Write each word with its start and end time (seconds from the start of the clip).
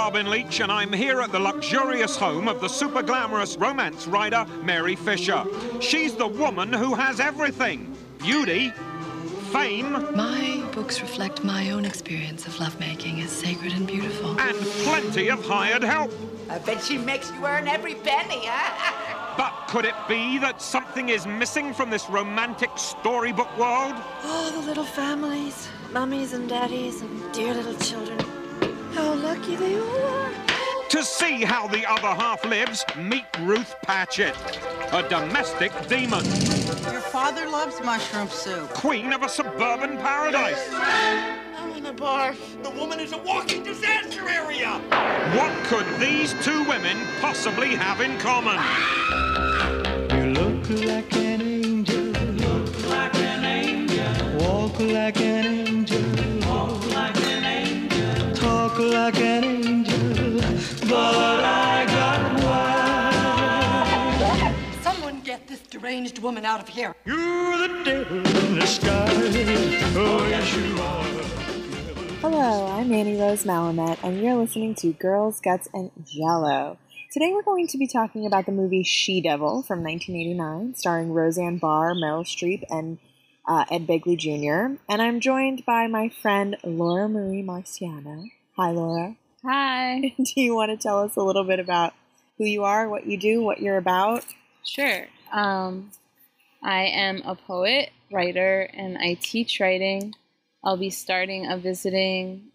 Robin 0.00 0.30
Leach, 0.30 0.60
and 0.60 0.72
I'm 0.72 0.94
here 0.94 1.20
at 1.20 1.30
the 1.30 1.38
luxurious 1.38 2.16
home 2.16 2.48
of 2.48 2.58
the 2.62 2.68
super 2.68 3.02
glamorous 3.02 3.58
romance 3.58 4.06
writer 4.06 4.46
Mary 4.62 4.96
Fisher. 4.96 5.44
She's 5.78 6.14
the 6.14 6.26
woman 6.26 6.72
who 6.72 6.94
has 6.94 7.20
everything 7.20 7.94
beauty, 8.18 8.72
fame, 9.52 9.92
My 10.16 10.66
books 10.72 11.02
reflect 11.02 11.44
my 11.44 11.70
own 11.72 11.84
experience 11.84 12.46
of 12.46 12.58
lovemaking 12.58 13.20
as 13.20 13.30
sacred 13.30 13.74
and 13.74 13.86
beautiful. 13.86 14.40
and 14.40 14.56
plenty 14.84 15.28
of 15.28 15.44
hired 15.44 15.82
help. 15.82 16.10
I 16.48 16.58
bet 16.60 16.82
she 16.82 16.96
makes 16.96 17.30
you 17.32 17.44
earn 17.44 17.68
every 17.68 17.96
penny, 17.96 18.46
huh? 18.46 19.34
But 19.36 19.52
could 19.68 19.84
it 19.84 19.94
be 20.08 20.38
that 20.38 20.62
something 20.62 21.10
is 21.10 21.26
missing 21.26 21.74
from 21.74 21.90
this 21.90 22.08
romantic 22.08 22.70
storybook 22.76 23.54
world? 23.58 23.96
Oh, 24.24 24.50
the 24.50 24.66
little 24.66 24.84
families, 24.84 25.68
mummies 25.92 26.32
and 26.32 26.48
daddies, 26.48 27.02
and 27.02 27.32
dear 27.34 27.52
little 27.52 27.74
children. 27.74 28.29
How 28.94 29.14
lucky 29.14 29.56
they 29.56 29.78
all 29.78 30.04
are. 30.06 30.30
To 30.90 31.04
see 31.04 31.44
how 31.44 31.68
the 31.68 31.88
other 31.88 32.08
half 32.08 32.44
lives, 32.44 32.84
meet 32.96 33.24
Ruth 33.42 33.74
Patchett, 33.82 34.34
a 34.92 35.08
domestic 35.08 35.70
demon, 35.88 36.24
Your 36.90 37.00
father 37.00 37.48
loves 37.48 37.80
mushroom 37.84 38.28
soup. 38.28 38.68
queen 38.70 39.12
of 39.12 39.22
a 39.22 39.28
suburban 39.28 39.98
paradise. 39.98 40.68
I'm 40.72 41.76
in 41.76 41.86
a 41.86 41.94
barf. 41.94 42.36
The 42.64 42.70
woman 42.70 42.98
is 42.98 43.12
a 43.12 43.18
walking 43.18 43.62
disaster 43.62 44.28
area! 44.28 44.80
What 45.36 45.52
could 45.66 45.86
these 46.00 46.34
two 46.44 46.64
women 46.64 46.96
possibly 47.20 47.76
have 47.76 48.00
in 48.00 48.18
common? 48.18 48.58
You 50.18 50.32
look 50.32 50.68
like 50.84 51.14
an 51.14 51.40
angel. 51.40 52.06
Look 52.06 52.86
like 52.88 53.14
an 53.14 53.44
angel. 53.44 54.38
Walk 54.40 54.80
like 54.80 55.20
an 55.20 55.46
angel. 55.46 56.19
Like 58.88 59.20
an 59.20 59.44
angel. 59.44 60.40
But 60.88 61.44
I 61.44 61.84
got 61.86 62.42
wild. 64.22 64.54
Someone 64.82 65.20
get 65.20 65.46
this 65.46 65.60
deranged 65.60 66.18
woman 66.20 66.44
out 66.44 66.60
of 66.60 66.68
here. 66.68 66.94
You're 67.04 67.68
the 67.68 67.84
devil 67.84 68.18
in 68.18 68.54
disguise. 68.58 69.10
Oh, 69.96 70.26
yes, 70.28 70.56
you 70.56 70.80
are. 70.80 71.04
Hello, 72.20 72.66
I'm 72.66 72.92
Annie 72.92 73.18
Rose 73.18 73.44
Malamet, 73.44 73.98
and 74.02 74.20
you're 74.20 74.34
listening 74.34 74.74
to 74.76 74.92
Girls, 74.92 75.40
Guts, 75.40 75.68
and 75.72 75.90
Jello. 76.04 76.78
Today 77.12 77.32
we're 77.32 77.42
going 77.42 77.66
to 77.68 77.78
be 77.78 77.86
talking 77.86 78.26
about 78.26 78.46
the 78.46 78.52
movie 78.52 78.82
She 78.82 79.20
Devil 79.20 79.62
from 79.62 79.82
1989, 79.82 80.74
starring 80.74 81.12
Roseanne 81.12 81.58
Barr, 81.58 81.94
Meryl 81.94 82.24
Streep, 82.24 82.62
and 82.70 82.98
uh, 83.48 83.64
Ed 83.70 83.86
Begley 83.86 84.16
Jr. 84.16 84.76
And 84.88 85.02
I'm 85.02 85.20
joined 85.20 85.64
by 85.66 85.86
my 85.86 86.08
friend 86.08 86.56
Laura 86.62 87.08
Marie 87.08 87.42
Marciano. 87.42 88.30
Hi, 88.60 88.72
Laura. 88.72 89.16
Hi. 89.42 90.14
Do 90.18 90.32
you 90.36 90.54
want 90.54 90.70
to 90.70 90.76
tell 90.76 90.98
us 91.02 91.16
a 91.16 91.22
little 91.22 91.44
bit 91.44 91.60
about 91.60 91.94
who 92.36 92.44
you 92.44 92.64
are, 92.64 92.90
what 92.90 93.06
you 93.06 93.16
do, 93.16 93.40
what 93.40 93.62
you're 93.62 93.78
about? 93.78 94.22
Sure. 94.66 95.06
Um, 95.32 95.92
I 96.62 96.82
am 96.82 97.22
a 97.24 97.34
poet, 97.36 97.88
writer, 98.12 98.68
and 98.74 98.98
I 98.98 99.14
teach 99.14 99.60
writing. 99.60 100.14
I'll 100.62 100.76
be 100.76 100.90
starting 100.90 101.50
a 101.50 101.56
visiting 101.56 102.48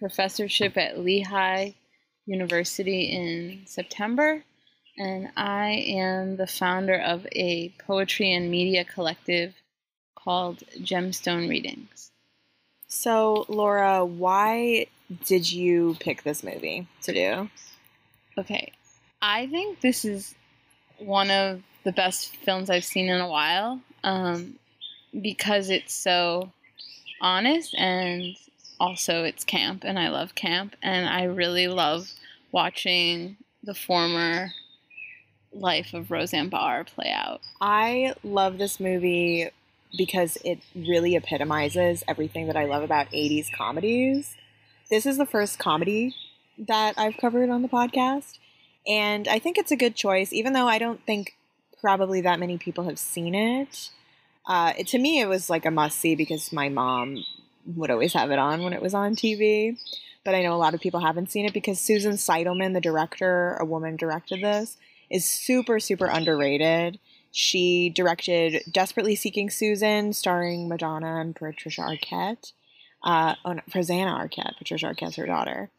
professorship 0.00 0.76
at 0.76 0.98
Lehigh 0.98 1.74
University 2.26 3.04
in 3.04 3.62
September. 3.64 4.42
And 4.98 5.28
I 5.36 5.84
am 5.86 6.38
the 6.38 6.48
founder 6.48 6.98
of 6.98 7.24
a 7.30 7.68
poetry 7.86 8.32
and 8.32 8.50
media 8.50 8.84
collective 8.84 9.54
called 10.16 10.64
Gemstone 10.80 11.48
Readings. 11.48 12.10
So, 12.88 13.46
Laura, 13.48 14.04
why 14.04 14.88
did 15.24 15.50
you 15.50 15.96
pick 16.00 16.22
this 16.22 16.42
movie 16.42 16.86
to 17.02 17.12
do? 17.12 17.50
Okay. 18.38 18.72
I 19.20 19.46
think 19.46 19.80
this 19.80 20.04
is 20.04 20.34
one 20.98 21.30
of 21.30 21.62
the 21.84 21.92
best 21.92 22.36
films 22.36 22.70
I've 22.70 22.84
seen 22.84 23.08
in 23.08 23.20
a 23.20 23.28
while 23.28 23.80
um, 24.04 24.58
because 25.20 25.70
it's 25.70 25.94
so 25.94 26.50
honest 27.20 27.74
and 27.76 28.36
also 28.80 29.22
it's 29.22 29.44
camp, 29.44 29.84
and 29.84 29.96
I 29.98 30.08
love 30.08 30.34
camp, 30.34 30.74
and 30.82 31.08
I 31.08 31.24
really 31.24 31.68
love 31.68 32.10
watching 32.50 33.36
the 33.62 33.74
former 33.74 34.52
life 35.52 35.94
of 35.94 36.10
Roseanne 36.10 36.48
Barr 36.48 36.82
play 36.82 37.12
out. 37.14 37.40
I 37.60 38.14
love 38.24 38.58
this 38.58 38.80
movie 38.80 39.48
because 39.96 40.36
it 40.44 40.58
really 40.74 41.14
epitomizes 41.14 42.02
everything 42.08 42.48
that 42.48 42.56
I 42.56 42.64
love 42.64 42.82
about 42.82 43.10
80s 43.10 43.52
comedies. 43.56 44.34
This 44.92 45.06
is 45.06 45.16
the 45.16 45.24
first 45.24 45.58
comedy 45.58 46.14
that 46.58 46.92
I've 46.98 47.16
covered 47.16 47.48
on 47.48 47.62
the 47.62 47.68
podcast, 47.68 48.36
and 48.86 49.26
I 49.26 49.38
think 49.38 49.56
it's 49.56 49.70
a 49.70 49.76
good 49.76 49.96
choice, 49.96 50.34
even 50.34 50.52
though 50.52 50.68
I 50.68 50.76
don't 50.76 51.02
think 51.06 51.34
probably 51.80 52.20
that 52.20 52.38
many 52.38 52.58
people 52.58 52.84
have 52.84 52.98
seen 52.98 53.34
it. 53.34 53.88
Uh, 54.46 54.74
it 54.76 54.86
to 54.88 54.98
me, 54.98 55.18
it 55.18 55.30
was 55.30 55.48
like 55.48 55.64
a 55.64 55.70
must 55.70 55.98
see 55.98 56.14
because 56.14 56.52
my 56.52 56.68
mom 56.68 57.24
would 57.74 57.90
always 57.90 58.12
have 58.12 58.30
it 58.30 58.38
on 58.38 58.62
when 58.62 58.74
it 58.74 58.82
was 58.82 58.92
on 58.92 59.16
TV. 59.16 59.78
But 60.26 60.34
I 60.34 60.42
know 60.42 60.52
a 60.52 60.60
lot 60.60 60.74
of 60.74 60.82
people 60.82 61.00
haven't 61.00 61.30
seen 61.30 61.46
it 61.46 61.54
because 61.54 61.80
Susan 61.80 62.16
Seidelman, 62.16 62.74
the 62.74 62.80
director, 62.82 63.56
a 63.58 63.64
woman 63.64 63.96
directed 63.96 64.44
this, 64.44 64.76
is 65.08 65.26
super, 65.26 65.80
super 65.80 66.04
underrated. 66.04 66.98
She 67.30 67.88
directed 67.88 68.62
Desperately 68.70 69.16
Seeking 69.16 69.48
Susan, 69.48 70.12
starring 70.12 70.68
Madonna 70.68 71.18
and 71.18 71.34
Patricia 71.34 71.80
Arquette. 71.80 72.52
Uh, 73.02 73.34
oh, 73.44 73.54
no, 73.54 73.62
Rosanna 73.74 74.12
Arquette, 74.12 74.56
Patricia 74.58 74.86
Arquette's 74.86 75.16
her 75.16 75.26
daughter. 75.26 75.70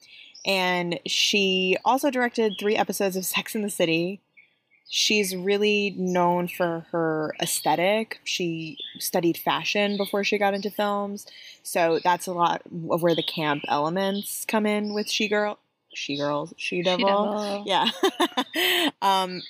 And 0.45 0.99
she 1.05 1.77
also 1.85 2.11
directed 2.11 2.53
three 2.59 2.75
episodes 2.75 3.15
of 3.15 3.25
Sex 3.25 3.55
in 3.55 3.61
the 3.61 3.69
City. 3.69 4.21
She's 4.89 5.35
really 5.35 5.95
known 5.97 6.47
for 6.47 6.85
her 6.91 7.33
aesthetic. 7.41 8.19
She 8.25 8.77
studied 8.99 9.37
fashion 9.37 9.97
before 9.97 10.23
she 10.23 10.37
got 10.37 10.53
into 10.53 10.69
films. 10.69 11.25
So 11.63 11.99
that's 12.03 12.27
a 12.27 12.33
lot 12.33 12.61
of 12.91 13.01
where 13.01 13.15
the 13.15 13.23
camp 13.23 13.63
elements 13.67 14.45
come 14.45 14.65
in 14.65 14.93
with 14.93 15.09
She 15.09 15.27
Girl. 15.27 15.57
She 15.95 16.17
Girls, 16.17 16.53
She 16.57 16.83
Devil. 16.83 17.05
Devil. 17.07 17.63
Yeah. 17.65 17.89
um, 19.01 19.41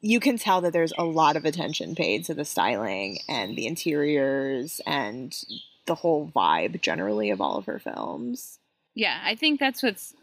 you 0.00 0.20
can 0.20 0.38
tell 0.38 0.60
that 0.60 0.72
there's 0.72 0.92
a 0.98 1.04
lot 1.04 1.36
of 1.36 1.44
attention 1.44 1.94
paid 1.94 2.24
to 2.26 2.34
the 2.34 2.44
styling 2.44 3.18
and 3.28 3.56
the 3.56 3.66
interiors 3.66 4.80
and 4.86 5.36
the 5.86 5.94
whole 5.94 6.30
vibe 6.34 6.80
generally 6.80 7.30
of 7.30 7.40
all 7.40 7.56
of 7.56 7.66
her 7.66 7.78
films. 7.78 8.58
Yeah, 8.94 9.20
I 9.24 9.34
think 9.34 9.60
that's 9.60 9.82
what's 9.82 10.14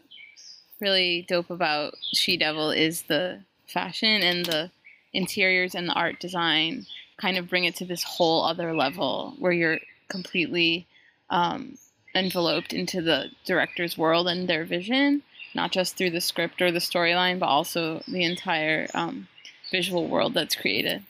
really 0.80 1.24
dope 1.28 1.50
about 1.50 1.94
She 2.12 2.36
Devil 2.36 2.70
is 2.70 3.02
the 3.02 3.40
fashion 3.66 4.22
and 4.22 4.44
the 4.44 4.70
interiors 5.12 5.74
and 5.74 5.88
the 5.88 5.94
art 5.94 6.20
design 6.20 6.86
kind 7.16 7.36
of 7.36 7.48
bring 7.48 7.64
it 7.64 7.76
to 7.76 7.84
this 7.84 8.02
whole 8.02 8.44
other 8.44 8.74
level 8.74 9.34
where 9.38 9.52
you're 9.52 9.78
completely 10.08 10.86
um, 11.30 11.78
enveloped 12.14 12.72
into 12.72 13.00
the 13.00 13.30
director's 13.44 13.96
world 13.96 14.28
and 14.28 14.48
their 14.48 14.64
vision, 14.64 15.22
not 15.54 15.72
just 15.72 15.96
through 15.96 16.10
the 16.10 16.20
script 16.20 16.60
or 16.60 16.70
the 16.70 16.78
storyline, 16.78 17.38
but 17.38 17.46
also 17.46 18.02
the 18.08 18.24
entire 18.24 18.88
um, 18.94 19.28
visual 19.70 20.08
world 20.08 20.34
that's 20.34 20.56
created. 20.56 21.04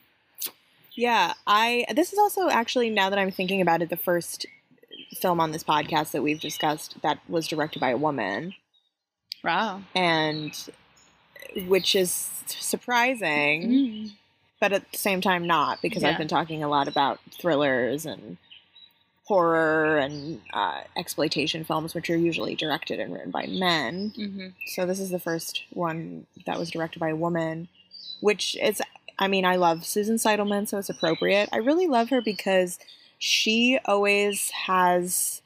Yeah, 0.97 1.35
I 1.47 1.87
this 1.95 2.13
is 2.13 2.19
also 2.19 2.49
actually 2.49 2.91
now 2.91 3.11
that 3.11 3.19
I'm 3.19 3.31
thinking 3.31 3.61
about 3.61 3.83
it 3.83 3.91
the 3.91 3.97
first 3.97 4.47
film 5.21 5.41
on 5.41 5.51
this 5.53 5.65
podcast 5.65 6.13
that 6.13 6.23
we've 6.23 6.41
discussed 6.41 6.97
that 7.03 7.19
was 7.29 7.47
directed 7.47 7.81
by 7.81 7.91
a 7.91 7.97
woman 7.97 8.55
Wow. 9.43 9.83
and 9.95 10.53
which 11.67 11.95
is 11.95 12.31
surprising 12.47 13.63
Mm. 13.63 14.11
but 14.61 14.73
at 14.73 14.91
the 14.93 14.99
same 14.99 15.21
time 15.21 15.47
not 15.47 15.81
because 15.83 16.03
I've 16.05 16.19
been 16.19 16.29
talking 16.29 16.63
a 16.63 16.69
lot 16.69 16.89
about 16.89 17.21
thrillers 17.31 18.07
and 18.07 18.39
horror 19.27 19.99
and 19.99 20.41
uh, 20.53 20.83
exploitation 20.97 21.65
films 21.65 21.95
which 21.95 22.11
are 22.11 22.17
usually 22.17 22.55
directed 22.55 23.01
and 23.01 23.13
written 23.13 23.31
by 23.31 23.47
men. 23.47 24.13
hmm 24.17 24.49
So 24.75 24.85
this 24.87 25.01
is 25.01 25.11
the 25.11 25.19
first 25.21 25.63
one 25.73 26.27
that 26.47 26.59
was 26.59 26.71
directed 26.71 26.99
by 26.99 27.09
a 27.11 27.17
woman, 27.17 27.69
which 28.21 28.57
is, 28.57 28.83
I 29.19 29.29
mean, 29.29 29.45
I 29.45 29.57
love 29.57 29.85
Susan 29.85 30.17
Seidelman, 30.17 30.69
so 30.69 30.79
it's 30.79 30.91
appropriate. 30.91 31.49
I 31.53 31.59
really 31.59 31.87
love 31.87 32.11
her 32.11 32.21
because 32.21 32.79
she 33.19 33.79
always 33.85 34.51
has 34.51 35.43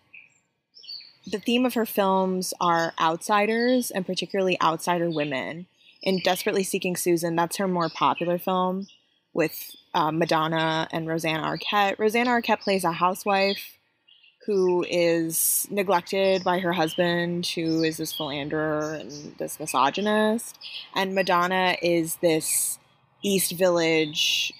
the 1.31 1.39
theme 1.39 1.67
of 1.67 1.75
her 1.75 1.87
films 1.87 2.55
are 2.61 2.95
outsiders 2.99 3.91
and 3.91 4.07
particularly 4.07 4.61
outsider 4.63 5.11
women. 5.11 5.67
In 6.03 6.21
Desperately 6.21 6.63
Seeking 6.63 6.97
Susan, 6.97 7.37
that's 7.37 7.57
her 7.57 7.69
more 7.69 7.89
popular 7.89 8.39
film 8.39 8.87
with 9.35 9.77
uh, 9.95 10.11
Madonna 10.11 10.89
and 10.91 11.07
Rosanna 11.07 11.43
Arquette. 11.43 11.99
Rosanna 11.99 12.31
Arquette 12.31 12.61
plays 12.61 12.85
a 12.85 12.93
housewife 12.93 13.79
who 14.47 14.85
is 14.89 15.67
neglected 15.71 16.43
by 16.43 16.61
her 16.61 16.73
husband, 16.73 17.47
who 17.47 17.83
is 17.83 17.99
this 17.99 18.15
philanderer 18.15 18.95
and 18.95 19.35
this 19.39 19.61
misogynist. 19.61 20.59
And 20.95 21.15
Madonna 21.15 21.77
is 21.83 22.17
this 22.17 22.79
East 23.23 23.53
Village. 23.53 24.53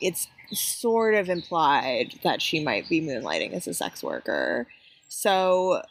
It's 0.00 0.28
sort 0.52 1.14
of 1.14 1.28
implied 1.28 2.14
that 2.22 2.40
she 2.42 2.62
might 2.62 2.88
be 2.88 3.00
moonlighting 3.00 3.52
as 3.52 3.66
a 3.66 3.74
sex 3.74 4.02
worker. 4.02 4.66
So 5.08 5.82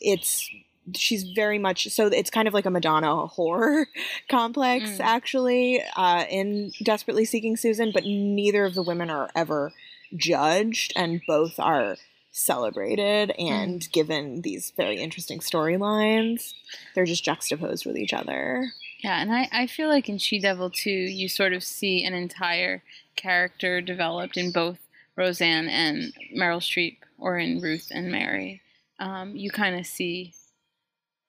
it's 0.00 0.48
she's 0.94 1.22
very 1.34 1.58
much 1.58 1.88
so 1.90 2.06
it's 2.06 2.30
kind 2.30 2.48
of 2.48 2.54
like 2.54 2.66
a 2.66 2.70
Madonna 2.70 3.28
whore 3.28 3.84
complex 4.30 4.90
Mm. 4.92 5.00
actually 5.00 5.82
uh, 5.96 6.24
in 6.28 6.72
Desperately 6.82 7.24
Seeking 7.24 7.56
Susan, 7.56 7.90
but 7.92 8.04
neither 8.04 8.64
of 8.64 8.74
the 8.74 8.82
women 8.82 9.10
are 9.10 9.30
ever 9.36 9.72
judged, 10.16 10.92
and 10.96 11.20
both 11.28 11.58
are 11.60 11.96
celebrated 12.32 13.30
and 13.38 13.90
given 13.92 14.42
these 14.42 14.72
very 14.76 14.96
interesting 14.98 15.40
storylines. 15.40 16.54
They're 16.94 17.04
just 17.04 17.24
juxtaposed 17.24 17.84
with 17.86 17.96
each 17.96 18.12
other. 18.12 18.72
Yeah, 19.02 19.20
and 19.22 19.32
I, 19.32 19.48
I 19.50 19.66
feel 19.66 19.88
like 19.88 20.08
in 20.08 20.18
She 20.18 20.38
Devil 20.38 20.70
too, 20.70 20.90
you 20.90 21.28
sort 21.28 21.52
of 21.52 21.64
see 21.64 22.04
an 22.04 22.12
entire 22.12 22.82
character 23.16 23.80
developed 23.80 24.36
in 24.36 24.52
both 24.52 24.78
Roseanne 25.16 25.68
and 25.68 26.12
Meryl 26.36 26.60
Streep, 26.60 26.98
or 27.18 27.38
in 27.38 27.60
Ruth 27.60 27.88
and 27.90 28.10
Mary. 28.10 28.60
Um, 28.98 29.34
you 29.36 29.50
kind 29.50 29.78
of 29.78 29.86
see 29.86 30.34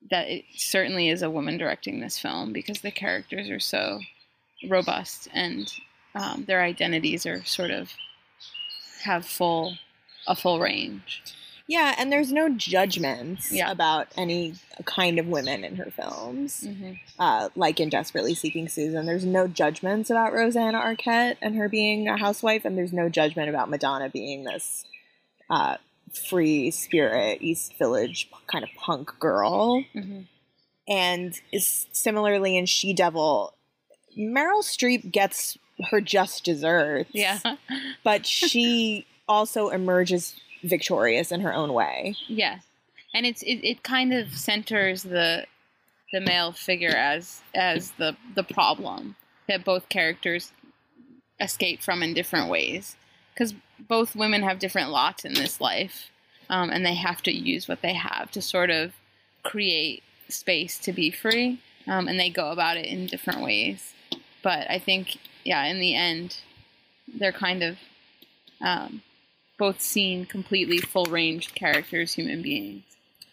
that 0.10 0.28
it 0.28 0.46
certainly 0.56 1.10
is 1.10 1.22
a 1.22 1.30
woman 1.30 1.58
directing 1.58 2.00
this 2.00 2.18
film 2.18 2.52
because 2.52 2.82
the 2.82 2.92
characters 2.92 3.50
are 3.50 3.60
so 3.60 4.00
robust 4.70 5.28
and 5.34 5.72
um, 6.16 6.44
their 6.46 6.62
identities 6.62 7.26
are 7.26 7.44
sort 7.46 7.72
of 7.72 7.92
have 9.04 9.26
full 9.26 9.78
a 10.28 10.36
full 10.36 10.60
range. 10.60 11.24
Yeah, 11.68 11.96
and 11.98 12.12
there's 12.12 12.32
no 12.32 12.50
judgments 12.50 13.52
Yeah. 13.52 13.72
about 13.72 14.08
any 14.18 14.56
kind 14.86 15.20
of 15.20 15.28
women 15.28 15.64
in 15.64 15.76
her 15.78 15.92
films. 15.92 16.62
Mhm. 16.68 17.00
Uh, 17.20 17.50
like 17.56 17.80
in 17.80 17.90
Desperately 17.90 18.34
Seeking 18.34 18.68
Susan, 18.68 19.06
there's 19.06 19.26
no 19.26 19.48
judgments 19.48 20.10
about 20.10 20.34
Rosanna 20.34 20.80
Arquette 20.80 21.38
and 21.42 21.56
her 21.56 21.70
being 21.70 22.08
a 22.08 22.18
housewife, 22.18 22.66
and 22.66 22.78
there's 22.78 22.94
no 22.94 23.10
judgment 23.10 23.50
about 23.50 23.70
Madonna 23.70 24.10
being 24.10 24.44
this 24.44 24.86
uh, 25.50 25.78
free 26.30 26.72
spirit, 26.72 27.42
East 27.42 27.74
Village 27.78 28.30
kind 28.48 28.64
of 28.64 28.70
punk 28.78 29.12
girl. 29.20 29.84
Mhm. 29.94 30.28
And 30.88 31.40
is 31.52 31.88
similarly 31.92 32.58
in 32.58 32.66
She 32.66 32.94
Devil, 32.94 33.54
Meryl 34.18 34.62
Streep 34.64 35.12
gets 35.12 35.58
her 35.90 36.02
just 36.02 36.44
desserts. 36.44 37.10
Yeah. 37.14 37.40
but 38.04 38.26
she 38.26 39.06
also 39.28 39.70
emerges 39.70 40.36
victorious 40.64 41.32
in 41.32 41.42
her 41.42 41.54
own 41.54 41.74
way. 41.74 42.16
Yes, 42.28 42.64
and 43.14 43.26
it's 43.26 43.42
it, 43.44 43.60
it 43.64 43.84
kind 43.84 44.14
of 44.14 44.36
centers 44.36 45.04
the 45.04 45.46
the 46.12 46.22
male 46.22 46.52
figure 46.52 46.96
as 46.96 47.42
as 47.56 47.92
the 47.92 48.16
the 48.36 48.44
problem 48.44 49.16
that 49.48 49.66
both 49.66 49.90
characters 49.90 50.52
escape 51.40 51.82
from 51.82 52.04
in 52.04 52.14
different 52.14 52.50
ways. 52.50 52.96
Because 53.34 53.54
both 53.80 54.16
women 54.16 54.44
have 54.44 54.60
different 54.60 54.92
lots 54.92 55.26
in 55.26 55.34
this 55.34 55.60
life 55.60 56.12
um, 56.50 56.70
and 56.70 56.86
they 56.86 56.96
have 56.96 57.22
to 57.24 57.32
use 57.32 57.68
what 57.68 57.82
they 57.82 57.94
have 57.94 58.30
to 58.32 58.42
sort 58.42 58.70
of 58.70 58.94
create 59.44 60.04
space 60.28 60.78
to 60.80 60.94
be 60.94 61.10
free 61.10 61.60
um, 61.88 62.08
and 62.08 62.20
they 62.20 62.30
go 62.30 62.52
about 62.52 62.78
it 62.78 62.86
in 62.86 63.08
different 63.08 63.42
ways. 63.42 63.94
But 64.44 64.70
i 64.70 64.80
think 64.80 65.18
yeah 65.44 65.64
in 65.66 65.80
the 65.80 65.96
end 65.96 66.38
they're 67.08 67.32
kind 67.32 67.64
of 67.64 67.78
um, 68.62 69.02
both 69.62 69.80
seen 69.80 70.26
completely 70.26 70.80
full 70.80 71.06
range 71.06 71.54
characters, 71.54 72.16
human 72.16 72.42
beings 72.42 72.82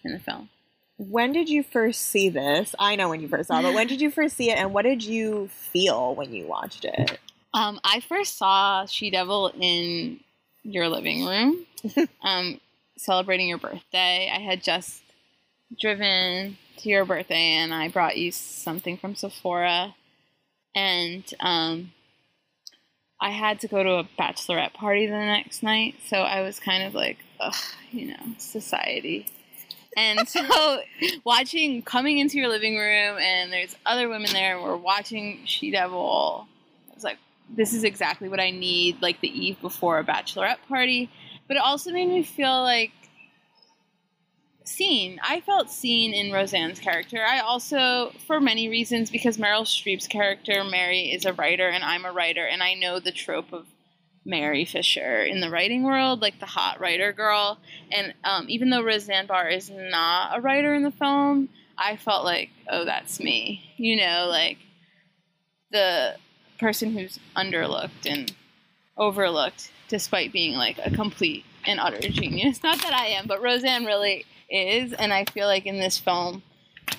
in 0.04 0.12
the 0.12 0.18
film. 0.18 0.50
When 0.98 1.32
did 1.32 1.48
you 1.48 1.62
first 1.62 2.02
see 2.02 2.28
this? 2.28 2.74
I 2.78 2.96
know 2.96 3.08
when 3.08 3.22
you 3.22 3.28
first 3.28 3.48
saw 3.48 3.60
it, 3.60 3.62
but 3.62 3.72
when 3.72 3.86
did 3.86 4.02
you 4.02 4.10
first 4.10 4.36
see 4.36 4.50
it 4.50 4.58
and 4.58 4.74
what 4.74 4.82
did 4.82 5.02
you 5.02 5.48
feel 5.48 6.14
when 6.14 6.34
you 6.34 6.46
watched 6.46 6.84
it? 6.84 7.18
Um, 7.54 7.80
I 7.82 8.00
first 8.00 8.36
saw 8.36 8.84
She 8.84 9.08
Devil 9.08 9.52
in 9.58 10.20
your 10.64 10.90
living 10.90 11.24
room, 11.24 11.64
um, 12.22 12.60
celebrating 12.98 13.48
your 13.48 13.56
birthday. 13.56 14.30
I 14.30 14.38
had 14.38 14.62
just 14.62 15.00
driven 15.80 16.58
to 16.76 16.88
your 16.90 17.06
birthday 17.06 17.54
and 17.54 17.72
I 17.72 17.88
brought 17.88 18.18
you 18.18 18.32
something 18.32 18.98
from 18.98 19.14
Sephora. 19.14 19.94
And 20.74 21.24
um, 21.40 21.92
I 23.20 23.30
had 23.30 23.60
to 23.60 23.68
go 23.68 23.82
to 23.82 23.90
a 23.94 24.08
bachelorette 24.18 24.74
party 24.74 25.06
the 25.06 25.12
next 25.12 25.62
night. 25.62 25.96
So 26.06 26.18
I 26.18 26.42
was 26.42 26.60
kind 26.60 26.84
of 26.84 26.94
like, 26.94 27.18
ugh, 27.40 27.54
you 27.90 28.06
know, 28.08 28.34
society. 28.38 29.26
And 29.96 30.28
so 30.28 30.80
watching, 31.24 31.82
coming 31.82 32.18
into 32.18 32.38
your 32.38 32.48
living 32.48 32.76
room 32.76 33.18
and 33.18 33.52
there's 33.52 33.74
other 33.84 34.08
women 34.08 34.32
there 34.32 34.56
and 34.56 34.64
we're 34.64 34.76
watching 34.76 35.40
She 35.44 35.70
Devil. 35.70 36.46
I 36.90 36.94
was 36.94 37.04
like, 37.04 37.18
this 37.50 37.72
is 37.72 37.82
exactly 37.82 38.28
what 38.28 38.40
I 38.40 38.50
need, 38.50 39.02
like 39.02 39.20
the 39.20 39.28
eve 39.28 39.60
before 39.60 39.98
a 39.98 40.04
bachelorette 40.04 40.58
party. 40.68 41.10
But 41.48 41.56
it 41.56 41.62
also 41.62 41.90
made 41.90 42.08
me 42.08 42.22
feel 42.22 42.62
like 42.62 42.92
seen. 44.68 45.18
I 45.22 45.40
felt 45.40 45.70
seen 45.70 46.14
in 46.14 46.32
Roseanne's 46.32 46.78
character. 46.78 47.24
I 47.24 47.40
also, 47.40 48.12
for 48.26 48.40
many 48.40 48.68
reasons, 48.68 49.10
because 49.10 49.36
Meryl 49.36 49.62
Streep's 49.62 50.06
character, 50.06 50.62
Mary, 50.64 51.10
is 51.12 51.24
a 51.24 51.32
writer 51.32 51.68
and 51.68 51.82
I'm 51.82 52.04
a 52.04 52.12
writer, 52.12 52.46
and 52.46 52.62
I 52.62 52.74
know 52.74 53.00
the 53.00 53.12
trope 53.12 53.52
of 53.52 53.66
Mary 54.24 54.64
Fisher 54.64 55.22
in 55.22 55.40
the 55.40 55.50
writing 55.50 55.82
world, 55.82 56.20
like 56.20 56.38
the 56.38 56.46
hot 56.46 56.80
writer 56.80 57.12
girl. 57.12 57.58
And 57.90 58.14
um, 58.24 58.46
even 58.48 58.70
though 58.70 58.82
Roseanne 58.82 59.26
Barr 59.26 59.48
is 59.48 59.70
not 59.70 60.36
a 60.36 60.40
writer 60.40 60.74
in 60.74 60.82
the 60.82 60.90
film, 60.90 61.48
I 61.78 61.96
felt 61.96 62.24
like, 62.24 62.50
oh, 62.68 62.84
that's 62.84 63.20
me. 63.20 63.72
You 63.76 63.96
know, 63.96 64.26
like 64.28 64.58
the 65.70 66.16
person 66.58 66.92
who's 66.92 67.18
underlooked 67.36 68.06
and 68.06 68.32
overlooked 68.96 69.70
despite 69.88 70.32
being 70.32 70.54
like 70.54 70.78
a 70.84 70.90
complete 70.90 71.44
and 71.68 71.78
utter 71.80 72.00
genius. 72.08 72.62
Not 72.64 72.80
that 72.82 72.92
I 72.94 73.06
am, 73.08 73.26
but 73.26 73.42
Roseanne 73.42 73.84
really 73.84 74.24
is. 74.50 74.92
And 74.92 75.12
I 75.12 75.24
feel 75.26 75.46
like 75.46 75.66
in 75.66 75.78
this 75.78 75.98
film, 75.98 76.42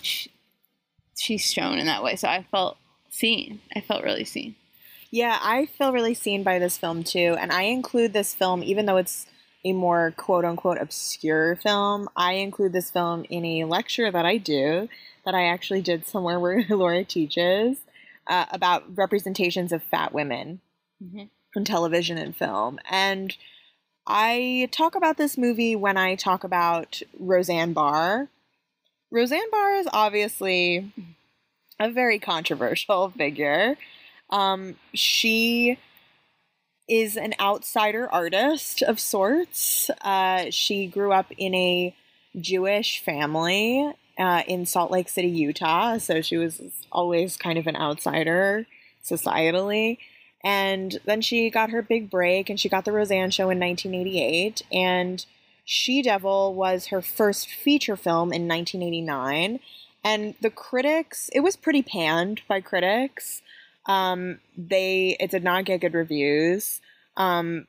she, 0.01 0.31
she's 1.17 1.51
shown 1.51 1.77
in 1.77 1.87
that 1.87 2.03
way. 2.03 2.15
So 2.15 2.27
I 2.27 2.45
felt 2.51 2.77
seen. 3.09 3.61
I 3.75 3.81
felt 3.81 4.03
really 4.03 4.23
seen. 4.25 4.55
Yeah, 5.11 5.39
I 5.41 5.65
feel 5.65 5.91
really 5.91 6.13
seen 6.13 6.43
by 6.43 6.59
this 6.59 6.77
film 6.77 7.03
too, 7.03 7.35
and 7.39 7.51
I 7.51 7.63
include 7.63 8.13
this 8.13 8.35
film 8.35 8.61
even 8.63 8.85
though 8.85 8.97
it's 8.97 9.25
a 9.65 9.73
more 9.73 10.13
quote 10.15 10.45
unquote 10.45 10.77
obscure 10.79 11.55
film. 11.55 12.07
I 12.15 12.33
include 12.33 12.73
this 12.73 12.91
film 12.91 13.25
in 13.29 13.43
a 13.43 13.63
lecture 13.65 14.11
that 14.11 14.25
I 14.25 14.37
do 14.37 14.87
that 15.25 15.33
I 15.33 15.45
actually 15.47 15.81
did 15.81 16.05
somewhere 16.05 16.39
where 16.43 16.63
Laura 16.69 17.03
teaches 17.03 17.77
uh, 18.27 18.45
about 18.51 18.83
representations 18.95 19.71
of 19.71 19.81
fat 19.83 20.13
women 20.13 20.61
Mhm. 21.03 21.29
in 21.55 21.65
television 21.65 22.17
and 22.19 22.35
film. 22.35 22.77
And 22.89 23.35
I 24.11 24.67
talk 24.71 24.95
about 24.95 25.17
this 25.17 25.37
movie 25.37 25.75
when 25.75 25.95
I 25.95 26.15
talk 26.15 26.43
about 26.43 27.03
Roseanne 27.19 27.73
Barr. 27.73 28.27
Roseanne 29.11 29.51
Barr 29.51 29.75
is 29.75 29.87
obviously 29.93 30.91
a 31.79 31.91
very 31.91 32.17
controversial 32.17 33.09
figure. 33.17 33.77
Um, 34.31 34.77
she 34.95 35.77
is 36.87 37.17
an 37.17 37.35
outsider 37.39 38.11
artist 38.11 38.81
of 38.81 38.99
sorts. 38.99 39.91
Uh, 40.01 40.45
she 40.49 40.87
grew 40.87 41.11
up 41.11 41.31
in 41.37 41.53
a 41.53 41.95
Jewish 42.39 43.03
family 43.03 43.93
uh, 44.17 44.41
in 44.47 44.65
Salt 44.65 44.89
Lake 44.89 45.07
City, 45.09 45.29
Utah, 45.29 45.99
so 45.99 46.21
she 46.21 46.37
was 46.37 46.59
always 46.91 47.37
kind 47.37 47.59
of 47.59 47.67
an 47.67 47.75
outsider 47.75 48.65
societally. 49.03 49.99
And 50.43 50.99
then 51.05 51.21
she 51.21 51.49
got 51.49 51.69
her 51.71 51.81
big 51.81 52.09
break 52.09 52.49
and 52.49 52.59
she 52.59 52.69
got 52.69 52.85
the 52.85 52.91
Roseanne 52.91 53.31
show 53.31 53.49
in 53.49 53.59
1988. 53.59 54.61
And 54.71 55.25
She 55.65 56.01
Devil 56.01 56.53
was 56.53 56.87
her 56.87 57.01
first 57.01 57.49
feature 57.49 57.97
film 57.97 58.31
in 58.31 58.47
1989. 58.47 59.59
And 60.03 60.35
the 60.41 60.49
critics, 60.49 61.29
it 61.33 61.41
was 61.41 61.55
pretty 61.55 61.81
panned 61.81 62.41
by 62.47 62.61
critics. 62.61 63.41
Um, 63.85 64.39
they 64.57 65.17
it 65.19 65.31
did 65.31 65.43
not 65.43 65.65
get 65.65 65.81
good 65.81 65.93
reviews. 65.93 66.79
Um, 67.17 67.67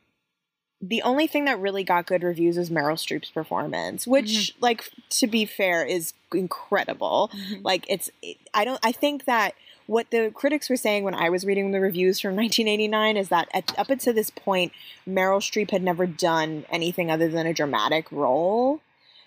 the 0.83 1.03
only 1.03 1.27
thing 1.27 1.45
that 1.45 1.59
really 1.59 1.85
got 1.85 2.07
good 2.07 2.23
reviews 2.23 2.57
is 2.57 2.71
Meryl 2.71 2.95
Streep's 2.95 3.31
performance, 3.31 4.07
which, 4.07 4.55
like, 4.61 4.91
to 5.11 5.27
be 5.27 5.45
fair, 5.45 5.85
is 5.85 6.15
incredible. 6.33 7.31
Like, 7.63 7.85
it's 7.89 8.11
it, 8.23 8.39
I 8.55 8.65
don't 8.65 8.81
I 8.83 8.93
think 8.93 9.27
that 9.27 9.55
what 9.91 10.13
the 10.13 10.31
critics 10.33 10.71
were 10.71 10.77
saying 10.77 11.03
when 11.03 11.17
I 11.17 11.31
was 11.31 11.45
reading 11.45 11.73
the 11.73 11.81
reviews 11.81 12.21
from 12.21 12.37
1989 12.37 13.17
is 13.17 13.29
that 13.31 13.49
at, 13.53 13.77
up 13.77 13.91
until 13.91 14.15
this 14.15 14.31
point, 14.31 14.73
Meryl 15.07 15.41
Streep 15.41 15.73
had 15.73 15.83
never 15.83 16.07
done 16.07 16.65
anything 16.71 17.11
other 17.11 17.29
than 17.29 17.45
a 17.45 17.53
dramatic 17.53 18.11
role. 18.13 18.81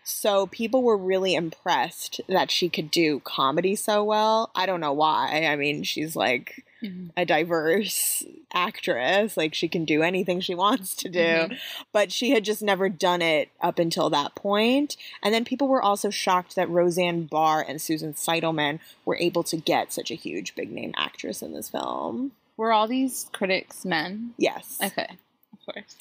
So 0.05 0.48
people 0.48 0.82
were 0.82 0.96
really 0.96 1.36
impressed 1.36 2.22
that 2.29 2.50
she 2.50 2.70
could 2.70 2.91
do 2.91 3.20
comedy 3.25 3.75
so 3.75 4.05
well. 4.05 4.51
I 4.55 4.65
don't 4.65 4.79
know 4.79 4.93
why. 4.93 5.48
I 5.48 5.58
mean, 5.58 5.84
she's 5.84 6.15
like 6.15 6.63
Mhm. 6.84 7.12
a 7.16 7.25
diverse 7.25 8.24
actress. 8.54 9.38
Like 9.38 9.54
she 9.54 9.68
can 9.68 9.86
do 9.86 10.04
anything 10.04 10.42
she 10.42 10.54
wants 10.56 10.96
to 10.96 11.10
do. 11.10 11.20
Mhm. 11.20 11.58
But 11.92 12.12
she 12.12 12.32
had 12.32 12.44
just 12.44 12.62
never 12.62 12.90
done 12.90 13.22
it 13.22 13.50
up 13.62 13.80
until 13.80 14.10
that 14.10 14.36
point. 14.36 14.98
And 15.22 15.34
then 15.34 15.46
people 15.46 15.68
were 15.68 15.82
also 15.82 16.10
shocked 16.10 16.56
that 16.56 16.70
Roseanne 16.70 17.24
Barr 17.25 17.66
and 17.68 17.82
Susan 17.82 18.13
Seidelman 18.13 18.80
were 19.06 19.18
able 19.18 19.44
to 19.44 19.58
get 19.58 19.94
such 19.94 20.12
a 20.12 20.16
huge 20.16 20.56
big 20.56 20.72
name 20.72 20.94
actress 20.98 21.42
in 21.42 21.54
this 21.54 21.70
film. 21.70 22.34
Were 22.58 22.72
all 22.72 22.88
these 22.88 23.28
critics 23.32 23.84
men? 23.86 24.34
Yes. 24.38 24.78
Okay, 24.84 25.08
of 25.54 25.74
course. 25.74 25.96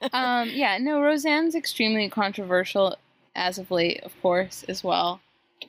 um, 0.12 0.50
yeah, 0.50 0.78
no, 0.78 1.00
Roseanne's 1.00 1.54
extremely 1.54 2.08
controversial 2.08 2.96
as 3.36 3.58
of 3.58 3.70
late, 3.70 4.00
of 4.02 4.12
course, 4.20 4.64
as 4.64 4.82
well. 4.82 5.20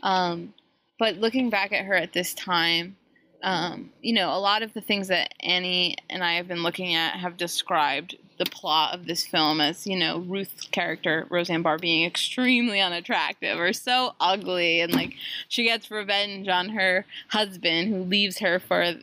Um, 0.01 0.53
but 0.97 1.17
looking 1.17 1.49
back 1.51 1.71
at 1.71 1.85
her 1.85 1.93
at 1.93 2.13
this 2.13 2.33
time, 2.33 2.95
um, 3.41 3.91
you 4.01 4.13
know, 4.13 4.33
a 4.35 4.39
lot 4.39 4.63
of 4.63 4.73
the 4.73 4.81
things 4.81 5.07
that 5.07 5.33
Annie 5.39 5.95
and 6.09 6.23
I 6.23 6.33
have 6.33 6.47
been 6.47 6.63
looking 6.63 6.95
at 6.95 7.19
have 7.19 7.37
described 7.37 8.17
the 8.37 8.45
plot 8.45 8.93
of 8.93 9.05
this 9.05 9.25
film 9.25 9.59
as, 9.61 9.85
you 9.85 9.97
know, 9.97 10.19
Ruth's 10.19 10.67
character, 10.67 11.25
Roseanne 11.29 11.61
Barr, 11.61 11.77
being 11.77 12.05
extremely 12.05 12.79
unattractive 12.79 13.59
or 13.59 13.73
so 13.73 14.13
ugly. 14.19 14.81
And, 14.81 14.93
like, 14.93 15.15
she 15.47 15.63
gets 15.63 15.91
revenge 15.91 16.47
on 16.47 16.69
her 16.69 17.05
husband 17.29 17.93
who 17.93 18.03
leaves 18.03 18.39
her 18.39 18.59
for 18.59 18.95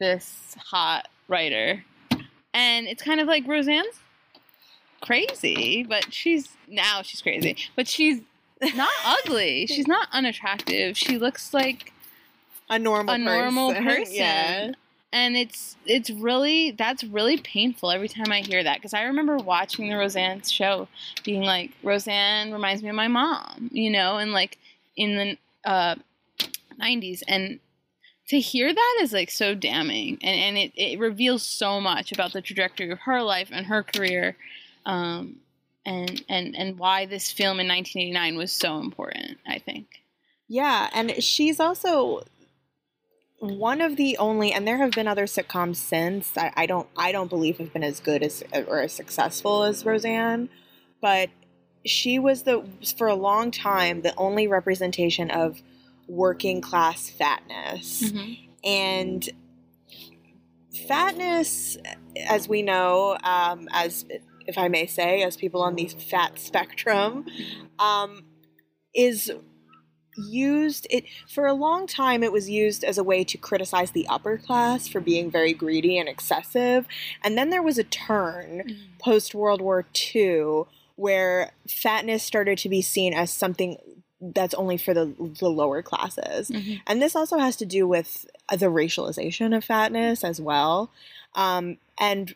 this 0.00 0.56
hot 0.58 1.08
writer. 1.28 1.84
And 2.54 2.86
it's 2.86 3.02
kind 3.02 3.20
of 3.20 3.26
like 3.26 3.46
Roseanne's 3.46 4.00
crazy, 5.00 5.84
but 5.88 6.12
she's 6.12 6.48
now 6.66 7.02
she's 7.02 7.22
crazy, 7.22 7.56
but 7.76 7.86
she's 7.86 8.20
not 8.74 8.90
ugly. 9.04 9.66
She's 9.66 9.86
not 9.86 10.08
unattractive. 10.12 10.96
She 10.96 11.18
looks 11.18 11.54
like 11.54 11.92
a 12.70 12.78
normal 12.78 13.14
a 13.14 13.18
normal 13.18 13.72
person. 13.72 13.84
person. 13.96 14.14
yeah. 14.14 14.72
And 15.10 15.36
it's 15.36 15.76
it's 15.86 16.10
really 16.10 16.72
that's 16.72 17.02
really 17.02 17.38
painful 17.38 17.90
every 17.90 18.08
time 18.08 18.30
I 18.30 18.40
hear 18.40 18.62
that 18.62 18.76
because 18.76 18.92
I 18.92 19.04
remember 19.04 19.38
watching 19.38 19.88
the 19.88 19.96
Roseanne 19.96 20.42
show, 20.42 20.86
being 21.24 21.42
like 21.42 21.70
Roseanne 21.82 22.52
reminds 22.52 22.82
me 22.82 22.90
of 22.90 22.94
my 22.94 23.08
mom, 23.08 23.70
you 23.72 23.90
know, 23.90 24.18
and 24.18 24.32
like 24.32 24.58
in 24.96 25.16
the 25.16 25.70
uh, 25.70 25.94
'90s, 26.78 27.22
and 27.26 27.58
to 28.28 28.38
hear 28.38 28.72
that 28.72 28.98
is 29.00 29.14
like 29.14 29.30
so 29.30 29.54
damning, 29.54 30.18
and 30.20 30.40
and 30.40 30.58
it 30.58 30.72
it 30.76 30.98
reveals 30.98 31.42
so 31.42 31.80
much 31.80 32.12
about 32.12 32.34
the 32.34 32.42
trajectory 32.42 32.90
of 32.90 32.98
her 33.00 33.22
life 33.22 33.48
and 33.50 33.64
her 33.64 33.82
career, 33.82 34.36
um, 34.84 35.36
and 35.86 36.22
and 36.28 36.54
and 36.54 36.78
why 36.78 37.06
this 37.06 37.32
film 37.32 37.60
in 37.60 37.66
1989 37.66 38.36
was 38.36 38.52
so 38.52 38.78
important. 38.78 39.38
I 39.46 39.58
think. 39.58 39.86
Yeah, 40.48 40.90
and 40.92 41.22
she's 41.22 41.60
also 41.60 42.24
one 43.38 43.80
of 43.80 43.96
the 43.96 44.16
only 44.18 44.52
and 44.52 44.66
there 44.66 44.78
have 44.78 44.92
been 44.92 45.06
other 45.06 45.26
sitcoms 45.26 45.76
since 45.76 46.36
I, 46.36 46.52
I 46.56 46.66
don't 46.66 46.88
I 46.96 47.12
don't 47.12 47.28
believe 47.30 47.58
have 47.58 47.72
been 47.72 47.84
as 47.84 48.00
good 48.00 48.22
as 48.22 48.42
or 48.52 48.80
as 48.80 48.92
successful 48.92 49.62
as 49.62 49.84
Roseanne, 49.84 50.48
but 51.00 51.30
she 51.86 52.18
was 52.18 52.42
the 52.42 52.64
for 52.96 53.06
a 53.06 53.14
long 53.14 53.50
time 53.50 54.02
the 54.02 54.14
only 54.16 54.48
representation 54.48 55.30
of 55.30 55.62
working 56.08 56.60
class 56.60 57.08
fatness. 57.10 58.02
And 58.64 59.28
fatness, 60.88 61.78
as 62.28 62.48
we 62.48 62.62
know, 62.62 63.16
um, 63.22 63.68
as 63.72 64.04
if 64.46 64.58
I 64.58 64.68
may 64.68 64.86
say, 64.86 65.22
as 65.22 65.36
people 65.36 65.62
on 65.62 65.76
the 65.76 65.86
fat 65.86 66.38
spectrum, 66.38 67.26
um, 67.78 68.24
is 68.94 69.30
used 70.18 70.86
it 70.90 71.04
for 71.26 71.46
a 71.46 71.54
long 71.54 71.86
time 71.86 72.22
it 72.22 72.32
was 72.32 72.50
used 72.50 72.84
as 72.84 72.98
a 72.98 73.04
way 73.04 73.24
to 73.24 73.38
criticize 73.38 73.92
the 73.92 74.06
upper 74.08 74.36
class 74.38 74.88
for 74.88 75.00
being 75.00 75.30
very 75.30 75.52
greedy 75.52 75.98
and 75.98 76.08
excessive. 76.08 76.86
And 77.22 77.38
then 77.38 77.50
there 77.50 77.62
was 77.62 77.78
a 77.78 77.84
turn 77.84 78.76
post 78.98 79.34
world 79.34 79.60
war 79.60 79.86
ii 80.14 80.62
where 80.96 81.52
fatness 81.68 82.22
started 82.22 82.58
to 82.58 82.68
be 82.68 82.82
seen 82.82 83.14
as 83.14 83.30
something 83.30 83.76
that's 84.20 84.54
only 84.54 84.76
for 84.76 84.92
the, 84.92 85.14
the 85.38 85.48
lower 85.48 85.80
classes. 85.80 86.50
And 86.86 87.00
this 87.00 87.14
also 87.14 87.38
has 87.38 87.54
to 87.56 87.66
do 87.66 87.86
with 87.86 88.26
the 88.50 88.66
racialization 88.66 89.56
of 89.56 89.64
fatness 89.64 90.24
as 90.24 90.40
well. 90.40 90.90
Um, 91.34 91.78
and 92.00 92.34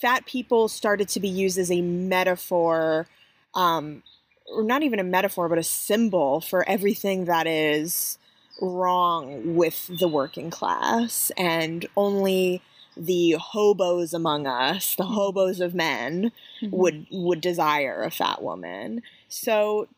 fat 0.00 0.26
people 0.26 0.68
started 0.68 1.08
to 1.08 1.20
be 1.20 1.28
used 1.28 1.58
as 1.58 1.72
a 1.72 1.80
metaphor 1.80 3.08
um, 3.54 4.02
or 4.46 4.62
not 4.62 4.82
even 4.82 4.98
a 4.98 5.04
metaphor, 5.04 5.48
but 5.48 5.58
a 5.58 5.62
symbol 5.62 6.40
for 6.40 6.68
everything 6.68 7.24
that 7.26 7.46
is 7.46 8.18
wrong 8.60 9.54
with 9.56 9.90
the 9.98 10.08
working 10.08 10.50
class, 10.50 11.32
and 11.36 11.86
only 11.96 12.62
the 12.96 13.32
hobos 13.32 14.14
among 14.14 14.46
us, 14.46 14.94
the 14.94 15.04
hobos 15.04 15.60
of 15.60 15.74
men, 15.74 16.30
mm-hmm. 16.62 16.76
would 16.76 17.06
would 17.10 17.40
desire 17.40 18.02
a 18.02 18.10
fat 18.10 18.42
woman. 18.42 19.02
So 19.28 19.88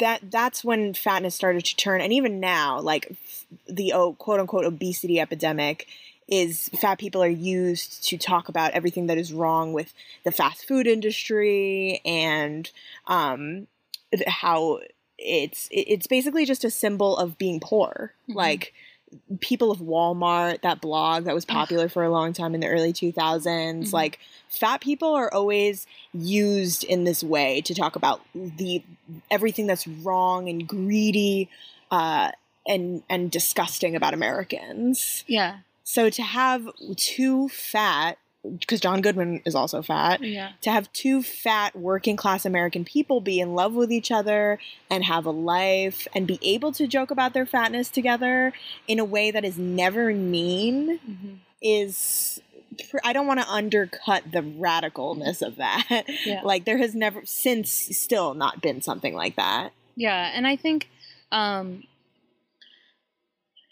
that 0.00 0.30
that's 0.30 0.64
when 0.64 0.94
fatness 0.94 1.34
started 1.34 1.64
to 1.64 1.76
turn, 1.76 2.00
and 2.00 2.12
even 2.12 2.40
now, 2.40 2.80
like 2.80 3.14
the 3.68 3.92
oh, 3.92 4.14
quote 4.14 4.40
unquote 4.40 4.64
obesity 4.64 5.20
epidemic 5.20 5.86
is 6.28 6.70
fat 6.80 6.98
people 6.98 7.22
are 7.22 7.28
used 7.28 8.04
to 8.08 8.16
talk 8.16 8.48
about 8.48 8.72
everything 8.72 9.06
that 9.06 9.18
is 9.18 9.32
wrong 9.32 9.72
with 9.72 9.92
the 10.24 10.32
fast 10.32 10.66
food 10.66 10.86
industry 10.86 12.00
and 12.04 12.70
um, 13.06 13.66
how 14.26 14.80
it's 15.18 15.68
it's 15.70 16.06
basically 16.06 16.44
just 16.44 16.64
a 16.64 16.70
symbol 16.70 17.16
of 17.16 17.38
being 17.38 17.60
poor. 17.60 18.12
Like 18.36 18.74
people 19.40 19.70
of 19.70 19.78
Walmart, 19.78 20.62
that 20.62 20.80
blog 20.80 21.24
that 21.24 21.34
was 21.34 21.44
popular 21.44 21.88
for 21.88 22.02
a 22.02 22.10
long 22.10 22.32
time 22.32 22.54
in 22.54 22.60
the 22.60 22.66
early 22.66 22.92
2000s, 22.92 23.92
like 23.92 24.18
fat 24.48 24.80
people 24.80 25.14
are 25.14 25.32
always 25.32 25.86
used 26.12 26.82
in 26.84 27.04
this 27.04 27.22
way 27.22 27.60
to 27.62 27.74
talk 27.74 27.94
about 27.96 28.20
the 28.34 28.82
everything 29.30 29.66
that's 29.66 29.86
wrong 29.86 30.48
and 30.48 30.66
greedy 30.66 31.48
uh, 31.92 32.30
and 32.66 33.02
and 33.08 33.30
disgusting 33.30 33.94
about 33.94 34.14
Americans. 34.14 35.22
Yeah. 35.28 35.58
So 35.84 36.10
to 36.10 36.22
have 36.22 36.66
two 36.96 37.48
fat, 37.50 38.18
because 38.58 38.80
John 38.80 39.00
Goodman 39.00 39.40
is 39.44 39.54
also 39.54 39.80
fat, 39.82 40.22
Yeah. 40.22 40.52
to 40.62 40.70
have 40.70 40.92
two 40.92 41.22
fat 41.22 41.76
working 41.76 42.16
class 42.16 42.44
American 42.44 42.84
people 42.84 43.20
be 43.20 43.38
in 43.40 43.54
love 43.54 43.74
with 43.74 43.92
each 43.92 44.10
other 44.10 44.58
and 44.90 45.04
have 45.04 45.24
a 45.26 45.30
life 45.30 46.06
and 46.14 46.26
be 46.26 46.38
able 46.42 46.72
to 46.72 46.86
joke 46.86 47.10
about 47.10 47.32
their 47.34 47.46
fatness 47.46 47.88
together 47.90 48.52
in 48.88 48.98
a 48.98 49.04
way 49.04 49.30
that 49.30 49.44
is 49.44 49.56
never 49.58 50.12
mean 50.12 50.98
Mm-hmm. 51.08 51.34
is. 51.62 52.40
I 53.04 53.12
don't 53.12 53.28
want 53.28 53.38
to 53.40 53.48
undercut 53.48 54.24
the 54.32 54.40
radicalness 54.40 55.42
of 55.46 55.56
that. 55.56 56.04
Yeah. 56.26 56.40
like 56.44 56.64
there 56.64 56.78
has 56.78 56.92
never 56.94 57.22
since 57.24 57.70
still 57.70 58.34
not 58.34 58.60
been 58.60 58.82
something 58.82 59.14
like 59.14 59.36
that. 59.36 59.72
Yeah, 59.96 60.32
and 60.34 60.44
I 60.44 60.56
think 60.56 60.88
um, 61.30 61.84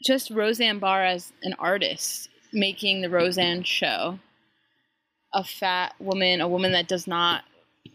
just 0.03 0.31
Roseanne 0.31 0.79
Barr 0.79 1.05
as 1.05 1.33
an 1.43 1.55
artist 1.59 2.29
making 2.53 3.01
the 3.01 3.11
Roseanne 3.11 3.63
show, 3.63 4.19
a 5.33 5.45
fat 5.45 5.95
woman, 5.99 6.41
a 6.41 6.49
woman 6.49 6.73
that 6.73 6.89
does 6.89 7.07
not 7.07 7.45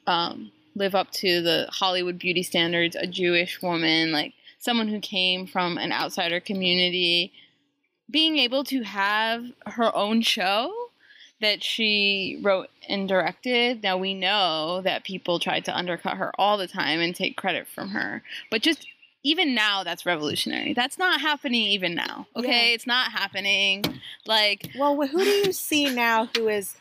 um, 0.07 0.51
live 0.75 0.95
up 0.95 1.11
to 1.11 1.41
the 1.41 1.67
Hollywood 1.69 2.17
beauty 2.17 2.43
standards, 2.43 2.95
a 2.95 3.07
Jewish 3.07 3.61
woman, 3.61 4.11
like 4.11 4.33
someone 4.59 4.87
who 4.87 4.99
came 4.99 5.45
from 5.45 5.77
an 5.77 5.91
outsider 5.91 6.39
community, 6.39 7.31
being 8.09 8.37
able 8.37 8.63
to 8.65 8.83
have 8.83 9.45
her 9.65 9.95
own 9.95 10.21
show 10.21 10.73
that 11.39 11.63
she 11.63 12.39
wrote 12.41 12.69
and 12.89 13.07
directed. 13.07 13.83
Now 13.83 13.97
we 13.97 14.13
know 14.13 14.81
that 14.83 15.03
people 15.03 15.39
tried 15.39 15.65
to 15.65 15.77
undercut 15.77 16.17
her 16.17 16.31
all 16.39 16.57
the 16.57 16.67
time 16.67 16.99
and 16.99 17.15
take 17.15 17.37
credit 17.37 17.67
from 17.67 17.89
her. 17.89 18.23
But 18.49 18.63
just 18.63 18.87
even 19.24 19.53
now 19.53 19.83
that's 19.83 20.05
revolutionary. 20.05 20.74
That's 20.74 20.97
not 20.97 21.21
happening 21.21 21.63
even 21.67 21.95
now. 21.95 22.27
Okay? 22.36 22.69
Yeah. 22.69 22.75
It's 22.75 22.88
not 22.88 23.12
happening. 23.12 23.83
Like 24.25 24.69
Well, 24.77 24.95
who 24.95 25.24
do 25.24 25.29
you 25.29 25.51
see 25.51 25.93
now 25.93 26.29
who 26.36 26.47
is 26.47 26.75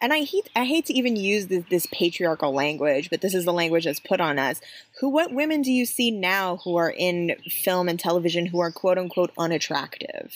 and 0.00 0.12
I 0.12 0.22
hate 0.22 0.48
I 0.54 0.64
hate 0.64 0.86
to 0.86 0.94
even 0.94 1.16
use 1.16 1.48
this, 1.48 1.64
this 1.70 1.86
patriarchal 1.92 2.52
language, 2.52 3.10
but 3.10 3.20
this 3.20 3.34
is 3.34 3.44
the 3.44 3.52
language 3.52 3.84
that's 3.84 4.00
put 4.00 4.20
on 4.20 4.38
us. 4.38 4.60
Who 5.00 5.08
what 5.08 5.32
women 5.32 5.62
do 5.62 5.72
you 5.72 5.86
see 5.86 6.10
now 6.10 6.58
who 6.58 6.76
are 6.76 6.90
in 6.90 7.36
film 7.48 7.88
and 7.88 7.98
television 7.98 8.46
who 8.46 8.60
are 8.60 8.70
quote 8.70 8.98
unquote 8.98 9.32
unattractive? 9.38 10.34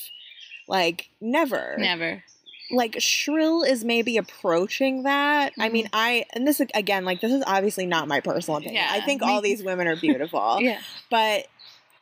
Like 0.68 1.10
never. 1.20 1.76
never. 1.78 2.24
Like 2.72 2.96
Shrill 3.00 3.62
is 3.62 3.84
maybe 3.84 4.16
approaching 4.16 5.02
that. 5.02 5.52
I 5.58 5.68
mean, 5.68 5.86
mm-hmm. 5.86 5.94
I 5.94 6.24
and 6.32 6.46
this 6.46 6.60
again, 6.60 7.04
like 7.04 7.20
this 7.20 7.32
is 7.32 7.44
obviously 7.46 7.86
not 7.86 8.08
my 8.08 8.20
personal 8.20 8.58
opinion. 8.58 8.82
Yeah, 8.82 8.88
I 8.90 9.00
think 9.00 9.20
me- 9.20 9.28
all 9.28 9.40
these 9.42 9.62
women 9.62 9.86
are 9.86 9.96
beautiful. 9.96 10.58
Yeah. 10.62 10.80
But 11.10 11.46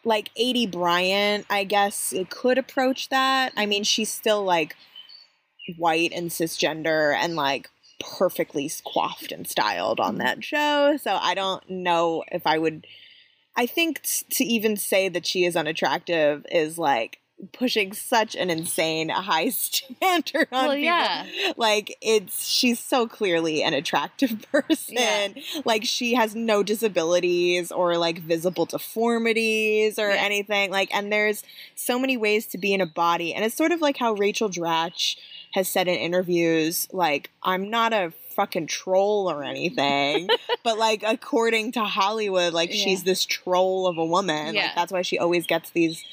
like 0.05 0.31
Aidy 0.35 0.71
Bryant, 0.71 1.47
I 1.51 1.65
guess 1.65 2.13
it 2.13 2.31
could 2.31 2.59
approach 2.59 3.09
that. 3.09 3.53
I 3.57 3.63
mm-hmm. 3.63 3.71
mean, 3.71 3.85
she's 3.85 4.11
still 4.11 4.45
like 4.45 4.77
white 5.77 6.13
and 6.13 6.31
cisgender 6.31 7.15
and 7.15 7.37
like 7.37 7.69
perfectly 8.01 8.71
coiffed 8.85 9.33
and 9.33 9.47
styled 9.47 10.01
on 10.01 10.15
mm-hmm. 10.15 10.19
that 10.19 10.45
show. 10.45 10.97
So 10.97 11.17
I 11.21 11.35
don't 11.35 11.69
know 11.69 12.25
if 12.31 12.47
I 12.47 12.59
would. 12.59 12.87
I 13.57 13.67
think 13.67 14.03
t- 14.03 14.27
to 14.31 14.45
even 14.45 14.77
say 14.77 15.09
that 15.09 15.27
she 15.27 15.45
is 15.45 15.57
unattractive 15.57 16.47
is 16.51 16.79
like 16.79 17.20
pushing 17.53 17.93
such 17.93 18.35
an 18.35 18.51
insane 18.51 19.09
high 19.09 19.49
standard 19.51 20.49
on 20.53 20.67
Well, 20.67 20.77
people. 20.77 20.79
yeah. 20.85 21.27
Like 21.57 21.97
it's 22.01 22.47
she's 22.49 22.79
so 22.79 23.07
clearly 23.09 23.63
an 23.63 23.75
attractive 23.75 24.45
person. 24.53 24.97
Yeah. 24.97 25.29
Like 25.65 25.85
she 25.85 26.15
has 26.15 26.35
no 26.35 26.63
disabilities 26.63 27.73
or 27.73 27.97
like 27.97 28.19
visible 28.21 28.67
deformities 28.67 29.99
or 29.99 30.11
Yeah. 30.11 30.23
anything. 30.23 30.71
Like 30.71 30.95
and 30.95 31.13
there's 31.13 31.43
so 31.75 31.99
many 31.99 32.17
ways 32.17 32.47
to 32.49 32.59
be 32.59 32.73
in 32.75 32.81
a 32.81 32.87
body. 32.87 33.35
And 33.35 33.45
it's 33.45 33.55
sort 33.57 33.73
of 33.73 33.81
like 33.81 33.97
how 33.97 34.13
Rachel 34.15 34.49
Dratch 34.49 35.17
has 35.53 35.69
said 35.69 35.89
in 35.89 35.97
interviews, 35.97 36.87
like, 36.93 37.29
I'm 37.43 37.71
not 37.71 37.93
a 37.93 38.13
fucking 38.37 38.69
troll 38.69 39.29
or 39.29 39.43
anything. 39.43 40.29
but 40.63 40.79
like 40.79 41.03
according 41.05 41.73
to 41.73 41.81
Hollywood, 41.85 42.53
like 42.53 42.71
Yeah. 42.71 42.85
she's 42.85 43.03
this 43.03 43.25
troll 43.25 43.87
of 43.89 43.99
a 43.99 44.05
woman. 44.05 44.55
Yeah. 44.55 44.67
Like 44.67 44.75
that's 44.77 44.93
why 44.93 45.03
she 45.03 45.19
always 45.19 45.47
gets 45.47 45.71
these 45.71 46.05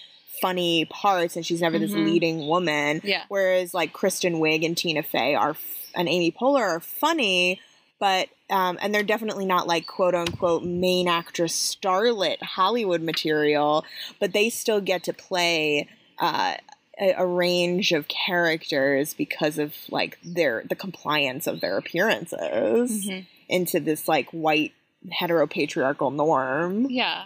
funny 0.42 0.86
parts 0.86 1.36
and 1.36 1.46
she's 1.46 1.62
never 1.62 1.80
this 1.80 1.92
Mhm. 1.92 2.06
leading 2.06 2.48
woman. 2.48 3.02
Yeah. 3.04 3.24
Whereas 3.30 3.74
like 3.74 3.94
Kristen 3.94 4.36
Wiig 4.36 4.66
and 4.66 4.78
Tina 4.78 5.04
Fey 5.04 5.36
are 5.36 5.52
f- 5.52 5.92
and 5.96 6.08
Amy 6.08 6.32
Poehler 6.32 6.62
are 6.62 6.80
funny, 6.80 7.60
but 8.00 8.30
um, 8.50 8.78
and 8.82 8.94
they're 8.96 9.04
definitely 9.04 9.46
not 9.46 9.68
like 9.68 9.88
quote 9.88 10.16
unquote 10.16 10.64
main 10.64 11.08
actress 11.08 11.54
starlet 11.54 12.42
Hollywood 12.42 13.02
material, 13.02 13.84
but 14.20 14.32
they 14.34 14.50
still 14.50 14.80
get 14.80 15.04
to 15.04 15.14
play 15.14 15.88
uh, 16.20 16.54
a, 17.00 17.12
a 17.18 17.26
range 17.26 17.92
of 17.92 18.08
characters 18.08 19.14
because 19.14 19.58
of 19.58 19.76
like 19.90 20.18
their 20.24 20.64
the 20.70 20.76
compliance 20.76 21.46
of 21.46 21.60
their 21.62 21.78
appearances 21.78 23.06
Mhm. 23.08 23.26
into 23.50 23.80
this 23.80 24.08
like 24.08 24.30
white 24.32 24.74
heteropatriarchal 25.22 26.14
norm. 26.14 26.88
Yeah. 26.90 27.26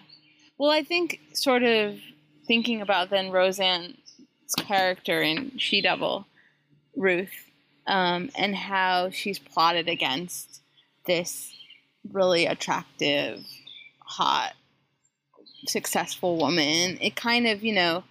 Well, 0.58 0.70
I 0.72 0.84
think 0.84 1.20
sort 1.34 1.63
of 1.63 1.98
thinking 2.48 2.81
about 2.81 3.10
then 3.10 3.31
Roseanne's 3.31 3.95
character 4.57 5.21
in 5.21 5.57
She 5.57 5.81
Devil, 5.81 6.25
Ruth, 6.95 7.33
um, 7.88 8.29
and 8.36 8.55
how 8.55 9.10
she's 9.10 9.39
plotted 9.39 9.88
against 9.88 10.62
this 11.05 11.53
really 12.12 12.45
attractive, 12.45 13.45
hot, 14.00 14.53
successful 15.67 16.38
woman. 16.38 16.98
It 17.01 17.15
kind 17.15 17.48
of, 17.48 17.63
you 17.63 17.74
know, 17.74 18.03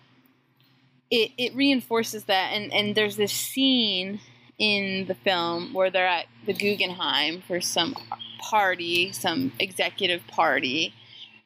it, 1.10 1.32
it 1.36 1.54
reinforces 1.54 2.24
that. 2.24 2.52
And, 2.52 2.72
and 2.72 2.94
there's 2.94 3.16
this 3.16 3.32
scene 3.32 4.20
in 4.58 5.06
the 5.06 5.14
film 5.14 5.72
where 5.72 5.90
they're 5.90 6.06
at 6.06 6.26
the 6.46 6.52
Guggenheim 6.52 7.42
for 7.46 7.60
some 7.60 7.96
party, 8.40 9.12
some 9.12 9.52
executive 9.58 10.26
party, 10.28 10.94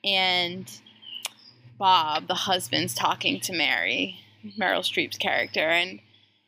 and 0.05 0.71
Bob, 1.79 2.29
the 2.29 2.35
husband's 2.35 2.95
talking 2.95 3.41
to 3.41 3.53
Mary, 3.53 4.19
Meryl 4.59 4.81
Streep's 4.81 5.17
character, 5.19 5.69
and 5.69 6.01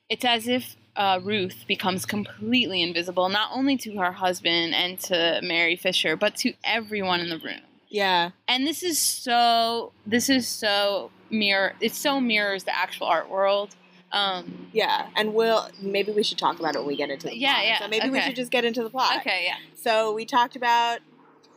it's 0.08 0.24
as 0.24 0.46
if 0.48 0.76
uh, 0.96 1.20
Ruth 1.22 1.64
becomes 1.66 2.06
completely 2.06 2.82
invisible, 2.82 3.28
not 3.28 3.50
only 3.52 3.76
to 3.78 3.96
her 3.98 4.12
husband 4.12 4.74
and 4.74 4.98
to 5.00 5.40
Mary 5.42 5.76
Fisher, 5.76 6.16
but 6.16 6.36
to 6.36 6.54
everyone 6.64 7.20
in 7.20 7.28
the 7.28 7.38
room. 7.38 7.60
Yeah. 7.88 8.30
And 8.48 8.66
this 8.66 8.82
is 8.82 8.98
so. 8.98 9.92
This 10.06 10.28
is 10.28 10.46
so 10.48 11.10
mirror. 11.30 11.74
It 11.80 11.94
so 11.94 12.20
mirrors 12.20 12.64
the 12.64 12.76
actual 12.76 13.06
art 13.06 13.28
world. 13.28 13.76
Um, 14.12 14.68
Yeah, 14.72 15.08
and 15.16 15.34
we'll 15.34 15.68
maybe 15.82 16.12
we 16.12 16.22
should 16.22 16.38
talk 16.38 16.58
about 16.58 16.74
it 16.74 16.78
when 16.78 16.86
we 16.88 16.96
get 16.96 17.10
into 17.10 17.26
the 17.26 17.36
Yeah, 17.36 17.54
plot. 17.54 17.64
yeah, 17.66 17.78
So 17.80 17.88
maybe 17.88 18.08
we 18.10 18.20
should 18.20 18.36
just 18.36 18.50
get 18.52 18.64
into 18.64 18.82
the 18.82 18.88
plot. 18.90 19.18
okay, 19.20 19.44
yeah. 19.46 19.56
So 19.74 20.12
we 20.14 20.24
talked 20.24 20.56
about 20.56 21.00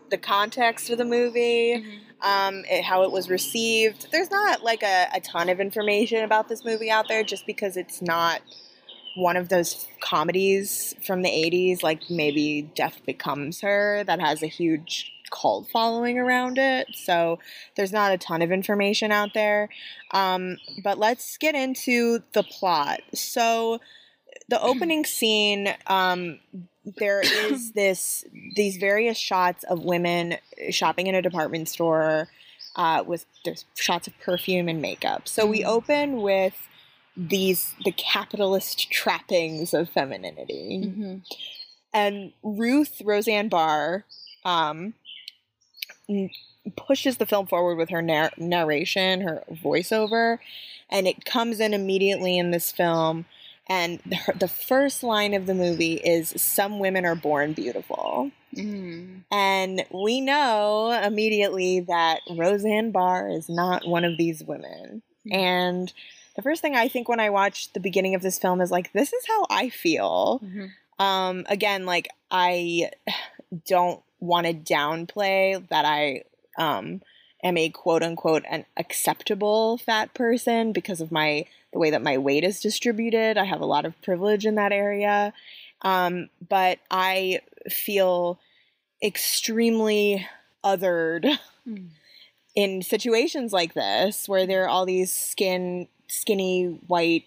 the 0.10 0.18
context 0.18 0.90
of 0.90 0.98
the 0.98 1.06
movie, 1.06 1.84
Mm-hmm. 1.84 2.28
um, 2.28 2.64
it, 2.70 2.84
how 2.84 3.04
it 3.04 3.12
was 3.12 3.30
received. 3.30 4.08
There's 4.12 4.32
not 4.32 4.64
like 4.64 4.84
a, 4.84 5.08
a 5.14 5.20
ton 5.22 5.50
of 5.50 5.60
information 5.60 6.24
about 6.24 6.50
this 6.50 6.66
movie 6.66 6.92
out 6.92 7.08
there, 7.08 7.24
just 7.24 7.46
because 7.46 7.78
it's 7.78 8.02
not 8.02 8.42
one 9.16 9.36
of 9.38 9.50
those 9.50 9.88
comedies 10.02 10.96
from 11.06 11.22
the 11.22 11.30
80s, 11.30 11.84
like 11.84 12.10
maybe 12.10 12.62
Death 12.76 13.00
Becomes 13.06 13.62
Her, 13.62 14.04
that 14.06 14.20
has 14.20 14.44
a 14.44 14.48
huge 14.48 15.12
cult 15.32 15.68
following 15.72 16.18
around 16.18 16.58
it. 16.58 16.88
So 16.94 17.40
there's 17.76 17.92
not 17.92 18.12
a 18.12 18.18
ton 18.18 18.42
of 18.42 18.52
information 18.52 19.12
out 19.12 19.34
there. 19.34 19.70
Um, 20.12 20.58
but 20.84 20.98
let's 20.98 21.38
get 21.38 21.56
into 21.56 22.20
the 22.34 22.44
plot. 22.44 23.02
So 23.14 23.80
the 24.48 24.62
opening 24.62 25.06
scene, 25.06 25.74
um, 25.88 26.40
there 26.98 27.22
is 27.22 27.72
this 27.74 28.24
these 28.56 28.78
various 28.78 29.18
shots 29.18 29.64
of 29.66 29.84
women 29.84 30.38
shopping 30.70 31.08
in 31.08 31.16
a 31.16 31.22
department 31.22 31.70
store 31.70 32.28
uh, 32.76 33.04
with 33.06 33.26
there's 33.46 33.66
shots 33.76 34.08
of 34.08 34.18
perfume 34.20 34.68
and 34.70 34.82
makeup. 34.82 35.28
So 35.28 35.46
we 35.46 35.64
open 35.66 36.22
with 36.22 36.68
these 37.18 37.74
the 37.84 37.92
capitalist 37.92 38.90
trappings 38.92 39.74
of 39.74 39.90
femininity 39.90 40.82
Mm-hmm. 40.86 41.16
and 41.94 42.32
Ruth 42.44 43.02
Roseanne 43.04 43.50
Barr 43.50 44.06
um, 44.46 44.94
n- 46.08 46.30
pushes 46.78 47.18
the 47.18 47.26
film 47.26 47.48
forward 47.48 47.76
with 47.76 47.90
her 47.90 48.02
nar- 48.02 48.32
narration, 48.38 49.22
her 49.22 49.44
voiceover, 49.52 50.38
and 50.90 51.08
it 51.08 51.26
comes 51.26 51.60
in 51.60 51.74
immediately 51.74 52.38
in 52.38 52.52
this 52.52 52.72
film. 52.72 53.26
And 53.70 54.00
the, 54.06 54.18
the 54.40 54.48
first 54.48 55.04
line 55.04 55.34
of 55.34 55.46
the 55.46 55.54
movie 55.54 55.94
is 55.94 56.34
"Some 56.42 56.80
women 56.80 57.06
are 57.06 57.16
born 57.16 57.54
beautiful," 57.54 58.32
Mm. 58.56 59.26
and 59.32 59.86
we 59.92 60.22
know 60.22 60.90
immediately 60.92 61.82
that 61.82 62.22
Roseanne 62.30 62.90
Barr 62.92 63.30
is 63.30 63.48
not 63.48 63.88
one 63.88 64.04
of 64.04 64.18
these 64.18 64.44
women. 64.44 65.04
And 65.32 65.94
the 66.36 66.42
first 66.42 66.62
thing 66.64 66.76
I 66.76 66.88
think 66.88 67.08
when 67.08 67.20
I 67.20 67.30
watch 67.30 67.72
the 67.74 67.80
beginning 67.80 68.16
of 68.16 68.24
this 68.24 68.40
film 68.40 68.60
is 68.62 68.72
like, 68.72 68.92
"This 68.94 69.14
is 69.14 69.26
how 69.28 69.46
I 69.50 69.70
feel." 69.70 70.42
Mhm. 70.44 70.72
um 71.02 71.46
again 71.48 71.86
like 71.86 72.10
i 72.30 72.90
don't 73.68 74.02
want 74.20 74.46
to 74.46 74.54
downplay 74.54 75.66
that 75.70 75.86
i 75.86 76.24
um 76.58 77.02
am 77.42 77.58
a 77.58 77.70
quote 77.70 78.04
unquote 78.04 78.44
an 78.50 78.66
acceptable 78.76 79.78
fat 79.78 80.14
person 80.14 80.74
because 80.74 81.00
of 81.00 81.10
my 81.12 81.46
the 81.74 81.80
way 81.80 81.92
that 81.92 82.02
my 82.02 82.18
weight 82.18 82.44
is 82.44 82.60
distributed 82.60 83.38
i 83.38 83.44
have 83.46 83.62
a 83.62 83.66
lot 83.66 83.86
of 83.86 84.00
privilege 84.02 84.46
in 84.46 84.56
that 84.56 84.72
area 84.72 85.34
um 85.84 86.30
but 86.48 86.80
i 86.92 87.40
feel 87.70 88.40
extremely 89.04 90.28
othered 90.64 91.38
Mm. 91.68 91.90
in 92.56 92.82
situations 92.82 93.52
like 93.54 93.74
this 93.74 94.28
where 94.30 94.48
there 94.48 94.64
are 94.64 94.70
all 94.70 94.86
these 94.86 95.14
skin 95.14 95.88
skinny 96.08 96.80
white 96.88 97.26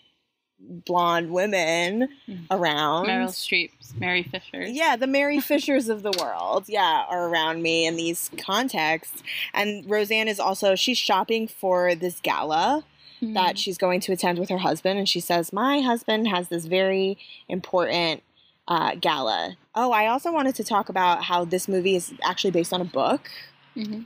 blonde 0.59 1.31
women 1.33 2.09
Mm. 2.29 2.47
around 2.51 3.07
Meryl 3.07 3.29
Streep's 3.29 3.93
Mary 3.99 4.23
Fisher. 4.23 4.63
yeah, 4.67 4.97
the 4.97 5.07
Mary 5.07 5.39
Fishers 5.51 5.89
of 5.89 6.03
the 6.03 6.13
world, 6.21 6.65
yeah, 6.69 7.05
are 7.09 7.29
around 7.29 7.63
me 7.63 7.85
in 7.87 7.97
these 7.97 8.31
contexts. 8.39 9.23
And 9.53 9.89
Roseanne 9.89 10.29
is 10.29 10.41
also 10.41 10.75
she's 10.77 10.99
shopping 10.99 11.47
for 11.47 11.95
this 11.95 12.21
gala 12.21 12.85
Mm-hmm. 13.23 13.35
that 13.35 13.57
she's 13.57 13.79
going 13.79 14.01
to 14.01 14.13
attend 14.13 14.41
with 14.41 14.49
her 14.49 14.59
husband, 14.59 14.99
and 14.99 15.09
she 15.09 15.21
says, 15.21 15.53
"My 15.53 15.81
husband 15.81 16.27
has 16.27 16.49
this 16.49 16.65
very 16.65 17.17
important 17.49 18.25
uh, 18.67 18.97
gala." 18.97 19.57
Oh, 19.77 19.93
I 19.93 20.09
also 20.09 20.33
wanted 20.33 20.57
to 20.57 20.65
talk 20.65 20.89
about 20.89 21.23
how 21.25 21.45
this 21.45 21.69
movie 21.69 21.95
is 21.95 22.13
actually 22.25 22.51
based 22.51 22.73
on 22.73 22.81
a 22.81 22.85
book. 22.85 23.31
hmm 23.75 24.03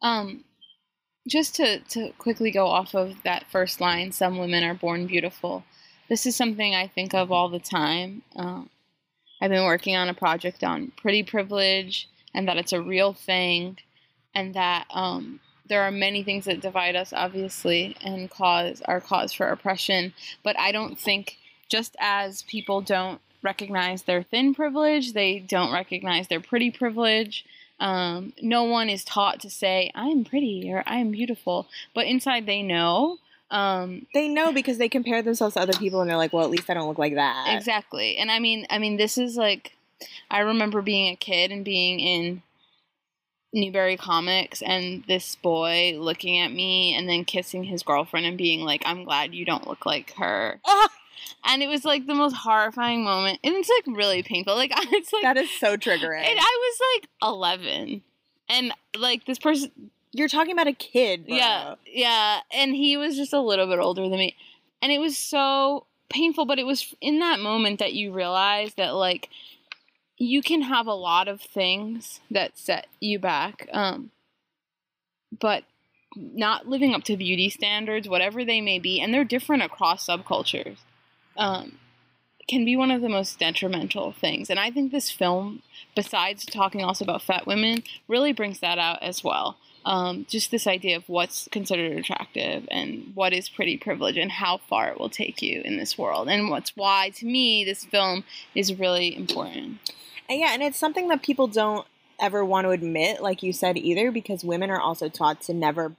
Um, 0.00 0.44
just 1.28 1.54
to 1.56 1.80
to 1.80 2.12
quickly 2.16 2.50
go 2.50 2.68
off 2.68 2.94
of 2.94 3.22
that 3.22 3.44
first 3.50 3.82
line, 3.82 4.12
"Some 4.12 4.38
women 4.38 4.64
are 4.64 4.72
born 4.74 5.06
beautiful." 5.06 5.64
This 6.08 6.24
is 6.24 6.34
something 6.34 6.74
I 6.74 6.86
think 6.86 7.12
of 7.12 7.30
all 7.30 7.50
the 7.50 7.60
time. 7.60 8.22
Um, 8.34 8.70
I've 9.42 9.50
been 9.50 9.64
working 9.64 9.94
on 9.94 10.08
a 10.08 10.14
project 10.14 10.64
on 10.64 10.92
pretty 10.96 11.22
privilege, 11.22 12.08
and 12.32 12.48
that 12.48 12.56
it's 12.56 12.72
a 12.72 12.80
real 12.80 13.12
thing, 13.12 13.76
and 14.34 14.54
that 14.54 14.86
um, 14.90 15.40
there 15.70 15.82
are 15.84 15.90
many 15.90 16.22
things 16.22 16.44
that 16.44 16.60
divide 16.60 16.96
us, 16.96 17.12
obviously, 17.14 17.96
and 18.02 18.28
cause 18.28 18.82
our 18.86 19.00
cause 19.00 19.32
for 19.32 19.46
oppression. 19.48 20.12
But 20.42 20.58
I 20.58 20.72
don't 20.72 20.98
think 20.98 21.38
just 21.68 21.96
as 22.00 22.42
people 22.42 22.82
don't 22.82 23.20
recognize 23.42 24.02
their 24.02 24.22
thin 24.22 24.52
privilege, 24.52 25.14
they 25.14 25.38
don't 25.38 25.72
recognize 25.72 26.28
their 26.28 26.40
pretty 26.40 26.70
privilege. 26.70 27.46
Um, 27.78 28.34
no 28.42 28.64
one 28.64 28.90
is 28.90 29.04
taught 29.04 29.40
to 29.40 29.48
say 29.48 29.90
I'm 29.94 30.24
pretty 30.24 30.70
or 30.70 30.82
I'm 30.86 31.12
beautiful, 31.12 31.66
but 31.94 32.06
inside 32.06 32.44
they 32.44 32.62
know. 32.62 33.18
Um, 33.50 34.06
They 34.12 34.28
know 34.28 34.52
because 34.52 34.78
they 34.78 34.88
compare 34.88 35.22
themselves 35.22 35.54
to 35.54 35.60
other 35.60 35.72
people, 35.72 36.00
and 36.00 36.10
they're 36.10 36.16
like, 36.16 36.32
"Well, 36.32 36.44
at 36.44 36.50
least 36.50 36.68
I 36.68 36.74
don't 36.74 36.88
look 36.88 36.98
like 36.98 37.14
that." 37.14 37.46
exactly, 37.56 38.16
and 38.16 38.30
I 38.30 38.38
mean, 38.38 38.66
I 38.70 38.78
mean, 38.78 38.96
this 38.96 39.16
is 39.16 39.36
like, 39.36 39.76
I 40.30 40.40
remember 40.40 40.82
being 40.82 41.12
a 41.12 41.16
kid 41.16 41.50
and 41.50 41.64
being 41.64 41.98
in 42.00 42.42
Newbury 43.52 43.96
Comics 43.96 44.62
and 44.62 45.02
this 45.08 45.34
boy 45.36 45.96
looking 45.98 46.38
at 46.38 46.52
me 46.52 46.94
and 46.94 47.08
then 47.08 47.24
kissing 47.24 47.64
his 47.64 47.82
girlfriend 47.82 48.26
and 48.26 48.38
being 48.38 48.60
like, 48.60 48.82
I'm 48.84 49.04
glad 49.04 49.34
you 49.34 49.44
don't 49.44 49.66
look 49.66 49.84
like 49.86 50.12
her. 50.14 50.60
Ah. 50.64 50.88
And 51.44 51.62
it 51.62 51.68
was 51.68 51.84
like 51.84 52.06
the 52.06 52.14
most 52.14 52.34
horrifying 52.34 53.02
moment. 53.04 53.40
And 53.42 53.54
it's 53.54 53.68
like 53.68 53.96
really 53.96 54.22
painful. 54.22 54.54
Like 54.56 54.72
it's 54.76 55.12
like 55.12 55.22
That 55.22 55.36
is 55.36 55.50
so 55.58 55.76
triggering. 55.76 56.24
and 56.24 56.38
I 56.38 56.58
was 56.60 56.80
like 56.94 57.08
11. 57.22 58.02
And 58.48 58.72
like 58.96 59.26
this 59.26 59.38
person 59.38 59.70
You're 60.12 60.28
talking 60.28 60.52
about 60.52 60.66
a 60.66 60.72
kid. 60.72 61.26
bro. 61.26 61.36
yeah, 61.36 61.74
yeah, 61.86 62.40
and 62.52 62.74
he 62.74 62.96
was 62.96 63.16
just 63.16 63.32
a 63.32 63.40
little 63.40 63.66
bit 63.68 63.78
older 63.78 64.02
than 64.08 64.18
me, 64.18 64.34
and 64.82 64.90
it 64.90 64.98
was 64.98 65.16
so 65.16 65.86
painful. 66.08 66.46
But 66.46 66.58
it 66.58 66.66
was 66.66 66.92
in 67.00 67.20
that 67.20 67.38
moment 67.38 67.78
that 67.78 67.92
you 67.92 68.12
realize 68.12 68.74
that 68.74 68.94
like 68.96 69.28
you 70.20 70.42
can 70.42 70.60
have 70.60 70.86
a 70.86 70.92
lot 70.92 71.28
of 71.28 71.40
things 71.40 72.20
that 72.30 72.56
set 72.58 72.86
you 73.00 73.18
back, 73.18 73.66
um, 73.72 74.10
but 75.40 75.64
not 76.14 76.68
living 76.68 76.94
up 76.94 77.02
to 77.04 77.16
beauty 77.16 77.48
standards, 77.48 78.06
whatever 78.06 78.44
they 78.44 78.60
may 78.60 78.78
be, 78.78 79.00
and 79.00 79.14
they're 79.14 79.24
different 79.24 79.62
across 79.62 80.06
subcultures, 80.06 80.76
um, 81.38 81.78
can 82.48 82.66
be 82.66 82.76
one 82.76 82.90
of 82.90 83.00
the 83.00 83.08
most 83.08 83.38
detrimental 83.38 84.12
things. 84.12 84.50
And 84.50 84.60
I 84.60 84.70
think 84.70 84.92
this 84.92 85.10
film, 85.10 85.62
besides 85.96 86.44
talking 86.44 86.84
also 86.84 87.02
about 87.04 87.22
fat 87.22 87.46
women, 87.46 87.82
really 88.06 88.34
brings 88.34 88.60
that 88.60 88.78
out 88.78 89.02
as 89.02 89.24
well. 89.24 89.56
Um, 89.86 90.26
just 90.28 90.50
this 90.50 90.66
idea 90.66 90.98
of 90.98 91.08
what's 91.08 91.48
considered 91.50 91.96
attractive 91.96 92.68
and 92.70 93.12
what 93.14 93.32
is 93.32 93.48
pretty 93.48 93.78
privilege 93.78 94.18
and 94.18 94.30
how 94.30 94.58
far 94.58 94.90
it 94.90 95.00
will 95.00 95.08
take 95.08 95.40
you 95.40 95.62
in 95.64 95.78
this 95.78 95.96
world. 95.96 96.28
And 96.28 96.50
what's 96.50 96.76
why, 96.76 97.08
to 97.14 97.24
me, 97.24 97.64
this 97.64 97.86
film 97.86 98.24
is 98.54 98.74
really 98.74 99.16
important. 99.16 99.78
And 100.30 100.40
yeah, 100.40 100.52
and 100.54 100.62
it's 100.62 100.78
something 100.78 101.08
that 101.08 101.22
people 101.22 101.48
don't 101.48 101.86
ever 102.20 102.44
want 102.44 102.66
to 102.66 102.70
admit, 102.70 103.20
like 103.20 103.42
you 103.42 103.52
said, 103.52 103.76
either, 103.76 104.10
because 104.12 104.44
women 104.44 104.70
are 104.70 104.80
also 104.80 105.08
taught 105.08 105.40
to 105.42 105.52
never 105.54 105.94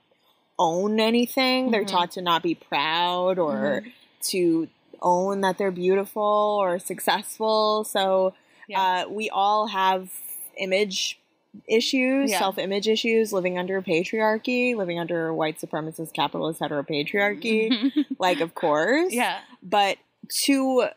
own 0.58 1.00
anything. 1.00 1.72
They're 1.72 1.84
Mhm. 1.84 1.88
taught 1.92 2.12
to 2.12 2.22
not 2.22 2.42
be 2.42 2.56
proud 2.56 3.38
or 3.38 3.84
to 4.30 4.68
own 5.02 5.42
that 5.42 5.58
they're 5.58 5.72
beautiful 5.72 6.58
or 6.62 6.80
successful. 6.80 7.84
So 7.84 8.34
uh, 8.74 9.06
we 9.10 9.30
all 9.30 9.68
have 9.68 10.10
image 10.58 11.20
issues, 11.68 12.32
Yeah. 12.32 12.40
self 12.40 12.58
image 12.58 12.88
issues, 12.88 13.34
living 13.34 13.58
under 13.58 13.76
a 13.78 13.82
patriarchy, 13.84 14.76
living 14.78 14.98
under 14.98 15.28
a 15.28 15.36
white 15.36 15.60
supremacist 15.60 16.14
capitalist 16.14 16.62
heteropatriarchy. 16.62 18.06
like, 18.20 18.40
of 18.40 18.56
course. 18.56 19.12
Yeah. 19.12 19.40
But 19.62 19.98
to 20.44 20.88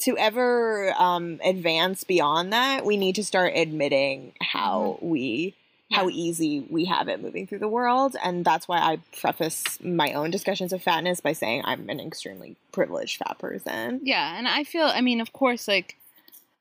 to 0.00 0.16
ever 0.16 0.94
um, 0.98 1.40
advance 1.44 2.04
beyond 2.04 2.52
that, 2.52 2.84
we 2.84 2.96
need 2.96 3.14
to 3.16 3.24
start 3.24 3.52
admitting 3.54 4.32
how 4.40 4.98
we 5.00 5.54
how 5.92 6.08
easy 6.08 6.66
we 6.68 6.86
have 6.86 7.06
it 7.06 7.22
moving 7.22 7.46
through 7.46 7.60
the 7.60 7.68
world, 7.68 8.16
and 8.22 8.44
that's 8.44 8.66
why 8.66 8.78
I 8.78 8.98
preface 9.20 9.80
my 9.80 10.12
own 10.14 10.32
discussions 10.32 10.72
of 10.72 10.82
fatness 10.82 11.20
by 11.20 11.32
saying 11.32 11.62
I'm 11.64 11.88
an 11.88 12.00
extremely 12.00 12.56
privileged 12.72 13.18
fat 13.18 13.38
person. 13.38 14.00
Yeah, 14.02 14.36
and 14.36 14.48
I 14.48 14.64
feel, 14.64 14.86
I 14.86 15.00
mean, 15.00 15.20
of 15.20 15.32
course, 15.32 15.68
like, 15.68 15.96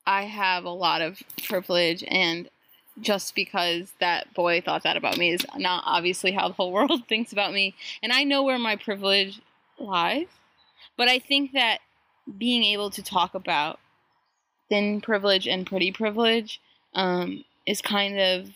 I 0.05 0.25
have 0.25 0.63
a 0.63 0.69
lot 0.69 1.01
of 1.01 1.23
privilege, 1.43 2.03
and 2.07 2.49
just 3.01 3.35
because 3.35 3.91
that 3.99 4.33
boy 4.33 4.61
thought 4.61 4.83
that 4.83 4.95
about 4.95 5.17
me 5.17 5.31
is 5.31 5.45
not 5.57 5.83
obviously 5.85 6.31
how 6.31 6.47
the 6.47 6.53
whole 6.53 6.71
world 6.71 7.07
thinks 7.07 7.33
about 7.33 7.51
me. 7.51 7.75
And 8.01 8.13
I 8.13 8.23
know 8.23 8.43
where 8.43 8.59
my 8.59 8.75
privilege 8.75 9.41
lies. 9.79 10.27
But 10.97 11.09
I 11.09 11.19
think 11.19 11.51
that 11.51 11.79
being 12.37 12.63
able 12.63 12.89
to 12.91 13.03
talk 13.03 13.35
about 13.35 13.79
thin 14.69 15.01
privilege 15.01 15.47
and 15.47 15.65
pretty 15.65 15.91
privilege 15.91 16.59
um, 16.93 17.43
is 17.65 17.81
kind 17.81 18.19
of 18.19 18.49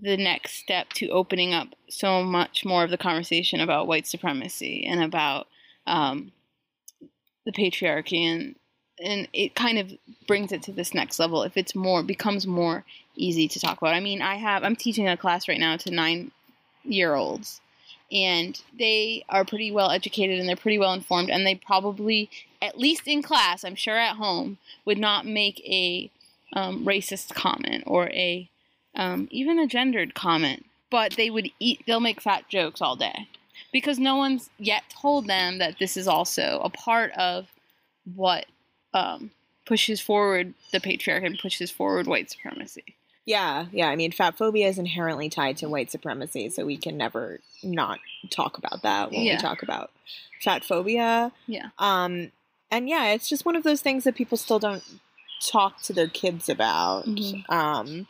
the 0.00 0.16
next 0.16 0.54
step 0.54 0.88
to 0.90 1.08
opening 1.08 1.52
up 1.52 1.68
so 1.88 2.22
much 2.22 2.64
more 2.64 2.84
of 2.84 2.90
the 2.90 2.98
conversation 2.98 3.60
about 3.60 3.86
white 3.86 4.06
supremacy 4.06 4.84
and 4.86 5.02
about 5.02 5.46
um, 5.86 6.32
the 7.44 7.52
patriarchy. 7.52 8.22
And 8.22 8.56
and 9.00 9.26
it 9.32 9.54
kind 9.54 9.78
of 9.78 9.92
brings 10.28 10.52
it 10.52 10.62
to 10.62 10.72
this 10.72 10.94
next 10.94 11.18
level. 11.18 11.42
If 11.42 11.56
it's 11.56 11.74
more 11.74 12.02
becomes 12.02 12.46
more 12.46 12.84
easy 13.16 13.48
to 13.48 13.60
talk 13.60 13.78
about. 13.78 13.94
I 13.94 14.00
mean, 14.00 14.22
I 14.22 14.36
have 14.36 14.62
I'm 14.62 14.76
teaching 14.76 15.08
a 15.08 15.16
class 15.16 15.48
right 15.48 15.60
now 15.60 15.76
to 15.78 15.90
9 15.90 16.30
year 16.84 17.14
olds 17.14 17.60
and 18.12 18.60
they 18.78 19.24
are 19.28 19.44
pretty 19.44 19.70
well 19.70 19.90
educated 19.90 20.38
and 20.38 20.48
they're 20.48 20.56
pretty 20.56 20.78
well 20.78 20.92
informed 20.92 21.30
and 21.30 21.46
they 21.46 21.54
probably 21.54 22.28
at 22.62 22.78
least 22.78 23.08
in 23.08 23.22
class, 23.22 23.64
I'm 23.64 23.74
sure 23.74 23.98
at 23.98 24.16
home 24.16 24.58
would 24.84 24.98
not 24.98 25.26
make 25.26 25.60
a 25.60 26.10
um, 26.52 26.84
racist 26.84 27.34
comment 27.34 27.84
or 27.86 28.08
a 28.10 28.48
um, 28.94 29.26
even 29.30 29.58
a 29.58 29.66
gendered 29.66 30.14
comment, 30.14 30.66
but 30.90 31.14
they 31.14 31.30
would 31.30 31.50
eat 31.58 31.82
they'll 31.86 32.00
make 32.00 32.20
fat 32.20 32.48
jokes 32.48 32.80
all 32.80 32.94
day 32.94 33.26
because 33.72 33.98
no 33.98 34.16
one's 34.16 34.50
yet 34.58 34.84
told 34.90 35.26
them 35.26 35.58
that 35.58 35.78
this 35.78 35.96
is 35.96 36.06
also 36.06 36.60
a 36.62 36.70
part 36.70 37.10
of 37.12 37.48
what 38.14 38.46
um, 38.94 39.30
pushes 39.64 40.00
forward 40.00 40.54
the 40.72 40.80
patriarchy 40.80 41.26
and 41.26 41.38
pushes 41.38 41.70
forward 41.70 42.06
white 42.06 42.30
supremacy. 42.30 42.84
Yeah, 43.24 43.66
yeah. 43.72 43.88
I 43.88 43.96
mean, 43.96 44.12
fat 44.12 44.36
phobia 44.36 44.68
is 44.68 44.78
inherently 44.78 45.28
tied 45.28 45.56
to 45.58 45.68
white 45.68 45.90
supremacy, 45.90 46.48
so 46.50 46.66
we 46.66 46.76
can 46.76 46.96
never 46.96 47.40
not 47.62 47.98
talk 48.30 48.58
about 48.58 48.82
that 48.82 49.10
when 49.10 49.22
Yeah. 49.22 49.34
we 49.36 49.40
talk 49.40 49.62
about 49.62 49.90
fat 50.42 50.64
phobia. 50.64 51.32
Yeah. 51.46 51.68
Um, 51.78 52.32
and 52.70 52.88
yeah, 52.88 53.12
it's 53.12 53.28
just 53.28 53.44
one 53.44 53.56
of 53.56 53.62
those 53.64 53.80
things 53.82 54.04
that 54.04 54.14
people 54.14 54.36
still 54.38 54.58
don't 54.58 54.82
talk 55.46 55.82
to 55.82 55.92
their 55.92 56.08
kids 56.08 56.48
about. 56.48 57.04
Mhm. 57.06 57.48
Um, 57.50 58.06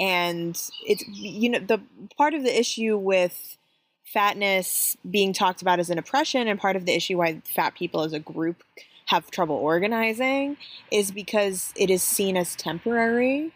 and 0.00 0.60
it's 0.86 1.04
you 1.08 1.48
know 1.50 1.58
the 1.60 1.80
part 2.16 2.34
of 2.34 2.42
the 2.42 2.58
issue 2.58 2.96
with 2.96 3.56
fatness 4.04 4.96
being 5.10 5.32
talked 5.32 5.62
about 5.62 5.78
as 5.80 5.90
an 5.90 5.98
oppression, 5.98 6.46
and 6.48 6.58
part 6.60 6.76
of 6.76 6.86
the 6.86 6.94
issue 6.94 7.18
why 7.18 7.40
fat 7.44 7.74
people 7.74 8.02
as 8.02 8.12
a 8.12 8.18
group 8.20 8.62
have 9.06 9.30
trouble 9.30 9.56
organizing 9.56 10.56
is 10.90 11.10
because 11.10 11.72
it 11.76 11.90
is 11.90 12.02
seen 12.02 12.36
as 12.36 12.54
temporary. 12.56 13.52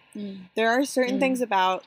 There 0.56 0.68
are 0.68 0.84
certain 0.84 1.16
Mm. 1.16 1.20
things 1.20 1.40
about 1.40 1.84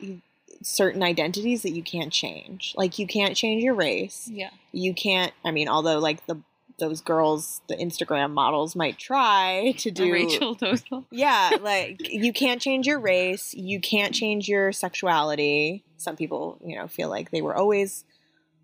certain 0.61 1.03
identities 1.03 1.63
that 1.63 1.71
you 1.71 1.83
can't 1.83 2.11
change. 2.11 2.73
Like 2.77 2.99
you 2.99 3.07
can't 3.07 3.35
change 3.35 3.63
your 3.63 3.73
race. 3.73 4.29
Yeah. 4.31 4.51
You 4.71 4.93
can't. 4.93 5.33
I 5.43 5.51
mean, 5.51 5.67
although 5.67 5.99
like 5.99 6.25
the 6.27 6.41
those 6.81 6.99
girls, 6.99 7.61
the 7.69 7.75
Instagram 7.75 8.31
models 8.31 8.75
might 8.75 8.97
try 8.97 9.73
to 9.77 9.91
do 9.91 10.11
Rachel 10.11 10.55
Dolezal. 10.55 11.05
yeah, 11.11 11.51
like 11.61 12.11
you 12.11 12.33
can't 12.33 12.61
change 12.61 12.87
your 12.87 12.99
race, 12.99 13.53
you 13.53 13.79
can't 13.79 14.13
change 14.13 14.49
your 14.49 14.73
sexuality. 14.73 15.85
Some 15.97 16.17
people, 16.17 16.57
you 16.65 16.75
know, 16.75 16.87
feel 16.87 17.09
like 17.09 17.31
they 17.31 17.41
were 17.41 17.55
always 17.55 18.03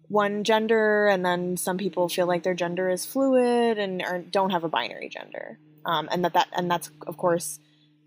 one 0.10 0.44
gender, 0.44 1.08
and 1.08 1.26
then 1.26 1.56
some 1.56 1.78
people 1.78 2.10
feel 2.10 2.28
like 2.28 2.44
their 2.44 2.56
gender 2.56 2.90
is 2.90 3.06
fluid 3.06 3.78
and 3.78 4.02
or 4.02 4.20
don't 4.20 4.50
have 4.50 4.64
a 4.64 4.70
binary 4.70 5.10
gender, 5.10 5.60
um, 5.86 6.10
and 6.12 6.26
that 6.26 6.34
that 6.34 6.48
and 6.54 6.70
that's 6.70 6.90
of 7.06 7.16
course 7.18 7.60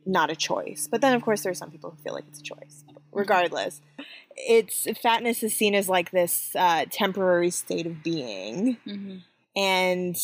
not 0.05 0.31
a 0.31 0.37
choice. 0.37 0.89
But 0.91 1.01
then 1.01 1.15
of 1.15 1.23
course 1.23 1.43
there 1.43 1.53
are 1.53 1.55
some 1.55 1.71
people 1.71 1.91
who 1.91 2.03
feel 2.03 2.15
like 2.15 2.25
it's 2.29 2.41
a 2.41 2.43
choice. 2.43 2.85
Regardless, 3.13 3.81
it's 4.37 4.87
fatness 5.03 5.43
is 5.43 5.55
seen 5.55 5.75
as 5.75 5.89
like 5.89 6.11
this 6.11 6.55
uh, 6.57 6.85
temporary 6.91 7.51
state 7.51 7.87
of 7.87 8.03
being. 8.03 8.77
Mm-hmm. 8.87 9.17
and 9.57 10.17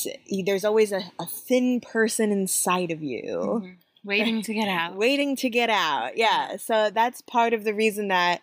there's 0.44 0.64
always 0.64 0.92
a, 0.92 1.00
a 1.18 1.26
thin 1.26 1.80
person 1.80 2.30
inside 2.30 2.90
of 2.92 3.02
you. 3.02 3.74
Waiting 4.04 4.40
to 4.42 4.54
get 4.54 4.68
out. 4.68 4.94
waiting 4.94 5.34
to 5.36 5.50
get 5.50 5.68
out. 5.68 6.16
Yeah. 6.16 6.56
So 6.58 6.90
that's 6.90 7.20
part 7.22 7.52
of 7.52 7.64
the 7.64 7.74
reason 7.74 8.06
that 8.08 8.40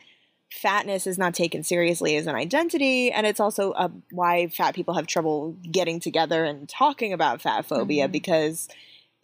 fatness 0.51 1.08
is 1.08 1.17
not 1.17 1.34
taken 1.34 1.63
seriously 1.63 2.17
as 2.17 2.27
an 2.27 2.36
identity. 2.36 3.12
And 3.12 3.25
it's 3.25 3.39
also 3.39 3.71
uh, 3.71 3.88
why 4.12 4.47
fat 4.47 4.75
people 4.75 4.93
have 4.95 5.08
trouble 5.08 5.56
getting 5.71 6.01
together 6.01 6.43
and 6.43 6.67
talking 6.67 7.13
about 7.13 7.41
fat 7.41 7.65
phobia 7.65 8.08
Mhm. 8.10 8.12
because 8.12 8.67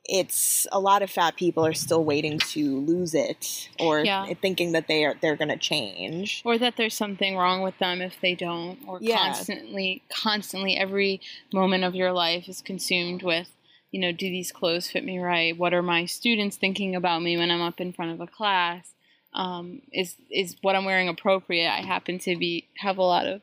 it's 0.05 0.65
a 0.71 0.79
lot 0.79 1.01
of 1.01 1.09
fat 1.09 1.35
people 1.35 1.65
are 1.65 1.73
still 1.73 2.03
waiting 2.03 2.39
to 2.39 2.79
lose 2.79 3.13
it 3.13 3.69
or 3.79 4.03
Yeah. 4.03 4.25
thinking 4.41 4.71
that 4.71 4.87
they 4.87 5.05
are 5.05 5.15
they're 5.21 5.35
going 5.35 5.49
to 5.49 5.57
change 5.57 6.41
or 6.45 6.57
that 6.57 6.75
there's 6.77 6.95
something 6.95 7.35
wrong 7.37 7.61
with 7.61 7.77
them 7.79 8.01
if 8.01 8.19
they 8.21 8.35
don't 8.35 8.79
or 8.87 8.99
Yeah. 9.01 9.17
constantly 9.17 10.01
constantly 10.09 10.77
every 10.77 11.21
moment 11.53 11.83
of 11.83 11.95
your 11.95 12.11
life 12.11 12.47
is 12.49 12.61
consumed 12.61 13.23
with 13.23 13.51
you 13.91 13.99
know 13.99 14.11
do 14.11 14.29
these 14.29 14.51
clothes 14.51 14.89
fit 14.89 15.03
me 15.03 15.19
right 15.19 15.57
what 15.57 15.73
are 15.73 15.81
my 15.81 16.05
students 16.05 16.57
thinking 16.57 16.95
about 16.95 17.21
me 17.21 17.37
when 17.37 17.49
i'm 17.51 17.61
up 17.61 17.79
in 17.81 17.91
front 17.91 18.11
of 18.11 18.21
a 18.21 18.27
class 18.27 18.93
um, 19.33 19.81
is 19.91 20.15
is 20.31 20.55
what 20.61 20.75
i'm 20.75 20.85
wearing 20.85 21.07
appropriate 21.09 21.69
i 21.69 21.81
happen 21.81 22.19
to 22.19 22.35
be 22.37 22.67
have 22.77 22.97
a 22.97 23.03
lot 23.03 23.25
of 23.25 23.41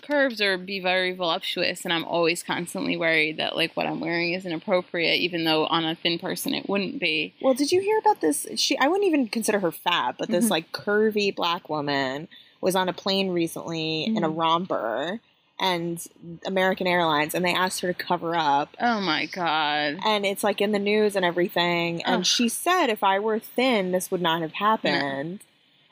curves 0.00 0.40
or 0.40 0.56
be 0.58 0.80
very 0.80 1.12
voluptuous 1.12 1.84
and 1.84 1.92
i'm 1.92 2.04
always 2.04 2.42
constantly 2.42 2.96
worried 2.96 3.36
that 3.36 3.54
like 3.56 3.76
what 3.76 3.86
i'm 3.86 4.00
wearing 4.00 4.32
isn't 4.32 4.52
appropriate 4.52 5.16
even 5.16 5.44
though 5.44 5.66
on 5.66 5.84
a 5.84 5.94
thin 5.94 6.18
person 6.18 6.54
it 6.54 6.68
wouldn't 6.68 6.98
be 7.00 7.34
Well, 7.40 7.54
did 7.54 7.70
you 7.72 7.80
hear 7.80 7.98
about 7.98 8.20
this? 8.20 8.46
She 8.56 8.76
I 8.78 8.88
wouldn't 8.88 9.06
even 9.06 9.28
consider 9.28 9.58
her 9.60 9.70
fat, 9.72 10.16
but 10.18 10.28
this 10.28 10.46
Mhm. 10.46 10.50
like 10.50 10.72
curvy 10.72 11.34
black 11.34 11.68
woman 11.68 12.28
was 12.60 12.74
on 12.74 12.88
a 12.88 12.92
plane 12.92 13.30
recently 13.30 14.04
in 14.04 14.24
a 14.24 14.28
Mhm. 14.30 14.38
romper 14.38 15.20
and 15.60 16.04
American 16.46 16.86
Airlines 16.86 17.34
and 17.34 17.44
they 17.44 17.54
asked 17.54 17.80
her 17.80 17.92
to 17.92 17.94
cover 18.04 18.34
up. 18.34 18.76
oh 18.80 19.00
my 19.00 19.26
god 19.26 19.98
And 20.04 20.24
it's 20.26 20.42
like 20.42 20.60
in 20.60 20.72
the 20.72 20.78
news 20.78 21.14
and 21.16 21.24
everything. 21.24 22.02
And 22.04 22.16
Ugh. 22.20 22.26
she 22.26 22.48
said 22.48 22.86
if 22.88 23.04
I 23.04 23.18
were 23.20 23.38
thin, 23.38 23.92
this 23.92 24.10
would 24.10 24.22
not 24.22 24.42
have 24.42 24.54
happened. 24.54 25.40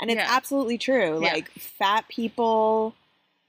And 0.00 0.10
it's 0.10 0.18
Yeah. 0.18 0.26
absolutely 0.28 0.78
true. 0.78 1.22
Yeah. 1.22 1.32
Like 1.34 1.50
fat 1.52 2.08
people 2.08 2.94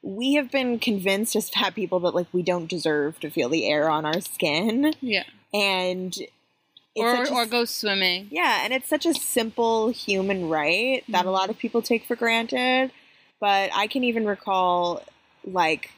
we 0.03 0.33
have 0.33 0.51
been 0.51 0.79
convinced 0.79 1.35
as 1.35 1.49
fat 1.49 1.75
people 1.75 1.99
that 2.01 2.15
like 2.15 2.27
we 2.31 2.41
don't 2.41 2.67
deserve 2.67 3.19
to 3.19 3.29
feel 3.29 3.49
the 3.49 3.67
air 3.67 3.89
on 3.89 4.05
our 4.05 4.21
skin. 4.21 4.93
Yeah. 4.99 5.23
And 5.53 6.17
it's 6.95 7.29
Or, 7.31 7.35
a 7.35 7.43
or 7.43 7.45
go 7.45 7.65
swimming. 7.65 8.27
yeah, 8.31 8.61
and 8.63 8.73
it's 8.73 8.89
such 8.89 9.05
a 9.05 9.13
simple 9.13 9.89
human 9.89 10.49
right 10.49 11.03
that 11.07 11.21
a 11.21 11.23
mm-hmm. 11.23 11.33
lot 11.33 11.49
of 11.49 11.57
people 11.57 11.81
take 11.81 12.05
for 12.05 12.15
granted. 12.15 12.91
But 13.39 13.71
I 13.73 13.87
can 13.87 14.03
even 14.03 14.25
recall, 14.25 15.03
like, 15.45 15.91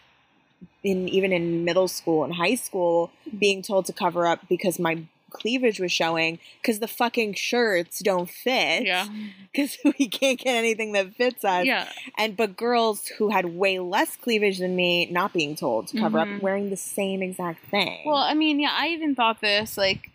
in 0.84 1.10
even 1.10 1.34
in 1.34 1.66
middle 1.66 1.88
school 1.88 2.24
and 2.24 2.34
high 2.34 2.56
school, 2.56 3.12
mm-hmm. 3.28 3.38
being 3.38 3.62
told 3.62 3.86
to 3.88 3.94
cover 3.94 4.28
up 4.28 4.48
because 4.48 4.80
my 4.80 5.04
cleavage 5.34 5.80
was 5.80 5.92
showing 5.92 6.40
because 6.62 6.80
the 6.80 6.88
fucking 6.88 7.34
shirts 7.34 8.00
don't 8.00 8.30
fit. 8.30 8.86
Yeah. 8.86 9.08
because 9.52 9.78
we 9.84 10.08
can't 10.08 10.40
get 10.40 10.56
anything 10.56 10.94
that 10.94 11.14
fits 11.16 11.44
us. 11.44 11.66
Yeah. 11.66 11.90
and 12.18 12.38
but 12.38 12.56
girls 12.56 13.08
who 13.08 13.30
had 13.30 13.46
way 13.46 13.80
less 13.80 14.16
cleavage 14.16 14.60
than 14.60 14.76
me 14.76 15.08
not 15.08 15.34
being 15.34 15.56
told 15.56 15.88
to 15.88 16.00
cover 16.00 16.18
Mhm. 16.20 16.38
up, 16.38 16.42
wearing 16.42 16.70
the 16.70 16.78
same 16.78 17.22
exact 17.22 17.66
thing. 17.70 18.04
Well, 18.06 18.16
I 18.18 18.34
mean, 18.34 18.60
yeah, 18.60 18.74
I 18.78 18.88
even 18.90 19.16
thought 19.16 19.42
this 19.42 19.78
like 19.78 20.10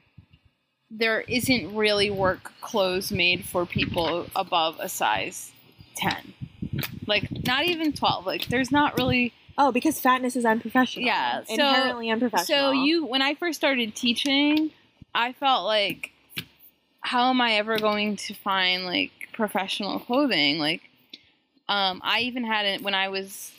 there 0.91 1.21
isn't 1.23 1.75
really 1.75 2.11
work 2.11 2.53
clothes 2.63 3.13
made 3.13 3.45
for 3.45 3.67
people 3.67 4.27
above 4.35 4.77
a 4.81 4.89
size 4.89 5.53
10. 5.97 6.33
Like 7.07 7.29
not 7.47 7.65
even 7.65 7.93
12. 7.93 8.25
Like 8.27 8.47
there's 8.47 8.71
not 8.73 8.97
really 8.97 9.33
oh, 9.61 9.73
because 9.73 10.01
fatness 10.01 10.37
is 10.37 10.45
unprofessional. 10.45 11.07
Yeah, 11.07 11.43
so- 11.45 11.55
inherently 11.55 12.11
unprofessional. 12.11 12.47
So 12.47 12.71
you 12.73 13.05
when 13.05 13.23
I 13.23 13.35
first 13.35 13.59
started 13.59 13.95
teaching, 13.95 14.71
I 15.15 15.33
felt 15.33 15.65
like 15.65 16.13
how 17.01 17.31
am 17.31 17.41
I 17.41 17.55
ever 17.55 17.79
going 17.79 18.17
to 18.17 18.35
find 18.35 18.85
like 18.85 19.29
professional 19.33 19.99
clothing? 19.99 20.59
Like 20.59 20.83
um 21.69 22.01
I 22.05 22.21
even 22.21 22.45
had 22.45 22.67
it 22.67 22.83
when 22.83 22.95
I 22.95 23.09
was 23.09 23.53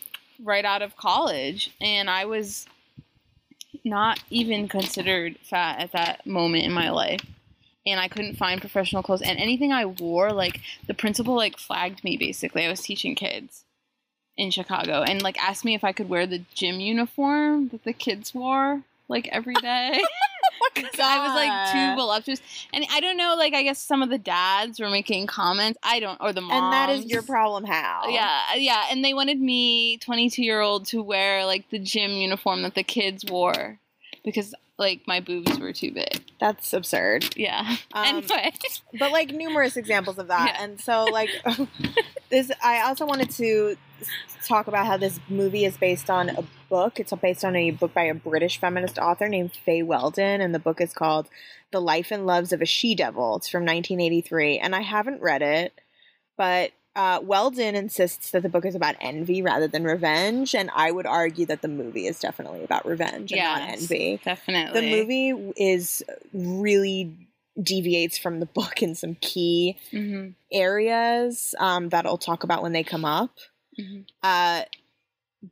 right 0.43 0.65
out 0.65 0.81
of 0.81 0.95
college 0.95 1.73
and 1.81 2.09
I 2.09 2.25
was 2.25 2.65
not 3.83 4.21
even 4.29 4.67
considered 4.67 5.37
fat 5.43 5.79
at 5.79 5.91
that 5.93 6.25
moment 6.25 6.65
in 6.65 6.71
my 6.71 6.89
life. 6.89 7.21
And 7.85 7.99
I 7.99 8.07
couldn't 8.07 8.35
find 8.35 8.61
professional 8.61 9.01
clothes 9.01 9.21
and 9.21 9.39
anything 9.39 9.71
I 9.71 9.85
wore 9.85 10.31
like 10.31 10.61
the 10.87 10.93
principal 10.93 11.35
like 11.35 11.57
flagged 11.57 12.03
me 12.03 12.17
basically. 12.17 12.65
I 12.65 12.69
was 12.69 12.81
teaching 12.81 13.15
kids 13.15 13.63
in 14.37 14.51
Chicago 14.51 15.01
and 15.01 15.21
like 15.21 15.37
asked 15.43 15.65
me 15.65 15.75
if 15.75 15.83
I 15.83 15.91
could 15.91 16.09
wear 16.09 16.25
the 16.25 16.43
gym 16.53 16.79
uniform 16.79 17.69
that 17.69 17.83
the 17.83 17.93
kids 17.93 18.33
wore 18.33 18.83
like 19.07 19.27
every 19.31 19.55
day. 19.55 20.03
So 20.95 21.03
I 21.03 21.19
was 21.27 21.35
like 21.35 21.71
too 21.73 21.95
voluptuous, 21.95 22.41
and 22.73 22.85
I 22.91 22.99
don't 22.99 23.15
know. 23.17 23.35
Like 23.37 23.53
I 23.53 23.63
guess 23.63 23.79
some 23.81 24.01
of 24.01 24.09
the 24.09 24.17
dads 24.17 24.79
were 24.79 24.89
making 24.89 25.27
comments. 25.27 25.77
I 25.83 25.99
don't, 25.99 26.17
or 26.21 26.33
the 26.33 26.41
moms. 26.41 26.53
and 26.53 26.73
that 26.73 26.89
is 26.89 27.05
your 27.05 27.21
problem. 27.21 27.63
How? 27.65 28.03
Yeah, 28.07 28.55
yeah, 28.55 28.85
and 28.91 29.03
they 29.03 29.13
wanted 29.13 29.39
me, 29.39 29.97
twenty-two 29.97 30.43
year 30.43 30.61
old, 30.61 30.85
to 30.87 31.01
wear 31.01 31.45
like 31.45 31.69
the 31.69 31.79
gym 31.79 32.11
uniform 32.11 32.63
that 32.63 32.75
the 32.75 32.83
kids 32.83 33.23
wore 33.29 33.79
because 34.23 34.53
like 34.79 35.01
my 35.05 35.19
boobs 35.19 35.59
were 35.59 35.73
too 35.73 35.91
big. 35.91 36.23
that's 36.39 36.73
absurd. 36.73 37.35
Yeah. 37.37 37.75
Um, 37.93 38.05
anyway, 38.05 38.53
but 38.97 39.11
like 39.11 39.31
numerous 39.31 39.75
examples 39.77 40.17
of 40.17 40.27
that 40.29 40.55
Yeah. 40.55 40.63
and 40.63 40.79
so 40.79 41.03
like 41.05 41.29
this 42.29 42.51
i 42.63 42.81
also 42.81 43.05
wanted 43.05 43.29
to 43.31 43.75
talk 44.45 44.67
about 44.67 44.85
how 44.85 44.95
this 44.97 45.19
movie 45.27 45.65
is 45.65 45.75
based 45.77 46.09
on 46.09 46.29
a 46.29 46.43
book 46.69 46.99
it's 46.99 47.11
based 47.21 47.43
on 47.43 47.55
a 47.55 47.71
book 47.71 47.93
by 47.93 48.03
a 48.03 48.13
british 48.13 48.59
feminist 48.59 48.97
author 48.99 49.27
named 49.27 49.51
Fay 49.65 49.81
Weldon 49.83 50.39
and 50.39 50.53
the 50.55 50.59
book 50.59 50.79
is 50.79 50.93
called 50.93 51.27
the 51.71 51.81
life 51.81 52.11
and 52.11 52.25
loves 52.25 52.53
of 52.53 52.61
a 52.61 52.65
she 52.65 52.93
devil 52.95 53.35
it's 53.37 53.49
from 53.49 53.63
1983 53.63 54.59
and 54.59 54.75
i 54.75 54.81
haven't 54.81 55.21
read 55.21 55.41
it 55.41 55.81
but 56.37 56.71
uh, 56.99 57.19
Weldon 57.23 57.75
insists 57.75 58.31
that 58.31 58.43
the 58.43 58.49
book 58.49 58.65
is 58.65 58.75
about 58.75 58.95
envy 58.99 59.41
rather 59.41 59.67
than 59.67 59.85
revenge, 59.85 60.53
and 60.53 60.69
I 60.75 60.91
would 60.91 61.05
argue 61.05 61.45
that 61.45 61.61
the 61.61 61.67
movie 61.69 62.07
is 62.07 62.19
definitely 62.19 62.63
about 62.63 62.85
revenge 62.85 63.31
and 63.31 63.41
not 63.41 63.61
envy. 63.61 64.19
definitely. 64.23 64.81
The 64.81 64.87
movie 64.97 65.53
is 65.55 66.03
really 66.33 67.15
deviates 67.61 68.17
from 68.17 68.39
the 68.41 68.45
book 68.59 68.81
in 68.83 68.95
some 68.95 69.15
key 69.21 69.77
Mhm. 69.93 70.33
areas 70.51 71.55
um, 71.59 71.89
that 71.89 72.05
I'll 72.05 72.17
talk 72.17 72.43
about 72.43 72.61
when 72.61 72.73
they 72.73 72.83
come 72.83 73.05
up. 73.05 73.31
Mhm. 73.79 74.05
Uh, 74.21 74.63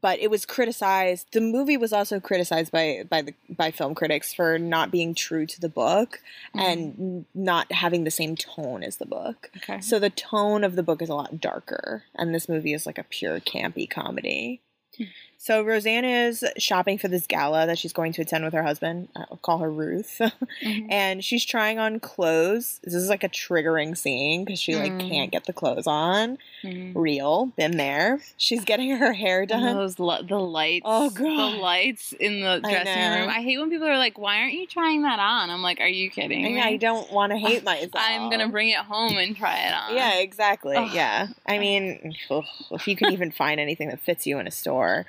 but 0.02 0.20
it 0.20 0.30
was 0.30 0.46
criticized. 0.46 1.28
The 1.32 1.42
movie 1.42 1.78
was 1.78 1.94
also 1.94 2.20
criticized 2.20 2.72
by 2.72 3.06
by 3.10 3.22
the 3.22 3.34
by 3.50 3.72
film 3.72 3.96
critics 3.96 4.34
for 4.34 4.60
not 4.60 4.92
being 4.92 5.16
true 5.16 5.46
to 5.46 5.62
the 5.62 5.70
book 5.70 6.20
mm-hmm. 6.56 6.60
and 6.60 7.26
not 7.34 7.72
having 7.72 8.04
the 8.04 8.12
same 8.12 8.36
tone 8.36 8.84
as 8.84 8.98
the 8.98 9.06
book. 9.06 9.50
Okay. 9.58 9.82
So 9.82 10.00
the 10.00 10.10
tone 10.10 10.64
of 10.64 10.76
the 10.76 10.84
book 10.84 11.02
is 11.02 11.10
a 11.10 11.16
lot 11.16 11.40
darker, 11.40 12.04
and 12.16 12.34
this 12.34 12.50
movie 12.50 12.74
is 12.74 12.86
like 12.86 12.98
a 12.98 13.04
pure 13.04 13.40
campy 13.40 13.90
comedy. 13.90 14.62
Hmm. 14.98 15.04
So 15.40 15.62
Roseanne 15.62 16.04
is 16.04 16.44
shopping 16.58 16.98
for 16.98 17.08
this 17.08 17.28
gala 17.28 17.68
that 17.68 17.78
she's 17.78 17.94
going 17.94 18.12
to 18.14 18.22
attend 18.24 18.44
with 18.44 18.54
her 18.54 18.64
husband. 18.64 19.08
I'll 19.16 19.38
call 19.42 19.60
her 19.60 19.72
Ruth. 19.72 20.20
Mhm. 20.64 20.88
and 20.90 21.24
she's 21.24 21.46
trying 21.46 21.78
on 21.78 22.00
clothes. 22.00 22.80
This 22.84 22.96
is 22.96 23.10
like 23.10 23.24
a 23.24 23.30
triggering 23.30 23.96
scene 23.96 24.44
because 24.44 24.60
she 24.60 24.76
like 24.76 24.92
Mm. 24.94 25.08
can't 25.10 25.32
get 25.32 25.46
the 25.46 25.54
clothes 25.54 25.86
on. 25.86 26.40
Mhm. 26.64 26.94
Real, 26.96 27.46
been 27.56 27.78
there. 27.78 28.20
She's 28.38 28.66
getting 28.66 28.90
her 28.98 29.14
hair 29.14 29.42
And 29.42 29.50
done. 29.50 29.76
those 29.76 30.00
li- 30.00 30.26
the 30.28 30.40
lights. 30.40 30.84
Oh, 30.86 31.12
God. 31.12 31.24
the 31.54 31.58
lights 31.60 32.12
in 32.14 32.42
the 32.42 32.60
dressing 32.62 32.86
know. 32.96 33.20
room. 33.20 33.30
I 33.30 33.42
hate 33.42 33.60
when 33.60 33.70
people 33.70 33.88
are 33.88 33.98
like, 33.98 34.18
"Why 34.18 34.40
aren't 34.42 34.54
you 34.54 34.66
trying 34.66 35.04
that 35.04 35.20
on?" 35.20 35.52
I'm 35.52 35.62
like, 35.62 35.80
"Are 35.80 35.88
you 35.88 36.10
kidding 36.10 36.42
me?" 36.42 36.60
I, 36.60 36.70
I 36.70 36.78
don't 36.78 37.12
want 37.12 37.32
to 37.32 37.38
hate 37.38 37.64
myself. 37.72 37.92
I'm 37.96 38.30
gonna 38.32 38.50
bring 38.50 38.70
it 38.70 38.78
home 38.78 39.18
and 39.18 39.38
try 39.38 39.60
it 39.68 39.74
on. 39.74 39.96
Yeah, 39.96 40.16
exactly. 40.20 40.76
Ugh. 40.76 40.90
Yeah. 40.94 41.28
I 41.46 41.60
mean, 41.60 42.16
ugh, 42.32 42.46
if 42.72 42.88
you 42.88 42.96
can 42.96 43.14
even 43.14 43.30
find 43.32 43.60
anything 43.60 43.90
that 43.90 44.00
fits 44.02 44.26
you 44.26 44.40
in 44.40 44.48
a 44.48 44.52
store. 44.52 45.06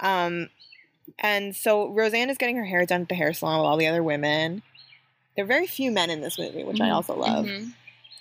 Um, 0.00 0.50
and 1.18 1.54
so 1.54 1.88
Roseanne 1.88 2.30
is 2.30 2.38
getting 2.38 2.56
her 2.56 2.64
hair 2.64 2.84
done 2.86 3.02
at 3.02 3.08
the 3.08 3.14
hair 3.14 3.32
salon 3.32 3.58
with 3.60 3.66
all 3.66 3.76
the 3.76 3.86
other 3.86 4.02
women. 4.02 4.62
There 5.36 5.44
are 5.44 5.48
very 5.48 5.66
few 5.66 5.90
men 5.90 6.10
in 6.10 6.20
this 6.20 6.38
movie, 6.38 6.64
which 6.64 6.80
I 6.80 6.88
Mhm. 6.88 6.94
also 6.94 7.16
love. 7.16 7.46
Mhm. 7.46 7.72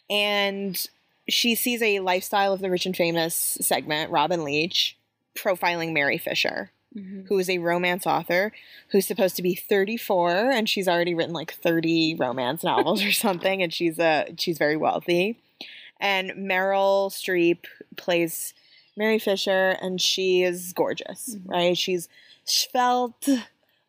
And 0.09 0.85
she 1.27 1.55
sees 1.55 1.81
a 1.81 1.99
lifestyle 1.99 2.53
of 2.53 2.59
the 2.61 2.69
rich 2.69 2.85
and 2.85 2.95
famous 2.95 3.35
segment, 3.61 4.11
Robin 4.11 4.43
Leach, 4.43 4.95
profiling 5.35 5.91
Mary 5.91 6.17
Fisher, 6.17 6.71
Mhm. 6.95 7.27
who 7.27 7.39
is 7.39 7.49
a 7.49 7.57
romance 7.57 8.05
author 8.05 8.53
who's 8.89 9.07
supposed 9.07 9.35
to 9.37 9.41
be 9.41 9.55
34 9.55 10.51
and 10.51 10.69
she's 10.69 10.87
already 10.87 11.13
written 11.15 11.33
like 11.33 11.53
30 11.53 12.15
romance 12.15 12.63
novels 12.63 13.03
or 13.03 13.11
something 13.11 13.61
and 13.63 13.73
she's 13.73 13.97
a 13.99 14.27
she's 14.37 14.57
very 14.57 14.77
wealthy. 14.77 15.37
And 15.99 16.31
Meryl 16.31 17.09
Streep 17.09 17.65
plays 17.95 18.53
Mary 18.97 19.19
Fisher 19.19 19.77
and 19.81 19.99
she 20.01 20.43
is 20.43 20.71
gorgeous, 20.73 21.35
Mhm. 21.35 21.49
right? 21.49 21.77
She's 21.77 22.07
svelte, 22.45 23.27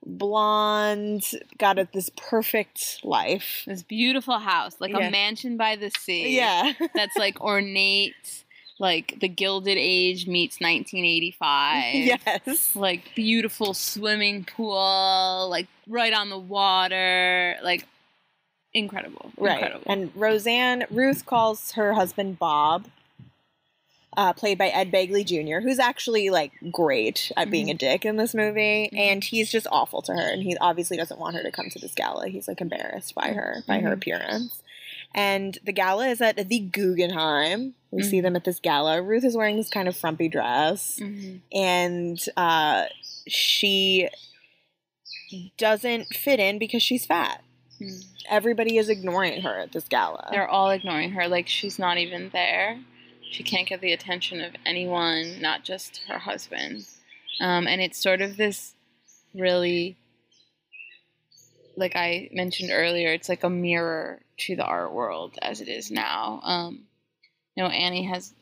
blonde, 0.05 1.31
got 1.59 1.79
a, 1.79 1.89
this 1.93 2.11
perfect 2.17 3.01
life. 3.05 3.63
This 3.67 3.83
beautiful 3.83 4.39
house, 4.39 4.77
like 4.81 4.93
Yeah. 4.93 5.09
a 5.09 5.11
mansion 5.11 5.57
by 5.57 5.77
the 5.77 5.91
sea. 5.91 6.37
Yeah. 6.37 6.73
that's 6.95 7.17
like 7.17 7.41
ornate, 7.41 8.45
like 8.79 9.19
the 9.21 9.29
Gilded 9.29 9.79
Age 9.79 10.27
meets 10.27 10.61
1985. 10.61 11.95
yes. 11.95 12.75
Like 12.77 13.15
beautiful 13.15 13.75
swimming 13.75 14.45
pool, 14.45 15.49
like 15.51 15.67
right 15.87 16.13
on 16.13 16.31
the 16.31 16.39
water, 16.39 17.57
like 17.63 17.87
incredible. 18.75 19.33
Right. 19.37 19.55
Incredible. 19.55 19.85
And 19.87 20.13
Roseanne, 20.15 20.85
Ruth 20.91 21.25
calls 21.27 21.73
her 21.73 21.95
husband 21.95 22.39
Bob, 22.39 22.87
uh, 24.17 24.33
played 24.33 24.57
by 24.59 24.69
Ed 24.69 24.91
Begley 24.91 25.25
Jr., 25.25 25.61
who's 25.67 25.79
actually 25.79 26.31
like 26.31 26.53
great 26.73 27.31
at 27.37 27.51
being 27.51 27.69
a 27.71 27.75
dick 27.75 28.05
in 28.05 28.17
this 28.17 28.35
movie. 28.35 28.89
And 28.97 29.23
he's 29.23 29.51
just 29.51 29.67
awful 29.71 30.01
to 30.03 30.13
her. 30.13 30.33
And 30.33 30.43
he 30.43 30.57
obviously 30.59 30.97
doesn't 30.97 31.21
want 31.21 31.37
her 31.37 31.43
to 31.43 31.51
come 31.51 31.69
to 31.71 31.79
this 31.79 31.95
gala. 31.95 32.29
He's 32.29 32.49
like 32.49 32.61
embarrassed 32.61 33.15
by 33.15 33.29
her, 33.33 33.63
by 33.67 33.81
her 33.81 33.91
Mhm. 33.91 33.95
appearance. 33.95 34.63
And 35.15 35.59
the 35.65 35.73
gala 35.73 36.09
is 36.09 36.21
at 36.21 36.37
the 36.49 36.59
Guggenheim. 36.61 37.75
We 37.91 38.03
see 38.03 38.19
Mhm. 38.19 38.23
them 38.23 38.37
at 38.37 38.45
this 38.45 38.61
gala. 38.61 39.01
Ruth 39.03 39.25
is 39.25 39.37
wearing 39.37 39.57
this 39.57 39.71
kind 39.71 39.89
of 39.89 39.97
frumpy 39.97 40.29
dress. 40.29 41.01
And 41.53 42.19
uh, 42.37 42.85
she 43.29 44.09
doesn't 45.59 46.09
fit 46.15 46.41
in 46.41 46.59
because 46.59 46.83
she's 46.83 47.07
fat. 47.07 47.43
Mm. 47.81 48.05
Everybody 48.29 48.77
is 48.79 48.89
ignoring 48.89 49.43
her 49.43 49.59
at 49.59 49.73
this 49.73 49.85
gala. 49.89 50.29
They're 50.31 50.49
all 50.49 50.71
ignoring 50.71 51.11
her, 51.13 51.29
like 51.29 51.49
she's 51.49 51.79
not 51.79 51.99
even 51.99 52.31
there. 52.31 52.79
She 53.31 53.43
can't 53.43 53.69
get 53.69 53.81
the 53.81 53.93
attention 53.93 54.41
of 54.41 54.55
anyone, 54.65 55.41
not 55.41 55.65
just 55.65 56.03
her 56.09 56.19
husband. 56.19 56.87
Um, 57.41 57.67
and 57.67 57.81
it's 57.81 57.99
sort 57.99 58.21
of 58.21 58.37
this 58.37 58.75
really, 59.35 59.97
like 61.77 61.97
I 61.97 62.31
mentioned 62.33 62.71
earlier, 62.73 63.13
it's 63.13 63.29
like 63.29 63.45
a 63.45 63.51
mirror 63.51 64.21
to 64.39 64.57
the 64.57 64.65
art 64.65 64.93
world 64.93 65.39
as 65.43 65.61
it 65.61 65.69
is 65.69 65.91
now. 65.91 66.41
Um, 66.43 66.85
you 67.55 67.63
know, 67.63 67.71
Annie 67.71 68.05
has 68.05 68.33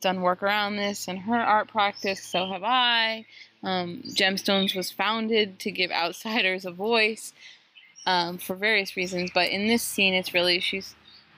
done 0.00 0.20
work 0.20 0.42
around 0.42 0.76
this 0.76 1.08
in 1.08 1.16
her 1.16 1.36
art 1.36 1.68
practice, 1.68 2.22
so 2.22 2.46
have 2.46 2.62
I. 2.62 3.24
Um, 3.62 4.02
Gemstones 4.06 4.76
was 4.76 4.90
founded 4.90 5.58
to 5.60 5.70
give 5.70 5.90
outsiders 5.90 6.66
a 6.66 6.70
voice 6.70 7.32
um, 8.06 8.36
for 8.38 8.54
various 8.54 8.96
reasons, 8.96 9.30
but 9.32 9.48
in 9.48 9.66
this 9.66 9.82
scene, 9.82 10.12
it's 10.12 10.34
really 10.34 10.60
she's 10.60 10.94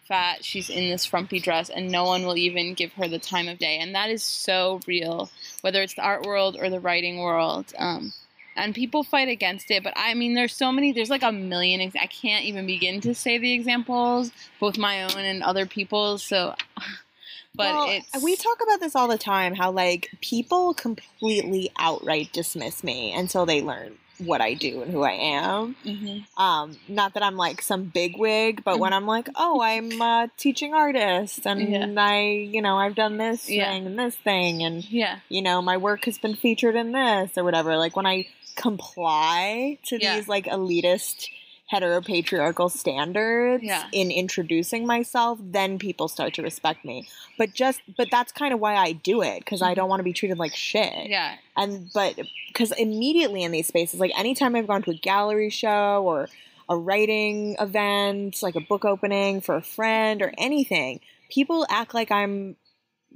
fat. 0.06 0.44
She's 0.44 0.70
in 0.70 0.90
this 0.90 1.04
frumpy 1.04 1.40
dress, 1.40 1.70
and 1.70 1.90
no 1.90 2.04
one 2.04 2.24
will 2.24 2.36
even 2.36 2.74
give 2.74 2.92
her 2.94 3.08
the 3.08 3.18
time 3.18 3.48
of 3.48 3.58
day. 3.58 3.78
And 3.78 3.94
that 3.94 4.10
is 4.10 4.22
so 4.22 4.80
real, 4.86 5.30
whether 5.60 5.82
it's 5.82 5.94
the 5.94 6.02
art 6.02 6.24
world 6.24 6.56
or 6.58 6.70
the 6.70 6.80
writing 6.80 7.18
world. 7.18 7.72
Um, 7.78 8.12
and 8.56 8.74
people 8.74 9.04
fight 9.04 9.28
against 9.28 9.70
it, 9.70 9.82
but 9.82 9.92
I 9.96 10.14
mean, 10.14 10.34
there's 10.34 10.54
so 10.54 10.72
many. 10.72 10.92
There's 10.92 11.10
like 11.10 11.22
a 11.22 11.32
million. 11.32 11.80
Ex- 11.80 11.96
I 11.96 12.06
can't 12.06 12.44
even 12.44 12.66
begin 12.66 13.00
to 13.02 13.14
say 13.14 13.38
the 13.38 13.52
examples, 13.52 14.30
both 14.58 14.78
my 14.78 15.02
own 15.02 15.18
and 15.18 15.42
other 15.42 15.66
people's. 15.66 16.22
So, 16.22 16.54
but 17.54 17.74
Well, 17.74 17.86
it's 17.90 18.22
we 18.24 18.34
talk 18.34 18.62
about 18.62 18.80
this 18.80 18.96
all 18.96 19.08
the 19.08 19.18
time 19.18 19.54
how 19.54 19.70
like 19.70 20.10
people 20.22 20.72
completely 20.72 21.70
outright 21.78 22.32
dismiss 22.32 22.82
me 22.82 23.12
until 23.12 23.44
they 23.44 23.60
learn 23.60 23.98
what 24.18 24.40
I 24.40 24.54
do 24.54 24.82
and 24.82 24.90
who 24.90 25.02
I 25.02 25.12
am. 25.12 25.76
Mhm. 25.84 26.24
Um, 26.38 26.76
not 26.88 27.14
that 27.14 27.22
I'm 27.22 27.36
like 27.36 27.60
some 27.62 27.84
big 27.84 28.16
wig, 28.18 28.62
but 28.64 28.78
when 28.78 28.92
I'm 28.92 29.06
like, 29.06 29.28
oh, 29.36 29.60
I'm 29.60 30.00
a 30.00 30.30
teaching 30.36 30.72
artist 30.74 31.46
and 31.46 31.60
Yeah. 31.96 32.02
I, 32.02 32.20
you 32.50 32.62
know, 32.62 32.76
I've 32.78 32.94
done 32.94 33.18
this 33.18 33.48
Yeah. 33.48 33.70
thing 33.70 33.86
and 33.86 33.98
this 33.98 34.14
thing 34.16 34.62
and 34.62 34.84
yeah, 34.90 35.18
you 35.28 35.42
know, 35.42 35.60
my 35.60 35.76
work 35.76 36.04
has 36.06 36.18
been 36.18 36.34
featured 36.34 36.76
in 36.76 36.92
this 36.92 37.36
or 37.36 37.44
whatever. 37.44 37.76
Like 37.76 37.94
when 37.96 38.06
I 38.06 38.26
comply 38.54 39.78
to 39.86 39.98
Yeah. 40.00 40.16
these 40.16 40.28
like 40.28 40.46
elitist 40.46 41.28
heteropatriarchal 41.72 42.70
standards 42.70 43.62
Yeah. 43.64 43.88
in 43.92 44.10
introducing 44.10 44.86
myself, 44.86 45.38
then 45.42 45.78
people 45.78 46.08
start 46.08 46.34
to 46.34 46.42
respect 46.42 46.84
me. 46.84 47.08
But 47.38 47.54
just 47.54 47.80
but 47.96 48.08
that's 48.10 48.32
kind 48.32 48.54
of 48.54 48.60
why 48.60 48.76
I 48.76 48.92
do 48.92 49.22
it 49.22 49.40
because 49.40 49.62
I 49.62 49.74
don't 49.74 49.88
want 49.88 50.00
to 50.00 50.04
be 50.04 50.12
treated 50.12 50.38
like 50.38 50.54
shit. 50.54 50.92
Mm-hmm. 50.92 51.10
yeah, 51.10 51.34
And 51.56 51.90
but 51.92 52.14
because 52.48 52.70
immediately 52.72 53.42
in 53.42 53.50
these 53.52 53.66
spaces, 53.66 53.98
like 54.00 54.12
anytime 54.18 54.54
I've 54.54 54.66
gone 54.68 54.82
to 54.84 54.90
a 54.92 54.94
gallery 54.98 55.50
show 55.50 56.02
or 56.06 56.28
a 56.68 56.76
writing 56.76 57.56
event, 57.60 58.42
like 58.42 58.54
a 58.56 58.60
book 58.60 58.84
opening 58.84 59.40
for 59.40 59.54
a 59.56 59.62
friend 59.62 60.22
or 60.22 60.32
anything, 60.38 61.00
people 61.30 61.66
act 61.70 61.94
like 61.94 62.10
I'm, 62.10 62.56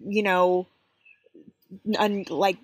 you 0.05 0.23
know, 0.23 0.67
un- 1.99 2.27
like 2.29 2.59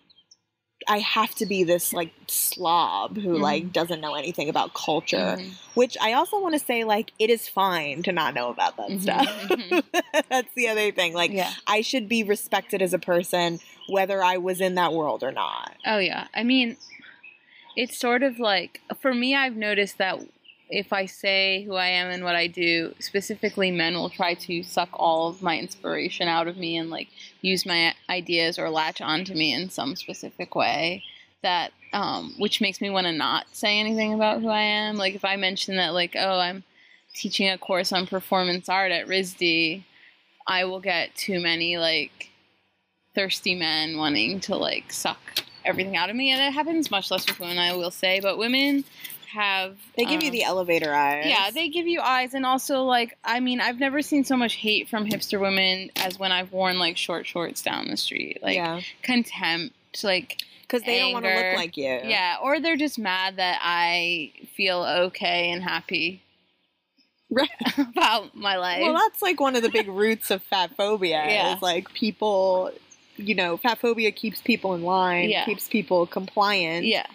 I 0.89 0.99
have 0.99 1.35
to 1.37 1.47
be 1.47 1.65
this 1.65 1.93
like 1.93 2.13
slob 2.29 3.17
who 3.17 3.37
Mhm. 3.39 3.41
like 3.41 3.73
doesn't 3.73 4.01
know 4.01 4.15
anything 4.15 4.49
about 4.49 4.75
culture. 4.75 5.37
Mhm. 5.39 5.53
Which 5.75 5.97
I 6.01 6.13
also 6.13 6.41
want 6.41 6.55
to 6.55 6.59
say, 6.59 6.85
like, 6.85 7.13
it 7.19 7.29
is 7.31 7.49
fine 7.49 8.03
to 8.05 8.13
not 8.13 8.35
know 8.35 8.49
about 8.51 8.77
that 8.77 8.91
Mhm, 8.91 9.01
stuff. 9.01 9.27
mhm. 9.49 9.83
That's 10.31 10.53
the 10.55 10.69
other 10.69 10.91
thing. 10.93 11.13
Like, 11.13 11.33
yeah. 11.33 11.53
I 11.67 11.81
should 11.83 12.09
be 12.09 12.23
respected 12.23 12.81
as 12.83 12.95
a 12.95 12.99
person, 12.99 13.61
whether 13.89 14.23
I 14.23 14.37
was 14.39 14.61
in 14.61 14.75
that 14.77 14.93
world 14.93 15.23
or 15.23 15.33
not. 15.33 15.77
Oh 15.85 15.99
yeah. 15.99 16.29
I 16.35 16.43
mean, 16.45 16.77
it's 17.77 17.99
sort 17.99 18.23
of 18.23 18.39
like 18.39 18.81
for 19.01 19.13
me. 19.13 19.35
I've 19.35 19.57
noticed 19.57 19.99
that 19.99 20.19
if 20.69 20.93
I 20.93 21.07
say 21.07 21.63
who 21.65 21.75
I 21.75 21.87
am 21.87 22.11
and 22.11 22.25
what 22.25 22.35
I 22.35 22.47
do, 22.49 22.95
specifically 22.99 23.71
men 23.71 23.95
will 23.95 24.11
try 24.11 24.35
to 24.35 24.63
suck 24.63 24.89
all 24.93 25.29
of 25.29 25.43
my 25.43 25.59
inspiration 25.59 26.29
out 26.29 26.49
of 26.49 26.57
me 26.57 26.77
and 26.77 26.91
like 26.91 27.09
use 27.41 27.65
my 27.65 27.95
ideas 28.11 28.59
or 28.59 28.69
latch 28.69 29.01
onto 29.01 29.35
me 29.35 29.53
in 29.53 29.71
some 29.71 29.95
specific 29.95 30.55
way 30.55 31.05
that 31.43 31.73
um, 31.93 32.35
which 32.39 32.61
makes 32.61 32.81
me 32.81 32.91
want 32.91 33.07
to 33.07 33.13
not 33.13 33.47
say 33.53 33.79
anything 33.79 34.13
about 34.13 34.41
who 34.41 34.49
I 34.49 34.63
am. 34.63 34.97
Like 34.97 35.15
if 35.15 35.25
I 35.25 35.37
mention 35.37 35.77
that 35.77 35.95
like 35.95 36.17
oh 36.19 36.39
I'm 36.39 36.65
teaching 37.15 37.49
a 37.49 37.59
course 37.59 37.93
on 37.93 38.07
performance 38.07 38.69
art 38.69 38.93
at 38.93 39.07
RISD, 39.07 39.85
I 40.47 40.65
will 40.65 40.81
get 40.81 41.15
too 41.15 41.41
many 41.41 41.79
like 41.79 42.31
thirsty 43.15 43.55
men 43.55 43.97
wanting 43.97 44.41
to 44.41 44.57
like 44.57 44.93
suck 44.93 45.19
everything 45.65 45.97
out 45.97 46.11
of 46.11 46.17
me 46.17 46.31
and 46.31 46.41
it 46.41 46.53
happens 46.53 46.91
much 46.91 47.11
less 47.11 47.27
with 47.27 47.41
women 47.41 47.59
I 47.59 47.75
will 47.75 47.91
say 47.91 48.21
but 48.21 48.39
women 48.39 48.85
have 49.37 49.77
They 49.97 50.05
give 50.05 50.23
you 50.23 50.29
um, 50.31 50.33
the 50.33 50.43
elevator 50.43 50.93
eyes. 50.93 51.27
yeah, 51.27 51.51
they 51.53 51.69
give 51.69 51.87
you 51.87 52.01
eyes, 52.01 52.35
and 52.35 52.45
also 52.45 52.83
like 52.83 53.17
I 53.25 53.41
mean, 53.41 53.61
I've 53.61 53.79
never 53.79 54.03
seen 54.03 54.25
so 54.25 54.37
much 54.37 54.55
hate 54.57 54.89
from 54.89 55.07
hipster 55.07 55.41
women 55.41 55.91
as 55.97 56.19
when 56.19 56.33
I've 56.33 56.53
worn 56.53 56.79
like 56.79 56.97
short 56.97 57.27
shorts 57.27 57.63
down 57.63 57.87
the 57.89 57.97
street, 57.97 58.39
like 58.43 58.57
yeah, 58.57 58.81
contempt, 59.03 59.75
like 60.03 60.39
because 60.63 60.83
they 60.83 60.99
don't 60.99 61.13
want 61.13 61.25
to 61.25 61.33
look 61.35 61.57
like 61.57 61.77
you. 61.77 61.85
yeah, 62.05 62.37
or 62.43 62.59
they're 62.61 62.77
just 62.77 62.99
mad 62.99 63.37
that 63.37 63.61
I 63.63 64.33
feel 64.57 64.83
okay 65.07 65.51
and 65.53 65.63
happy 65.63 66.23
Right. 67.31 67.51
about 67.79 68.37
my 68.37 68.57
life. 68.57 68.81
Well, 68.83 68.95
that's 68.95 69.21
like 69.23 69.41
one 69.41 69.57
of 69.57 69.63
the 69.63 69.69
big 69.71 69.89
roots 69.89 70.31
of 70.31 70.43
fat 70.43 70.77
phobia. 70.77 71.25
Yeah. 71.27 71.57
Is 71.57 71.63
like 71.63 71.93
people, 71.93 72.71
you 73.17 73.35
know, 73.35 73.57
fat 73.57 73.79
phobia 73.79 74.13
keeps 74.13 74.41
people 74.41 74.75
in 74.75 74.83
line, 74.83 75.29
Yeah. 75.31 75.45
keeps 75.45 75.69
people 75.69 76.07
compliant. 76.07 76.85
yeah, 76.87 77.07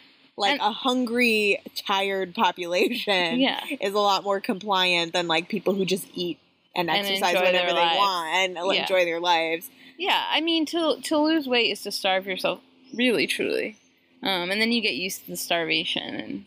Like 0.42 0.54
And- 0.54 0.62
a 0.62 0.72
hungry, 0.72 1.60
tired 1.76 2.34
population 2.36 3.40
yeah, 3.40 3.64
is 3.80 3.94
a 3.94 4.00
lot 4.00 4.24
more 4.24 4.40
compliant 4.42 5.14
than 5.14 5.28
like 5.28 5.48
people 5.50 5.74
who 5.74 5.86
just 5.86 6.08
eat 6.14 6.38
and 6.76 6.90
And 6.90 7.00
exercise 7.00 7.34
enjoy 7.36 7.46
whenever 7.46 7.74
they 7.74 7.98
want 8.04 8.28
and 8.36 8.56
Yeah. 8.56 8.82
enjoy 8.82 9.06
their 9.06 9.20
lives. 9.20 9.70
yeah. 9.98 10.24
I 10.30 10.42
mean, 10.42 10.66
to 10.68 11.00
to 11.10 11.18
lose 11.18 11.48
weight 11.48 11.70
is 11.72 11.82
to 11.84 11.92
starve 11.92 12.26
yourself, 12.28 12.60
really, 12.94 13.28
truly, 13.28 13.76
um, 14.24 14.52
and 14.52 14.60
then 14.62 14.72
you 14.72 14.82
get 14.82 14.96
used 14.96 15.26
to 15.26 15.32
the 15.32 15.38
starvation 15.38 16.16
and 16.16 16.46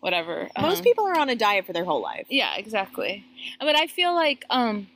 whatever. 0.00 0.48
Most 0.60 0.78
Um, 0.78 0.84
people 0.84 1.04
are 1.06 1.18
on 1.18 1.28
a 1.28 1.36
diet 1.36 1.66
for 1.66 1.72
their 1.72 1.84
whole 1.84 2.00
life. 2.00 2.26
Yeah, 2.30 2.54
exactly. 2.56 3.24
But 3.60 3.74
I 3.76 3.86
feel 3.86 4.14
like 4.14 4.44
um 4.50 4.88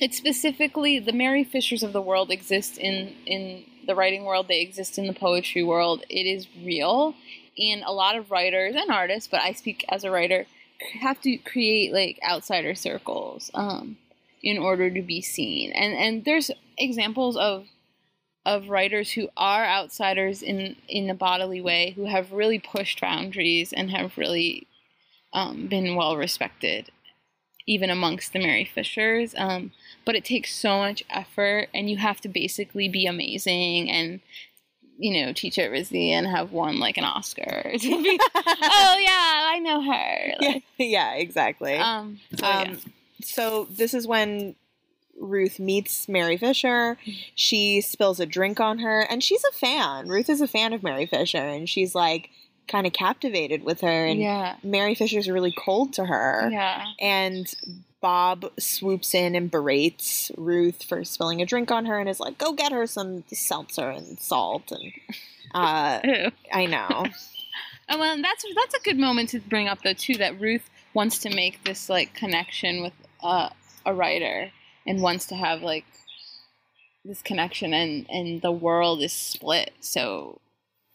it's 0.00 0.16
specifically 0.16 0.98
the 0.98 1.12
Mary 1.12 1.44
Fishers 1.44 1.82
of 1.84 1.92
the 1.92 2.00
world 2.10 2.30
exist 2.30 2.78
in 2.78 3.14
in 3.26 3.64
the 3.86 3.94
writing 3.94 4.24
world, 4.24 4.48
they 4.48 4.60
exist 4.62 4.98
in 4.98 5.06
the 5.06 5.12
poetry 5.12 5.62
world. 5.62 6.04
It 6.08 6.26
is 6.26 6.46
real. 6.62 7.14
And 7.58 7.82
a 7.84 7.92
lot 7.92 8.16
of 8.16 8.30
writers 8.30 8.74
and 8.76 8.90
artists, 8.90 9.28
but 9.28 9.40
I 9.40 9.52
speak 9.52 9.84
as 9.88 10.04
a 10.04 10.10
writer, 10.10 10.46
have 11.00 11.20
to 11.22 11.36
create 11.38 11.92
like 11.92 12.18
outsider 12.28 12.74
circles 12.74 13.50
um 13.54 13.96
in 14.42 14.58
order 14.58 14.90
to 14.90 15.02
be 15.02 15.20
seen. 15.20 15.72
And 15.72 15.94
and 15.94 16.24
there's 16.24 16.50
examples 16.78 17.36
of 17.36 17.66
of 18.46 18.68
writers 18.68 19.12
who 19.12 19.28
are 19.36 19.64
outsiders 19.64 20.42
in 20.42 20.76
in 20.88 21.08
a 21.08 21.14
bodily 21.14 21.60
way 21.60 21.92
who 21.96 22.04
have 22.04 22.32
really 22.32 22.58
pushed 22.58 23.00
boundaries 23.00 23.72
and 23.72 23.90
have 23.90 24.18
really 24.18 24.66
um, 25.32 25.66
been 25.66 25.96
well 25.96 26.16
respected, 26.16 26.90
even 27.66 27.90
amongst 27.90 28.32
the 28.32 28.38
Mary 28.38 28.64
Fishers. 28.64 29.34
Um, 29.36 29.72
but 30.04 30.14
it 30.14 30.24
takes 30.24 30.54
so 30.54 30.78
much 30.78 31.02
effort, 31.10 31.68
and 31.74 31.90
you 31.90 31.96
have 31.96 32.20
to 32.20 32.28
basically 32.28 32.88
be 32.88 33.06
amazing 33.06 33.90
and 33.90 34.20
you 34.98 35.24
know 35.24 35.32
teach 35.32 35.58
at 35.58 35.70
RISD 35.70 36.10
and 36.10 36.26
have 36.26 36.52
won 36.52 36.78
like 36.78 36.96
an 36.98 37.04
Oscar. 37.04 37.72
to 37.78 38.02
be, 38.02 38.18
oh 38.34 38.96
yeah, 39.00 39.48
I 39.52 39.58
know 39.62 39.82
her. 39.82 40.32
yeah, 40.40 40.58
yeah, 40.78 41.14
exactly. 41.14 41.76
Um, 41.76 42.20
so, 42.36 42.46
Um, 42.46 42.68
yeah. 42.70 42.74
so 43.22 43.66
this 43.70 43.94
is 43.94 44.06
when 44.06 44.54
Ruth 45.20 45.58
meets 45.58 46.08
Mary 46.08 46.36
Fisher. 46.36 46.96
She 47.34 47.80
spills 47.80 48.20
a 48.20 48.26
drink 48.26 48.60
on 48.60 48.78
her, 48.80 49.00
and 49.02 49.22
she's 49.22 49.44
a 49.44 49.52
fan. 49.56 50.08
Ruth 50.08 50.28
is 50.28 50.40
a 50.40 50.48
fan 50.48 50.72
of 50.72 50.82
Mary 50.82 51.06
Fisher, 51.06 51.38
and 51.38 51.68
she's 51.68 51.94
like 51.94 52.30
kind 52.66 52.86
of 52.86 52.92
captivated 52.92 53.62
with 53.62 53.80
her. 53.82 54.06
And 54.06 54.18
yeah, 54.20 54.56
Mary 54.62 54.94
Fisher's 54.94 55.28
really 55.28 55.52
cold 55.56 55.92
to 55.94 56.04
her. 56.06 56.48
yeah, 56.50 56.84
And 57.00 57.52
Bob 58.04 58.50
swoops 58.58 59.14
in 59.14 59.34
and 59.34 59.50
berates 59.50 60.30
Ruth 60.36 60.82
for 60.82 61.04
spilling 61.04 61.40
a 61.40 61.46
drink 61.46 61.70
on 61.70 61.86
her, 61.86 61.98
and 61.98 62.06
is 62.06 62.20
like, 62.20 62.36
"Go 62.36 62.52
get 62.52 62.70
her 62.70 62.86
some 62.86 63.24
seltzer 63.32 63.88
and 63.88 64.20
salt." 64.20 64.70
And 64.70 64.92
uh, 65.54 66.30
I 66.52 66.66
know. 66.66 67.06
Oh, 67.86 67.98
well, 67.98 68.16
that's 68.22 68.46
that's 68.56 68.74
a 68.74 68.80
good 68.80 68.98
moment 68.98 69.28
to 69.30 69.40
bring 69.40 69.68
up 69.68 69.82
though 69.82 69.92
too. 69.92 70.14
That 70.14 70.40
Ruth 70.40 70.70
wants 70.94 71.18
to 71.18 71.28
make 71.34 71.64
this 71.64 71.90
like 71.90 72.14
connection 72.14 72.82
with 72.82 72.94
uh, 73.22 73.50
a 73.84 73.92
writer 73.92 74.50
and 74.86 75.02
wants 75.02 75.26
to 75.26 75.34
have 75.34 75.60
like 75.60 75.84
this 77.04 77.20
connection, 77.20 77.74
and 77.74 78.06
and 78.08 78.40
the 78.40 78.52
world 78.52 79.02
is 79.02 79.12
split 79.12 79.74
so 79.80 80.40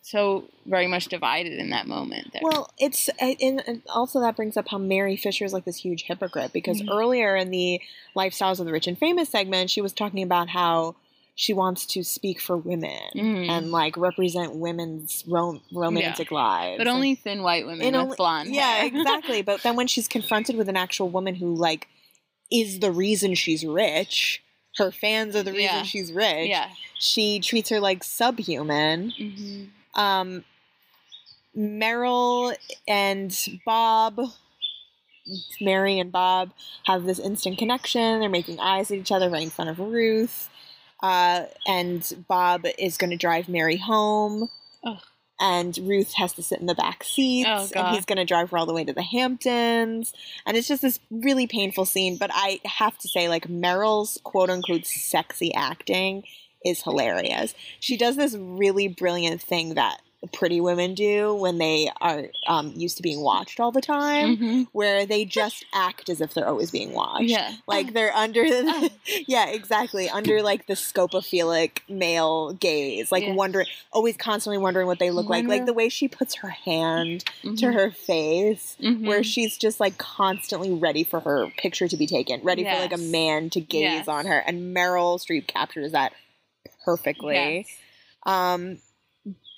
so 0.10 0.45
very 0.65 0.88
much 0.88 1.06
divided 1.08 1.54
in 1.60 1.69
that 1.69 1.88
moment. 1.88 2.32
There. 2.34 2.41
Well, 2.43 2.69
it's 2.80 3.10
and 3.19 3.62
and 3.67 3.82
also 3.93 4.19
that 4.22 4.36
brings 4.36 4.58
up 4.58 4.67
how 4.69 4.78
Mary 4.78 5.15
Fisher 5.17 5.45
is 5.45 5.54
like 5.54 5.65
this 5.65 5.78
huge 5.78 6.04
hypocrite 6.04 6.52
because 6.54 6.82
Mhm. 6.82 6.89
earlier 6.91 7.36
in 7.36 7.52
the 7.52 7.80
lifestyles 8.15 8.60
of 8.60 8.65
the 8.65 8.72
rich 8.72 8.88
and 8.88 8.98
famous 8.98 9.30
segment, 9.30 9.69
she 9.69 9.82
was 9.82 9.93
talking 9.93 10.24
about 10.24 10.50
how 10.50 10.95
she 11.36 11.54
wants 11.54 11.86
to 11.86 12.04
speak 12.04 12.41
for 12.41 12.58
women 12.58 13.00
Mhm. 13.15 13.50
and 13.50 13.72
like 13.72 13.95
represent 13.95 14.56
women's 14.56 15.24
rom- 15.28 15.62
romantic 15.72 16.32
lives, 16.32 16.78
but 16.78 16.88
And- 16.88 16.95
only 16.95 17.15
thin 17.15 17.43
white 17.43 17.66
women 17.66 17.82
and 17.88 17.95
with 17.95 18.03
only- 18.03 18.16
blonde 18.18 18.53
Yeah, 18.53 18.84
exactly. 18.91 19.41
But 19.41 19.64
then 19.64 19.76
when 19.78 19.88
she's 19.88 20.07
confronted 20.07 20.57
with 20.57 20.68
an 20.68 20.76
actual 20.76 21.07
woman 21.10 21.36
who 21.36 21.55
like 21.55 21.88
is 22.51 22.80
the 22.80 22.91
reason 22.91 23.36
she's 23.36 23.64
rich, 23.64 24.41
her 24.78 24.91
fans 24.91 25.36
are 25.36 25.43
the 25.43 25.51
reason 25.51 25.76
Yeah. 25.78 25.84
she's 25.84 26.12
rich. 26.12 26.49
yeah. 26.49 26.70
She 26.99 27.39
treats 27.39 27.70
her 27.70 27.80
like 27.80 28.03
subhuman. 28.03 29.12
hmm 29.12 29.64
Um, 29.95 30.43
Meryl 31.57 32.55
and 32.87 33.35
Bob, 33.65 34.19
Mary 35.61 35.99
and 35.99 36.11
Bob 36.11 36.51
have 36.85 37.05
this 37.05 37.19
instant 37.19 37.57
connection. 37.57 38.19
They're 38.19 38.29
making 38.29 38.59
eyes 38.59 38.91
at 38.91 38.97
each 38.97 39.11
other 39.11 39.29
right 39.29 39.43
in 39.43 39.49
front 39.49 39.69
of 39.69 39.79
Ruth. 39.79 40.49
Uh, 41.01 41.45
and 41.67 42.25
Bob 42.27 42.65
is 42.77 42.97
going 42.97 43.11
to 43.11 43.17
drive 43.17 43.47
Mary 43.49 43.77
home. 43.77 44.49
Ugh. 44.83 44.97
and 45.41 45.77
Ruth 45.79 46.13
has 46.13 46.33
to 46.33 46.43
sit 46.43 46.59
in 46.61 46.65
the 46.65 46.75
back 46.75 47.03
seat, 47.03 47.45
Oh, 47.47 47.67
and 47.75 47.95
he's 47.95 48.05
going 48.05 48.17
to 48.17 48.25
drive 48.25 48.49
her 48.51 48.57
all 48.57 48.65
the 48.65 48.73
way 48.73 48.83
to 48.85 48.93
the 48.93 49.01
Hamptons, 49.03 50.13
and 50.45 50.55
it's 50.55 50.67
just 50.69 50.81
this 50.81 50.99
really 51.11 51.47
painful 51.47 51.83
scene. 51.85 52.15
But 52.17 52.29
I 52.33 52.59
have 52.65 52.97
to 52.99 53.07
say, 53.09 53.27
like 53.29 53.47
Meryl's 53.47 54.19
quote 54.23 54.49
unquote 54.49 54.85
sexy 54.85 55.53
acting 55.53 56.23
is 56.66 56.82
hilarious. 56.84 57.53
She 57.80 57.97
does 57.97 58.16
this 58.16 58.36
really 58.38 58.88
brilliant 58.88 59.41
thing 59.41 59.76
that 59.76 60.01
pretty 60.34 60.60
women 60.60 60.93
do 60.95 61.34
when 61.34 61.60
they 61.60 61.89
are 62.01 62.26
um, 62.45 62.74
used 62.76 62.97
to 62.97 63.01
being 63.03 63.22
watched 63.22 63.57
all 63.62 63.72
the 63.72 63.80
time, 63.80 64.36
Mhm. 64.36 64.68
where 64.74 65.05
they 65.05 65.24
just 65.24 65.64
act 65.74 66.10
as 66.10 66.20
if 66.20 66.34
they're 66.34 66.45
always 66.47 66.72
being 66.72 66.91
watched. 66.91 67.24
Yeah. 67.30 67.53
Like 67.68 67.93
they're 67.93 68.14
under 68.14 68.43
the, 68.43 68.91
yeah, 69.30 69.47
exactly. 69.47 70.10
Under 70.10 70.41
like 70.41 70.68
the 70.68 70.74
scopophilic 70.74 71.80
male 71.88 72.51
gaze, 72.51 73.14
like 73.14 73.24
Yeah. 73.24 73.34
wondering, 73.34 73.68
always 73.93 74.18
constantly 74.18 74.57
wondering 74.57 74.88
what 74.88 74.99
they 74.99 75.10
look 75.10 75.30
like. 75.30 75.47
Like 75.47 75.66
the 75.66 75.72
way 75.74 75.88
she 75.88 76.10
puts 76.10 76.36
her 76.36 76.49
hand 76.49 77.24
to 77.43 77.49
Mhm. 77.51 77.74
her 77.74 77.89
face, 77.91 78.76
where 78.80 79.22
Mhm. 79.22 79.26
she's 79.26 79.57
just 79.57 79.80
like 79.80 79.97
constantly 79.97 80.72
ready 80.74 81.05
for 81.05 81.22
her 81.22 81.47
picture 81.57 81.88
to 81.88 81.95
be 81.95 82.07
taken, 82.07 82.41
ready 82.43 82.66
for 82.66 82.76
like 82.76 82.91
a 82.91 82.97
man 82.97 83.49
to 83.51 83.62
gaze 83.62 83.82
Yes. 83.84 84.07
on 84.10 84.26
her. 84.26 84.39
And 84.39 84.76
Meryl 84.76 85.18
Streep 85.18 85.47
captures 85.47 85.93
that 85.93 86.12
perfectly. 86.86 87.36
Yes. 87.36 87.68
Um, 88.26 88.80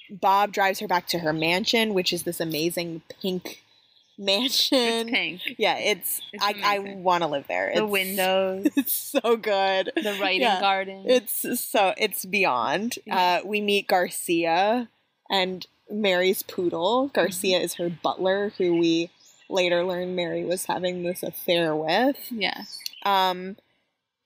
Bob 0.10 0.52
drives 0.52 0.80
her 0.80 0.88
back 0.88 1.08
to 1.08 1.20
her 1.20 1.34
mansion, 1.34 1.93
which 1.93 2.12
is 2.14 2.24
this 2.24 2.39
amazing 2.39 3.02
pink 3.22 3.62
mansion. 4.18 4.78
It's 4.78 5.10
pink. 5.12 5.41
Yeah, 5.58 5.78
it's, 5.78 6.22
It's 6.34 6.43
I, 6.43 6.54
I 6.64 6.80
want 6.95 7.24
to 7.24 7.28
live 7.28 7.47
there. 7.47 7.68
The 7.68 7.78
It's- 7.78 7.89
windows, 7.89 8.68
It's 8.76 8.93
so 8.93 9.38
good. 9.38 9.91
the 9.95 10.18
writing 10.22 10.41
Yeah. 10.41 10.60
garden. 10.60 11.04
It's 11.08 11.60
so 11.62 11.93
it's 11.97 12.26
beyond. 12.26 12.95
Yeah. 13.06 13.39
Uh, 13.43 13.47
we 13.47 13.62
meet 13.62 13.88
Garcia 13.88 14.89
and 15.30 15.66
Mary's 15.89 16.43
poodle. 16.43 17.08
Garcia 17.10 17.58
Mm-hmm. 17.58 17.66
is 17.66 17.74
her 17.76 17.89
butler, 17.89 18.52
who 18.58 18.78
we 18.78 19.10
later 19.49 19.84
learn 19.84 20.16
Mary 20.16 20.43
was 20.45 20.66
having 20.66 21.04
this 21.04 21.24
affair 21.24 21.76
with. 21.76 22.18
yes. 22.32 22.80
Um, 23.04 23.58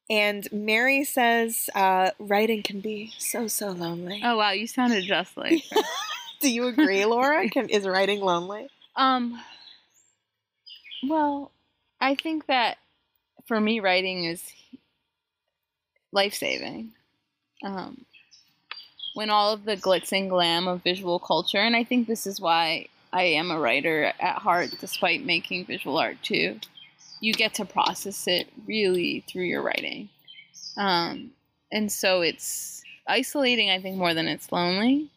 and 0.10 0.48
Mary 0.52 1.04
says, 1.04 1.70
uh, 1.74 2.12
"Writing 2.20 2.64
can 2.64 2.80
be 2.80 3.14
so 3.18 3.48
so 3.48 3.72
lonely." 3.72 4.22
Oh 4.24 4.38
wow, 4.38 4.52
you 4.52 4.68
sounded 4.68 5.04
just 5.06 5.36
like. 5.38 5.64
Do 6.42 6.52
you 6.52 6.68
agree, 6.68 7.06
Laura? 7.06 7.50
Can, 7.50 7.70
is 7.70 7.88
writing 7.88 8.22
lonely? 8.22 8.68
Um, 8.96 9.42
well, 11.08 11.52
I 12.00 12.16
think 12.16 12.48
that 12.48 12.78
for 13.48 13.60
me, 13.60 13.80
writing 13.80 14.26
is 14.26 14.44
life 16.12 16.34
saving. 16.34 16.92
Um, 17.64 18.06
when 19.14 19.30
all 19.30 19.54
of 19.54 19.64
the 19.64 19.78
glitz 19.78 20.12
and 20.12 20.30
glam 20.30 20.68
of 20.68 20.84
visual 20.84 21.20
culture, 21.20 21.58
and 21.58 21.76
I 21.76 21.84
think 21.84 22.08
this 22.08 22.28
is 22.28 22.40
why 22.40 22.88
I 23.14 23.24
am 23.24 23.50
a 23.50 23.60
writer 23.60 24.12
at 24.20 24.38
heart, 24.40 24.72
despite 24.80 25.24
making 25.24 25.66
visual 25.66 25.98
art 25.98 26.18
too. 26.22 26.60
You 27.20 27.34
get 27.34 27.54
to 27.56 27.66
process 27.66 28.28
it 28.28 28.48
really 28.68 29.24
through 29.28 29.46
your 29.46 29.62
writing. 29.62 30.10
Um, 30.78 31.32
and 31.72 31.92
so 31.92 32.22
it's 32.22 32.84
isolating, 33.08 33.70
I 33.70 33.82
think, 33.82 33.98
more 33.98 34.14
than 34.14 34.28
it's 34.28 34.52
lonely 34.52 35.10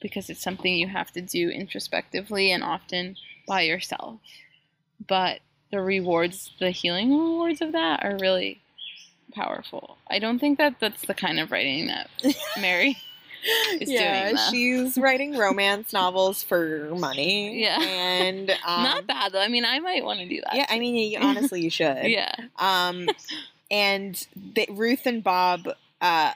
because 0.00 0.30
it's 0.30 0.42
something 0.42 0.74
you 0.74 0.88
have 0.88 1.10
to 1.12 1.20
do 1.20 1.48
introspectively 1.48 2.52
and 2.52 2.62
often 2.62 3.16
by 3.46 3.62
yourself. 3.62 4.20
But 5.06 5.40
the 5.70 5.80
rewards, 5.80 6.52
the 6.58 6.70
healing 6.70 7.10
rewards 7.10 7.60
of 7.60 7.72
that 7.72 8.04
are 8.04 8.18
really 8.20 8.60
powerful. 9.32 9.98
I 10.08 10.18
don't 10.18 10.38
think 10.38 10.58
that 10.58 10.80
that's 10.80 11.02
the 11.06 11.14
kind 11.14 11.40
of 11.40 11.50
writing 11.50 11.88
that 11.88 12.08
Mary 12.60 12.96
yeah, 13.80 14.50
she's 14.50 14.96
writing 14.98 15.36
romance 15.36 15.92
novels 15.92 16.42
for 16.42 16.90
money. 16.96 17.60
Yeah. 17.62 17.80
and 17.80 18.50
um, 18.66 18.82
Not 18.82 19.06
bad 19.06 19.32
though. 19.32 19.40
I 19.40 19.48
mean, 19.48 19.64
I 19.64 19.78
might 19.80 20.04
want 20.04 20.20
to 20.20 20.28
do 20.28 20.40
that. 20.42 20.54
Yeah, 20.54 20.66
I 20.68 20.78
mean, 20.78 20.96
you, 20.96 21.18
honestly, 21.20 21.62
you 21.62 21.70
should. 21.70 22.04
yeah. 22.04 22.34
Um, 22.58 23.08
and 23.70 24.26
the, 24.36 24.66
Ruth 24.70 25.06
and 25.06 25.22
Bob, 25.22 25.68
uh, 26.00 26.32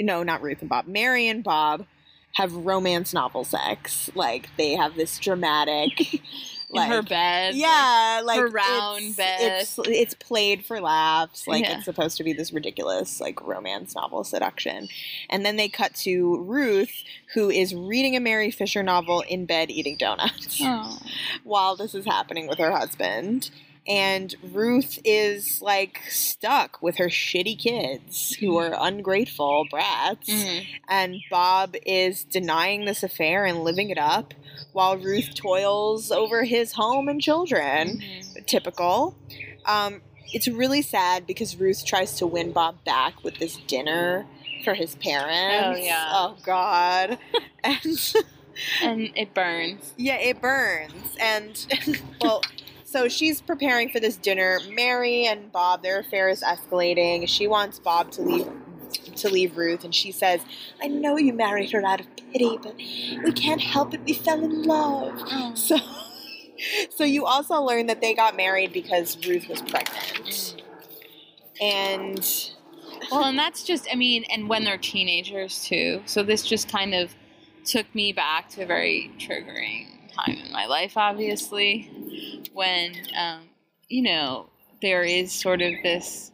no, 0.00 0.22
not 0.22 0.42
Ruth 0.42 0.60
and 0.60 0.68
Bob, 0.68 0.86
Mary 0.86 1.28
and 1.28 1.42
Bob 1.42 1.86
have 2.34 2.52
romance 2.54 3.12
novel 3.14 3.44
sex. 3.44 4.10
Like 4.14 4.48
they 4.56 4.72
have 4.72 4.94
this 4.96 5.18
dramatic, 5.18 6.14
In 6.70 6.80
like 6.80 6.88
her 6.90 7.02
bed. 7.02 7.54
yeah, 7.54 8.20
like 8.24 8.40
her 8.40 8.48
round 8.48 9.02
it's, 9.04 9.16
bed. 9.16 9.38
It's 9.60 9.78
it's 9.86 10.14
played 10.14 10.64
for 10.64 10.80
laughs. 10.80 11.46
Like 11.46 11.62
Yeah. 11.64 11.76
it's 11.76 11.84
supposed 11.84 12.16
to 12.16 12.24
be 12.24 12.32
this 12.32 12.52
ridiculous 12.52 13.20
like 13.20 13.40
romance 13.46 13.94
novel 13.94 14.24
seduction, 14.24 14.88
and 15.30 15.44
then 15.46 15.56
they 15.56 15.68
cut 15.68 15.94
to 15.96 16.38
Ruth, 16.42 17.04
who 17.34 17.48
is 17.50 17.74
reading 17.74 18.16
a 18.16 18.20
Mary 18.20 18.50
Fisher 18.50 18.82
novel 18.82 19.22
in 19.28 19.46
bed 19.46 19.70
eating 19.70 19.96
donuts 19.96 20.58
Oh. 20.62 20.98
while 21.44 21.76
this 21.76 21.94
is 21.94 22.04
happening 22.04 22.48
with 22.48 22.58
her 22.58 22.72
husband. 22.72 23.50
And 23.86 24.34
Ruth 24.42 24.98
is 25.04 25.60
like 25.60 26.00
stuck 26.08 26.80
with 26.82 26.96
her 26.96 27.08
shitty 27.08 27.58
kids 27.58 28.34
who 28.40 28.56
are 28.56 28.74
ungrateful 28.78 29.66
brats. 29.70 30.28
Mhm. 30.28 30.66
And 30.88 31.16
Bob 31.30 31.76
is 31.84 32.24
denying 32.24 32.84
this 32.86 33.02
affair 33.02 33.44
and 33.44 33.62
living 33.62 33.90
it 33.90 33.98
up 33.98 34.32
while 34.72 34.96
Ruth 34.96 35.34
toils 35.34 36.10
over 36.10 36.44
his 36.44 36.72
home 36.72 37.08
and 37.08 37.20
children. 37.20 38.00
Mhm. 38.00 38.46
Typical. 38.46 39.14
Um, 39.66 40.00
it's 40.32 40.48
really 40.48 40.82
sad 40.82 41.26
because 41.26 41.56
Ruth 41.56 41.84
tries 41.84 42.14
to 42.18 42.26
win 42.26 42.52
Bob 42.52 42.82
back 42.84 43.22
with 43.22 43.38
this 43.38 43.56
dinner 43.66 44.26
for 44.64 44.74
his 44.74 44.94
parents. 44.96 45.78
Oh, 45.80 45.84
yeah. 45.84 46.10
Oh, 46.10 46.36
God. 46.42 47.18
and. 47.64 48.14
And 48.82 49.10
it 49.16 49.34
burns. 49.34 49.92
Yeah, 49.96 50.16
it 50.16 50.40
burns. 50.40 51.16
And, 51.20 51.66
well, 52.20 52.40
so 52.94 53.08
she's 53.08 53.40
preparing 53.40 53.88
for 53.88 53.98
this 53.98 54.16
dinner. 54.16 54.60
Mary 54.70 55.26
and 55.26 55.50
Bob, 55.50 55.82
their 55.82 55.98
affair 55.98 56.28
is 56.28 56.44
escalating. 56.44 57.28
She 57.28 57.48
wants 57.48 57.80
Bob 57.80 58.12
to 58.12 58.22
leave 58.22 58.48
to 59.16 59.28
leave 59.28 59.56
Ruth 59.56 59.82
and 59.82 59.92
she 59.92 60.12
says, 60.12 60.40
I 60.80 60.86
know 60.86 61.16
you 61.16 61.32
married 61.32 61.72
her 61.72 61.84
out 61.84 61.98
of 61.98 62.06
pity, 62.14 62.56
but 62.62 62.76
we 62.76 63.32
can't 63.32 63.60
help 63.60 63.94
it. 63.94 64.00
We 64.04 64.12
fell 64.12 64.44
in 64.44 64.62
love. 64.62 65.12
Oh. 65.16 65.54
So 65.56 65.76
so 66.90 67.02
you 67.02 67.26
also 67.26 67.60
learn 67.60 67.88
that 67.88 68.00
they 68.00 68.14
got 68.14 68.36
married 68.36 68.72
because 68.72 69.18
Ruth 69.26 69.48
was 69.48 69.60
pregnant. 69.62 70.62
And 71.60 72.24
Well, 73.10 73.24
and 73.24 73.36
that's 73.36 73.64
just, 73.64 73.88
I 73.92 73.96
mean, 73.96 74.24
and 74.30 74.48
when 74.48 74.62
they're 74.62 74.78
teenagers 74.78 75.64
too. 75.64 76.00
So 76.06 76.22
this 76.22 76.46
just 76.46 76.70
kind 76.70 76.94
of 76.94 77.12
took 77.64 77.92
me 77.92 78.12
back 78.12 78.50
to 78.50 78.62
a 78.62 78.66
very 78.66 79.10
triggering 79.18 79.94
time 80.14 80.38
in 80.44 80.52
my 80.52 80.66
life, 80.66 80.96
obviously, 80.96 81.90
when, 82.52 82.94
um, 83.16 83.48
you 83.88 84.02
know, 84.02 84.46
there 84.80 85.02
is 85.02 85.32
sort 85.32 85.62
of 85.62 85.72
this 85.82 86.32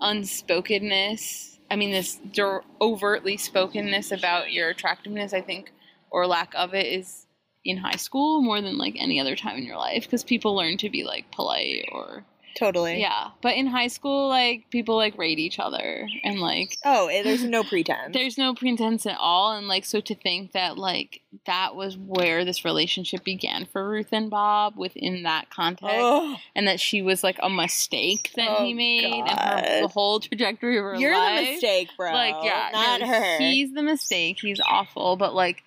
unspokenness. 0.00 1.58
I 1.70 1.76
mean, 1.76 1.90
this 1.90 2.16
dir- 2.32 2.64
overtly 2.80 3.36
spokenness 3.36 4.12
about 4.12 4.52
your 4.52 4.70
attractiveness, 4.70 5.32
I 5.32 5.40
think, 5.40 5.72
or 6.10 6.26
lack 6.26 6.52
of 6.54 6.74
it, 6.74 6.86
is 6.86 7.26
in 7.64 7.78
high 7.78 7.96
school 7.96 8.42
more 8.42 8.60
than 8.60 8.78
like 8.78 8.94
any 8.98 9.20
other 9.20 9.34
time 9.34 9.56
in 9.56 9.64
your 9.64 9.76
life 9.76 10.04
because 10.04 10.22
people 10.22 10.54
learn 10.54 10.76
to 10.78 10.88
be 10.88 11.02
like 11.04 11.30
polite 11.32 11.88
or 11.90 12.24
totally. 12.56 13.00
yeah, 13.00 13.28
but 13.42 13.54
in 13.54 13.66
high 13.66 13.88
school, 13.88 14.28
like 14.28 14.68
people 14.70 14.96
like 14.96 15.16
rate 15.18 15.38
each 15.38 15.58
other 15.58 16.08
and 16.24 16.40
like 16.40 16.78
Oh, 16.84 17.06
eh, 17.08 17.22
there's 17.22 17.44
no 17.44 17.62
pretense. 17.62 18.10
there's 18.12 18.36
no 18.38 18.54
pretense 18.54 19.06
at 19.06 19.18
all. 19.20 19.52
And 19.52 19.68
like 19.68 19.84
so 19.84 20.00
to 20.00 20.14
think 20.14 20.52
that 20.52 20.76
like 20.78 21.20
that 21.46 21.76
was 21.76 21.96
where 21.96 22.44
this 22.44 22.64
relationship 22.64 23.22
began 23.22 23.66
for 23.66 23.88
Ruth 23.88 24.08
and 24.12 24.30
Bob 24.30 24.76
within 24.76 25.22
that 25.24 25.50
context, 25.50 25.94
Oh, 25.98 26.36
and 26.54 26.66
that 26.66 26.80
she 26.80 27.02
was 27.02 27.22
like 27.22 27.38
a 27.42 27.50
mistake 27.50 28.32
that 28.36 28.58
he 28.62 28.72
Oh, 28.72 28.76
made, 28.76 29.24
and 29.28 29.38
her, 29.66 29.80
the 29.82 29.88
whole 29.88 30.20
trajectory 30.20 30.78
of 30.78 30.84
her 30.84 30.92
life. 30.92 31.00
you're 31.00 31.16
life. 31.16 31.44
the 31.46 31.52
mistake, 31.52 31.88
bro. 31.96 32.12
Like 32.12 32.36
yeah, 32.42 32.70
not 32.72 33.00
no, 33.02 33.06
her. 33.06 33.38
He's 33.38 33.72
the 33.74 33.82
mistake. 33.82 34.38
He's 34.40 34.60
awful, 34.60 35.16
but 35.16 35.34
like 35.34 35.62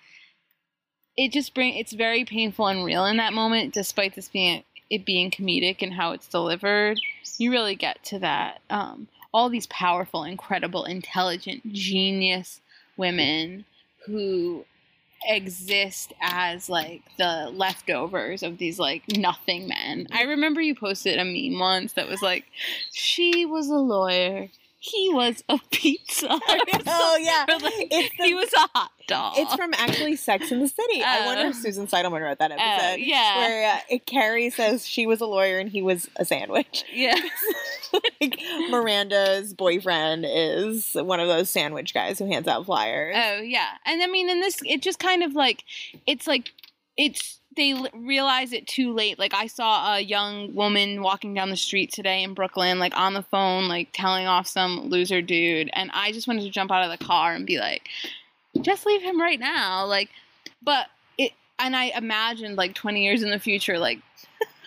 it 1.16 1.32
just 1.32 1.54
bring 1.54 1.74
it's 1.76 1.92
very 1.92 2.24
painful 2.24 2.66
and 2.66 2.84
real 2.84 3.04
in 3.04 3.18
that 3.18 3.32
moment, 3.32 3.74
despite 3.74 4.14
this 4.14 4.28
being 4.28 4.62
it 4.90 5.06
being 5.06 5.30
comedic 5.30 5.78
and 5.80 5.94
how 5.94 6.12
it's 6.12 6.26
delivered. 6.26 7.00
You 7.38 7.50
really 7.50 7.76
get 7.76 8.02
to 8.04 8.18
that. 8.18 8.60
Um, 8.68 9.08
all 9.32 9.48
these 9.48 9.68
powerful, 9.68 10.24
incredible, 10.24 10.84
intelligent, 10.84 11.72
genius 11.72 12.60
women 12.96 13.64
who 14.06 14.64
exist 15.28 16.12
as 16.20 16.68
like 16.68 17.02
the 17.18 17.50
leftovers 17.52 18.42
of 18.42 18.58
these 18.58 18.78
like 18.78 19.02
nothing 19.16 19.68
men. 19.68 20.08
I 20.10 20.22
remember 20.22 20.60
you 20.60 20.74
posted 20.74 21.18
a 21.18 21.24
meme 21.24 21.58
once 21.58 21.92
that 21.92 22.08
was 22.08 22.22
like, 22.22 22.44
she 22.92 23.46
was 23.46 23.68
a 23.68 23.74
lawyer 23.74 24.48
he 24.82 25.10
was 25.12 25.44
a 25.50 25.58
pizza. 25.70 26.26
oh 26.30 27.18
yeah, 27.20 27.44
like, 27.48 27.90
the- 27.90 28.10
he 28.24 28.32
was 28.34 28.50
a 28.54 28.68
hot 28.78 28.90
dog. 29.06 29.34
It's 29.36 29.54
from 29.54 29.74
actually 29.74 30.16
Sex 30.16 30.50
in 30.50 30.60
the 30.60 30.68
City. 30.68 31.02
I 31.04 31.26
wonder 31.26 31.48
if. 31.48 31.56
Susan 31.56 31.86
Seidelman 31.86 32.22
wrote 32.22 32.38
that 32.38 32.50
episode. 32.50 33.00
yeah. 33.04 33.36
Where 33.36 33.74
uh, 33.92 33.98
Carrie 34.06 34.48
says 34.48 34.86
she 34.86 35.06
was 35.06 35.20
a 35.20 35.26
lawyer 35.26 35.58
and 35.58 35.68
he 35.68 35.82
was 35.82 36.08
a 36.16 36.24
sandwich. 36.24 36.84
yeah. 36.92 37.14
like 38.20 38.40
Miranda's 38.70 39.52
boyfriend 39.52 40.24
is 40.26 40.94
one 40.94 41.20
of 41.20 41.28
those 41.28 41.50
sandwich 41.50 41.92
guys 41.92 42.18
who 42.18 42.26
hands 42.26 42.48
out 42.48 42.64
flyers. 42.64 43.14
Oh 43.18 43.42
yeah, 43.42 43.68
and 43.84 44.02
I 44.02 44.06
mean, 44.06 44.30
in 44.30 44.40
this, 44.40 44.56
it 44.64 44.80
just 44.80 44.98
kind 44.98 45.22
of 45.22 45.34
like 45.34 45.62
it's 46.06 46.26
like 46.26 46.52
it's 47.00 47.40
they 47.56 47.72
l- 47.72 47.88
realize 47.94 48.52
it 48.52 48.66
too 48.66 48.92
late. 48.92 49.18
Like 49.18 49.32
I 49.32 49.46
saw 49.46 49.96
a 49.96 50.00
young 50.00 50.54
woman 50.54 51.02
walking 51.02 51.32
down 51.32 51.48
the 51.48 51.56
street 51.56 51.90
today 51.92 52.22
in 52.22 52.34
Brooklyn, 52.34 52.78
like 52.78 52.96
on 52.96 53.14
the 53.14 53.22
phone, 53.22 53.68
like 53.68 53.88
telling 53.92 54.26
off 54.26 54.46
some 54.46 54.90
loser 54.90 55.22
dude, 55.22 55.70
and 55.72 55.90
I 55.94 56.12
just 56.12 56.28
wanted 56.28 56.42
to 56.42 56.50
jump 56.50 56.70
out 56.70 56.84
of 56.84 56.96
the 56.96 57.04
car 57.04 57.32
and 57.34 57.46
be 57.46 57.58
like, 57.58 57.88
just 58.60 58.84
leave 58.84 59.02
him 59.02 59.20
right 59.20 59.40
now, 59.40 59.86
like. 59.86 60.10
But 60.62 60.88
it, 61.16 61.32
and 61.58 61.74
I 61.74 61.84
imagined 61.96 62.56
like 62.56 62.74
twenty 62.74 63.02
years 63.02 63.22
in 63.22 63.30
the 63.30 63.40
future, 63.40 63.78
like. 63.78 64.00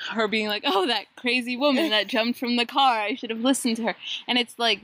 Her 0.10 0.28
being 0.28 0.48
like, 0.48 0.64
oh, 0.66 0.88
that 0.88 1.06
crazy 1.16 1.56
woman 1.56 1.90
that 1.92 2.08
jumped 2.08 2.38
from 2.38 2.58
the 2.58 2.66
car. 2.66 3.00
I 3.00 3.16
should 3.16 3.30
have 3.30 3.40
listened 3.40 3.78
to 3.78 3.84
her. 3.84 3.96
And 4.28 4.38
it's 4.38 4.60
like, 4.60 4.82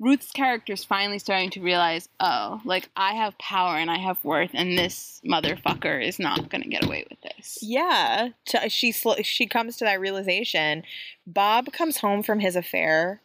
Ruth's 0.00 0.32
character 0.32 0.72
is 0.72 0.84
finally 0.84 1.18
starting 1.18 1.50
to 1.50 1.60
realize, 1.60 2.08
oh, 2.20 2.60
like 2.64 2.88
I 2.96 3.14
have 3.14 3.38
power 3.38 3.76
and 3.76 3.90
I 3.90 3.98
have 3.98 4.22
worth, 4.24 4.50
and 4.52 4.76
this 4.76 5.20
motherfucker 5.24 6.06
is 6.06 6.18
not 6.18 6.50
gonna 6.50 6.66
get 6.66 6.84
away 6.84 7.06
with 7.08 7.20
this. 7.22 7.58
Yeah, 7.62 8.30
she 8.68 8.92
she 8.92 9.46
comes 9.46 9.76
to 9.76 9.84
that 9.84 10.00
realization. 10.00 10.82
Bob 11.26 11.72
comes 11.72 11.98
home 11.98 12.22
from 12.22 12.40
his 12.40 12.56
affair 12.56 13.20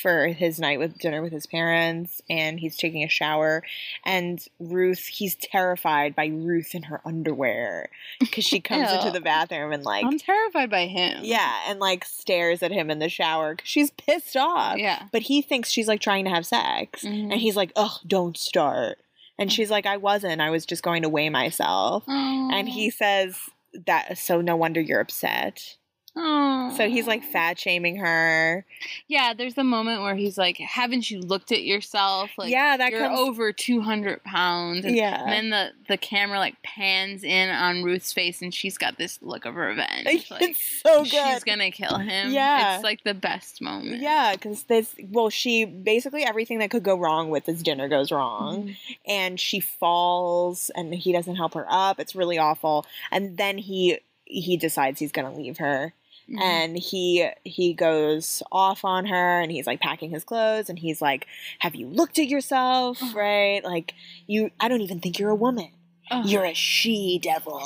for 0.00 0.28
his 0.28 0.58
night 0.60 0.78
with 0.78 0.98
dinner 0.98 1.22
with 1.22 1.32
his 1.32 1.46
parents, 1.46 2.20
and 2.28 2.60
he's 2.60 2.76
taking 2.76 3.02
a 3.04 3.08
shower. 3.08 3.62
And 4.04 4.44
Ruth, 4.60 5.06
he's 5.06 5.34
terrified 5.34 6.14
by 6.14 6.26
Ruth 6.26 6.74
in 6.74 6.84
her 6.84 7.00
underwear 7.04 7.90
because 8.20 8.44
she 8.44 8.60
comes 8.60 8.90
into 8.92 9.10
the 9.12 9.20
bathroom 9.20 9.72
and 9.72 9.84
like. 9.84 10.04
I'm 10.04 10.18
terrified 10.18 10.70
by 10.70 10.86
him. 10.86 11.20
yeah, 11.22 11.52
and 11.68 11.78
like 11.80 12.04
stares 12.04 12.62
at 12.62 12.70
him 12.72 12.90
in 12.90 12.98
the 12.98 13.08
shower 13.08 13.56
cuz 13.56 13.68
she's 13.68 13.90
pissed 13.92 14.36
off. 14.36 14.78
Yeah. 14.78 15.04
But 15.12 15.22
he 15.22 15.42
thinks 15.42 15.70
she's 15.70 15.88
like 15.88 16.00
trying 16.00 16.24
to 16.24 16.30
have 16.30 16.46
sex. 16.46 17.02
Mhm. 17.04 17.32
And 17.32 17.40
he's 17.40 17.56
like, 17.56 17.72
ugh, 17.76 18.00
don't 18.06 18.36
start. 18.36 18.98
And 19.38 19.52
she's 19.52 19.70
like, 19.70 19.86
I 19.86 19.96
wasn't. 19.96 20.40
I 20.40 20.50
was 20.50 20.66
just 20.66 20.82
going 20.82 21.02
to 21.02 21.08
weigh 21.08 21.28
myself. 21.30 22.04
And 22.08 22.68
he 22.68 22.90
says 22.90 23.38
that, 23.86 24.18
so 24.18 24.40
no 24.40 24.56
wonder 24.56 24.80
you're 24.80 25.00
upset. 25.00 25.76
Oh. 26.20 26.74
So 26.76 26.88
he's 26.88 27.06
like 27.06 27.22
fat 27.24 27.58
shaming 27.58 27.96
her. 27.96 28.64
yeah. 29.06 29.34
There's 29.34 29.54
the 29.54 29.64
moment 29.64 30.02
where 30.02 30.14
he's 30.16 30.36
like, 30.36 30.56
"Haven't 30.58 31.10
you 31.10 31.20
looked 31.20 31.52
at 31.52 31.62
yourself? 31.62 32.30
Like, 32.36 32.50
Yeah, 32.50 32.76
that 32.76 32.90
you're 32.90 33.00
comes- 33.00 33.18
over 33.18 33.52
200 33.52 34.22
pounds." 34.24 34.84
And, 34.84 34.94
Yeah. 34.96 35.22
and 35.22 35.32
then 35.32 35.50
the 35.50 35.72
the 35.88 35.96
camera 35.96 36.38
like 36.38 36.60
pans 36.62 37.22
in 37.24 37.48
on 37.50 37.82
Ruth's 37.84 38.12
face, 38.12 38.42
and 38.42 38.52
she's 38.52 38.76
got 38.78 38.98
this 38.98 39.18
look 39.22 39.44
of 39.44 39.54
revenge. 39.56 40.26
Like, 40.30 40.42
it's 40.42 40.80
so 40.82 41.02
good. 41.04 41.10
she's 41.12 41.44
gonna 41.44 41.70
kill 41.70 41.98
him. 41.98 42.32
Yeah. 42.32 42.74
It's 42.74 42.84
like 42.84 43.04
the 43.04 43.14
best 43.14 43.62
moment. 43.62 44.00
Yeah, 44.02 44.32
because 44.34 44.64
this, 44.64 44.94
well, 45.10 45.30
she 45.30 45.64
basically 45.64 46.24
everything 46.24 46.58
that 46.58 46.70
could 46.70 46.82
go 46.82 46.96
wrong 46.98 47.30
with 47.30 47.44
this 47.46 47.62
dinner 47.62 47.88
goes 47.88 48.10
wrong. 48.12 48.62
Mm-hmm. 48.64 48.92
And 49.06 49.40
she 49.40 49.60
falls 49.60 50.70
and 50.74 50.92
he 50.94 51.12
doesn't 51.12 51.36
help 51.36 51.54
her 51.54 51.66
up. 51.68 51.98
It's 52.00 52.14
really 52.16 52.38
awful. 52.38 52.84
And 53.10 53.36
then 53.36 53.58
he 53.58 53.98
he 54.24 54.56
decides 54.58 55.00
he's 55.00 55.12
gonna 55.12 55.32
leave 55.34 55.58
her. 55.58 55.94
Mhm. 56.30 56.40
and 56.40 56.76
he 56.76 57.26
he 57.44 57.72
goes 57.72 58.42
off 58.52 58.84
on 58.84 59.06
her 59.06 59.40
and 59.40 59.50
he's 59.50 59.66
like 59.66 59.80
packing 59.80 60.10
his 60.10 60.24
clothes 60.24 60.68
and 60.68 60.78
he's 60.78 61.00
like 61.00 61.26
have 61.60 61.74
you 61.74 61.86
looked 61.86 62.18
at 62.18 62.28
yourself 62.28 63.00
right 63.14 63.62
like 63.64 63.94
you 64.26 64.50
i 64.60 64.68
don't 64.68 64.82
even 64.82 65.00
think 65.00 65.18
you're 65.18 65.30
a 65.30 65.34
woman 65.34 65.70
Ugh. 66.10 66.26
you're 66.26 66.44
a 66.44 66.52
she 66.54 67.18
devil 67.22 67.62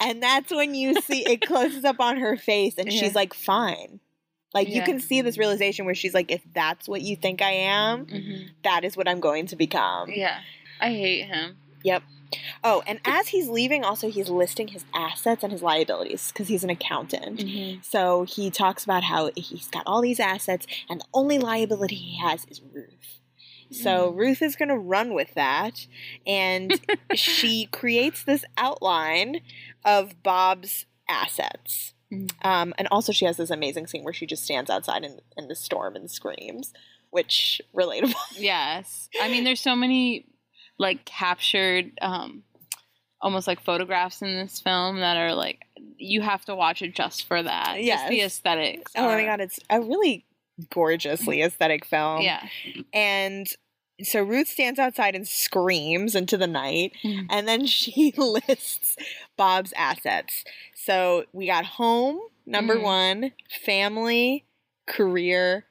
and 0.00 0.22
that's 0.22 0.50
when 0.50 0.74
you 0.74 0.94
see 1.02 1.20
it 1.30 1.42
closes 1.42 1.84
up 1.84 2.00
on 2.00 2.16
her 2.18 2.36
face 2.38 2.74
and 2.78 2.90
Yeah. 2.90 2.98
she's 3.00 3.14
like 3.14 3.34
fine 3.34 4.00
like 4.54 4.68
you 4.70 4.80
can 4.82 5.00
see 5.00 5.20
this 5.20 5.36
realization 5.36 5.84
where 5.84 5.94
she's 5.94 6.14
like 6.14 6.30
if 6.30 6.40
that's 6.54 6.88
what 6.88 7.02
you 7.02 7.14
think 7.14 7.42
i 7.42 7.50
am 7.50 8.06
Mhm. 8.06 8.48
that 8.64 8.84
is 8.84 8.96
what 8.96 9.06
i'm 9.06 9.20
going 9.20 9.46
to 9.48 9.56
become 9.56 10.08
Yeah. 10.10 10.40
I 10.80 10.90
hate 10.90 11.24
him. 11.26 11.56
Yep. 11.82 12.04
Oh, 12.62 12.82
and 12.86 13.00
as 13.04 13.28
he's 13.28 13.48
leaving, 13.48 13.84
also 13.84 14.10
he's 14.10 14.28
listing 14.28 14.68
his 14.68 14.84
assets 14.94 15.42
and 15.42 15.52
his 15.52 15.62
liabilities 15.62 16.30
because 16.32 16.48
he's 16.48 16.64
an 16.64 16.70
accountant. 16.70 17.40
Mhm. 17.40 17.84
So 17.84 18.24
he 18.24 18.50
talks 18.50 18.84
about 18.84 19.04
how 19.04 19.30
he's 19.36 19.68
got 19.68 19.82
all 19.86 20.00
these 20.00 20.20
assets, 20.20 20.66
and 20.88 21.00
the 21.00 21.06
only 21.14 21.38
liability 21.38 21.96
he 21.96 22.18
has 22.18 22.44
is 22.50 22.60
Ruth. 22.60 23.20
So 23.70 24.10
Ruth 24.10 24.40
is 24.40 24.56
going 24.56 24.70
to 24.70 24.78
run 24.78 25.12
with 25.14 25.34
that, 25.34 25.86
and 26.26 26.80
she 27.14 27.66
creates 27.66 28.24
this 28.24 28.44
outline 28.56 29.42
of 29.84 30.22
Bob's 30.22 30.86
assets. 31.08 31.94
Mm. 32.12 32.30
Um, 32.42 32.74
and 32.78 32.88
also, 32.90 33.12
she 33.12 33.26
has 33.26 33.36
this 33.36 33.50
amazing 33.50 33.86
scene 33.86 34.04
where 34.04 34.14
she 34.14 34.26
just 34.26 34.44
stands 34.44 34.70
outside 34.70 35.04
in, 35.04 35.20
in 35.36 35.48
the 35.48 35.54
storm 35.54 35.96
and 35.96 36.10
screams, 36.10 36.72
which 37.10 37.60
relatable. 37.74 38.14
Yes. 38.36 39.08
I 39.20 39.28
mean, 39.28 39.44
there's 39.44 39.60
so 39.60 39.76
many 39.76 40.26
like 40.78 41.04
captured, 41.04 41.92
um, 42.00 42.42
almost 43.20 43.46
like 43.46 43.60
photographs 43.62 44.22
in 44.22 44.34
this 44.36 44.60
film 44.60 45.00
that 45.00 45.16
are 45.16 45.34
like 45.34 45.64
you 45.96 46.20
have 46.22 46.44
to 46.44 46.54
watch 46.54 46.80
it 46.82 46.94
just 46.94 47.26
for 47.26 47.42
that. 47.42 47.76
Just 47.82 48.08
the 48.08 48.16
Yes. 48.16 48.26
aesthetics. 48.26 48.92
Oh 48.96 49.08
my 49.08 49.24
god, 49.24 49.40
it's 49.40 49.58
a 49.68 49.80
really 49.80 50.24
gorgeously 50.70 51.42
aesthetic 51.42 51.84
film. 51.84 52.22
Yeah. 52.22 52.46
And 52.92 53.48
so 54.02 54.22
Ruth 54.22 54.46
stands 54.46 54.78
outside 54.78 55.16
and 55.16 55.26
screams 55.26 56.14
into 56.14 56.36
the 56.36 56.46
night, 56.46 56.92
Mhm. 57.02 57.26
and 57.30 57.48
then 57.48 57.66
she 57.66 58.12
lists 58.16 58.96
Bob's 59.36 59.72
assets. 59.76 60.44
So 60.76 61.24
we 61.32 61.46
got 61.46 61.64
home, 61.64 62.20
number 62.46 62.76
Mhm. 62.76 62.82
one, 62.82 63.32
family, 63.64 64.44
career, 64.86 65.66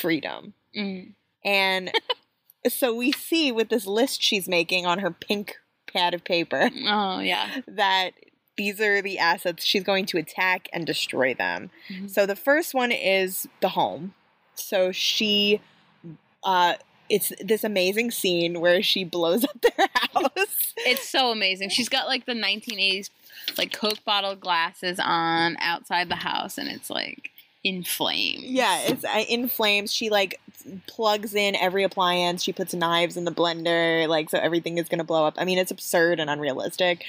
freedom. 0.00 0.54
Mm. 0.76 1.14
And 1.44 1.90
so 2.68 2.94
we 2.94 3.12
see 3.12 3.50
with 3.52 3.68
this 3.68 3.86
list 3.86 4.22
she's 4.22 4.48
making 4.48 4.86
on 4.86 4.98
her 5.00 5.10
pink 5.10 5.56
pad 5.92 6.14
of 6.14 6.24
paper 6.24 6.70
Oh 6.86 7.18
yeah. 7.20 7.60
that 7.66 8.10
these 8.56 8.80
are 8.80 9.00
the 9.02 9.18
assets 9.18 9.64
she's 9.64 9.82
going 9.82 10.04
to 10.06 10.18
attack 10.18 10.68
and 10.72 10.86
destroy 10.86 11.32
them. 11.34 11.70
Mhm. 11.88 12.10
So 12.10 12.26
the 12.26 12.36
first 12.36 12.74
one 12.74 12.92
is 12.92 13.48
the 13.60 13.70
home. 13.70 14.14
So 14.54 14.92
she 14.92 15.60
uh 16.44 16.74
it's 17.08 17.32
this 17.42 17.62
amazing 17.64 18.10
scene 18.10 18.60
where 18.60 18.82
she 18.82 19.04
blows 19.04 19.44
up 19.44 19.60
their 19.60 19.86
house. 19.94 20.74
It's 20.78 21.08
so 21.08 21.30
amazing. 21.30 21.68
She's 21.70 21.88
got 21.88 22.06
like 22.06 22.24
the 22.26 22.32
1980s 22.32 23.10
like 23.58 23.72
Coke 23.72 24.04
bottle 24.04 24.36
glasses 24.36 25.00
on 25.02 25.56
outside 25.58 26.08
the 26.08 26.14
house, 26.16 26.58
and 26.58 26.68
it's 26.68 26.88
like 26.90 27.30
in 27.64 27.84
flames. 27.84 28.42
yeah, 28.44 28.80
it's 28.82 29.04
uh, 29.04 29.24
in 29.28 29.48
flames. 29.48 29.92
She 29.92 30.10
like 30.10 30.40
plugs 30.86 31.34
in 31.34 31.54
every 31.56 31.82
appliance. 31.84 32.42
She 32.42 32.52
puts 32.52 32.74
knives 32.74 33.16
in 33.16 33.24
the 33.24 33.30
blender, 33.32 34.08
like 34.08 34.30
so 34.30 34.38
everything 34.38 34.78
is 34.78 34.88
going 34.88 34.98
to 34.98 35.04
blow 35.04 35.24
up. 35.26 35.34
I 35.38 35.44
mean, 35.44 35.58
it's 35.58 35.70
absurd 35.70 36.18
and 36.20 36.28
unrealistic. 36.28 37.04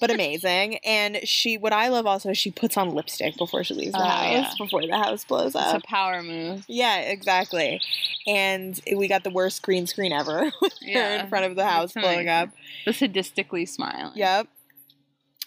But 0.00 0.10
amazing, 0.14 0.76
and 0.78 1.18
she. 1.24 1.56
What 1.58 1.72
I 1.72 1.88
love 1.88 2.06
also, 2.06 2.30
is 2.30 2.38
she 2.38 2.50
puts 2.50 2.76
on 2.76 2.90
lipstick 2.94 3.36
before 3.36 3.64
she 3.64 3.74
leaves 3.74 3.92
the 3.92 3.98
Oh, 3.98 4.04
house. 4.04 4.32
yeah. 4.32 4.50
Before 4.58 4.86
the 4.86 4.96
house 4.96 5.24
blows 5.24 5.54
It's 5.54 5.64
up. 5.64 5.82
a 5.82 5.86
power 5.86 6.22
move. 6.22 6.64
Yeah, 6.68 7.00
exactly. 7.00 7.80
And 8.26 8.78
we 8.96 9.08
got 9.08 9.24
the 9.24 9.30
worst 9.30 9.62
green 9.62 9.86
screen 9.86 10.12
ever 10.12 10.50
Yeah, 10.82 11.22
in 11.22 11.28
front 11.28 11.46
of 11.46 11.56
the 11.56 11.64
house 11.66 11.94
it's 11.96 12.02
blowing 12.04 12.28
up. 12.28 12.50
The 12.84 12.92
sadistically 12.92 13.66
smiling. 13.68 14.12
Yep. 14.14 14.46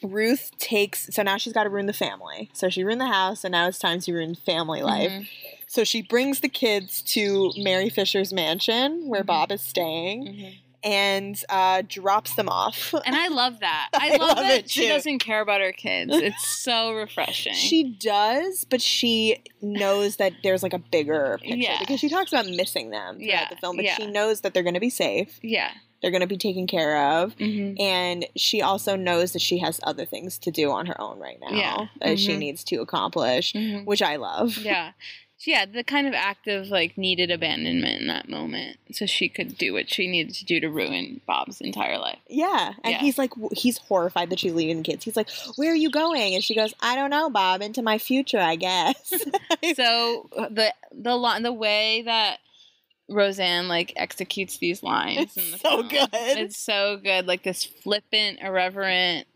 Ruth 0.04 0.52
takes 0.58 1.08
so 1.14 1.24
now 1.24 1.38
she's 1.38 1.54
got 1.54 1.64
to 1.64 1.70
ruin 1.70 1.86
the 1.86 1.94
family. 1.94 2.50
So 2.54 2.70
she 2.70 2.84
ruined 2.84 3.02
the 3.02 3.08
house, 3.08 3.44
and 3.44 3.52
now 3.52 3.68
it's 3.68 3.80
time 3.80 4.00
to 4.02 4.14
ruin 4.14 4.36
family 4.36 4.82
life. 4.82 5.12
Mhm. 5.12 5.28
So 5.68 5.84
she 5.84 6.02
brings 6.04 6.42
the 6.42 6.50
kids 6.50 7.02
to 7.14 7.52
Mary 7.58 7.90
Fisher's 7.90 8.32
mansion 8.34 9.08
where 9.08 9.24
Mhm. 9.24 9.28
Bob 9.28 9.52
is 9.52 9.62
staying, 9.62 10.26
Mhm. 10.26 10.58
and 10.84 11.44
uh, 11.50 11.82
drops 11.88 12.36
them 12.36 12.50
off. 12.50 12.94
And 13.06 13.16
I 13.16 13.30
love 13.30 13.62
that. 13.62 13.90
I 13.94 14.10
I, 14.14 14.18
love, 14.18 14.38
love 14.38 14.48
that 14.48 14.70
she 14.70 14.88
doesn't 14.88 15.20
care 15.20 15.42
about 15.42 15.62
her 15.62 15.72
kids. 15.72 16.12
It's 16.14 16.46
so 16.62 16.92
refreshing. 16.92 17.54
She 17.54 17.84
does, 17.84 18.66
but 18.70 18.82
she 18.82 19.38
knows 19.62 20.18
that 20.18 20.34
there's 20.44 20.62
like 20.62 20.74
a 20.74 20.80
bigger 20.80 21.40
picture 21.42 21.56
Yeah. 21.58 21.80
because 21.80 22.00
she 22.02 22.10
talks 22.10 22.32
about 22.34 22.48
missing 22.48 22.90
them 22.92 23.16
throughout 23.16 23.28
Yeah, 23.28 23.48
the 23.50 23.56
film, 23.56 23.78
but 23.78 23.86
yeah. 23.86 23.96
she 23.96 24.08
knows 24.08 24.42
that 24.42 24.54
they're 24.54 24.62
going 24.64 24.74
to 24.76 24.80
be 24.82 24.90
safe. 24.92 25.40
yeah. 25.42 25.72
They're 26.04 26.12
going 26.12 26.22
to 26.22 26.28
be 26.28 26.38
taken 26.38 26.68
care 26.68 26.98
of. 27.22 27.36
Mm-hmm. 27.38 27.80
and 27.82 28.26
she 28.36 28.62
also 28.62 28.96
knows 28.96 29.32
that 29.34 29.42
she 29.42 29.58
has 29.60 29.80
other 29.84 30.06
things 30.06 30.38
to 30.40 30.52
do 30.52 30.70
on 30.70 30.86
her 30.86 31.00
own 31.02 31.18
right 31.18 31.40
now 31.42 31.50
Yeah. 31.56 31.88
that 32.02 32.20
she 32.20 32.34
Mhm. 32.34 32.38
needs 32.40 32.64
to 32.66 32.76
accomplish 32.82 33.54
Mhm. 33.54 33.86
which 33.86 34.02
i 34.04 34.18
love 34.18 34.58
Yeah. 34.58 34.92
Yeah, 35.46 35.66
the 35.66 35.84
kind 35.84 36.08
of 36.08 36.14
act 36.14 36.48
of 36.48 36.68
like 36.70 36.98
needed 36.98 37.30
abandonment 37.30 38.00
in 38.02 38.08
that 38.08 38.30
moment, 38.30 38.78
so 38.94 39.06
she 39.06 39.28
could 39.28 39.58
do 39.58 39.74
what 39.74 39.92
she 39.92 40.08
needed 40.08 40.34
to 40.36 40.46
do 40.46 40.62
to 40.62 40.70
ruin 40.70 41.20
Bob's 41.28 41.60
entire 41.60 41.98
life. 41.98 42.20
yeah 42.30 42.74
and 42.84 42.94
Yeah. 42.94 43.00
he's 43.00 43.18
like 43.18 43.32
he's 43.52 43.78
horrified 43.80 44.30
that 44.30 44.40
she's 44.40 44.54
leaving 44.54 44.78
the 44.78 44.84
kids 44.84 45.04
he's 45.04 45.18
like 45.18 45.30
where 45.58 45.72
are 45.72 45.76
you 45.76 45.90
going 45.90 46.34
and 46.34 46.44
she 46.44 46.56
goes 46.56 46.74
i 46.82 46.96
don't 46.96 47.10
know 47.10 47.30
bob 47.30 47.62
into 47.62 47.82
my 47.82 47.98
future 47.98 48.40
i 48.40 48.56
guess 48.56 48.96
so 49.76 50.30
the 50.50 50.74
the 50.92 51.40
the 51.42 51.52
way 51.54 52.04
that 52.06 52.38
Roseanne 53.10 53.68
like 53.68 53.94
executes 53.96 54.58
these 54.58 54.82
lines. 54.84 55.36
It's 55.36 55.52
the 55.52 55.58
so 55.58 55.70
film. 55.78 55.88
good. 55.90 56.10
It's 56.14 56.58
so 56.58 56.98
good. 56.98 57.28
Like 57.28 57.44
this 57.44 57.64
flippant, 57.64 58.40
irreverent, 58.42 59.28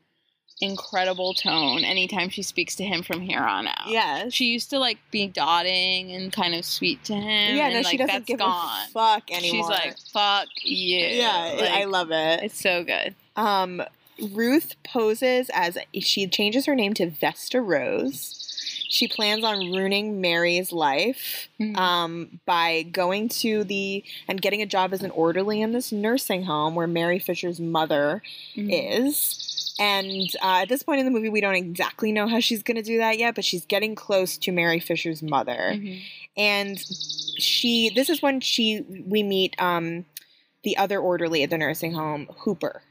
incredible 0.59 1.33
tone 1.35 1.83
anytime 1.83 2.29
she 2.29 2.41
speaks 2.41 2.75
to 2.75 2.83
him 2.83 3.03
from 3.03 3.21
here 3.21 3.41
on 3.41 3.67
out. 3.67 3.87
Yes. 3.87 4.33
She 4.33 4.45
used 4.45 4.69
to 4.71 4.79
like 4.79 4.97
be 5.11 5.27
dotting 5.27 6.11
and 6.11 6.31
kind 6.33 6.55
of 6.55 6.65
sweet 6.65 7.03
to 7.05 7.13
him. 7.13 7.55
yeah, 7.55 7.65
and, 7.65 7.73
no, 7.75 7.79
like, 7.81 7.87
she 7.87 7.97
doesn't 7.97 8.13
that's 8.13 8.25
give 8.25 8.39
gone. 8.39 8.87
a 8.87 8.91
fuck 8.91 9.29
anymore. 9.31 9.69
She's 9.69 9.69
like, 9.69 9.97
fuck 10.11 10.47
you. 10.63 10.97
yeah, 10.99 11.55
Like, 11.59 11.69
I 11.71 11.83
love 11.85 12.09
it. 12.11 12.43
It's 12.43 12.59
so 12.59 12.83
good. 12.83 13.13
Um, 13.35 13.83
Ruth 14.31 14.73
poses 14.83 15.51
as 15.53 15.77
she 15.99 16.25
changes 16.27 16.65
her 16.65 16.73
name 16.73 16.95
to 16.95 17.07
Vesta 17.07 17.61
Rose. 17.61 18.36
She 18.89 19.07
plans 19.07 19.43
on 19.43 19.71
ruining 19.71 20.21
Mary's 20.21 20.71
life 20.71 21.49
Mhm. 21.59 21.77
um, 21.77 22.39
by 22.45 22.83
going 22.83 23.29
to 23.29 23.63
the 23.63 24.03
and 24.27 24.41
getting 24.41 24.61
a 24.61 24.65
job 24.65 24.93
as 24.93 25.03
an 25.03 25.11
orderly 25.11 25.61
in 25.61 25.71
this 25.73 25.91
nursing 25.91 26.43
home 26.43 26.75
where 26.75 26.87
Mary 26.87 27.19
Fisher's 27.19 27.59
mother 27.59 28.21
Mhm. 28.55 28.69
is. 29.05 29.73
And 29.79 30.27
uh, 30.41 30.61
at 30.63 30.69
this 30.69 30.81
point 30.83 30.99
in 30.99 31.05
the 31.05 31.11
movie, 31.11 31.29
we 31.29 31.41
don't 31.41 31.53
exactly 31.55 32.11
know 32.11 32.27
how 32.27 32.39
she's 32.39 32.63
going 32.63 32.77
to 32.77 32.81
do 32.83 32.97
that 32.97 33.19
yet, 33.19 33.35
but 33.35 33.45
she's 33.45 33.65
getting 33.65 33.93
close 33.93 34.37
to 34.39 34.51
Mary 34.51 34.79
Fisher's 34.79 35.21
mother 35.21 35.73
Mhm. 35.75 35.99
and 36.35 36.79
she 37.39 37.89
this 37.93 38.09
is 38.09 38.21
when 38.21 38.39
she 38.41 38.81
we 39.05 39.21
meet 39.21 39.53
um 39.61 40.05
the 40.63 40.75
other 40.77 40.99
orderly 40.99 41.43
at 41.43 41.49
the 41.51 41.57
nursing 41.57 41.93
home 41.93 42.27
hooper 42.39 42.81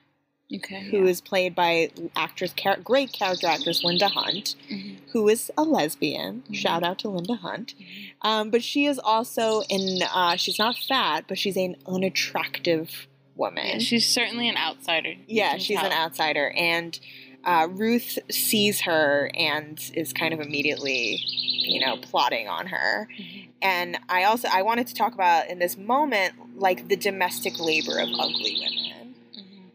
Okay. 0.55 0.89
who 0.91 1.05
is 1.07 1.21
played 1.21 1.57
by 1.57 1.91
actress 2.15 2.53
char- 2.53 2.77
great 2.79 3.13
character 3.13 3.49
actress 3.49 3.83
linda 3.83 4.09
hunt 4.09 4.55
Mhm. 4.71 4.99
who 5.13 5.29
is 5.29 5.51
a 5.59 5.65
lesbian 5.65 6.43
Mm-hmm. 6.43 6.53
shout 6.55 6.85
out 6.85 7.01
to 7.01 7.09
linda 7.09 7.35
hunt 7.35 7.75
um, 8.23 8.51
but 8.51 8.63
she 8.63 8.87
is 8.87 8.99
also 9.01 9.63
in 9.69 10.03
uh, 10.15 10.37
she's 10.37 10.59
not 10.59 10.77
fat 10.79 11.25
but 11.27 11.37
she's 11.37 11.57
an 11.57 11.75
unattractive 11.87 13.07
woman 13.35 13.67
Yeah, 13.67 13.79
she's 13.81 14.09
certainly 14.09 14.49
an 14.49 14.57
outsider. 14.57 15.15
Yeah, 15.27 15.59
she's 15.59 15.79
an 15.79 15.93
outsider, 15.93 16.51
and 16.57 16.99
uh, 17.45 17.69
Ruth 17.71 18.19
sees 18.31 18.81
her 18.83 19.31
and 19.37 19.79
is 19.95 20.13
kind 20.15 20.33
of 20.33 20.41
immediately, 20.41 21.21
you 21.23 21.79
know, 21.85 21.97
plotting 21.99 22.49
on 22.49 22.67
her. 22.69 23.09
Mm-hmm. 23.13 23.51
And 23.63 23.99
I 24.09 24.25
also 24.25 24.49
I 24.51 24.63
wanted 24.63 24.87
to 24.89 24.95
talk 24.95 25.13
about 25.15 25.49
in 25.51 25.59
this 25.59 25.77
moment 25.77 26.33
like 26.59 26.89
the 26.89 26.97
domestic 26.97 27.59
labor 27.61 27.99
of 28.01 28.09
ugly 28.19 28.57
women. 28.59 28.86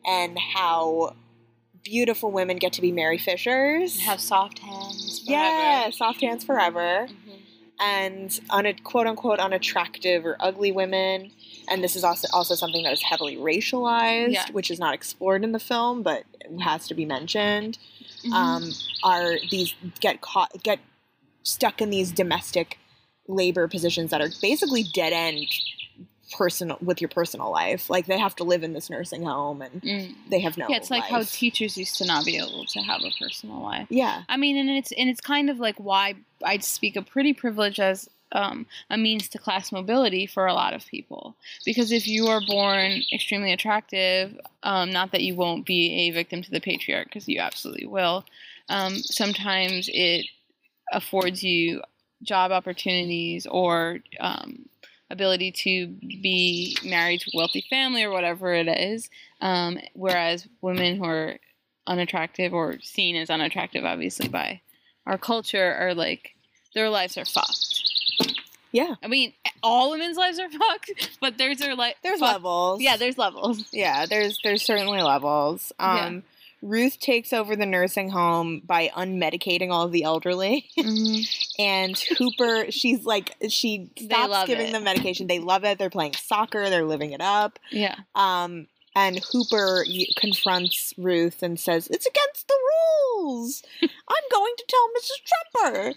And 0.06 0.38
how 0.38 1.16
beautiful 1.84 2.32
women 2.32 2.58
get 2.58 2.74
to 2.74 2.82
be 2.82 2.92
Mary 2.92 3.18
Fishers. 3.18 4.00
Have 4.02 4.20
soft 4.20 4.60
hands. 4.60 5.24
forever. 5.26 5.42
yeah, 5.42 5.90
soft 5.92 6.22
hands 6.22 6.44
forever, 6.44 7.08
Mhm. 7.10 7.40
and 7.80 8.40
un- 8.50 8.76
quote 8.84 9.08
unquote 9.08 9.40
unattractive 9.40 10.26
or 10.26 10.36
ugly 10.40 10.72
women. 10.72 11.32
And 11.68 11.84
this 11.84 11.96
is 11.96 12.04
also 12.04 12.28
also 12.34 12.56
something 12.56 12.84
that 12.84 12.94
is 12.94 13.02
heavily 13.04 13.36
racialized, 13.38 14.34
Yeah. 14.34 14.46
which 14.52 14.70
is 14.72 14.80
not 14.80 14.94
explored 14.94 15.44
in 15.44 15.52
the 15.52 15.60
film, 15.60 16.04
but 16.04 16.24
has 16.62 16.88
to 16.88 16.94
be 16.94 17.06
mentioned. 17.06 17.78
Mhm. 18.24 18.32
Um, 18.34 18.72
are 19.04 19.38
these 19.50 19.74
get 20.00 20.22
caught 20.22 20.52
get 20.64 20.80
stuck 21.44 21.82
in 21.82 21.90
these 21.90 22.12
domestic 22.12 22.78
labor 23.28 23.68
positions 23.68 24.12
that 24.12 24.22
are 24.22 24.30
basically 24.42 24.84
dead 24.84 25.14
end 25.14 25.48
personal 26.32 26.78
with 26.82 27.02
your 27.02 27.10
personal 27.10 27.52
life 27.52 27.90
like 27.90 28.06
they 28.06 28.18
have 28.18 28.36
to 28.36 28.44
live 28.44 28.64
in 28.64 28.74
this 28.74 28.90
nursing 28.90 29.24
home 29.24 29.62
and 29.62 29.82
Mm. 29.82 30.16
they 30.30 30.40
have 30.40 30.58
no 30.58 30.68
yeah, 30.70 30.78
it's 30.78 30.92
like 30.92 31.04
how 31.06 31.24
teachers 31.24 31.78
used 31.78 31.98
to 31.98 32.06
not 32.06 32.24
be 32.26 32.38
able 32.38 32.66
to 32.66 32.80
have 32.82 33.02
a 33.04 33.12
personal 33.20 33.62
life. 33.62 33.88
yeah 33.90 34.24
I 34.30 34.38
mean, 34.38 34.58
and 34.58 34.70
it's 34.70 34.92
and 34.94 35.10
it's 35.10 35.22
kind 35.22 35.50
of 35.50 35.60
like 35.60 35.76
why 35.78 36.16
I'd 36.44 36.64
speak 36.64 36.96
of 36.96 37.06
pretty 37.06 37.34
privilege 37.34 37.80
as 37.80 38.10
um, 38.34 38.66
a 38.90 38.98
means 38.98 39.28
to 39.30 39.38
class 39.38 39.72
mobility 39.72 40.26
for 40.26 40.46
a 40.48 40.54
lot 40.54 40.74
of 40.74 40.86
people. 40.86 41.36
Because 41.66 41.92
if 41.92 42.08
you 42.08 42.28
are 42.28 42.40
born 42.48 43.02
extremely 43.12 43.52
attractive, 43.52 44.40
um, 44.64 44.90
not 44.92 45.12
that 45.12 45.22
you 45.22 45.36
won't 45.36 45.66
be 45.66 46.08
a 46.08 46.12
victim 46.12 46.42
to 46.42 46.52
the 46.52 46.62
patriarch, 46.62 47.08
because 47.08 47.28
you 47.28 47.40
absolutely 47.42 47.88
will. 47.88 48.24
Um, 48.70 48.96
sometimes 49.00 49.90
it 49.94 50.26
affords 50.94 51.44
you 51.44 51.82
job 52.24 52.52
opportunities 52.52 53.46
or 53.48 54.00
um, 54.20 54.70
ability 55.12 55.52
to 55.52 55.88
be 55.88 56.76
married 56.84 57.22
to 57.22 57.32
a 57.34 57.38
wealthy 57.38 57.66
family 57.70 58.04
or 58.04 58.12
whatever 58.12 58.54
it 58.54 58.68
is. 58.68 59.10
Um, 59.42 59.78
whereas 59.94 60.48
women 60.62 60.98
who 60.98 61.06
are 61.06 61.38
unattractive 61.88 62.54
or 62.54 62.80
seen 62.82 63.16
as 63.16 63.30
unattractive, 63.30 63.84
obviously, 63.86 64.28
by 64.28 64.62
our 65.06 65.18
culture, 65.18 65.74
are 65.80 65.94
like, 65.94 66.32
their 66.74 66.90
lives 66.90 67.18
are 67.18 67.26
fucked. 67.26 67.84
yeah 68.72 68.96
I 69.04 69.08
mean, 69.08 69.34
all 69.64 69.92
women's 69.92 70.16
lives 70.18 70.40
are 70.40 70.50
fucked, 70.64 71.18
but 71.20 71.38
there's 71.38 71.62
are 71.62 71.76
like, 71.76 71.98
there's 72.04 72.20
fucked. 72.20 72.34
levels 72.34 72.82
Yeah, 72.82 72.98
there's 72.98 73.18
levels. 73.18 73.66
yeah 73.74 74.06
there's 74.06 74.40
there's 74.44 74.64
certainly 74.64 75.02
levels 75.02 75.72
Yeah. 75.80 76.20
Ruth 76.62 77.00
takes 77.00 77.34
over 77.34 77.56
the 77.56 77.66
nursing 77.66 78.10
home 78.10 78.62
by 78.66 78.90
unmedicating 78.96 79.72
all 79.72 79.84
of 79.86 79.92
the 79.92 80.04
elderly 80.04 80.70
and 81.60 81.98
hooper 82.18 82.66
she's 82.70 83.04
like 83.06 83.36
she 83.50 83.90
stops 83.98 84.48
giving 84.48 84.68
it. 84.68 84.72
them 84.72 84.84
medication 84.84 85.28
they 85.28 85.40
love 85.40 85.64
it 85.64 85.78
they're 85.80 85.90
playing 85.90 86.14
soccer 86.14 86.70
they're 86.70 86.86
living 86.86 87.12
it 87.12 87.22
up 87.22 87.60
Yeah. 87.72 87.96
Um, 88.16 88.68
and 88.94 89.20
Hooper 89.32 89.86
confronts 90.18 90.94
Ruth 90.98 91.42
and 91.44 91.58
says, 91.58 91.88
It's 91.88 92.06
against 92.06 92.46
the 92.50 92.58
rules. 93.16 93.64
I'm 93.82 94.24
going 94.30 94.54
to 94.58 94.66
tell 94.68 94.90
Mrs. 95.00 95.64
Trumper. 95.64 95.94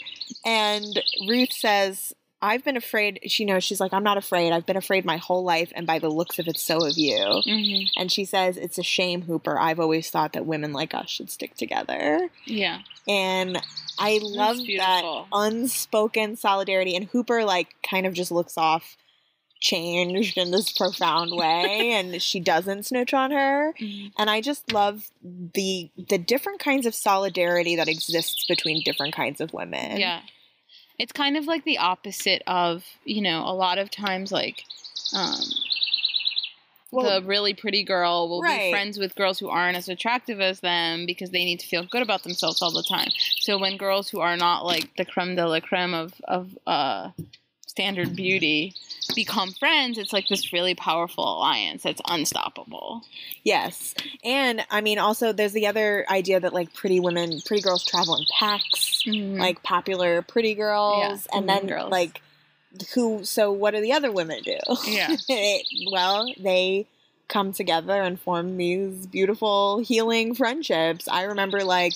And 0.46 1.02
Ruth 1.28 1.52
says, 1.52 2.12
I've 2.44 2.62
been 2.64 2.76
afraid. 2.76 3.20
She 3.26 3.44
knows 3.44 3.64
she's 3.64 3.80
like, 3.80 3.92
I'm 3.94 4.04
not 4.04 4.18
afraid. 4.18 4.52
I've 4.52 4.66
been 4.66 4.76
afraid 4.76 5.04
my 5.04 5.16
whole 5.16 5.42
life, 5.44 5.72
and 5.74 5.86
by 5.86 5.98
the 5.98 6.10
looks 6.10 6.38
of 6.38 6.46
it, 6.46 6.58
so 6.58 6.84
have 6.84 6.96
you. 6.96 7.16
Mm-hmm. 7.16 7.84
And 8.00 8.12
she 8.12 8.24
says, 8.24 8.56
It's 8.56 8.78
a 8.78 8.82
shame, 8.82 9.22
Hooper. 9.22 9.58
I've 9.58 9.80
always 9.80 10.10
thought 10.10 10.34
that 10.34 10.44
women 10.46 10.72
like 10.72 10.92
us 10.94 11.08
should 11.08 11.30
stick 11.30 11.56
together. 11.56 12.28
Yeah. 12.44 12.80
And 13.08 13.60
I 13.98 14.20
love 14.22 14.58
that 14.76 15.24
unspoken 15.32 16.36
solidarity. 16.36 16.94
And 16.96 17.06
Hooper, 17.06 17.44
like, 17.44 17.68
kind 17.88 18.06
of 18.06 18.12
just 18.12 18.30
looks 18.30 18.58
off 18.58 18.96
changed 19.60 20.36
in 20.36 20.50
this 20.50 20.70
profound 20.72 21.30
way 21.36 21.92
and 21.92 22.20
she 22.20 22.38
doesn't 22.38 22.82
snitch 22.84 23.14
on 23.14 23.30
her 23.30 23.72
Mhm. 23.80 24.12
and 24.18 24.28
i 24.28 24.42
just 24.42 24.70
love 24.74 25.10
the 25.22 25.90
the 26.10 26.18
different 26.18 26.60
kinds 26.60 26.84
of 26.84 26.94
solidarity 26.94 27.76
that 27.76 27.88
exists 27.88 28.44
between 28.46 28.82
different 28.84 29.14
kinds 29.14 29.40
of 29.40 29.54
women 29.54 29.98
Yeah. 29.98 30.20
It's 30.98 31.12
kind 31.12 31.36
of 31.36 31.46
like 31.46 31.64
the 31.64 31.78
opposite 31.78 32.42
of, 32.46 32.84
you 33.04 33.20
know, 33.22 33.42
a 33.46 33.54
lot 33.54 33.78
of 33.78 33.90
times 33.90 34.30
like 34.32 34.64
um 35.12 35.40
Well- 36.90 37.20
the 37.20 37.26
really 37.26 37.54
pretty 37.54 37.82
girl 37.82 38.28
will 38.28 38.40
Right. 38.42 38.66
be 38.66 38.70
friends 38.70 38.98
with 38.98 39.16
girls 39.16 39.38
who 39.40 39.48
aren't 39.48 39.76
as 39.76 39.88
attractive 39.88 40.40
as 40.40 40.60
them 40.60 41.06
because 41.06 41.30
they 41.30 41.44
need 41.44 41.58
to 41.60 41.66
feel 41.66 41.82
good 41.84 42.02
about 42.02 42.22
themselves 42.22 42.62
all 42.62 42.70
the 42.70 42.84
time. 42.84 43.08
So 43.40 43.58
when 43.58 43.76
girls 43.76 44.08
who 44.10 44.20
are 44.20 44.36
not 44.36 44.64
like 44.64 44.94
the 44.96 45.04
creme 45.04 45.34
de 45.34 45.46
la 45.46 45.60
creme 45.60 45.94
of 45.94 46.14
of 46.28 46.56
uh, 46.66 47.10
standard 47.66 48.14
beauty 48.14 48.74
become 49.14 49.52
friends, 49.52 49.98
it's 49.98 50.12
like 50.12 50.28
this 50.28 50.52
really 50.52 50.74
powerful 50.74 51.38
alliance 51.38 51.82
that's 51.82 52.00
unstoppable. 52.08 53.02
yes 53.42 53.94
and 54.22 54.64
i 54.70 54.80
mean 54.80 54.98
also 54.98 55.32
there's 55.32 55.52
the 55.52 55.66
other 55.66 56.04
idea 56.10 56.40
that 56.40 56.52
like 56.52 56.72
pretty 56.72 57.00
women 57.00 57.40
pretty 57.44 57.62
girls 57.62 57.84
travel 57.84 58.16
in 58.16 58.24
packs 58.38 59.02
mm-hmm. 59.06 59.38
like 59.38 59.62
popular 59.62 60.22
pretty 60.22 60.54
girls 60.54 61.26
and 61.32 61.46
mean 61.46 61.56
then 61.56 61.66
girls. 61.66 61.90
like 61.90 62.20
who 62.94 63.24
so 63.24 63.52
what 63.52 63.72
do 63.72 63.80
the 63.80 63.92
other 63.92 64.10
women 64.10 64.40
do 64.42 64.58
Yeah. 64.86 65.14
well 65.92 66.32
they 66.38 66.86
come 67.28 67.52
together 67.52 68.02
and 68.02 68.20
form 68.20 68.56
these 68.56 69.06
beautiful 69.06 69.78
healing 69.80 70.34
friendships 70.34 71.08
i 71.08 71.22
remember 71.22 71.64
like 71.64 71.92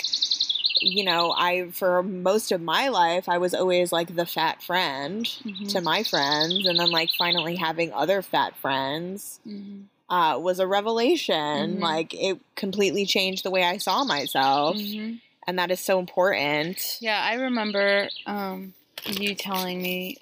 you 0.80 1.04
know 1.04 1.32
i 1.36 1.68
for 1.72 2.02
most 2.02 2.52
of 2.52 2.60
my 2.60 2.88
life 2.88 3.28
i 3.28 3.38
was 3.38 3.54
always 3.54 3.92
like 3.92 4.14
the 4.14 4.26
fat 4.26 4.62
friend 4.62 5.26
Mhm. 5.44 5.68
to 5.72 5.80
my 5.80 6.02
friends 6.02 6.66
and 6.66 6.78
then 6.78 6.90
like 6.90 7.10
finally 7.18 7.56
having 7.56 7.92
other 7.92 8.22
fat 8.22 8.56
friends 8.56 9.40
Mhm. 9.46 9.84
uh, 10.10 10.38
was 10.38 10.58
a 10.58 10.66
revelation 10.66 11.76
Mhm. 11.76 11.80
like 11.80 12.14
it 12.14 12.38
completely 12.56 13.04
changed 13.06 13.42
the 13.44 13.50
way 13.50 13.62
i 13.64 13.76
saw 13.78 14.04
myself 14.04 14.76
Mhm. 14.76 15.20
and 15.46 15.58
that 15.58 15.70
is 15.70 15.80
so 15.80 15.98
important 15.98 16.98
Yeah, 17.00 17.20
I 17.22 17.34
remember 17.34 18.08
um, 18.26 18.74
you 19.06 19.34
telling 19.34 19.80
me, 19.80 20.16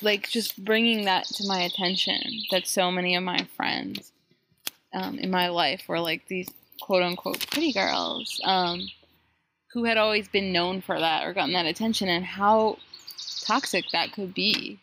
like, 0.00 0.28
just 0.28 0.62
bringing 0.64 1.04
that 1.04 1.26
to 1.26 1.46
my 1.46 1.60
attention 1.62 2.20
that 2.50 2.66
so 2.66 2.90
many 2.90 3.14
of 3.14 3.22
my 3.22 3.46
friends 3.56 4.10
um, 4.94 5.18
in 5.18 5.30
my 5.30 5.48
life 5.48 5.82
were 5.88 6.00
like 6.00 6.26
these 6.28 6.48
quote 6.80 7.02
unquote 7.02 7.46
pretty 7.50 7.72
girls 7.72 8.40
um, 8.44 8.88
who 9.72 9.84
had 9.84 9.96
always 9.96 10.28
been 10.28 10.52
known 10.52 10.80
for 10.80 10.98
that 10.98 11.26
or 11.26 11.32
gotten 11.32 11.52
that 11.54 11.66
attention, 11.66 12.08
and 12.08 12.24
how 12.24 12.78
toxic 13.44 13.84
that 13.92 14.12
could 14.12 14.34
be 14.34 14.78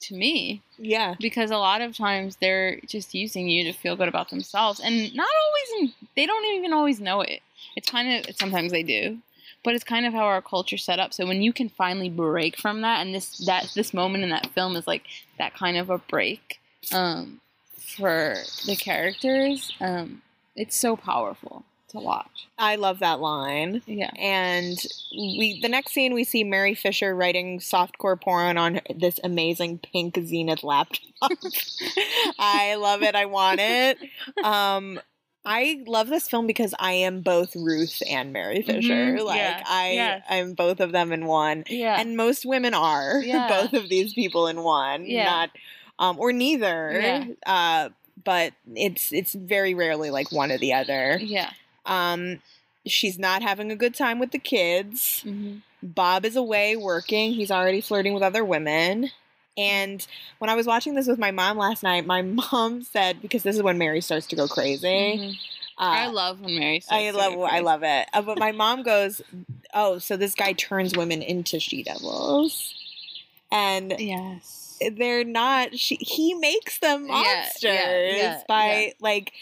to 0.00 0.14
me. 0.14 0.62
Yeah. 0.78 1.14
Because 1.20 1.50
a 1.50 1.58
lot 1.58 1.80
of 1.82 1.96
times 1.96 2.36
they're 2.40 2.80
just 2.86 3.14
using 3.14 3.48
you 3.48 3.64
to 3.64 3.72
feel 3.72 3.96
good 3.96 4.08
about 4.08 4.30
themselves 4.30 4.80
and 4.80 5.14
not 5.14 5.28
always 5.44 5.82
in, 5.82 6.06
they 6.16 6.26
don't 6.26 6.56
even 6.56 6.72
always 6.72 7.00
know 7.00 7.20
it. 7.20 7.40
It's 7.76 7.90
kind 7.90 8.26
of 8.26 8.34
sometimes 8.36 8.72
they 8.72 8.82
do 8.82 9.18
but 9.62 9.74
it's 9.74 9.84
kind 9.84 10.06
of 10.06 10.12
how 10.12 10.24
our 10.24 10.42
culture's 10.42 10.84
set 10.84 10.98
up. 10.98 11.12
So 11.12 11.26
when 11.26 11.42
you 11.42 11.52
can 11.52 11.68
finally 11.68 12.08
break 12.08 12.58
from 12.58 12.80
that, 12.82 13.04
and 13.04 13.14
this 13.14 13.38
that 13.46 13.70
this 13.74 13.92
moment 13.92 14.24
in 14.24 14.30
that 14.30 14.46
film 14.48 14.76
is 14.76 14.86
like 14.86 15.04
that 15.38 15.54
kind 15.54 15.76
of 15.76 15.90
a 15.90 15.98
break 15.98 16.60
um, 16.92 17.40
for 17.76 18.36
the 18.66 18.76
characters, 18.76 19.72
um, 19.80 20.22
it's 20.56 20.76
so 20.76 20.96
powerful 20.96 21.64
to 21.90 21.98
watch. 21.98 22.48
I 22.58 22.76
love 22.76 22.98
that 23.00 23.20
line. 23.20 23.82
Yeah. 23.86 24.10
And 24.18 24.78
we 25.12 25.60
the 25.62 25.68
next 25.68 25.92
scene 25.92 26.14
we 26.14 26.24
see 26.24 26.44
Mary 26.44 26.74
Fisher 26.74 27.14
writing 27.14 27.58
softcore 27.60 28.20
porn 28.20 28.58
on 28.58 28.80
this 28.94 29.20
amazing 29.24 29.78
pink 29.78 30.18
Zenith 30.24 30.62
laptop. 30.64 31.00
I 32.38 32.76
love 32.76 33.02
it. 33.02 33.14
I 33.14 33.26
want 33.26 33.60
it. 33.60 33.98
Um 34.42 35.00
I 35.44 35.82
love 35.86 36.08
this 36.08 36.28
film 36.28 36.46
because 36.46 36.74
I 36.78 36.92
am 36.92 37.22
both 37.22 37.56
Ruth 37.56 38.02
and 38.08 38.32
Mary 38.32 38.60
Fisher. 38.62 39.16
Mhm, 39.16 39.24
Like 39.24 39.38
yeah, 39.38 39.62
I 39.66 39.90
yes. 39.92 40.24
I'm 40.28 40.52
both 40.52 40.80
of 40.80 40.92
them 40.92 41.12
in 41.12 41.24
one. 41.24 41.64
Yeah. 41.68 41.98
And 41.98 42.16
most 42.16 42.44
women 42.44 42.74
are 42.74 43.20
Yeah. 43.24 43.48
both 43.48 43.72
of 43.72 43.88
these 43.88 44.12
people 44.12 44.46
in 44.48 44.62
one. 44.62 45.06
Yeah. 45.06 45.24
Not 45.24 45.50
um 45.98 46.18
or 46.18 46.32
neither. 46.32 46.90
Yeah. 47.00 47.24
Uh 47.46 47.88
but 48.22 48.52
it's 48.74 49.12
it's 49.14 49.32
very 49.32 49.72
rarely 49.74 50.10
like 50.10 50.30
one 50.30 50.52
or 50.52 50.58
the 50.58 50.74
other. 50.74 51.18
yeah. 51.22 51.50
Um, 51.90 52.40
she's 52.86 53.18
not 53.18 53.42
having 53.42 53.70
a 53.70 53.76
good 53.76 53.94
time 53.94 54.18
with 54.18 54.30
the 54.32 54.38
kids. 54.38 55.20
hmm 55.22 55.58
Bob 55.82 56.26
is 56.26 56.36
away 56.36 56.76
working. 56.76 57.32
He's 57.32 57.50
already 57.50 57.80
flirting 57.80 58.14
with 58.14 58.22
other 58.22 58.44
women. 58.44 59.10
And 59.56 60.06
when 60.38 60.50
I 60.50 60.54
was 60.54 60.66
watching 60.66 60.94
this 60.94 61.06
with 61.08 61.18
my 61.18 61.30
mom 61.30 61.58
last 61.58 61.82
night, 61.82 62.06
my 62.06 62.22
mom 62.52 62.82
said 62.82 63.22
because 63.22 63.42
this 63.42 63.56
is 63.56 63.62
when 63.62 63.78
Mary 63.78 64.00
starts 64.02 64.26
to 64.28 64.36
go 64.36 64.46
crazy. 64.48 64.86
Mhm. 65.18 65.38
Uh, 65.78 65.82
I 65.82 66.06
love 66.08 66.40
when 66.40 66.54
Mary. 66.58 66.76
I 66.90 67.10
starts 67.10 67.16
love 67.16 67.32
to 67.32 67.36
go 67.38 67.44
I 67.44 67.60
love 67.60 67.82
it. 67.82 68.08
Uh, 68.12 68.22
but 68.22 68.38
my 68.38 68.52
mom 68.52 68.82
goes, 68.82 69.22
"Oh, 69.74 69.98
so 69.98 70.16
this 70.18 70.34
guy 70.34 70.52
turns 70.52 70.94
women 70.94 71.22
into 71.22 71.58
she 71.60 71.82
devils." 71.82 72.74
And 73.52 73.96
Yes. 73.98 74.78
they're 74.92 75.24
not 75.24 75.78
she 75.78 75.96
he 75.96 76.34
makes 76.34 76.78
them 76.78 77.06
Yeah, 77.06 77.14
yeah, 77.14 77.22
monsters 77.22 78.14
yeah, 78.16 78.42
by 78.48 78.66
yeah. 78.86 78.92
like 79.00 79.32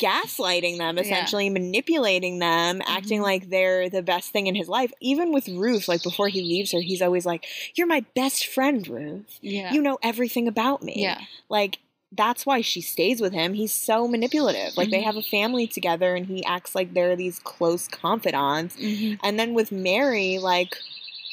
gaslighting 0.00 0.78
them 0.78 0.96
Yeah. 0.96 1.02
essentially 1.02 1.48
manipulating 1.50 2.38
them 2.38 2.80
acting 2.86 3.20
Mhm. 3.20 3.24
like 3.24 3.50
they're 3.50 3.88
the 3.88 4.02
best 4.02 4.30
thing 4.32 4.46
in 4.46 4.54
his 4.54 4.68
life 4.68 4.92
even 5.00 5.32
with 5.32 5.48
ruth 5.48 5.88
like 5.88 6.02
before 6.02 6.28
he 6.28 6.42
leaves 6.42 6.72
her 6.72 6.80
he's 6.80 7.02
always 7.02 7.24
like 7.26 7.44
you're 7.74 7.86
my 7.86 8.04
best 8.14 8.46
friend 8.46 8.86
ruth 8.88 9.38
Yeah. 9.42 9.72
you 9.72 9.80
know 9.82 9.98
everything 10.02 10.48
about 10.48 10.82
me 10.82 10.94
yeah. 11.02 11.18
like 11.48 11.78
that's 12.14 12.44
why 12.44 12.60
she 12.60 12.80
stays 12.82 13.20
with 13.20 13.32
him 13.32 13.54
he's 13.54 13.72
so 13.72 14.06
manipulative 14.06 14.76
like 14.76 14.90
they 14.90 15.00
Mhm. 15.00 15.04
have 15.04 15.16
a 15.16 15.22
family 15.22 15.66
together 15.66 16.14
and 16.14 16.26
he 16.26 16.44
acts 16.44 16.74
like 16.74 16.92
they're 16.94 17.16
these 17.16 17.38
close 17.38 17.88
confidants 17.88 18.76
hmm 18.76 19.14
and 19.22 19.38
then 19.38 19.54
with 19.54 19.70
Mary, 19.72 20.38
like 20.38 20.76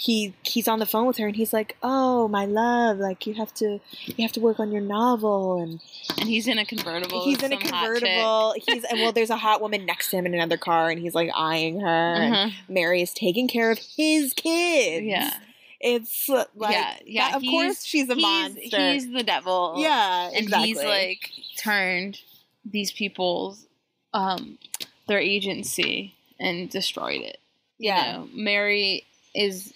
he 0.01 0.33
he's 0.43 0.69
on 0.69 0.79
the 0.79 0.85
phone 0.85 1.05
with 1.07 1.17
her 1.17 1.27
and 1.27 1.35
he's 1.35 1.51
like, 1.51 1.75
"Oh, 1.83 2.29
my 2.29 2.45
love, 2.45 2.99
like 2.99 3.27
you 3.27 3.33
have 3.33 3.53
to 3.55 3.79
you 4.05 4.21
have 4.23 4.31
to 4.31 4.39
work 4.39 4.57
on 4.59 4.71
your 4.71 4.81
novel." 4.81 5.61
And 5.61 5.81
And 6.17 6.29
he's 6.29 6.47
in 6.47 6.57
a 6.57 6.63
convertible. 6.65 7.25
he's 7.25 7.43
in 7.43 7.51
a 7.51 7.57
convertible. 7.57 8.55
He's 8.65 8.85
and 8.85 9.01
well, 9.01 9.11
there's 9.11 9.29
a 9.29 9.35
hot 9.37 9.59
woman 9.61 9.85
next 9.85 10.09
to 10.11 10.17
him 10.17 10.25
in 10.25 10.33
another 10.33 10.55
car, 10.57 10.89
and 10.89 10.99
he's 11.01 11.13
like 11.13 11.29
eyeing 11.35 11.81
her. 11.81 12.13
And 12.13 12.33
Uh-huh. 12.33 12.49
Mary 12.69 13.01
is 13.01 13.13
taking 13.13 13.49
care 13.49 13.71
of 13.71 13.77
his 13.97 14.33
kids. 14.33 15.05
Yeah. 15.05 15.33
it's 15.81 16.29
like 16.29 16.47
yeah. 16.71 16.95
Yeah. 17.05 17.29
that- 17.31 17.37
of 17.37 17.43
course 17.43 17.83
she's 17.83 18.09
a 18.09 18.15
he's, 18.15 18.21
monster. 18.23 18.91
He's 18.93 19.11
the 19.11 19.23
devil. 19.23 19.75
yeah, 19.79 20.27
and 20.29 20.37
exactly. 20.37 20.67
he's 20.69 20.77
like 20.83 21.29
turned 21.57 22.19
these 22.63 22.91
people's 22.93 23.65
um 24.13 24.57
their 25.07 25.19
agency 25.19 26.15
and 26.39 26.69
destroyed 26.69 27.21
it. 27.21 27.39
You 27.77 27.89
yeah, 27.91 28.11
know, 28.13 28.29
Mary 28.33 29.03
is 29.35 29.73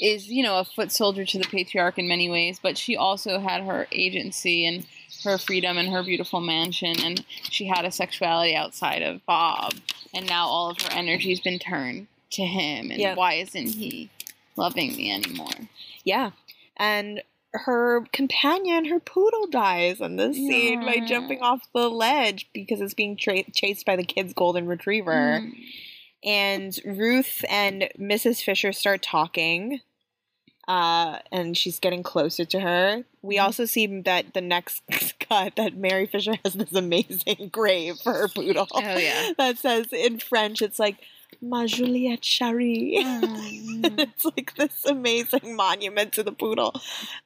is 0.00 0.28
you 0.28 0.42
know 0.42 0.58
a 0.58 0.64
foot 0.64 0.90
soldier 0.90 1.24
to 1.26 1.38
the 1.38 1.44
patriarch 1.48 1.98
in 1.98 2.08
many 2.08 2.30
ways, 2.30 2.58
but 2.62 2.78
she 2.78 2.96
also 2.96 3.38
had 3.38 3.62
her 3.64 3.86
agency 3.92 4.66
and 4.66 4.86
her 5.24 5.36
freedom 5.36 5.76
and 5.76 5.88
her 5.90 6.02
beautiful 6.02 6.40
mansion, 6.40 6.94
and 7.04 7.24
she 7.42 7.66
had 7.66 7.84
a 7.84 7.90
sexuality 7.90 8.54
outside 8.54 9.02
of 9.02 9.24
Bob, 9.26 9.74
and 10.14 10.26
now 10.26 10.46
all 10.46 10.70
of 10.70 10.80
her 10.80 10.88
energy's 10.92 11.40
been 11.40 11.58
turned 11.58 12.06
to 12.30 12.42
him, 12.46 12.90
and 12.90 13.00
Yeah. 13.00 13.14
why 13.14 13.34
isn't 13.34 13.74
he 13.74 14.08
loving 14.56 14.96
me 14.96 15.12
anymore? 15.12 15.68
yeah, 16.04 16.30
and. 16.76 17.22
Her 17.52 18.06
companion, 18.12 18.84
her 18.84 19.00
poodle, 19.00 19.48
dies 19.48 20.00
in 20.00 20.14
this 20.14 20.36
scene 20.36 20.82
by 20.86 21.00
jumping 21.00 21.40
off 21.40 21.66
the 21.74 21.90
ledge 21.90 22.48
because 22.54 22.80
it's 22.80 22.94
being 22.94 23.16
tra- 23.16 23.42
chased 23.52 23.84
by 23.84 23.96
the 23.96 24.04
kid's 24.04 24.32
golden 24.32 24.68
retriever. 24.68 25.40
Mm. 25.42 25.52
And 26.24 26.78
Ruth 26.84 27.44
and 27.48 27.88
Mrs. 27.98 28.42
Fisher 28.42 28.72
start 28.72 29.02
talking. 29.02 29.80
Uh, 30.68 31.18
and 31.32 31.56
she's 31.56 31.80
getting 31.80 32.02
closer 32.04 32.44
to 32.44 32.60
her. 32.60 33.02
We 33.22 33.36
Mm-hmm. 33.36 33.44
also 33.44 33.64
see 33.64 33.86
that 34.02 34.34
the 34.34 34.40
next 34.40 34.82
cut 35.20 35.56
that 35.56 35.74
Mary 35.76 36.06
Fisher 36.06 36.34
has 36.44 36.54
this 36.54 36.72
amazing 36.72 37.48
grave 37.52 37.96
for 37.98 38.12
her 38.12 38.28
poodle. 38.28 38.68
Oh 38.72 38.80
yeah. 38.80 39.32
that 39.38 39.58
says 39.58 39.86
in 39.92 40.20
French, 40.20 40.62
it's 40.62 40.78
like 40.78 40.96
Ma 41.42 41.66
Juliette 41.66 42.20
Charie. 42.22 42.96
Mm. 43.02 43.98
it's 43.98 44.24
like 44.24 44.54
this 44.56 44.84
amazing 44.84 45.56
monument 45.56 46.12
to 46.14 46.22
the 46.22 46.32
poodle. 46.32 46.74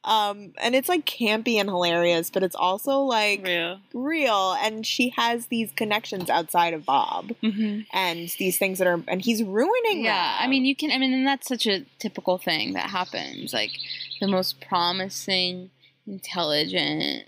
Um, 0.03 0.53
and 0.57 0.75
it's 0.75 0.87
like 0.89 1.05
campy 1.05 1.55
and 1.55 1.69
hilarious, 1.69 2.29
but 2.29 2.43
it's 2.43 2.55
also 2.55 2.99
like 2.99 3.43
Real. 3.43 3.79
real. 3.93 4.53
And 4.61 4.85
she 4.85 5.09
has 5.17 5.47
these 5.47 5.71
connections 5.71 6.29
outside 6.29 6.73
of 6.73 6.85
Bob 6.85 7.33
hmm 7.41 7.81
and 7.93 8.29
these 8.39 8.57
things 8.57 8.79
that 8.79 8.87
are 8.87 9.01
and 9.07 9.21
he's 9.21 9.43
ruining 9.43 10.03
Yeah, 10.03 10.37
I 10.39 10.47
mean, 10.47 10.65
you 10.65 10.75
can. 10.75 10.91
I 10.91 10.97
mean, 10.97 11.13
and 11.13 11.27
that's 11.27 11.47
such 11.47 11.67
a 11.67 11.85
typical 11.99 12.37
thing 12.37 12.73
that 12.73 12.89
happens. 12.89 13.53
Like 13.53 13.71
the 14.19 14.27
most 14.27 14.61
promising, 14.61 15.71
intelligent, 16.07 17.25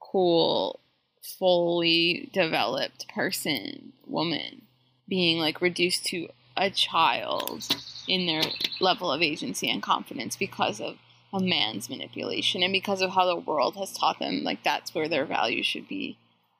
cool, 0.00 0.80
fully 1.22 2.28
developed 2.32 3.08
person, 3.08 3.92
woman, 4.06 4.62
being 5.08 5.38
like 5.38 5.60
reduced 5.60 6.04
to 6.06 6.28
a 6.56 6.70
child 6.70 7.66
in 8.06 8.26
their 8.26 8.42
level 8.80 9.12
of 9.12 9.22
agency 9.22 9.70
and 9.70 9.82
confidence 9.82 10.36
because 10.36 10.80
of 10.80 10.96
a 11.32 11.40
man's 11.40 11.90
manipulation 11.90 12.62
and 12.62 12.72
because 12.72 13.02
of 13.02 13.10
how 13.10 13.26
the 13.26 13.36
world 13.36 13.76
has 13.76 13.92
taught 13.92 14.18
them 14.18 14.42
like 14.44 14.62
that's 14.64 14.94
where 14.94 15.08
their 15.08 15.26
value 15.26 15.62
should 15.62 15.86
be 15.86 16.16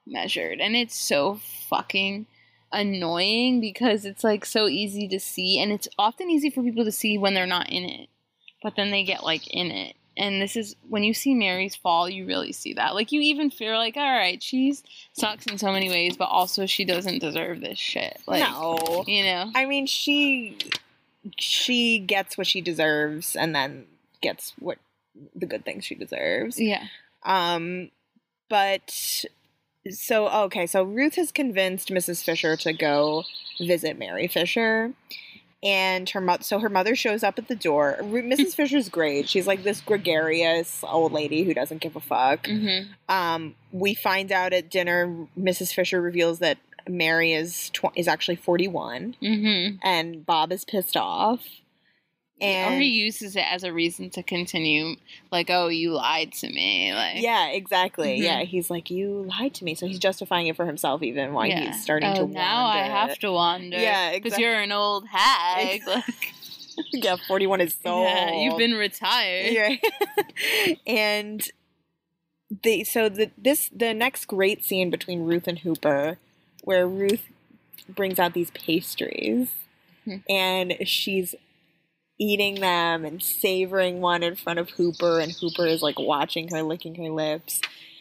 measured. 0.07 0.61
And 0.61 0.77
it's 0.77 0.99
so 0.99 1.41
fucking 1.69 2.27
annoying 2.73 3.61
because 3.61 4.05
it's 4.05 4.23
like 4.23 4.45
so 4.45 4.69
easy 4.69 5.09
to 5.09 5.19
see 5.19 5.59
and 5.59 5.73
it's 5.73 5.89
often 5.99 6.31
easy 6.31 6.51
for 6.51 6.63
people 6.63 6.85
to 6.85 6.93
see 6.93 7.17
when 7.17 7.33
they're 7.33 7.47
not 7.47 7.71
in 7.71 7.83
it 7.85 8.09
but 8.63 8.75
then 8.77 8.91
they 8.91 9.05
get 9.05 9.23
like 9.23 9.47
in 9.49 9.71
it 9.71 9.97
and 10.19 10.43
this 10.43 10.57
is 10.57 10.77
when 10.89 11.05
you 11.05 11.15
see 11.15 11.35
mary's 11.35 11.77
fall 11.77 12.09
you 12.09 12.27
really 12.27 12.53
see 12.53 12.75
that 12.75 12.95
like 12.95 13.13
you 13.13 13.21
even 13.21 13.51
feel 13.51 13.77
like 13.77 13.97
all 13.97 14.13
right 14.13 14.43
she's 14.43 14.83
sucks 15.13 15.47
in 15.47 15.57
so 15.57 15.73
many 15.73 15.89
ways 15.89 16.17
but 16.17 16.27
also 16.27 16.67
she 16.67 16.85
doesn't 16.85 17.21
deserve 17.21 17.61
this 17.61 17.79
shit 17.79 18.19
like 18.27 18.43
no. 18.43 19.05
you 19.07 19.23
know 19.23 19.51
I 19.55 19.65
mean 19.65 19.87
she 19.87 20.59
she 21.37 21.99
gets 21.99 22.37
what 22.37 22.47
she 22.47 22.61
deserves 22.61 23.37
and 23.37 23.55
then 23.55 23.87
gets 24.21 24.53
what 24.59 24.79
the 25.35 25.47
good 25.47 25.65
things 25.65 25.85
she 25.85 25.95
deserves. 25.95 26.61
yeah 26.61 26.85
Um 27.25 27.91
but 28.49 29.25
so 29.91 30.29
okay, 30.29 30.67
so 30.67 30.83
Ruth 30.83 31.15
has 31.15 31.33
convinced 31.33 31.89
Mrs. 31.89 32.23
Fisher 32.23 32.57
to 32.57 32.73
go 32.73 33.25
visit 33.61 33.99
Mary 33.99 34.27
Fisher. 34.27 34.93
And 35.63 36.09
her 36.11 36.21
mother, 36.21 36.43
so 36.45 36.61
her 36.61 36.69
mother 36.69 36.95
shows 36.95 37.25
up 37.25 37.37
at 37.39 37.49
the 37.49 37.57
door. 37.57 37.97
Mrs. 38.01 38.55
Fisher's 38.55 38.89
great. 38.89 39.29
She's 39.29 39.47
like 39.49 39.65
this 39.65 39.81
gregarious 39.81 40.85
old 40.87 41.11
lady 41.13 41.43
who 41.43 41.53
doesn't 41.53 41.81
give 41.81 41.97
a 41.97 42.01
fuck. 42.01 42.45
mm-hmm. 42.45 42.93
Um, 43.13 43.55
we 43.73 43.95
find 43.95 44.31
out 44.31 44.53
at 44.53 44.71
dinner, 44.71 45.27
Mrs. 45.39 45.75
Fisher 45.75 46.01
reveals 46.01 46.39
that 46.39 46.59
Mary 46.89 47.33
is 47.33 47.71
tw- 47.71 47.93
is 47.97 48.07
actually 48.09 48.37
forty 48.37 48.69
one, 48.69 49.15
Mm-hmm. 49.21 49.77
and 49.83 50.25
Bob 50.25 50.53
is 50.53 50.65
pissed 50.65 50.97
off. 50.97 51.41
Or 52.41 52.47
And 52.47 52.83
he 52.83 52.89
uses 52.89 53.35
it 53.37 53.45
as 53.51 53.65
a 53.65 53.73
reason 53.73 54.11
to 54.11 54.23
continue 54.23 54.95
like 55.33 55.51
oh 55.51 55.69
you 55.69 55.93
lied 55.93 56.33
to 56.35 56.49
me 56.49 56.93
like 56.95 57.21
yeah, 57.23 57.49
exactly. 57.49 58.19
Mhm. 58.21 58.23
Yeah, 58.23 58.41
he's 58.43 58.71
like, 58.71 58.91
"You 58.91 59.27
lied 59.29 59.55
to 59.55 59.65
me," 59.65 59.75
so 59.75 59.87
he's 59.87 59.99
justifying 59.99 60.47
it 60.47 60.57
for 60.57 60.67
himself, 60.67 61.03
even 61.03 61.33
while 61.33 61.47
Yeah. 61.47 61.73
he's 61.73 61.83
starting 61.83 62.11
oh, 62.11 62.27
to 62.27 62.33
now 62.33 62.67
I 62.67 62.79
have 62.83 63.19
to 63.21 63.33
wander. 63.33 63.77
Yeah, 63.79 64.13
because 64.13 64.27
exact- 64.35 64.41
you're 64.43 64.55
an 64.61 64.73
old 64.73 65.07
hag. 65.09 65.83
Like, 65.87 66.05
yeah, 66.93 67.17
forty 67.27 67.47
one 67.47 67.61
is 67.61 67.77
so. 67.83 68.03
yeah, 68.03 68.33
you've 68.41 68.57
been 68.59 68.75
retired. 68.75 69.53
Yeah. 69.53 70.75
and 70.87 71.49
the 72.63 72.85
so 72.85 73.09
the 73.09 73.31
this 73.37 73.69
the 73.75 73.93
next 73.93 74.27
great 74.27 74.65
scene 74.65 74.91
between 74.91 75.25
Ruth 75.25 75.47
and 75.49 75.59
Hooper, 75.59 76.19
where 76.65 76.87
Ruth 76.87 77.27
brings 77.89 78.19
out 78.19 78.33
these 78.35 78.51
pastries, 78.53 79.51
Hmm. 80.05 80.17
and 80.29 80.77
she's 80.85 81.35
eating 82.19 82.57
them 82.61 83.05
and 83.05 83.23
savoring 83.23 84.01
one 84.01 84.23
in 84.23 84.35
front 84.35 84.59
of 84.59 84.71
Hooper, 84.71 85.21
and 85.21 85.33
Hooper 85.33 85.67
is 85.67 85.83
like 85.83 85.99
watching 85.99 86.49
her, 86.49 86.63
licking 86.63 86.95
her 86.97 87.11
lips. 87.11 87.61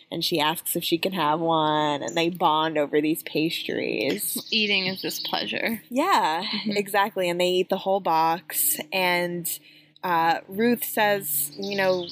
and 0.09 0.23
she 0.23 0.39
asks 0.39 0.77
if 0.77 0.83
she 0.85 0.97
can 0.97 1.11
have 1.11 1.37
one, 1.39 2.01
and 2.01 2.15
they 2.15 2.29
bond 2.29 2.77
over 2.77 3.01
these 3.01 3.23
pastries. 3.23 4.41
Eating 4.51 4.85
is 4.87 5.01
just 5.01 5.25
pleasure. 5.25 5.81
Yeah, 5.89 6.43
Mhm. 6.43 6.77
exactly. 6.77 7.29
And 7.29 7.41
they 7.41 7.49
eat 7.49 7.69
the 7.69 7.77
whole 7.77 7.99
box. 7.99 8.77
And 8.93 9.47
uh, 10.05 10.39
Ruth 10.47 10.85
says, 10.85 11.51
you 11.59 11.75
know, 11.75 12.07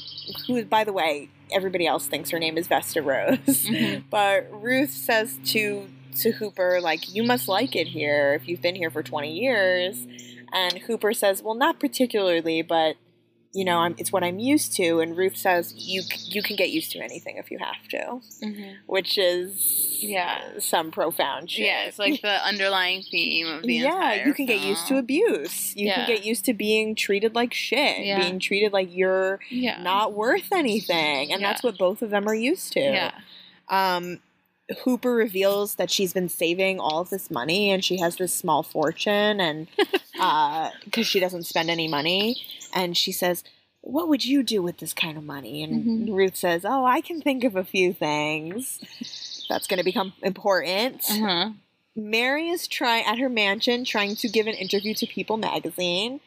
who, 0.45 0.65
by 0.65 0.83
the 0.83 0.91
way, 0.91 1.29
everybody 1.53 1.87
else 1.87 2.05
thinks 2.07 2.31
her 2.31 2.39
name 2.39 2.57
is 2.57 2.67
Vesta 2.67 3.01
Rose. 3.01 3.37
Mhm. 3.65 4.03
But 4.09 4.47
Ruth 4.51 4.91
says 4.91 5.39
to 5.53 5.87
to 6.21 6.31
Hooper, 6.31 6.79
like, 6.81 7.13
you 7.13 7.23
must 7.23 7.47
like 7.49 7.75
it 7.75 7.87
here 7.87 8.33
if 8.33 8.47
you've 8.47 8.61
been 8.61 8.75
here 8.75 8.89
for 8.89 9.03
20 9.03 9.31
years. 9.33 10.05
And 10.55 10.79
Hooper 10.79 11.13
says, 11.13 11.43
well, 11.43 11.53
not 11.55 11.79
particularly, 11.79 12.61
but 12.63 12.95
you 13.53 13.63
know, 13.63 13.77
I'm, 13.77 13.95
it's 13.97 14.11
what 14.11 14.21
I'm 14.21 14.37
used 14.37 14.73
to. 14.75 14.99
And 14.99 15.15
Ruth 15.15 15.37
says, 15.37 15.73
you 15.77 16.01
you 16.25 16.43
can 16.43 16.57
get 16.57 16.71
used 16.71 16.91
to 16.91 16.99
anything 16.99 17.37
if 17.37 17.49
you 17.49 17.57
have 17.59 17.87
to, 17.89 18.19
Mhm. 18.45 18.75
which 18.85 19.17
is 19.17 19.97
Yeah. 20.01 20.59
some 20.59 20.91
profound 20.91 21.49
shit. 21.49 21.65
Yeah, 21.67 21.83
it's 21.85 21.97
like 21.97 22.21
the 22.21 22.45
underlying 22.51 23.03
theme 23.09 23.47
of 23.47 23.61
the 23.63 23.75
yeah, 23.75 24.25
you 24.25 24.33
can 24.33 24.45
get 24.45 24.59
used 24.59 24.81
to 24.87 24.95
film. 24.95 24.99
abuse. 24.99 25.73
You 25.75 25.87
Yeah. 25.87 25.95
can 25.95 26.07
get 26.07 26.25
used 26.25 26.43
to 26.45 26.53
being 26.53 26.95
treated 26.95 27.33
like 27.33 27.53
shit, 27.53 28.05
Yeah. 28.05 28.19
being 28.19 28.39
treated 28.39 28.73
like 28.73 28.89
you're 28.93 29.39
Yeah. 29.49 29.81
not 29.81 30.11
worth 30.11 30.51
anything, 30.51 31.31
and 31.31 31.41
that's 31.41 31.63
what 31.63 31.77
both 31.77 32.01
of 32.01 32.09
them 32.09 32.27
are 32.27 32.35
used 32.35 32.73
to. 32.73 32.81
Yeah. 32.81 33.11
Um, 33.69 34.19
Hooper 34.83 35.13
reveals 35.13 35.75
that 35.75 35.91
she's 35.91 36.13
been 36.13 36.29
saving 36.29 36.79
all 36.79 37.01
of 37.01 37.09
this 37.09 37.29
money, 37.29 37.69
and 37.71 37.83
she 37.85 37.99
has 37.99 38.15
this 38.15 38.33
small 38.33 38.63
fortune, 38.63 39.39
and 39.39 39.67
because 40.85 41.05
she 41.07 41.19
doesn't 41.19 41.43
spend 41.43 41.69
any 41.69 41.87
money, 41.87 42.37
and 42.73 42.97
she 42.97 43.11
says. 43.11 43.43
What 43.87 44.07
would 44.07 44.25
you 44.25 44.41
do 44.41 44.63
with 44.63 44.77
this 44.77 44.93
kind 44.95 45.15
of 45.15 45.23
money? 45.23 45.61
And 45.61 46.07
Mhm. 46.09 46.15
Ruth 46.15 46.35
says, 46.35 46.65
Oh, 46.65 46.85
I 46.85 47.01
can 47.01 47.21
think 47.21 47.43
of 47.43 47.55
a 47.55 47.63
few 47.63 47.93
things. 47.93 48.79
That's 49.47 49.67
going 49.67 49.77
to 49.77 49.83
become 49.83 50.13
important. 50.23 51.03
Uh-huh. 51.07 51.51
Mary 51.95 52.49
is 52.49 52.67
trying 52.67 53.05
at 53.05 53.19
her 53.19 53.29
mansion 53.29 53.85
trying 53.85 54.15
to 54.15 54.27
give 54.27 54.47
an 54.47 54.55
interview 54.55 54.95
to 54.95 55.05
People 55.05 55.37
magazine. 55.37 56.19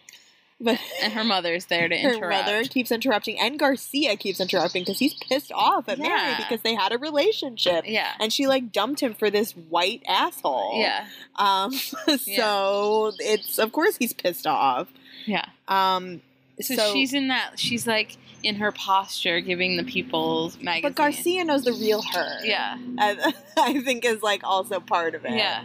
But 0.60 0.78
And 1.02 1.12
her 1.12 1.24
mother's 1.24 1.66
there 1.66 1.88
to 1.88 1.96
her 1.98 2.14
interrupt. 2.14 2.46
mother 2.46 2.64
keeps 2.64 2.90
interrupting 2.90 3.38
and 3.40 3.58
Garcia 3.58 4.16
keeps 4.16 4.40
interrupting 4.40 4.82
because 4.82 4.98
he's 4.98 5.14
pissed 5.14 5.52
off 5.52 5.88
at 5.88 5.98
Mary 5.98 6.34
because 6.36 6.62
they 6.62 6.74
had 6.74 6.92
a 6.92 6.98
relationship. 6.98 7.84
Yeah. 7.86 8.12
And 8.18 8.32
she 8.32 8.46
like 8.46 8.72
dumped 8.72 9.00
him 9.00 9.14
for 9.14 9.30
this 9.30 9.52
white 9.52 10.02
asshole. 10.08 10.80
Yeah. 10.80 11.06
Um 11.36 11.72
so 12.18 13.12
it's 13.18 13.58
of 13.58 13.72
course 13.72 13.96
he's 13.96 14.12
pissed 14.12 14.46
off. 14.46 14.88
Yeah. 15.26 15.44
Um 15.68 16.22
So, 16.60 16.74
so, 16.74 16.92
she's 16.92 17.14
in 17.14 17.28
that. 17.28 17.52
She's 17.58 17.86
like 17.86 18.16
in 18.42 18.56
her 18.56 18.72
posture, 18.72 19.40
giving 19.40 19.76
the 19.76 19.84
People's 19.84 20.60
magazine. 20.60 20.82
but 20.82 20.94
Garcia 20.96 21.44
knows 21.44 21.64
the 21.64 21.72
real 21.72 22.02
her. 22.02 22.44
Yeah. 22.44 22.76
I, 22.98 23.32
I 23.56 23.80
think 23.80 24.04
is 24.04 24.22
like 24.22 24.42
also 24.44 24.80
part 24.80 25.14
of 25.14 25.24
it. 25.24 25.32
Yeah. 25.34 25.62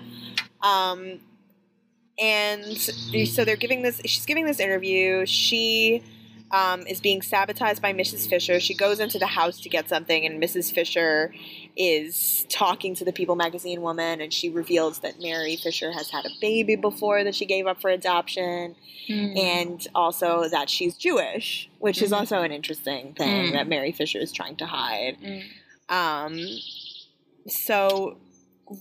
Um, 0.61 1.19
and 2.19 2.77
so 2.77 3.43
they're 3.45 3.55
giving 3.55 3.81
this. 3.81 4.01
She's 4.05 4.25
giving 4.25 4.45
this 4.45 4.59
interview. 4.59 5.25
She 5.25 6.03
um, 6.51 6.85
is 6.85 7.01
being 7.01 7.23
sabotaged 7.23 7.81
by 7.81 7.93
Mrs. 7.93 8.29
Fisher. 8.29 8.59
She 8.59 8.75
goes 8.75 8.99
into 8.99 9.17
the 9.17 9.25
house 9.25 9.59
to 9.61 9.69
get 9.69 9.89
something, 9.89 10.23
and 10.25 10.41
Mrs. 10.41 10.71
Fisher 10.71 11.33
is 11.75 12.45
talking 12.49 12.93
to 12.95 13.03
the 13.03 13.11
People 13.11 13.35
magazine 13.35 13.81
woman, 13.81 14.21
and 14.21 14.31
she 14.31 14.49
reveals 14.49 14.99
that 14.99 15.19
Mary 15.19 15.55
Fisher 15.55 15.91
has 15.91 16.11
had 16.11 16.25
a 16.25 16.29
baby 16.39 16.75
before 16.75 17.23
that 17.23 17.33
she 17.33 17.45
gave 17.47 17.65
up 17.65 17.81
for 17.81 17.89
adoption, 17.89 18.75
Mm. 19.09 19.37
and 19.37 19.87
also 19.93 20.47
that 20.47 20.69
she's 20.69 20.95
Jewish, 20.95 21.67
which 21.79 22.01
is 22.01 22.11
Mhm. 22.11 22.19
also 22.19 22.41
an 22.43 22.53
interesting 22.53 23.13
thing 23.15 23.47
Mm. 23.47 23.51
that 23.53 23.67
Mary 23.67 23.91
Fisher 23.91 24.19
is 24.19 24.31
trying 24.31 24.55
to 24.57 24.65
hide. 24.65 25.17
Mm. 25.21 25.43
Um, 25.89 26.39
so 27.47 28.17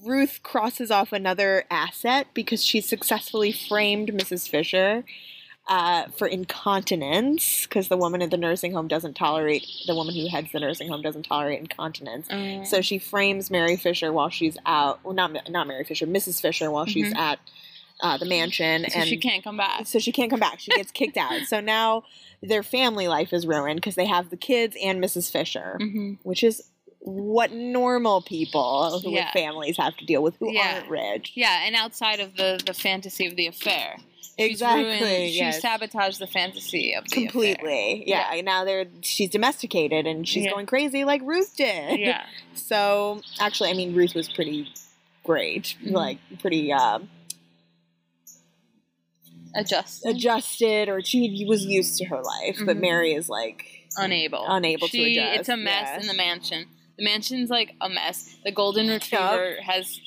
Ruth 0.04 0.40
crosses 0.42 0.90
off 0.90 1.12
another 1.12 1.64
asset 1.70 2.28
because 2.34 2.64
she 2.64 2.80
successfully 2.80 3.52
framed 3.52 4.08
Mrs. 4.12 4.48
Fisher 4.48 5.04
uh, 5.68 6.06
for 6.16 6.26
incontinence 6.26 7.64
because 7.66 7.88
the 7.88 7.96
woman 7.96 8.22
at 8.22 8.30
the 8.30 8.36
nursing 8.36 8.72
home 8.72 8.88
doesn't 8.88 9.14
tolerate 9.14 9.64
the 9.86 9.94
woman 9.94 10.14
who 10.14 10.28
heads 10.28 10.48
the 10.52 10.60
nursing 10.60 10.88
home 10.88 11.02
doesn't 11.02 11.24
tolerate 11.24 11.60
incontinence. 11.60 12.28
Mm. 12.28 12.66
So 12.66 12.80
she 12.80 12.98
frames 12.98 13.50
Mary 13.50 13.76
Fisher 13.76 14.12
while 14.12 14.28
she's 14.28 14.56
out. 14.66 15.00
Well, 15.04 15.14
not 15.14 15.48
not 15.50 15.66
Mary 15.68 15.84
Fisher, 15.84 16.06
Mrs. 16.06 16.40
Fisher 16.40 16.70
while 16.70 16.86
she's 16.86 17.12
Mhm. 17.12 17.16
at 17.16 17.38
uh, 18.00 18.16
the 18.18 18.26
mansion, 18.26 18.84
So 18.90 18.98
and 18.98 19.08
she 19.08 19.16
can't 19.16 19.44
come 19.44 19.56
back. 19.56 19.86
so 19.86 20.00
she 20.00 20.10
can't 20.10 20.28
come 20.30 20.40
back. 20.40 20.58
She 20.58 20.72
gets 20.72 20.90
kicked 20.90 21.16
out. 21.16 21.42
So 21.46 21.60
now 21.60 22.02
their 22.42 22.64
family 22.64 23.06
life 23.06 23.32
is 23.32 23.46
ruined 23.46 23.76
because 23.76 23.94
they 23.94 24.06
have 24.06 24.30
the 24.30 24.36
kids 24.36 24.76
and 24.82 25.02
Mrs. 25.02 25.30
Fisher 25.30 25.76
hmm 25.78 26.14
which 26.24 26.42
is 26.42 26.62
what 27.04 27.50
normal 27.52 28.22
people 28.22 29.00
who 29.00 29.10
Yeah. 29.10 29.24
with 29.24 29.32
families 29.32 29.76
have 29.76 29.96
to 29.96 30.04
deal 30.04 30.22
with 30.22 30.36
who 30.38 30.52
Yeah. 30.52 30.74
aren't 30.76 30.88
rich. 30.88 31.32
Yeah, 31.34 31.64
and 31.64 31.74
outside 31.74 32.20
of 32.20 32.36
the 32.36 32.60
the 32.64 32.74
fantasy 32.74 33.26
of 33.26 33.36
the 33.36 33.46
affair, 33.46 33.98
She's 34.38 34.52
Exactly, 34.52 34.84
ruined- 34.84 35.32
she 35.32 35.36
yes. 35.38 35.60
sabotaged 35.60 36.18
the 36.18 36.26
fantasy 36.26 36.94
of 36.94 37.04
the 37.04 37.10
affair. 37.10 37.22
Completely. 37.30 38.04
Yeah. 38.06 38.40
Now 38.42 38.64
they're 38.64 38.86
she's 39.02 39.28
domesticated 39.28 40.06
and 40.06 40.26
she's 40.26 40.44
Yeah. 40.44 40.52
going 40.52 40.64
crazy 40.66 41.04
like 41.04 41.20
Ruth 41.22 41.54
did. 41.56 42.00
Yeah. 42.00 42.24
So 42.54 43.20
actually 43.40 43.70
I 43.70 43.74
mean 43.74 43.94
Ruth 43.94 44.14
was 44.14 44.28
pretty 44.32 44.68
great. 45.22 45.76
Mhm. 45.84 45.92
Like 45.92 46.18
pretty 46.40 46.72
um 46.72 47.10
Adjust. 49.54 50.06
adjusted 50.06 50.88
or 50.88 51.02
she 51.02 51.44
was 51.46 51.66
used 51.66 51.98
to 51.98 52.06
her 52.06 52.22
life. 52.22 52.58
But 52.64 52.78
Mhm. 52.78 52.80
Mary 52.80 53.12
is 53.12 53.28
like 53.28 53.66
unable. 53.98 54.44
Unable 54.48 54.88
to 54.88 55.02
adjust, 55.02 55.40
It's 55.40 55.48
a 55.50 55.56
mess 55.58 55.88
yeah. 55.88 56.00
in 56.00 56.06
the 56.06 56.14
mansion. 56.14 56.66
The 57.02 57.10
mansion's 57.10 57.50
like 57.50 57.74
a 57.80 57.88
mess. 57.88 58.36
The 58.44 58.52
golden 58.52 58.86
retriever 58.86 59.56
has 59.62 60.00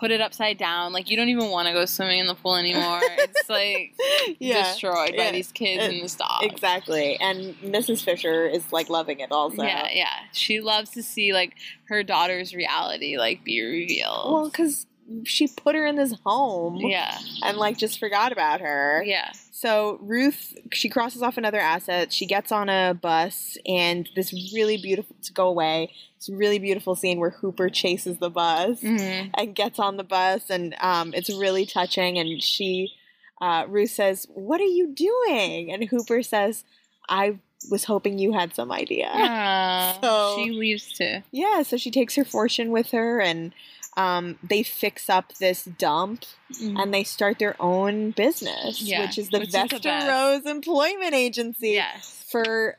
put 0.00 0.10
it 0.10 0.20
upside 0.20 0.56
down. 0.56 0.92
Like 0.94 1.10
you 1.10 1.16
don't 1.16 1.28
even 1.28 1.50
want 1.50 1.66
to 1.68 1.74
go 1.74 1.84
swimming 1.84 2.20
in 2.20 2.26
the 2.26 2.34
pool 2.34 2.56
anymore. 2.56 3.00
It's 3.02 3.48
like 3.50 3.92
Yeah. 4.38 4.62
destroyed 4.62 5.10
by 5.16 5.24
Yeah. 5.24 5.32
these 5.32 5.52
kids 5.52 5.82
Uh, 5.82 5.90
and 5.90 6.02
this 6.02 6.14
dog. 6.14 6.42
Exactly. 6.42 7.18
And 7.20 7.54
Mrs. 7.56 8.02
Fisher 8.02 8.46
is 8.46 8.72
like 8.72 8.88
loving 8.88 9.20
it 9.20 9.30
also. 9.30 9.62
Yeah, 9.62 9.88
yeah. 9.92 10.08
She 10.32 10.60
loves 10.60 10.90
to 10.92 11.02
see 11.02 11.32
like 11.34 11.54
her 11.88 12.02
daughter's 12.02 12.54
reality 12.54 13.18
like 13.18 13.44
be 13.44 13.60
revealed. 13.60 14.32
Well, 14.32 14.48
because 14.48 14.86
she 15.24 15.48
put 15.48 15.74
her 15.74 15.86
in 15.86 15.96
this 15.96 16.14
home. 16.24 16.76
yeah, 16.76 17.18
and 17.42 17.56
like 17.56 17.78
just 17.78 17.98
forgot 17.98 18.32
about 18.32 18.60
her. 18.60 19.02
yeah. 19.04 19.32
So 19.52 19.98
Ruth, 20.02 20.54
she 20.72 20.88
crosses 20.88 21.20
off 21.20 21.36
another 21.36 21.58
asset. 21.58 22.12
She 22.12 22.26
gets 22.26 22.52
on 22.52 22.68
a 22.68 22.94
bus, 22.94 23.56
and 23.66 24.08
this 24.14 24.32
really 24.54 24.76
beautiful 24.76 25.16
to 25.22 25.32
go 25.32 25.48
away. 25.48 25.90
It's 26.16 26.28
a 26.28 26.34
really 26.36 26.58
beautiful 26.60 26.94
scene 26.94 27.18
where 27.18 27.30
Hooper 27.30 27.68
chases 27.68 28.18
the 28.18 28.30
bus 28.30 28.80
Mhm. 28.82 29.30
and 29.34 29.54
gets 29.56 29.78
on 29.80 29.96
the 29.96 30.04
bus, 30.04 30.48
and 30.50 30.76
um, 30.80 31.12
it's 31.14 31.28
really 31.30 31.66
touching. 31.66 32.18
And 32.18 32.40
she, 32.40 32.92
uh, 33.40 33.64
Ruth 33.68 33.90
says, 33.90 34.28
"What 34.34 34.60
are 34.60 34.64
you 34.64 34.88
doing?" 34.94 35.72
And 35.72 35.82
Hooper 35.84 36.22
says, 36.22 36.62
"I 37.08 37.38
was 37.68 37.82
hoping 37.84 38.18
you 38.20 38.32
had 38.34 38.54
some 38.54 38.70
idea." 38.70 39.10
Aw, 39.12 39.98
So- 40.02 40.36
she 40.38 40.50
leaves 40.50 40.92
too. 40.92 41.22
Yeah, 41.32 41.62
so 41.62 41.76
she 41.76 41.90
takes 41.90 42.14
her 42.14 42.24
fortune 42.24 42.70
with 42.70 42.92
her, 42.92 43.20
and 43.20 43.52
um, 43.98 44.38
they 44.42 44.62
fix 44.62 45.10
up 45.10 45.34
this 45.40 45.64
dump, 45.64 46.24
Mhm. 46.52 46.80
and 46.82 46.94
they 46.94 47.02
start 47.04 47.38
their 47.38 47.56
own 47.60 48.12
business, 48.12 48.80
Yeah, 48.80 49.02
which 49.04 49.18
is 49.18 49.28
the 49.28 49.40
which 49.40 49.50
the 49.52 49.66
Vesta. 49.68 50.06
Rose 50.08 50.46
Employment 50.46 51.14
Agency 51.14 51.70
Yes. 51.72 52.24
for 52.30 52.78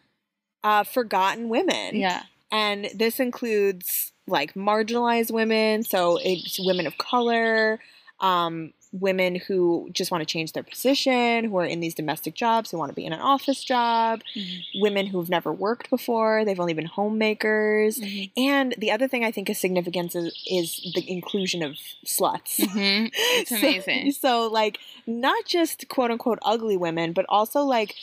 uh, 0.63 0.83
forgotten 0.83 1.49
women. 1.49 1.95
Yeah. 1.95 2.23
and 2.51 2.89
this 2.95 3.19
includes 3.19 4.11
like 4.27 4.53
marginalized 4.55 5.29
women, 5.31 5.83
so 5.83 6.17
it's 6.23 6.57
women 6.59 6.87
of 6.87 6.97
color, 6.97 7.79
um, 8.19 8.73
women 8.91 9.35
who 9.35 9.87
just 9.91 10.09
want 10.09 10.21
to 10.21 10.25
change 10.25 10.53
their 10.53 10.63
position, 10.63 11.43
who 11.45 11.57
are 11.57 11.65
in 11.65 11.79
these 11.79 11.93
domestic 11.93 12.33
jobs, 12.33 12.71
who 12.71 12.77
want 12.77 12.89
to 12.89 12.95
be 12.95 13.05
in 13.05 13.13
an 13.13 13.19
office 13.19 13.63
job, 13.63 14.21
Mhm. 14.35 14.61
women 14.81 15.05
who've 15.07 15.29
never 15.29 15.53
worked 15.53 15.89
before, 15.91 16.43
they've 16.43 16.59
only 16.59 16.73
been 16.73 16.87
homemakers. 16.87 17.99
Mhm. 17.99 18.31
And 18.35 18.75
the 18.77 18.89
other 18.91 19.07
thing 19.07 19.23
I 19.23 19.31
think 19.31 19.49
is 19.49 19.59
significant 19.59 20.15
is, 20.15 20.33
is 20.49 20.91
the 20.95 21.03
inclusion 21.07 21.61
of 21.61 21.77
sluts. 22.05 22.57
Mhm. 22.57 23.11
It's 23.13 23.49
So- 23.51 23.57
amazing. 23.57 24.11
So, 24.13 24.47
like, 24.47 24.79
not 25.05 25.45
just 25.45 25.87
quote 25.89 26.09
unquote 26.11 26.39
ugly 26.41 26.77
women, 26.77 27.13
but 27.13 27.25
also 27.29 27.61
like 27.61 27.95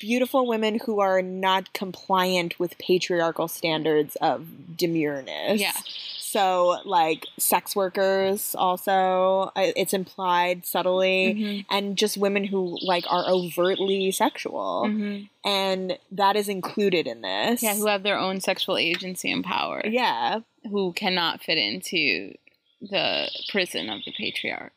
beautiful 0.00 0.46
women 0.46 0.80
who 0.84 1.00
are 1.00 1.22
not 1.22 1.72
compliant 1.72 2.58
with 2.58 2.78
patriarchal 2.78 3.48
standards 3.48 4.16
of 4.16 4.46
demureness. 4.76 5.58
Yeah. 5.58 5.72
So, 6.18 6.80
like, 6.84 7.26
sex 7.38 7.76
workers 7.76 8.56
also, 8.56 9.52
uh, 9.54 9.70
it's 9.76 9.92
implied 9.92 10.66
subtly, 10.66 11.34
Mhm. 11.34 11.66
and 11.70 11.96
just 11.96 12.16
women 12.16 12.42
who, 12.42 12.76
like, 12.82 13.04
are 13.08 13.28
overtly 13.28 14.10
sexual. 14.10 14.86
Mhm. 14.88 15.28
And 15.44 15.96
that 16.10 16.34
is 16.34 16.48
included 16.48 17.06
in 17.06 17.20
this. 17.20 17.62
Yeah, 17.62 17.76
who 17.76 17.86
have 17.86 18.02
their 18.02 18.18
own 18.18 18.40
sexual 18.40 18.76
agency 18.76 19.30
and 19.30 19.44
power. 19.44 19.82
Yeah. 19.86 20.40
Who 20.68 20.92
cannot 20.92 21.40
fit 21.44 21.56
into 21.56 22.34
the 22.80 23.30
prison 23.50 23.88
of 23.88 24.04
the 24.04 24.12
patriarch. 24.12 24.72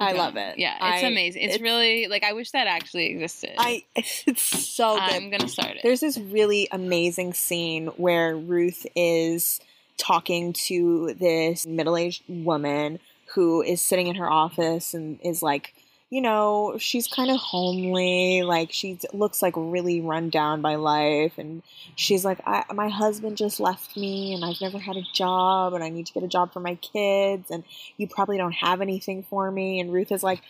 I 0.00 0.12
love 0.12 0.36
it. 0.36 0.58
Yeah, 0.58 0.74
it's 0.74 1.04
I- 1.04 1.08
amazing. 1.08 1.42
It's, 1.42 1.54
it's- 1.56 1.60
really 1.60 2.06
like 2.08 2.22
I 2.22 2.32
wish 2.32 2.52
that 2.52 2.66
actually 2.66 3.06
existed. 3.06 3.54
I 3.58 3.84
it's 3.96 4.42
so 4.42 4.94
good. 4.94 5.02
I'm 5.02 5.30
gonna 5.30 5.48
start 5.48 5.76
it. 5.76 5.80
There's 5.82 6.00
this 6.00 6.18
really 6.18 6.68
amazing 6.70 7.34
scene 7.34 7.88
where 7.96 8.36
Ruth 8.36 8.86
is 8.94 9.60
talking 9.96 10.52
to 10.52 11.14
this 11.14 11.66
middle-aged 11.66 12.22
woman 12.28 13.00
who 13.34 13.62
is 13.62 13.80
sitting 13.80 14.06
in 14.06 14.14
her 14.14 14.30
office 14.30 14.94
and 14.94 15.18
is 15.22 15.42
like, 15.42 15.74
you 16.10 16.22
know, 16.22 16.76
she's 16.78 17.06
kind 17.06 17.30
of 17.30 17.36
homely, 17.38 18.42
like 18.42 18.72
she 18.72 18.98
looks 19.12 19.42
like 19.42 19.52
really 19.56 20.00
run 20.00 20.30
down 20.30 20.62
by 20.62 20.76
life 20.76 21.36
and 21.36 21.62
she's 21.96 22.24
like, 22.24 22.40
my 22.74 22.88
husband 22.88 23.36
just 23.36 23.60
left 23.60 23.94
me 23.94 24.32
and 24.32 24.42
I've 24.42 24.60
never 24.60 24.78
had 24.78 24.96
a 24.96 25.02
job 25.12 25.74
and 25.74 25.84
I 25.84 25.90
need 25.90 26.06
to 26.06 26.14
get 26.14 26.22
a 26.22 26.28
job 26.28 26.52
for 26.52 26.60
my 26.60 26.76
kids 26.76 27.50
and 27.50 27.62
you 27.98 28.08
probably 28.08 28.38
don't 28.38 28.52
have 28.52 28.80
anything 28.80 29.22
for 29.22 29.50
me 29.50 29.80
and 29.80 29.92
Ruth 29.92 30.10
is 30.10 30.22
like, 30.22 30.40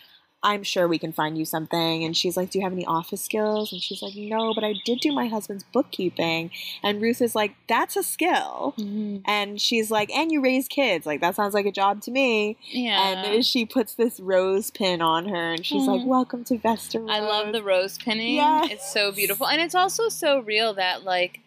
I'm 0.41 0.63
sure 0.63 0.87
we 0.87 0.97
can 0.97 1.11
find 1.11 1.37
you 1.37 1.43
something. 1.43 2.03
And 2.03 2.15
she's 2.15 2.37
like, 2.37 2.49
Do 2.51 2.59
you 2.59 2.63
have 2.63 2.71
any 2.71 2.85
office 2.85 3.21
skills? 3.21 3.73
And 3.73 3.81
she's 3.81 4.01
like, 4.01 4.15
No, 4.15 4.53
but 4.53 4.63
I 4.63 4.75
did 4.85 4.99
do 5.01 5.11
my 5.11 5.27
husband's 5.27 5.63
bookkeeping. 5.63 6.51
And 6.81 7.01
Ruth 7.01 7.21
is 7.21 7.35
like, 7.35 7.55
That's 7.67 7.97
a 7.97 8.03
skill. 8.03 8.73
Mhm. 8.77 9.21
And 9.25 9.59
she's 9.61 9.91
like, 9.91 10.09
And 10.15 10.31
you 10.31 10.41
raise 10.41 10.67
kids. 10.69 11.05
Like, 11.05 11.19
that 11.21 11.35
sounds 11.35 11.53
like 11.53 11.65
a 11.65 11.71
job 11.71 12.01
to 12.03 12.11
me. 12.11 12.57
Yeah. 12.69 13.23
And 13.25 13.45
she 13.45 13.65
puts 13.65 13.95
this 13.95 14.19
rose 14.19 14.71
pin 14.71 15.01
on 15.01 15.27
her 15.27 15.51
and 15.53 15.65
she's 15.65 15.85
like, 15.87 16.01
Mhm. 16.01 16.05
Welcome 16.05 16.43
to 16.45 16.57
Vesta 16.57 17.05
I 17.09 17.19
love 17.19 17.51
the 17.51 17.61
rose 17.61 17.97
pinning. 17.97 18.35
Yes. 18.35 18.71
It's 18.71 18.93
so 18.93 19.11
beautiful. 19.11 19.45
And 19.47 19.61
it's 19.61 19.75
also 19.75 20.07
so 20.09 20.39
real 20.39 20.73
that 20.75 21.03
like 21.03 21.41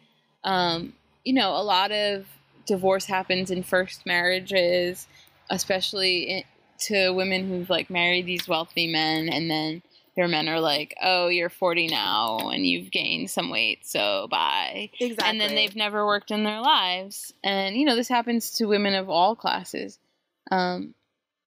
um 0.45 0.93
you 1.25 1.33
know, 1.33 1.53
a 1.57 1.63
lot 1.63 1.93
of 1.93 2.27
divorce 2.67 3.07
happens 3.07 3.51
in 3.51 3.63
first 3.63 4.05
marriages, 4.05 5.07
especially 5.51 6.23
in, 6.25 6.43
to 6.87 7.11
women 7.11 7.49
who've 7.49 7.71
like 7.71 7.91
married 7.91 8.27
these 8.27 8.49
wealthy 8.49 8.87
men 8.87 9.29
and 9.29 9.51
then 9.51 9.83
their 10.15 10.29
men 10.29 10.47
are 10.49 10.61
like, 10.61 10.95
"Oh, 11.03 11.29
you're 11.29 11.49
40 11.49 11.89
now 11.89 12.51
and 12.51 12.67
you've 12.67 12.91
gained 12.91 13.31
some 13.31 13.51
weight, 13.51 13.87
so 13.87 14.29
bye." 14.31 14.91
Exactly. 15.01 15.31
And 15.31 15.41
then 15.41 15.55
they've 15.55 15.75
never 15.75 16.05
worked 16.05 16.31
in 16.31 16.45
their 16.45 16.61
lives. 16.61 17.33
And 17.43 17.77
you 17.77 17.87
know, 17.87 17.97
this 17.97 18.09
happens 18.09 18.51
to 18.53 18.67
women 18.67 18.95
of 18.95 19.09
all 19.09 19.35
classes. 19.35 19.99
Um 20.51 20.95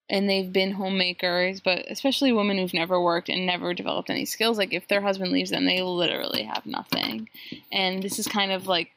and 0.08 0.30
they've 0.30 0.52
been 0.52 0.70
homemakers, 0.72 1.60
but 1.60 1.84
especially 1.88 2.32
women 2.32 2.58
who've 2.58 2.72
never 2.72 3.00
worked 3.00 3.28
and 3.28 3.44
never 3.44 3.74
developed 3.74 4.08
any 4.08 4.24
skills. 4.24 4.56
Like 4.56 4.72
if 4.72 4.86
their 4.86 5.00
husband 5.00 5.32
leaves 5.32 5.50
them, 5.50 5.66
they 5.66 5.82
literally 5.82 6.44
have 6.44 6.64
nothing. 6.64 7.28
And 7.72 8.02
this 8.02 8.18
is 8.18 8.28
kind 8.28 8.52
of 8.52 8.68
like 8.68 8.90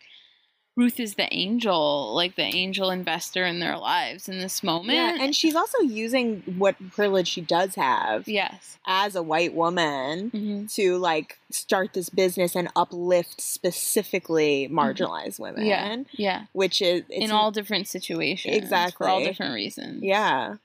Ruth 0.79 0.97
is 0.99 1.15
the 1.15 1.27
angel, 1.33 2.13
like 2.15 2.35
the 2.35 2.43
angel 2.43 2.89
investor 2.89 3.45
in 3.45 3.59
their 3.59 3.77
lives 3.77 4.29
in 4.29 4.39
this 4.39 4.63
moment. 4.63 4.95
Yeah, 4.95 5.17
and 5.19 5.35
she's 5.35 5.53
also 5.55 5.79
using 5.79 6.41
what 6.57 6.75
privilege 6.91 7.27
she 7.27 7.41
does 7.41 7.75
have 7.75 8.29
yes, 8.29 8.77
as 8.87 9.15
a 9.15 9.21
white 9.21 9.53
woman 9.53 10.29
hmm 10.29 10.65
to 10.67 10.97
like 10.97 11.37
start 11.51 11.93
this 11.93 12.09
business 12.09 12.55
and 12.55 12.69
uplift 12.77 13.41
specifically 13.41 14.69
marginalized 14.71 15.39
women. 15.39 15.65
yeah, 15.65 15.97
yeah. 16.13 16.45
Which 16.53 16.81
is 16.81 17.03
it's 17.09 17.25
in 17.25 17.31
all 17.31 17.51
different 17.51 17.87
situations, 17.87 18.55
Exactly. 18.55 19.05
for 19.05 19.09
all 19.09 19.19
different 19.23 19.53
reasons. 19.55 20.01
Yeah. 20.03 20.55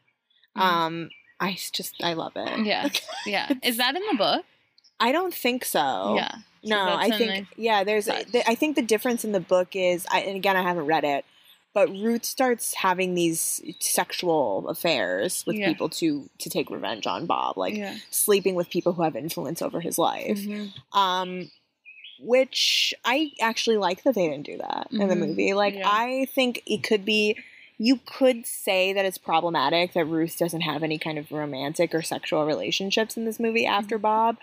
Mhm. 0.56 0.60
Um 0.62 1.10
I 1.40 1.56
just 1.72 1.94
I 2.04 2.12
love 2.12 2.32
it. 2.36 2.64
yeah, 2.64 2.88
yeah. 3.26 3.52
Is 3.64 3.78
that 3.78 3.96
in 3.96 4.02
the 4.12 4.16
book? 4.16 4.44
I 5.00 5.12
don't 5.12 5.34
think 5.34 5.64
so. 5.64 6.14
Yeah. 6.16 6.30
So 6.64 6.70
No, 6.70 6.96
I 6.96 7.10
think 7.10 7.46
yeah, 7.56 7.84
there's 7.84 8.08
I 8.08 8.54
think 8.54 8.76
the 8.76 8.82
difference 8.82 9.24
in 9.24 9.32
the 9.32 9.40
book 9.40 9.76
is 9.76 10.06
I 10.10 10.20
and 10.20 10.36
again 10.36 10.56
I 10.56 10.62
haven't 10.62 10.86
read 10.86 11.04
it, 11.04 11.24
but 11.74 11.88
Ruth 11.90 12.24
starts 12.24 12.74
having 12.74 13.14
these 13.14 13.60
sexual 13.80 14.68
affairs 14.68 15.44
with 15.46 15.56
Yeah. 15.56 15.68
people 15.68 15.88
to 15.90 16.30
to 16.38 16.48
take 16.50 16.70
revenge 16.70 17.06
on 17.06 17.26
Bob, 17.26 17.58
like 17.58 17.74
yeah. 17.74 17.96
sleeping 18.10 18.54
with 18.54 18.70
people 18.70 18.94
who 18.94 19.02
have 19.02 19.14
influence 19.16 19.60
over 19.60 19.80
his 19.80 19.98
life. 19.98 20.38
Mhm. 20.38 20.72
Um 20.96 21.50
which 22.20 22.94
I 23.04 23.32
actually 23.40 23.76
like 23.76 24.04
that 24.04 24.14
they 24.14 24.28
didn't 24.28 24.46
do 24.46 24.56
that 24.58 24.86
in 24.92 25.08
the 25.08 25.14
Mhm. 25.16 25.28
movie. 25.28 25.52
Like 25.52 25.74
Yeah. 25.74 25.88
I 25.90 26.26
think 26.34 26.62
it 26.66 26.82
could 26.82 27.04
be 27.04 27.36
you 27.76 27.98
could 28.06 28.46
say 28.46 28.92
that 28.92 29.04
it's 29.04 29.18
problematic 29.18 29.92
that 29.94 30.04
Ruth 30.04 30.38
doesn't 30.38 30.60
have 30.60 30.84
any 30.84 30.96
kind 30.96 31.18
of 31.18 31.32
romantic 31.32 31.92
or 31.92 32.02
sexual 32.02 32.46
relationships 32.46 33.16
in 33.16 33.24
this 33.24 33.40
movie 33.40 33.66
after 33.66 33.98
Bob. 33.98 34.36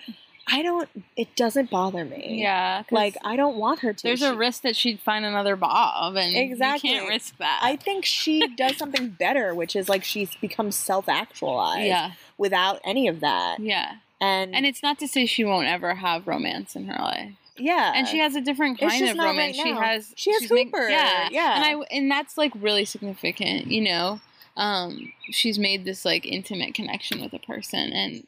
I 0.51 0.61
don't 0.61 0.89
it 1.15 1.35
doesn't 1.35 1.69
bother 1.69 2.03
me. 2.05 2.39
Yeah. 2.41 2.83
Like 2.91 3.15
I 3.23 3.35
don't 3.35 3.57
want 3.57 3.79
her 3.79 3.93
to. 3.93 4.03
there's 4.03 4.21
a 4.21 4.35
risk 4.35 4.63
that 4.63 4.75
she'd 4.75 4.99
find 4.99 5.23
another 5.25 5.55
Bob, 5.55 6.15
and 6.15 6.35
Exactly. 6.35 6.89
you 6.89 6.97
can't 6.97 7.09
risk 7.09 7.37
that. 7.37 7.59
I 7.63 7.75
think 7.75 8.05
she 8.05 8.47
does 8.55 8.77
something 8.77 9.09
better, 9.19 9.55
which 9.55 9.75
is 9.75 9.87
like 9.89 10.03
she's 10.03 10.35
become 10.35 10.71
self-actualized 10.71 11.85
yeah, 11.87 12.11
without 12.37 12.79
any 12.83 13.07
of 13.07 13.19
that. 13.21 13.59
yeah. 13.59 13.93
And, 14.19 14.53
And 14.55 14.65
it's 14.67 14.83
not 14.83 14.99
to 14.99 15.07
say 15.07 15.25
she 15.25 15.43
won't 15.43 15.67
ever 15.67 15.95
have 15.95 16.27
romance 16.27 16.75
in 16.75 16.85
her 16.85 17.01
life. 17.01 17.31
yeah. 17.57 17.91
and 17.95 18.07
she 18.07 18.19
has 18.19 18.35
a 18.35 18.41
different 18.41 18.77
kind 18.79 19.09
of 19.09 19.17
romance. 19.17 19.57
right 19.57 19.65
she 19.65 19.71
has 19.73 20.13
She 20.15 20.31
has 20.31 20.41
she's 20.43 20.51
make- 20.51 20.69
yeah, 20.75 21.27
yeah. 21.31 21.55
and 21.55 21.65
I 21.65 21.85
and 21.95 22.11
that's 22.11 22.37
like 22.37 22.51
really 22.55 22.85
significant. 22.85 23.67
You 23.67 23.81
know, 23.81 24.21
um, 24.57 25.11
she's 25.31 25.57
made 25.57 25.85
this 25.85 26.05
like 26.05 26.25
intimate 26.25 26.75
connection 26.75 27.19
with 27.21 27.33
a 27.33 27.39
person 27.39 27.91
and 27.93 28.27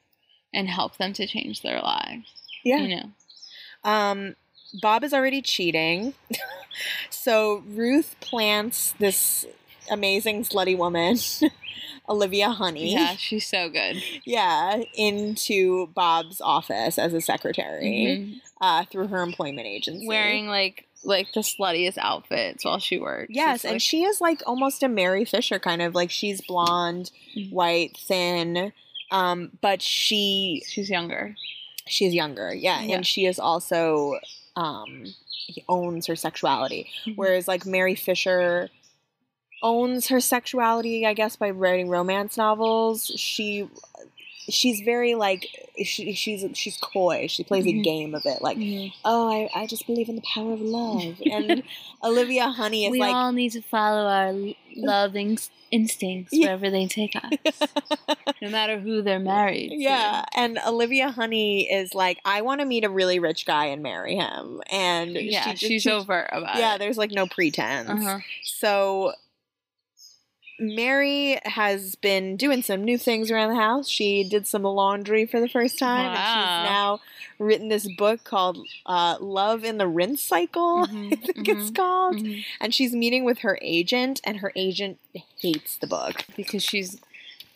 and 0.54 0.68
help 0.70 0.97
them 0.97 1.14
to 1.14 1.26
change 1.28 1.62
their 1.62 1.80
lives. 1.82 2.26
yeah. 2.64 2.78
You 2.78 2.95
know, 2.95 3.10
Um, 3.84 4.36
Bob 4.82 5.04
is 5.04 5.14
already 5.14 5.41
cheating. 5.41 6.14
so 7.10 7.64
Ruth 7.68 8.16
plants 8.22 8.93
this 8.99 9.45
amazing 9.91 10.43
slutty 10.43 10.78
woman, 10.78 11.18
Olivia 12.10 12.49
Honey, 12.49 12.93
yeah, 12.93 13.16
she's 13.16 13.45
so 13.47 13.70
good. 13.70 14.01
yeah, 14.26 14.82
into 14.95 15.88
Bob's 15.88 16.41
office 16.41 16.97
as 16.97 17.14
a 17.14 17.22
secretary 17.22 17.86
Mhm. 18.20 18.41
uh, 18.62 18.86
through 18.86 19.08
her 19.08 19.22
employment 19.22 19.68
agency. 19.68 20.08
Wearing 20.08 20.47
like 20.47 20.88
like 21.06 21.28
the 21.34 21.41
sluttiest 21.41 21.97
outfits 21.97 22.64
while 22.64 22.80
she 22.80 22.97
works. 22.97 23.28
Yes, 23.30 23.66
and 23.66 23.74
like- 23.74 23.82
she 23.82 24.04
is 24.04 24.22
like 24.22 24.41
almost 24.47 24.84
a 24.84 24.88
Mary 24.88 25.26
Fisher 25.26 25.60
kind 25.60 25.82
of 25.82 25.93
like 25.93 26.10
she's 26.10 26.39
blonde, 26.41 27.12
Mhm. 27.38 27.51
white, 27.51 27.97
thin, 27.97 28.72
um, 29.14 29.51
but 29.61 29.82
she 29.82 30.64
she's 30.68 30.89
younger. 30.89 31.36
she's 31.88 32.14
younger, 32.14 32.53
yeah, 32.53 32.82
Yeah. 32.82 32.95
and 32.95 33.07
she 33.07 33.26
is 33.26 33.39
also 33.39 34.20
um 34.57 35.05
owns 35.70 36.07
her 36.07 36.16
sexuality. 36.16 36.89
Mhm. 37.05 37.16
Whereas 37.16 37.47
like 37.47 37.66
Mary 37.66 37.95
Fisher 37.95 38.70
owns 39.61 40.07
her 40.09 40.20
sexuality, 40.20 41.05
I 41.05 41.14
guess, 41.14 41.36
by 41.38 41.49
writing 41.51 41.89
romance 41.89 42.36
novels. 42.38 43.11
She 43.16 43.70
she's 44.49 44.82
very 44.82 45.16
like 45.16 45.45
she, 45.86 46.14
she's 46.14 46.45
she's 46.53 46.78
coy. 46.78 47.28
She 47.28 47.43
plays 47.45 47.66
a 47.66 47.70
Mhm. 47.70 47.84
game 47.84 48.16
of 48.16 48.24
it, 48.26 48.41
like 48.41 48.57
Mhm. 48.57 48.91
oh, 49.05 49.32
I, 49.32 49.49
I 49.61 49.68
just 49.68 49.86
believe 49.88 50.09
in 50.09 50.16
the 50.16 50.24
power 50.34 50.53
of 50.53 50.61
love. 50.61 51.22
And 51.32 51.64
Olivia 52.03 52.49
Honey 52.49 52.86
is 52.86 52.91
we 52.91 52.99
like 52.99 53.09
we 53.09 53.14
all 53.14 53.32
need 53.32 53.51
to 53.53 53.61
follow 53.61 54.05
our 54.07 54.34
loving 54.78 55.38
instincts 55.71 56.32
Yeah. 56.34 56.47
wherever 56.47 56.69
they 56.69 56.86
take 56.88 57.15
us, 57.15 57.61
no 58.41 58.49
matter 58.49 58.80
who 58.80 59.01
they're 59.01 59.19
married. 59.19 59.69
to. 59.69 59.76
Yeah, 59.76 60.24
and 60.36 60.59
Olivia 60.67 61.09
Honey 61.11 61.71
is 61.71 61.93
like, 61.95 62.19
I 62.26 62.41
want 62.41 62.61
to 62.61 62.65
meet 62.65 62.84
a 62.84 62.89
really 62.89 63.19
rich 63.19 63.45
guy 63.45 63.65
and 63.65 63.82
marry 63.82 64.15
him, 64.15 64.61
and 64.71 65.11
yeah, 65.15 65.43
she 65.45 65.49
just- 65.51 65.63
she's 65.63 65.82
she- 65.84 65.91
overt 65.91 66.30
about 66.32 66.57
Yeah, 66.57 66.76
it. 66.76 66.80
there's 66.80 66.97
like 66.97 67.11
no 67.11 67.26
pretense. 67.28 67.89
Uh-huh. 67.89 68.19
So 68.43 69.13
Mary 70.59 71.39
has 71.45 71.95
been 71.95 72.38
doing 72.38 72.61
some 72.61 72.84
new 72.84 72.97
things 72.97 73.32
around 73.32 73.49
the 73.49 73.59
house. 73.59 73.89
She 73.89 74.24
did 74.24 74.45
some 74.47 74.63
laundry 74.63 75.26
for 75.26 75.39
the 75.41 75.49
first 75.49 75.80
time, 75.80 76.05
and 76.05 76.13
Wow. 76.15 76.36
she's 76.36 76.69
now 76.71 76.99
written 77.40 77.70
this 77.70 77.88
book 77.98 78.24
called 78.24 78.58
uh, 78.86 79.18
"Love 79.20 79.64
in 79.64 79.78
the 79.78 79.88
Rinse 79.88 80.24
Cycle." 80.24 80.88
Mhm, 80.88 81.14
I 81.14 81.16
think 81.16 81.48
it's 81.50 81.72
mhm, 81.72 81.76
called. 81.76 82.16
mhm. 82.18 82.44
And 82.60 82.74
she's 82.74 82.94
meeting 82.94 83.26
with 83.26 83.40
her 83.40 83.58
agent, 83.62 84.22
and 84.24 84.38
her 84.38 84.52
agent 84.56 85.00
hates 85.40 85.78
the 85.78 85.88
book. 85.88 86.26
because 86.36 86.64
she's 86.64 87.00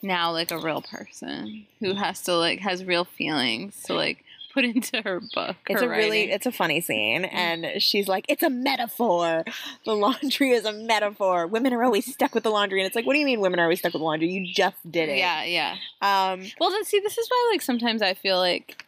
now 0.01 0.31
like 0.31 0.51
a 0.51 0.57
real 0.59 0.81
person 0.81 1.65
who 1.79 1.93
has 1.95 2.21
to 2.21 2.33
like 2.35 2.59
has 2.59 2.83
real 2.85 3.03
feelings 3.03 3.81
to 3.83 3.93
like 3.93 4.23
put 4.53 4.63
into 4.63 5.01
her 5.03 5.19
book. 5.19 5.55
It's 5.67 5.81
her 5.81 5.87
a 5.87 5.89
really, 5.97 6.31
it's 6.31 6.45
a 6.45 6.51
funny 6.51 6.81
scene, 6.81 7.25
and 7.25 7.81
she's 7.81 8.07
like, 8.07 8.25
"It's 8.29 8.41
a 8.43 8.49
metaphor. 8.49 9.43
The 9.85 9.95
laundry 9.95 10.51
is 10.51 10.65
a 10.65 10.73
metaphor. 10.73 11.45
Women 11.47 11.73
are 11.73 11.83
always 11.83 12.11
stuck 12.11 12.33
with 12.33 12.43
the 12.43 12.49
laundry." 12.51 12.79
And 12.79 12.87
it's 12.87 12.95
like, 12.95 13.05
"What 13.05 13.13
do 13.13 13.19
you 13.19 13.25
mean 13.25 13.39
women 13.39 13.59
are 13.59 13.63
always 13.63 13.79
stuck 13.79 13.93
with 13.93 14.01
the 14.01 14.05
laundry? 14.05 14.29
You 14.29 14.51
just 14.51 14.77
did 14.89 15.09
it." 15.09 15.17
yeah, 15.17 15.43
yeah. 15.43 15.75
Um. 16.01 16.45
Well, 16.59 16.71
then, 16.71 16.83
see, 16.85 16.99
this 16.99 17.17
is 17.17 17.27
why 17.29 17.49
like 17.51 17.61
sometimes 17.61 18.01
I 18.01 18.13
feel 18.15 18.37
like 18.37 18.85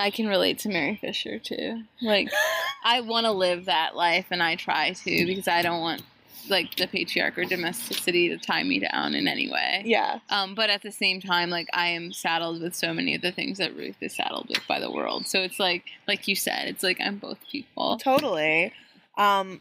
I 0.00 0.10
can 0.10 0.28
relate 0.28 0.60
to 0.60 0.70
Mary 0.70 0.96
Fisher 0.98 1.38
too. 1.38 1.82
Like, 2.00 2.30
I 2.84 3.02
want 3.02 3.26
to 3.26 3.32
live 3.32 3.66
that 3.66 3.94
life, 3.94 4.28
and 4.30 4.42
I 4.42 4.56
try 4.56 4.92
to 4.92 5.26
because 5.26 5.46
I 5.46 5.60
don't 5.60 5.82
want 5.82 6.02
like 6.48 6.74
the 6.76 6.86
patriarch 6.86 7.36
or 7.36 7.44
domesticity 7.44 8.30
to 8.30 8.38
tie 8.38 8.62
me 8.62 8.80
down 8.80 9.14
in 9.14 9.28
any 9.28 9.50
way. 9.50 9.82
Yeah. 9.84 10.20
Um, 10.30 10.54
but 10.54 10.70
at 10.70 10.80
the 10.80 10.90
same 10.90 11.20
time, 11.20 11.50
like 11.50 11.68
I 11.74 11.88
am 11.88 12.14
saddled 12.14 12.62
with 12.62 12.74
so 12.74 12.94
many 12.94 13.14
of 13.14 13.20
the 13.20 13.30
things 13.30 13.58
that 13.58 13.76
Ruth 13.76 13.98
is 14.00 14.16
saddled 14.16 14.48
with 14.48 14.66
by 14.66 14.80
the 14.80 14.90
world. 14.90 15.28
So 15.28 15.40
it's 15.40 15.60
like, 15.60 15.84
like 16.08 16.26
you 16.26 16.34
said, 16.34 16.66
it's 16.66 16.82
like 16.82 16.98
I'm 16.98 17.18
both 17.18 17.38
people. 17.52 17.98
Totally. 17.98 18.72
Um. 19.18 19.60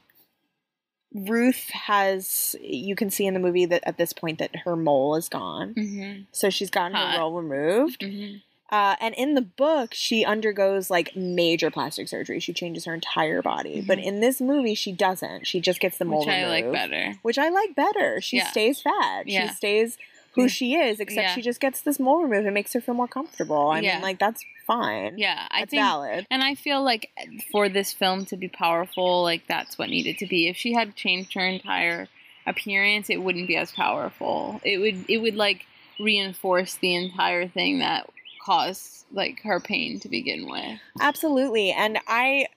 Ruth 1.11 1.71
has 1.71 2.55
you 2.61 2.95
can 2.95 3.09
see 3.09 3.25
in 3.25 3.33
the 3.33 3.39
movie 3.39 3.65
that 3.65 3.81
at 3.83 3.97
this 3.97 4.13
point 4.13 4.37
that 4.37 4.55
her 4.63 4.75
mole 4.75 5.15
is 5.15 5.27
gone. 5.27 5.73
Mm-hmm. 5.73 6.21
So 6.31 6.51
she's 6.51 6.69
gotten 6.69 6.95
Hot. 6.95 7.13
her 7.13 7.19
mole 7.19 7.41
removed. 7.41 8.01
Mm-hmm. 8.01 8.37
Uh, 8.71 8.95
and 9.01 9.15
in 9.15 9.33
the 9.33 9.41
book, 9.41 9.93
she 9.93 10.23
undergoes 10.23 10.89
like 10.91 11.15
major 11.15 11.71
plastic 11.71 12.07
surgery. 12.07 12.39
She 12.39 12.53
changes 12.53 12.85
her 12.85 12.93
entire 12.93 13.41
body. 13.41 13.81
But 13.81 13.97
in 13.99 14.19
this 14.19 14.39
movie, 14.39 14.75
she 14.75 14.91
doesn't. 14.91 15.47
She 15.47 15.59
just 15.59 15.79
gets 15.79 15.97
the 15.97 16.05
mole 16.05 16.25
Mm-hmm. 16.25 16.29
Which 16.29 16.35
I 16.35 16.55
removed. 16.57 16.73
like 16.75 16.89
better. 16.89 17.13
Which 17.23 17.37
I 17.37 17.49
like 17.49 17.75
better. 17.75 18.21
She 18.21 18.37
Yeah. 18.37 18.47
stays 18.51 18.81
fat. 18.81 19.27
Yeah. 19.27 19.47
She 19.47 19.53
stays 19.55 19.97
who 20.35 20.47
she 20.47 20.75
is, 20.75 20.99
except 20.99 21.23
Yeah. 21.29 21.33
she 21.35 21.41
just 21.41 21.59
gets 21.59 21.81
this 21.81 21.99
mole 21.99 22.21
removed. 22.21 22.45
It 22.47 22.51
makes 22.51 22.71
her 22.73 22.81
feel 22.81 22.93
more 22.93 23.07
comfortable. 23.07 23.69
I 23.71 23.79
Yeah. 23.79 23.93
mean, 23.95 24.03
like 24.03 24.19
that's 24.19 24.43
fine. 24.67 25.17
Yeah, 25.17 25.47
I 25.49 25.61
That's 25.61 25.71
think, 25.71 25.81
valid. 25.81 26.27
and 26.29 26.43
I 26.43 26.53
feel 26.53 26.83
like 26.83 27.09
for 27.51 27.67
this 27.69 27.91
film 27.91 28.25
to 28.27 28.37
be 28.37 28.47
powerful, 28.47 29.23
like 29.23 29.47
that's 29.47 29.79
what 29.79 29.89
needed 29.89 30.19
to 30.19 30.27
be. 30.27 30.47
If 30.47 30.55
she 30.57 30.73
had 30.73 30.95
changed 30.95 31.33
her 31.33 31.41
entire 31.47 32.07
appearance, 32.45 33.09
it 33.09 33.17
wouldn't 33.23 33.47
be 33.47 33.55
as 33.57 33.71
powerful. 33.71 34.61
It 34.63 34.77
would, 34.77 35.05
it 35.09 35.17
would 35.17 35.35
like 35.35 35.65
reinforce 35.99 36.75
the 36.75 36.93
entire 36.95 37.47
thing 37.47 37.79
that 37.79 38.09
caused 38.49 39.05
like 39.11 39.41
her 39.43 39.59
pain 39.59 39.99
to 39.99 40.09
begin 40.09 40.49
with. 40.49 40.79
Absolutely. 40.99 41.71
And 41.71 41.99
I 42.07 42.47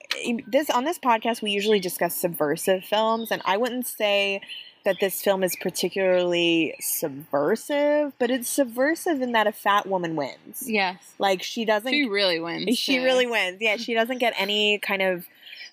this 0.47 0.69
on 0.69 0.83
this 0.85 0.97
podcast 0.99 1.41
we 1.41 1.51
usually 1.51 1.79
discuss 1.79 2.15
subversive 2.15 2.83
films 2.83 3.31
and 3.31 3.41
I 3.45 3.57
wouldn't 3.57 3.85
say 3.87 4.41
that 4.85 4.97
this 4.99 5.21
film 5.21 5.43
is 5.43 5.55
particularly 5.61 6.75
subversive, 6.79 8.11
but 8.19 8.29
it's 8.29 8.49
subversive 8.49 9.21
in 9.21 9.31
that 9.31 9.47
a 9.47 9.51
fat 9.51 9.85
woman 9.87 10.15
wins. 10.15 10.63
Yes, 10.67 10.97
Like 11.19 11.41
she 11.41 11.63
doesn't 11.63 11.91
she 11.91 12.07
really 12.09 12.39
wins. 12.39 12.77
she 12.77 12.97
too. 12.97 13.03
really 13.03 13.25
wins. 13.27 13.59
Yeah, 13.61 13.77
she 13.77 13.93
doesn't 13.93 14.17
get 14.17 14.33
any 14.37 14.79
kind 14.79 15.01
of 15.01 15.25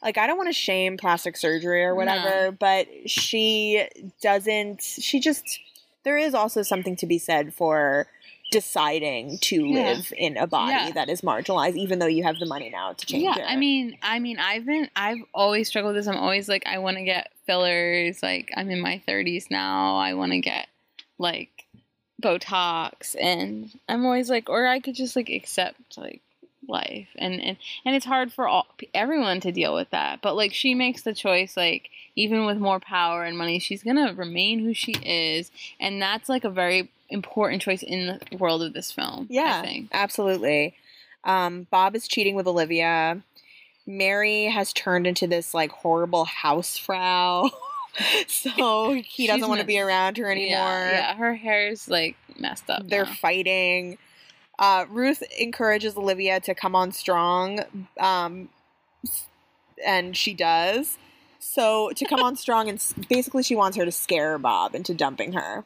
like 0.03 0.17
I 0.19 0.27
don't 0.27 0.37
want 0.37 0.49
to 0.49 0.53
shame 0.55 0.97
plastic 0.97 1.37
surgery 1.37 1.83
or 1.83 1.95
whatever, 1.95 2.53
but 2.53 2.87
she 3.07 3.87
doesn't 4.23 4.83
she 4.83 5.19
just 5.19 5.61
there 6.05 6.17
is 6.17 6.35
also 6.35 6.63
something 6.63 6.97
to 6.97 7.07
be 7.07 7.19
said 7.19 7.53
for 7.53 8.07
deciding 8.51 9.39
to 9.39 9.65
Yeah. 9.65 9.75
live 9.93 10.13
in 10.17 10.37
a 10.37 10.47
body 10.47 10.73
Yeah. 10.73 10.91
that 10.93 11.09
is 11.09 11.21
marginalized 11.23 11.77
even 11.77 11.99
though 11.99 12.07
you 12.07 12.23
have 12.25 12.39
the 12.39 12.47
money 12.47 12.69
now 12.71 12.93
to 12.93 13.07
change 13.07 13.23
it. 13.23 13.27
yeah, 13.39 13.45
it. 13.45 13.51
I 13.51 13.57
mean, 13.57 13.97
I 14.03 14.19
mean, 14.19 14.39
I've 14.39 14.67
been, 14.67 14.91
I've 14.97 15.19
always 15.35 15.69
struggled 15.69 15.95
with 15.95 16.05
this. 16.05 16.13
I'm 16.13 16.21
always 16.21 16.49
like, 16.49 16.67
I 16.67 16.79
want 16.79 16.97
to 16.97 17.05
get 17.05 17.31
fillers. 17.47 18.23
Like, 18.23 18.51
I'm 18.57 18.71
in 18.71 18.81
my 18.81 19.03
30s 19.07 19.51
now. 19.51 19.97
I 19.97 20.15
want 20.15 20.33
to 20.33 20.41
get 20.41 20.69
like 21.19 21.67
Botox, 22.23 23.17
and 23.21 23.71
I'm 23.89 24.05
always 24.05 24.29
like, 24.31 24.49
or 24.49 24.67
I 24.67 24.81
could 24.81 24.95
just 24.95 25.17
like 25.17 25.31
accept 25.31 25.97
like 25.97 26.21
life, 26.69 27.09
and 27.17 27.41
and 27.41 27.57
and 27.85 27.97
it's 27.97 28.05
hard 28.05 28.33
for 28.33 28.47
all 28.47 28.67
everyone 28.95 29.41
to 29.41 29.53
deal 29.53 29.75
with 29.75 29.91
that. 29.91 30.21
But 30.23 30.37
like, 30.37 30.53
she 30.53 30.75
makes 30.75 31.03
the 31.03 31.15
choice. 31.15 31.57
Like, 31.57 31.91
even 32.17 32.45
with 32.47 32.59
more 32.59 32.79
power 32.81 33.25
and 33.25 33.39
money, 33.39 33.59
she's 33.59 33.83
gonna 33.83 34.13
remain 34.13 34.59
who 34.61 34.75
she 34.75 34.93
is, 35.03 35.51
and 35.81 36.01
that's 36.01 36.29
like 36.29 36.45
a 36.45 36.51
very 36.51 36.91
important 37.11 37.63
choice 37.63 37.83
in 37.83 38.19
the 38.31 38.37
world 38.37 38.63
of 38.63 38.73
this 38.73 38.93
film. 38.93 39.27
I 39.27 39.27
Yeah, 39.31 39.63
absolutely. 39.93 40.75
Um, 41.25 41.67
Bob 41.71 41.95
is 41.95 42.09
cheating 42.09 42.35
with 42.35 42.47
Olivia. 42.47 43.23
Mary 43.87 44.45
has 44.45 44.73
turned 44.73 45.07
into 45.07 45.27
this 45.27 45.53
like 45.53 45.71
horrible 45.71 46.27
hausfrau. 46.27 47.51
so 48.27 48.93
he 49.05 49.27
doesn't 49.27 49.49
want 49.49 49.61
to 49.61 49.67
be 49.67 49.79
around 49.79 50.17
her 50.17 50.31
anymore. 50.31 50.49
Yeah, 50.49 50.91
yeah, 50.91 51.17
her 51.17 51.35
hair's 51.35 51.89
like 51.89 52.17
messed 52.39 52.71
up. 52.71 52.87
They're 52.87 53.05
now. 53.05 53.15
fighting. 53.15 53.99
Uh, 54.59 54.85
Ruth 54.91 55.23
encourages 55.39 55.97
Olivia 55.97 56.39
to 56.41 56.55
come 56.55 56.77
on 56.77 56.93
strong, 56.93 57.61
um, 57.99 58.51
and 59.85 60.15
she 60.17 60.35
does. 60.35 60.99
So 61.39 61.91
to 61.97 62.05
come 62.05 62.21
on 62.21 62.37
strong, 62.37 62.69
and 62.69 62.85
basically 63.09 63.43
she 63.43 63.57
wants 63.57 63.77
her 63.79 63.85
to 63.85 63.93
scare 63.93 64.39
Bob 64.39 64.75
into 64.75 64.95
dumping 64.95 65.33
her. 65.33 65.65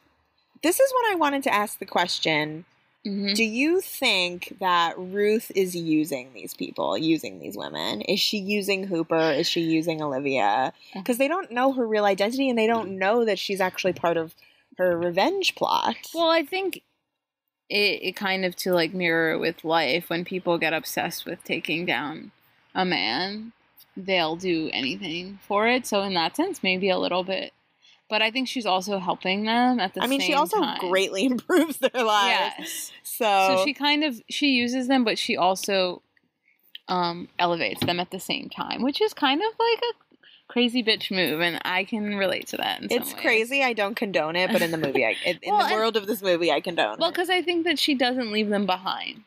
This 0.65 0.79
is 0.79 0.91
when 0.95 1.13
I 1.13 1.15
wanted 1.19 1.43
to 1.43 1.53
ask 1.53 1.77
the 1.77 1.85
question: 1.85 2.65
Mhm. 3.05 3.35
Do 3.35 3.43
you 3.43 3.81
think 3.81 4.57
that 4.59 4.97
Ruth 4.97 5.51
is 5.53 5.75
using 5.75 6.33
these 6.33 6.55
people, 6.55 6.97
using 6.97 7.37
these 7.37 7.55
women? 7.55 8.01
Is 8.01 8.19
she 8.19 8.39
using 8.39 8.87
Hooper? 8.87 9.29
Is 9.31 9.47
she 9.47 9.61
using 9.61 10.01
Olivia? 10.01 10.73
Because 10.95 11.19
they 11.19 11.27
don't 11.27 11.51
know 11.51 11.71
her 11.73 11.85
real 11.85 12.05
identity, 12.05 12.49
and 12.49 12.57
they 12.57 12.65
don't 12.65 12.97
know 12.97 13.25
that 13.25 13.37
she's 13.37 13.61
actually 13.61 13.93
part 13.93 14.17
of 14.17 14.33
her 14.79 14.97
revenge 14.97 15.53
plot. 15.53 15.97
Well, 16.15 16.31
I 16.31 16.41
think 16.41 16.81
it, 17.69 17.99
it 18.01 18.15
kind 18.15 18.43
of 18.43 18.55
to 18.55 18.73
like 18.73 18.91
mirror 18.91 19.37
with 19.37 19.63
life 19.63 20.09
when 20.09 20.25
people 20.25 20.57
get 20.57 20.73
obsessed 20.73 21.27
with 21.27 21.43
taking 21.43 21.85
down 21.85 22.31
a 22.73 22.85
man, 22.85 23.53
they'll 23.95 24.35
do 24.35 24.71
anything 24.73 25.37
for 25.47 25.67
it. 25.67 25.85
So 25.85 26.01
in 26.01 26.15
that 26.15 26.35
sense, 26.35 26.63
maybe 26.63 26.89
a 26.89 26.97
little 26.97 27.23
bit. 27.23 27.53
But 28.07 28.21
I 28.21 28.29
think 28.29 28.47
she's 28.47 28.65
also 28.67 28.99
helping 28.99 29.45
them 29.45 29.79
at 29.79 29.93
the 29.95 30.01
same 30.01 30.01
time. 30.01 30.03
I 30.03 30.07
mean, 30.09 30.21
she 30.21 30.33
also 30.33 30.59
time. 30.59 30.77
greatly 30.79 31.25
improves 31.31 31.77
their 31.77 32.03
lives. 32.03 32.53
Yes. 32.59 32.91
So, 33.03 33.55
So 33.57 33.65
she 33.65 33.73
kind 33.73 34.03
of 34.03 34.21
she 34.29 34.49
uses 34.49 34.87
them, 34.87 35.03
but 35.03 35.17
she 35.17 35.35
also 35.37 36.01
um 36.87 37.27
elevates 37.39 37.83
them 37.83 37.99
at 37.99 38.11
the 38.11 38.19
same 38.19 38.49
time, 38.49 38.83
which 38.83 39.01
is 39.01 39.13
kind 39.13 39.41
of 39.41 39.47
like 39.57 39.79
a 39.81 40.17
crazy 40.47 40.83
bitch 40.83 41.09
move, 41.09 41.41
and 41.41 41.59
I 41.65 41.83
can 41.83 42.15
relate 42.15 42.45
to 42.47 42.57
that. 42.57 42.81
In 42.83 42.91
it's 42.91 43.13
crazy. 43.13 43.63
I 43.63 43.73
don't 43.73 43.95
condone 43.95 44.35
it, 44.35 44.51
but 44.51 44.61
in 44.61 44.69
the 44.69 44.77
movie, 44.77 45.03
I, 45.03 45.15
in, 45.25 45.39
Well, 45.47 45.57
the 45.59 45.65
and- 45.65 45.73
world 45.73 45.97
of 45.97 46.05
this 46.05 46.21
movie, 46.21 46.51
I 46.51 46.61
condone 46.61 46.97
Well, 46.99 47.09
because 47.11 47.31
I 47.31 47.41
think 47.41 47.65
that 47.65 47.79
she 47.79 47.95
doesn't 47.95 48.31
leave 48.31 48.49
them 48.49 48.67
behind. 48.67 49.23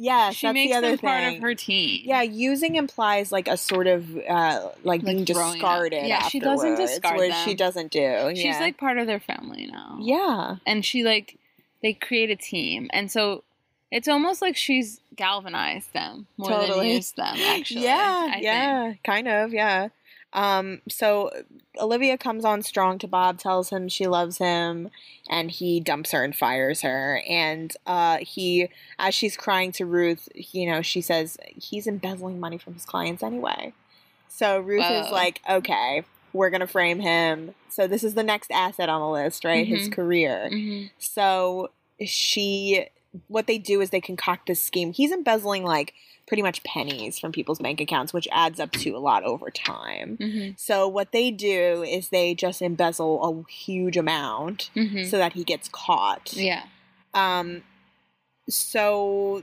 Yes, 0.00 0.36
she 0.36 0.46
that's 0.46 0.54
makes 0.54 0.72
the 0.72 0.78
other 0.78 0.88
them 0.90 0.98
thing. 0.98 1.08
part 1.08 1.34
of 1.34 1.42
her 1.42 1.54
team. 1.54 2.02
Yeah, 2.04 2.22
using 2.22 2.76
implies 2.76 3.32
like 3.32 3.48
a 3.48 3.56
sort 3.56 3.88
of 3.88 4.16
uh, 4.28 4.68
like, 4.84 5.04
being 5.04 5.24
growing 5.24 5.48
up. 5.48 5.54
discarded. 5.54 6.06
Yeah, 6.06 6.22
she 6.28 6.38
doesn't 6.38 6.76
discard 6.76 7.18
which 7.18 7.30
them. 7.32 7.44
she 7.44 7.54
doesn't 7.54 7.90
do. 7.90 8.30
She's 8.34 8.44
yeah. 8.44 8.60
like 8.60 8.78
part 8.78 8.98
of 8.98 9.08
their 9.08 9.18
family 9.20 9.66
now. 9.70 9.98
yeah, 10.00 10.56
And 10.66 10.84
she 10.84 11.02
like 11.02 11.36
they 11.82 11.92
create 11.94 12.30
a 12.30 12.36
team. 12.36 12.88
And 12.92 13.10
so 13.10 13.42
it's 13.90 14.08
almost 14.08 14.42
like 14.42 14.56
she's 14.56 15.00
galvanized 15.16 15.92
them 15.92 16.26
more 16.36 16.50
than 16.50 16.60
Totally. 16.68 16.94
used 16.94 17.16
them, 17.16 17.36
actually. 17.36 17.82
yeah, 17.84 18.30
I 18.34 18.38
yeah, 18.40 18.84
think. 18.90 19.02
kind 19.02 19.28
of, 19.28 19.52
yeah. 19.52 19.88
Um, 20.32 20.82
so 20.88 21.30
Olivia 21.80 22.18
comes 22.18 22.44
on 22.44 22.62
strong 22.62 22.98
to 22.98 23.08
Bob, 23.08 23.38
tells 23.38 23.70
him 23.70 23.88
she 23.88 24.06
loves 24.06 24.38
him, 24.38 24.90
and 25.28 25.50
he 25.50 25.80
dumps 25.80 26.10
her 26.12 26.22
and 26.22 26.36
fires 26.36 26.82
her. 26.82 27.22
And 27.28 27.74
uh, 27.86 28.18
he, 28.18 28.68
as 28.98 29.14
she's 29.14 29.36
crying 29.36 29.72
to 29.72 29.86
Ruth, 29.86 30.28
you 30.34 30.70
know, 30.70 30.82
she 30.82 31.00
says 31.00 31.38
he's 31.56 31.86
embezzling 31.86 32.38
money 32.40 32.58
from 32.58 32.74
his 32.74 32.84
clients 32.84 33.22
anyway. 33.22 33.72
So 34.28 34.60
Ruth 34.60 34.84
is 34.90 35.10
like, 35.10 35.40
okay, 35.48 36.04
we're 36.32 36.50
gonna 36.50 36.66
frame 36.66 37.00
him. 37.00 37.54
So 37.70 37.86
this 37.86 38.04
is 38.04 38.14
the 38.14 38.22
next 38.22 38.50
asset 38.50 38.88
on 38.88 39.00
the 39.00 39.08
list, 39.08 39.44
right? 39.44 39.66
His 39.66 39.88
Mhm. 39.88 39.92
career. 39.92 40.50
Mhm. 40.52 40.90
So 40.98 41.70
she, 42.04 42.86
what 43.28 43.46
they 43.46 43.58
do 43.58 43.80
is 43.80 43.90
they 43.90 44.00
concoct 44.00 44.46
this 44.46 44.62
scheme. 44.62 44.92
He's 44.92 45.10
embezzling 45.10 45.64
like 45.64 45.94
pretty 46.28 46.42
much 46.42 46.62
pennies 46.62 47.18
from 47.18 47.32
people's 47.32 47.58
bank 47.58 47.80
accounts, 47.80 48.12
which 48.12 48.28
adds 48.30 48.60
up 48.60 48.70
to 48.72 48.90
a 48.90 48.98
lot 48.98 49.24
over 49.24 49.50
time. 49.50 50.16
Mhm. 50.20 50.60
So 50.60 50.86
what 50.86 51.10
they 51.10 51.30
do 51.32 51.82
is 51.82 52.10
they 52.10 52.34
just 52.34 52.62
embezzle 52.62 53.24
a 53.48 53.50
huge 53.50 53.96
amount 53.96 54.70
Mhm. 54.76 55.10
so 55.10 55.18
that 55.18 55.32
he 55.32 55.42
gets 55.42 55.68
caught. 55.68 56.32
Yeah. 56.34 56.64
Um. 57.14 57.64
So. 58.48 59.42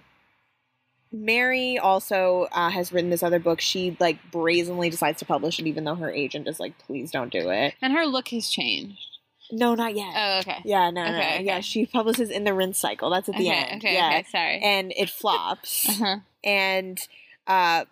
Mary 1.11 1.77
also 1.77 2.47
uh, 2.51 2.69
has 2.69 2.91
written 2.91 3.09
this 3.09 3.23
other 3.23 3.39
book. 3.39 3.61
She 3.61 3.95
like 4.01 4.17
brazenly 4.31 4.89
decides 4.89 5.19
to 5.19 5.25
publish 5.25 5.59
it, 5.59 5.67
even 5.67 5.85
though 5.85 5.95
her 5.95 6.11
agent 6.11 6.45
is 6.47 6.59
like, 6.59 6.77
"Please 6.77 7.09
don't 7.09 7.31
do 7.31 7.49
it." 7.51 7.73
And 7.81 7.93
her 7.93 8.05
look 8.05 8.27
has 8.29 8.49
changed. 8.49 9.14
No, 9.51 9.75
not 9.75 9.95
yet. 9.95 10.13
Oh, 10.15 10.39
okay. 10.39 10.61
Yeah, 10.65 10.89
no, 10.89 11.03
no, 11.05 11.15
Okay. 11.17 11.43
Yeah, 11.43 11.59
she 11.59 11.85
publishes 11.85 12.29
in 12.29 12.43
the 12.45 12.53
rinse 12.53 12.79
cycle. 12.79 13.09
That's 13.09 13.29
at 13.29 13.35
the 13.35 13.47
okay, 13.47 13.53
end. 13.55 13.81
okay, 13.83 13.93
yeah. 13.93 14.07
okay, 14.07 14.25
sorry. 14.31 14.59
And 14.61 14.93
it 14.97 15.09
flops. 15.09 15.87
uh-huh. 16.01 16.17
And 16.43 16.99
uh, 17.47 17.85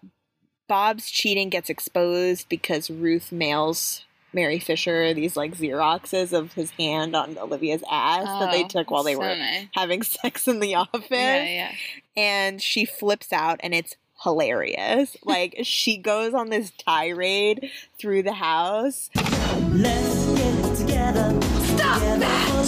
Bob's 0.67 1.09
cheating 1.11 1.49
gets 1.49 1.69
exposed 1.69 2.49
because 2.49 2.89
Ruth 2.89 3.31
mails 3.31 4.05
Mary 4.33 4.57
Fisher 4.57 5.13
these 5.13 5.37
like 5.37 5.55
Xeroxes 5.55 6.33
of 6.33 6.53
his 6.53 6.71
hand 6.71 7.15
on 7.15 7.37
Olivia's 7.37 7.83
ass 7.89 8.25
that 8.25 8.51
they 8.51 8.63
Oh, 8.63 8.67
took 8.67 8.89
while 8.89 9.03
they 9.03 9.13
so 9.13 9.19
were 9.19 9.35
nice. 9.35 9.67
having 9.73 10.01
sex 10.03 10.47
in 10.47 10.59
the 10.59 10.73
office. 10.75 11.05
Yeah, 11.11 11.43
yeah. 11.43 11.71
And 12.17 12.59
she 12.61 12.83
flips 12.85 13.31
out 13.31 13.59
and 13.61 13.75
it's 13.75 13.95
hilarious. 14.23 15.15
like 15.23 15.59
she 15.63 15.97
goes 15.97 16.33
on 16.33 16.49
this 16.49 16.71
tirade 16.71 17.69
through 17.99 18.23
the 18.23 18.33
house. 18.33 19.11
Let's 19.15 19.21
get 19.21 19.27
together. 19.71 20.22
Stop 21.93 22.19
that! 22.21 22.65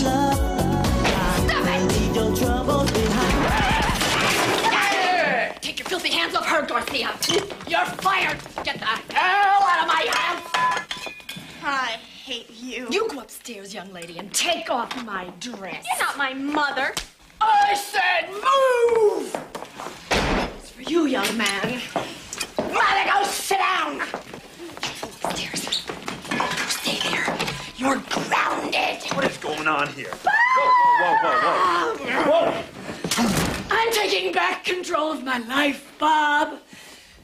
Stop 1.48 1.66
it! 1.66 1.82
Leave 1.94 2.16
your 2.16 2.36
troubles 2.36 2.92
behind. 2.92 3.36
Take 5.64 5.80
your 5.80 5.88
filthy 5.88 6.10
hands 6.10 6.36
off 6.36 6.46
her, 6.46 6.64
Dorothea. 6.64 7.10
You're 7.68 7.86
fired. 7.86 8.38
Get 8.64 8.78
the 8.78 8.86
hell 8.86 9.64
out 9.64 9.82
of 9.82 9.88
my 9.88 10.06
house. 10.12 10.44
I 11.64 11.98
hate 12.24 12.52
you. 12.52 12.88
You 12.92 13.08
go 13.10 13.20
upstairs, 13.20 13.74
young 13.74 13.92
lady, 13.92 14.20
and 14.20 14.32
take 14.32 14.70
off 14.70 14.96
my 15.04 15.32
dress. 15.40 15.84
You're 15.90 16.06
not 16.06 16.18
my 16.20 16.36
mother. 16.36 16.94
I 17.42 17.74
said 17.74 18.30
move! 18.30 19.36
It's 20.60 20.70
for 20.70 20.84
you, 20.84 21.08
young 21.08 21.36
man. 21.36 21.82
Mother, 22.58 23.06
go 23.12 23.24
sit 23.24 23.58
down! 23.58 24.02
Upstairs. 24.84 25.84
Stay 26.68 27.00
there. 27.10 27.36
You're 27.78 28.00
grounded. 28.76 29.12
What 29.16 29.26
is 29.32 29.38
going 29.38 29.68
on 29.68 29.88
here? 29.94 30.12
Whoa, 30.12 31.16
whoa, 31.22 31.96
whoa, 31.98 31.98
whoa, 31.98 32.52
whoa. 32.52 32.64
I'm 33.72 33.92
taking 33.94 34.32
back 34.32 34.64
control 34.66 35.12
of 35.12 35.24
my 35.24 35.38
life, 35.40 35.94
Bob. 36.00 36.60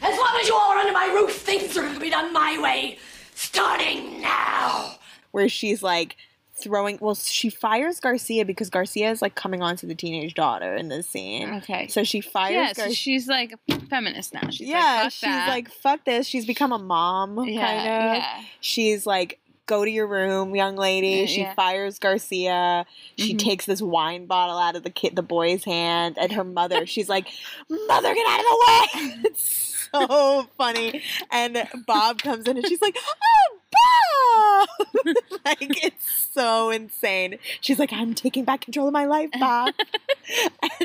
As 0.01 0.17
long 0.17 0.37
as 0.41 0.47
you 0.47 0.55
all 0.55 0.71
are 0.71 0.77
under 0.77 0.93
my 0.93 1.05
roof, 1.07 1.31
things 1.33 1.77
are 1.77 1.81
going 1.81 1.93
to 1.93 1.99
be 1.99 2.09
done 2.09 2.33
my 2.33 2.57
way. 2.61 2.97
Starting 3.35 4.21
now. 4.21 4.95
where 5.31 5.49
she's 5.49 5.81
like 5.81 6.15
throwing 6.53 6.95
well 7.01 7.15
she 7.15 7.49
fires 7.49 7.99
garcia 7.99 8.45
because 8.45 8.69
garcia 8.69 9.09
is 9.09 9.19
like 9.19 9.33
coming 9.33 9.63
on 9.63 9.75
to 9.75 9.87
the 9.87 9.95
teenage 9.95 10.35
daughter 10.35 10.75
in 10.75 10.89
this 10.89 11.09
scene 11.09 11.49
Okay. 11.55 11.87
so 11.87 12.03
she 12.03 12.21
fires 12.21 12.53
yeah, 12.53 12.73
so 12.73 12.91
she's 12.91 13.27
like 13.27 13.51
a 13.71 13.79
feminist 13.89 14.31
now. 14.35 14.47
She's 14.51 14.67
yeah 14.69 14.77
like, 14.77 15.03
Fuck 15.05 15.11
she's 15.13 15.21
that. 15.21 15.49
like 15.49 15.71
fuck 15.71 16.05
this 16.05 16.27
she's 16.27 16.45
become 16.45 16.71
a 16.71 16.77
mom 16.77 17.43
yeah, 17.49 17.65
kind 17.65 17.79
of 17.79 18.17
yeah. 18.23 18.41
she's 18.59 19.07
like 19.07 19.39
go 19.67 19.85
to 19.85 19.91
your 19.91 20.07
room 20.07 20.55
young 20.55 20.75
lady 20.75 21.25
she 21.27 21.41
yeah. 21.41 21.53
fires 21.53 21.97
garcia 21.99 22.85
she 23.17 23.33
Mhm. 23.35 23.39
takes 23.39 23.65
this 23.65 23.81
wine 23.81 24.25
bottle 24.25 24.57
out 24.57 24.75
of 24.75 24.83
the 24.83 24.89
kid 24.89 25.15
the 25.15 25.21
boy's 25.21 25.63
hand 25.63 26.17
and 26.19 26.31
her 26.33 26.43
mother 26.43 26.85
she's 26.93 27.07
like 27.07 27.27
mother 27.69 28.13
get 28.13 28.27
out 28.27 28.39
of 28.39 28.45
the 28.45 28.65
way 28.67 29.21
it's 29.25 29.87
so 29.93 30.43
funny 30.57 31.01
and 31.31 31.67
bob 31.87 32.21
comes 32.21 32.47
in 32.47 32.57
and 32.57 32.67
she's 32.67 32.81
like 32.81 32.97
oh 32.97 33.57
bob 33.71 34.67
like 35.45 35.83
it's 35.83 36.27
so 36.33 36.69
insane 36.69 37.37
she's 37.61 37.79
like 37.79 37.91
i'm 37.93 38.13
taking 38.13 38.43
back 38.43 38.61
control 38.61 38.87
of 38.87 38.93
my 38.93 39.05
life 39.05 39.29
bob 39.39 39.73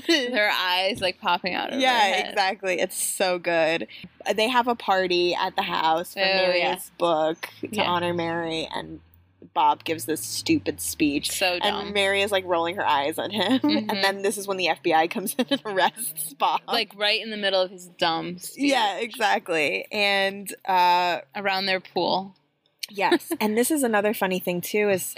her 0.09 0.51
eyes 0.53 1.01
like 1.01 1.21
popping 1.21 1.55
out 1.55 1.69
of 1.69 1.75
her 1.75 1.81
yeah, 1.81 2.29
exactly. 2.29 2.81
It's 2.81 3.01
so 3.01 3.39
good. 3.39 3.87
They 4.35 4.49
have 4.49 4.67
a 4.67 4.75
party 4.75 5.35
at 5.35 5.55
the 5.57 5.63
house 5.63 6.15
for 6.15 6.21
Oh, 6.21 6.25
Mary's 6.25 6.59
yeah. 6.63 6.79
book 6.99 7.49
to 7.61 7.69
Yeah. 7.71 7.85
honor 7.85 8.13
Mary, 8.13 8.69
and 8.75 9.01
Bob 9.55 9.85
gives 9.85 10.07
this 10.07 10.21
stupid 10.23 10.81
speech. 10.81 11.31
So 11.31 11.59
dumb. 11.61 11.87
And 11.87 11.95
Mary 11.95 12.23
is 12.23 12.33
like 12.33 12.45
rolling 12.47 12.77
her 12.77 12.87
eyes 12.87 13.19
at 13.19 13.31
him, 13.31 13.61
Mhm. 13.61 13.87
and 13.91 14.03
then 14.03 14.23
this 14.23 14.37
is 14.37 14.49
when 14.49 14.57
the 14.57 14.67
FBI 14.69 15.09
comes 15.11 15.35
in 15.39 15.47
and 15.51 15.63
arrests 15.65 16.33
Bob. 16.35 16.63
like 16.67 16.93
right 16.97 17.23
in 17.23 17.31
the 17.31 17.37
middle 17.37 17.61
of 17.61 17.71
his 17.71 17.87
dumb 17.99 18.39
speech. 18.39 18.71
yeah, 18.73 18.97
exactly. 18.97 19.87
And 19.93 20.53
uh, 20.67 21.21
around 21.37 21.67
their 21.67 21.81
pool. 21.81 22.35
Yes, 22.91 23.33
and 23.41 23.57
this 23.57 23.71
is 23.71 23.83
another 23.83 24.15
funny 24.15 24.39
thing 24.39 24.61
too 24.61 24.89
is. 24.91 25.15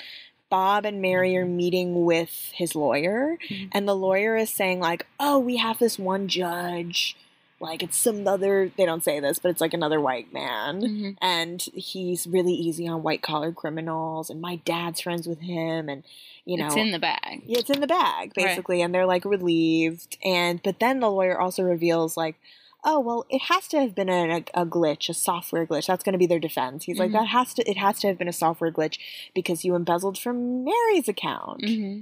Bob 0.51 0.87
and 0.87 1.03
Mary 1.03 1.37
are 1.37 1.45
meeting 1.45 2.07
with 2.07 2.51
his 2.55 2.75
lawyer, 2.75 3.37
Mhm. 3.51 3.69
and 3.71 3.87
the 3.87 3.95
lawyer 3.95 4.35
is 4.35 4.49
saying 4.49 4.81
like, 4.81 5.05
"Oh, 5.21 5.39
we 5.39 5.59
have 5.59 5.79
this 5.79 5.99
one 5.99 6.27
judge, 6.27 7.17
like 7.61 7.83
it's 7.83 7.99
some 7.99 8.27
other. 8.27 8.73
They 8.75 8.87
don't 8.87 9.05
say 9.05 9.21
this, 9.21 9.39
but 9.39 9.51
it's 9.51 9.61
like 9.61 9.75
another 9.75 10.01
white 10.01 10.33
man, 10.33 10.81
Mhm. 10.81 11.17
and 11.21 11.61
he's 11.75 12.27
really 12.27 12.55
easy 12.55 12.89
on 12.89 13.03
white 13.03 13.21
collar 13.21 13.53
criminals. 13.53 14.31
And 14.31 14.41
my 14.41 14.57
dad's 14.65 15.03
friends 15.03 15.29
with 15.29 15.41
him, 15.41 15.91
and 15.91 16.03
you 16.47 16.57
know, 16.57 16.69
it's 16.69 16.77
in 16.77 16.93
the 16.93 16.99
bag. 16.99 17.43
yeah, 17.47 17.59
it's 17.59 17.69
in 17.69 17.81
the 17.83 17.87
bag 17.87 18.33
Right. 18.35 18.47
basically, 18.47 18.81
and 18.81 18.95
they're 18.95 19.05
like 19.05 19.27
relieved. 19.27 20.17
And 20.25 20.63
but 20.63 20.79
then 20.81 21.01
the 21.01 21.11
lawyer 21.11 21.39
also 21.39 21.63
reveals 21.63 22.17
like, 22.17 22.37
oh 22.85 23.01
well, 23.01 23.27
it 23.29 23.43
has 23.43 23.67
to 23.69 23.81
have 23.81 23.95
been 23.95 24.09
a, 24.09 24.45
a 24.55 24.65
glitch, 24.67 25.09
a 25.09 25.15
software 25.15 25.67
glitch. 25.67 25.87
That's 25.87 26.05
going 26.05 26.13
to 26.13 26.19
be 26.19 26.27
their 26.27 26.39
defense. 26.39 26.85
He's 26.85 26.99
like, 26.99 27.11
Mhm. 27.11 27.15
that 27.15 27.27
has 27.29 27.53
to, 27.55 27.69
it 27.71 27.77
has 27.77 27.99
to 28.01 28.07
have 28.09 28.19
been 28.19 28.29
a 28.29 28.33
software 28.33 28.71
glitch 28.73 28.99
because 29.35 29.65
you 29.65 29.75
embezzled 29.75 30.17
from 30.19 30.65
Mary's 30.65 31.09
account. 31.09 31.65
hmm 31.69 32.01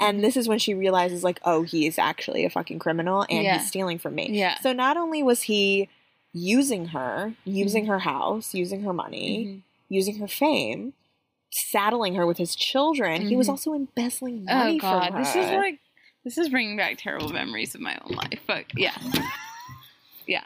And 0.00 0.24
this 0.24 0.36
is 0.36 0.48
when 0.48 0.58
she 0.58 0.74
realizes 0.74 1.22
like, 1.22 1.38
oh, 1.44 1.62
he 1.62 1.86
is 1.86 1.98
actually 1.98 2.44
a 2.44 2.50
fucking 2.50 2.78
criminal 2.80 3.24
and 3.30 3.44
Yeah. 3.44 3.58
he's 3.58 3.68
stealing 3.68 3.98
from 3.98 4.14
me. 4.16 4.30
Yeah. 4.32 4.58
So 4.60 4.72
not 4.72 4.96
only 4.96 5.22
was 5.22 5.42
he 5.42 5.88
using 6.32 6.86
her, 6.86 7.34
using 7.44 7.84
Mhm. 7.84 7.88
her 7.88 7.98
house, 8.00 8.54
using 8.54 8.82
her 8.82 8.92
money, 8.92 9.46
Mhm. 9.46 9.60
using 9.88 10.16
her 10.18 10.26
fame. 10.28 10.94
Saddling 11.50 12.16
her 12.16 12.26
with 12.26 12.38
his 12.38 12.56
children, 12.56 13.28
he 13.28 13.36
was 13.36 13.46
Mhm. 13.46 13.50
also 13.50 13.74
embezzling 13.74 14.44
money 14.44 14.74
Oh 14.74 14.78
god, 14.78 15.04
from 15.08 15.12
her. 15.14 15.18
this 15.22 15.36
is 15.36 15.50
like 15.52 15.78
this 16.24 16.38
is 16.38 16.48
bringing 16.48 16.76
back 16.76 16.96
terrible 16.98 17.28
memories 17.28 17.74
of 17.76 17.80
my 17.80 17.96
own 18.04 18.16
life. 18.16 18.40
But 18.48 18.64
yeah, 18.74 18.96
yeah, 20.26 20.44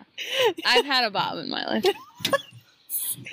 I've 0.64 0.84
had 0.84 1.04
a 1.04 1.10
Bob 1.10 1.38
in 1.38 1.48
my 1.50 1.64
life. 1.66 1.84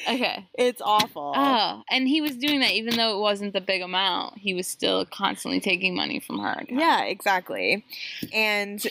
Okay. 0.10 0.48
It's 0.56 0.82
awful. 0.84 1.34
Oh, 1.36 1.84
and 1.92 2.08
he 2.08 2.20
was 2.20 2.36
doing 2.38 2.60
that 2.62 2.72
even 2.72 2.96
though 2.98 3.18
it 3.18 3.20
wasn't 3.22 3.54
the 3.54 3.62
big 3.62 3.82
amount. 3.84 4.38
He 4.40 4.54
was 4.56 4.68
still 4.68 5.06
constantly 5.06 5.60
taking 5.60 5.96
money 5.96 6.20
from 6.20 6.40
her. 6.40 6.54
account. 6.54 6.72
Yeah, 6.72 7.04
exactly. 7.04 7.86
And 8.34 8.86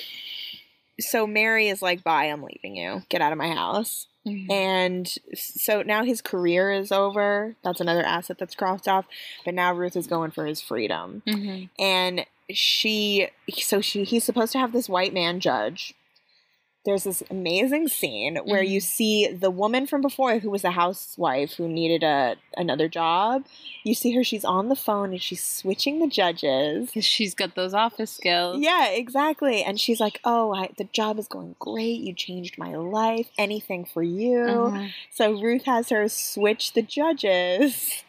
so 1.00 1.26
Mary 1.26 1.68
is 1.68 1.82
like, 1.82 2.04
bye, 2.04 2.26
I'm 2.26 2.42
leaving 2.44 2.76
you. 2.76 3.02
Get 3.08 3.20
out 3.22 3.32
of 3.32 3.38
my 3.38 3.48
house. 3.50 4.06
Mhm. 4.26 4.50
And 4.52 5.14
so 5.34 5.82
now 5.82 6.04
his 6.04 6.22
career 6.22 6.70
is 6.72 6.92
over. 6.92 7.56
That's 7.64 7.80
another 7.80 8.04
asset 8.04 8.38
that's 8.38 8.54
crossed 8.54 8.86
off. 8.86 9.04
But 9.44 9.54
now 9.54 9.74
Ruth 9.74 9.96
is 9.96 10.06
going 10.06 10.30
for 10.30 10.46
his 10.46 10.60
freedom. 10.60 11.22
Mhm. 11.26 11.70
And 11.78 12.24
she, 12.50 13.28
so 13.52 13.80
she, 13.80 14.04
he's 14.04 14.22
supposed 14.24 14.52
to 14.52 14.58
have 14.58 14.72
this 14.72 14.88
white 14.88 15.12
man 15.12 15.40
judge. 15.40 15.94
There's 16.84 17.04
this 17.04 17.22
amazing 17.30 17.88
scene 17.88 18.36
where 18.44 18.62
you 18.62 18.78
see 18.80 19.26
the 19.26 19.50
woman 19.50 19.86
from 19.86 20.02
before 20.02 20.38
who 20.38 20.50
was 20.50 20.64
a 20.64 20.70
housewife 20.72 21.54
who 21.54 21.66
needed 21.66 22.02
a 22.02 22.36
another 22.56 22.88
job. 22.88 23.46
You 23.84 23.94
see 23.94 24.14
her, 24.14 24.22
she's 24.22 24.44
on 24.44 24.68
the 24.68 24.76
phone 24.76 25.12
and 25.12 25.22
she's 25.22 25.42
switching 25.42 26.00
the 26.00 26.06
judges. 26.06 26.90
she's 27.00 27.34
got 27.34 27.54
those 27.54 27.72
office 27.72 28.10
skills. 28.10 28.60
Yeah, 28.60 28.88
exactly. 28.90 29.62
And 29.62 29.80
she's 29.80 29.98
like, 29.98 30.20
"Oh, 30.24 30.54
I, 30.54 30.70
the 30.76 30.84
job 30.84 31.18
is 31.18 31.26
going 31.26 31.56
great. 31.58 32.00
You 32.00 32.12
changed 32.12 32.58
my 32.58 32.74
life. 32.74 33.30
Anything 33.38 33.84
for 33.86 34.02
you." 34.02 34.42
Uh-huh. 34.42 34.88
So 35.10 35.40
Ruth 35.40 35.64
has 35.64 35.88
her 35.88 36.08
switch 36.08 36.74
the 36.74 36.82
judges. 36.82 38.04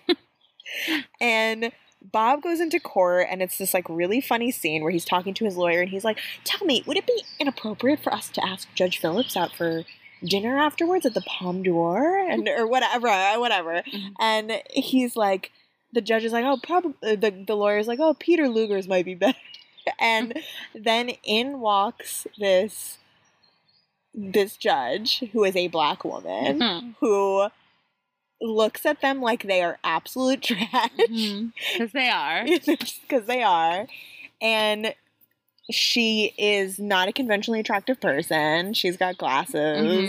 and 1.22 1.72
Bob 2.11 2.41
goes 2.41 2.60
into 2.60 2.80
court 2.80 3.27
and 3.30 3.41
it's 3.41 3.57
this 3.57 3.73
like 3.73 3.88
really 3.90 4.22
funny 4.22 4.52
scene 4.52 4.84
where 4.84 4.91
he's 4.91 5.06
talking 5.06 5.34
to 5.36 5.45
his 5.45 5.57
lawyer 5.57 5.82
and 5.82 5.90
he's 5.90 6.03
like, 6.03 6.19
"Tell 6.44 6.65
me, 6.65 6.84
would 6.86 6.98
it 6.98 7.07
be 7.07 7.23
inappropriate 7.40 7.99
for 8.02 8.14
us 8.14 8.30
to 8.30 8.45
ask 8.45 8.68
Judge 8.76 8.99
Phillips 8.99 9.36
out 9.36 9.53
for 9.56 9.84
dinner 10.23 10.57
afterwards 10.57 11.06
at 11.06 11.14
the 11.14 11.22
Palme 11.22 11.64
d'Or 11.64 12.18
and 12.30 12.48
or 12.48 12.68
whatever, 12.68 13.07
whatever?" 13.40 13.82
Mhm. 13.91 14.14
And 14.19 14.61
he's 14.72 15.15
like 15.15 15.52
the 15.94 16.02
judge 16.02 16.23
is 16.26 16.34
like, 16.34 16.45
"Oh, 16.45 16.57
probably 16.61 17.15
the 17.15 17.44
the 17.48 17.56
lawyer's 17.56 17.88
like, 17.88 17.99
"Oh, 17.99 18.14
Peter 18.14 18.48
Luger's 18.49 18.88
might 18.88 19.06
be 19.06 19.15
better." 19.15 19.38
and 19.99 20.34
then 20.76 21.10
in 21.23 21.60
walks 21.60 22.27
this 22.38 22.98
this 24.14 24.56
judge 24.57 25.23
who 25.34 25.44
is 25.44 25.56
a 25.56 25.68
black 25.68 26.03
woman 26.06 26.60
Mhm. 26.60 26.95
who 26.99 27.48
looks 28.41 28.86
at 28.86 29.02
them 29.02 29.22
like 29.22 29.44
they 29.44 29.62
are 29.62 29.78
absolute 29.84 30.41
trash 30.44 30.90
Mhm. 31.10 31.52
'Cause 31.78 31.91
they 31.94 32.10
are. 32.10 32.45
because 33.07 33.26
they 33.28 33.41
are 33.44 33.88
and 34.41 34.94
she 35.72 36.34
is 36.38 36.78
not 36.78 37.07
a 37.07 37.12
conventionally 37.14 37.60
attractive 37.60 37.99
person 37.99 38.74
she's 38.74 38.98
got 38.98 39.18
glasses 39.18 39.56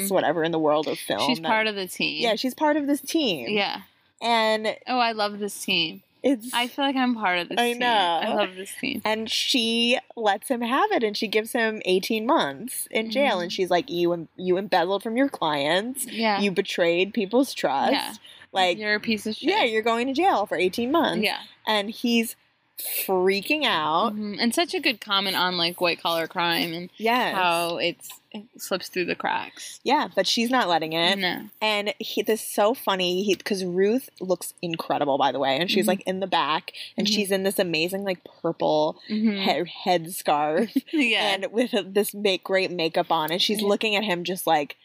Mhm. 0.06 0.10
whatever 0.10 0.44
in 0.44 0.52
the 0.52 0.58
world 0.58 0.86
of 0.86 0.98
film 0.98 1.26
She's 1.26 1.38
that- 1.40 1.46
part 1.48 1.66
of 1.66 1.76
the 1.76 1.86
team. 1.86 2.20
yeah 2.22 2.34
she's 2.34 2.52
part 2.54 2.76
of 2.76 2.86
this 2.86 3.00
team 3.00 3.48
Yeah. 3.48 3.82
and 4.20 4.76
Oh, 4.86 4.98
I 4.98 5.12
love 5.12 5.38
this 5.38 5.64
team. 5.64 6.02
It's 6.28 6.52
I 6.52 6.66
feel 6.66 6.84
like 6.84 6.96
I'm 6.96 7.14
part 7.14 7.38
of 7.38 7.48
this 7.48 7.58
I 7.58 7.70
team. 7.72 7.78
know. 7.78 8.20
I 8.22 8.34
love 8.34 8.54
this 8.56 8.70
scene. 8.70 9.00
and 9.04 9.30
she 9.30 9.98
lets 10.16 10.48
him 10.48 10.60
have 10.60 10.90
it 10.92 11.02
and 11.04 11.16
she 11.16 11.28
gives 11.28 11.52
him 11.52 11.80
18 11.84 12.26
months 12.26 12.88
in 12.90 13.10
jail 13.10 13.38
Mhm. 13.38 13.42
and 13.44 13.52
she's 13.52 13.70
like 13.70 13.88
you 13.90 14.12
em- 14.12 14.28
you 14.36 14.56
embezzled 14.58 15.02
from 15.02 15.16
your 15.16 15.28
clients 15.28 16.06
Yeah. 16.06 16.40
you 16.40 16.50
betrayed 16.50 17.14
people's 17.14 17.54
trust 17.54 17.92
Yeah. 17.92 18.12
like 18.52 18.78
You're 18.78 18.94
a 18.96 19.00
piece 19.00 19.26
of 19.26 19.36
shit. 19.36 19.48
yeah 19.50 19.62
you're 19.64 19.82
going 19.82 20.06
to 20.08 20.12
jail 20.12 20.46
for 20.46 20.56
18 20.56 20.90
months 20.90 21.24
Yeah. 21.24 21.38
and 21.66 21.90
he's 21.90 22.34
freaking 23.06 23.64
out 23.64 24.14
Mhm. 24.14 24.36
And 24.38 24.54
such 24.54 24.74
a 24.74 24.80
good 24.80 25.00
comment 25.00 25.34
on 25.36 25.56
like 25.56 25.80
white 25.80 26.00
collar 26.02 26.26
crime 26.26 26.72
and 26.74 26.90
yes 26.98 27.34
how 27.34 27.78
it's 27.78 28.08
it 28.25 28.25
slips 28.58 28.88
through 28.88 29.04
the 29.06 29.14
cracks. 29.14 29.80
yeah 29.84 30.08
but 30.14 30.26
she's 30.26 30.50
not 30.50 30.68
letting 30.68 30.92
it 30.92 31.18
No. 31.18 31.42
and 31.60 31.92
he, 31.98 32.22
this 32.22 32.42
is 32.42 32.48
so 32.48 32.74
funny 32.74 33.34
because 33.36 33.64
Ruth 33.64 34.08
looks 34.20 34.54
incredible 34.62 35.18
by 35.18 35.32
the 35.32 35.38
way 35.38 35.56
and 35.58 35.70
she's 35.70 35.84
Mhm. 35.84 35.88
like 35.88 36.02
in 36.06 36.20
the 36.20 36.26
back 36.26 36.72
and 36.96 37.06
Mhm. 37.06 37.14
she's 37.14 37.30
in 37.30 37.42
this 37.42 37.58
amazing 37.58 38.04
like 38.04 38.20
purple 38.42 39.00
Mhm. 39.10 39.42
head, 39.42 39.66
head 39.68 40.12
scarf 40.14 40.70
yeah. 40.92 41.34
and 41.34 41.46
with 41.52 41.72
this 41.94 42.14
make 42.14 42.44
great 42.44 42.70
makeup 42.70 43.10
on 43.10 43.30
and 43.30 43.40
she's 43.42 43.60
Yeah. 43.62 43.68
looking 43.68 43.96
at 43.96 44.04
him 44.04 44.24
just 44.24 44.46
like 44.46 44.76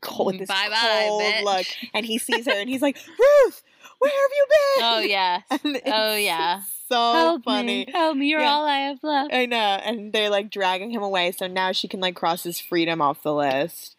cold 0.00 0.26
with 0.26 0.38
this 0.40 0.48
Bye-bye, 0.48 1.06
cold 1.08 1.22
bitch. 1.22 1.42
look 1.44 1.66
and 1.94 2.04
he 2.04 2.18
sees 2.18 2.46
her 2.46 2.52
and 2.52 2.68
he's 2.68 2.82
like 2.82 2.96
Ruth 3.18 3.62
where 3.98 4.10
have 4.10 4.30
you 4.36 4.46
been 4.48 4.84
oh 4.84 4.98
yeah. 5.00 5.40
Oh, 5.86 6.16
yeah. 6.16 6.60
So 6.88 6.94
Help 7.12 7.44
funny 7.44 7.84
me. 7.86 7.92
Help 7.92 8.16
me. 8.16 8.26
You're 8.28 8.40
Yeah. 8.40 8.52
all 8.52 8.66
I 8.66 8.78
have 8.88 8.98
left. 9.02 9.32
I 9.32 9.46
know 9.46 9.56
and 9.56 10.12
they're 10.12 10.30
like 10.30 10.50
dragging 10.50 10.90
him 10.90 11.02
away 11.02 11.32
so 11.32 11.46
now 11.46 11.72
she 11.72 11.88
can 11.88 12.00
like 12.00 12.14
cross 12.16 12.42
his 12.42 12.60
freedom 12.60 13.00
off 13.00 13.22
the 13.22 13.34
list 13.34 13.93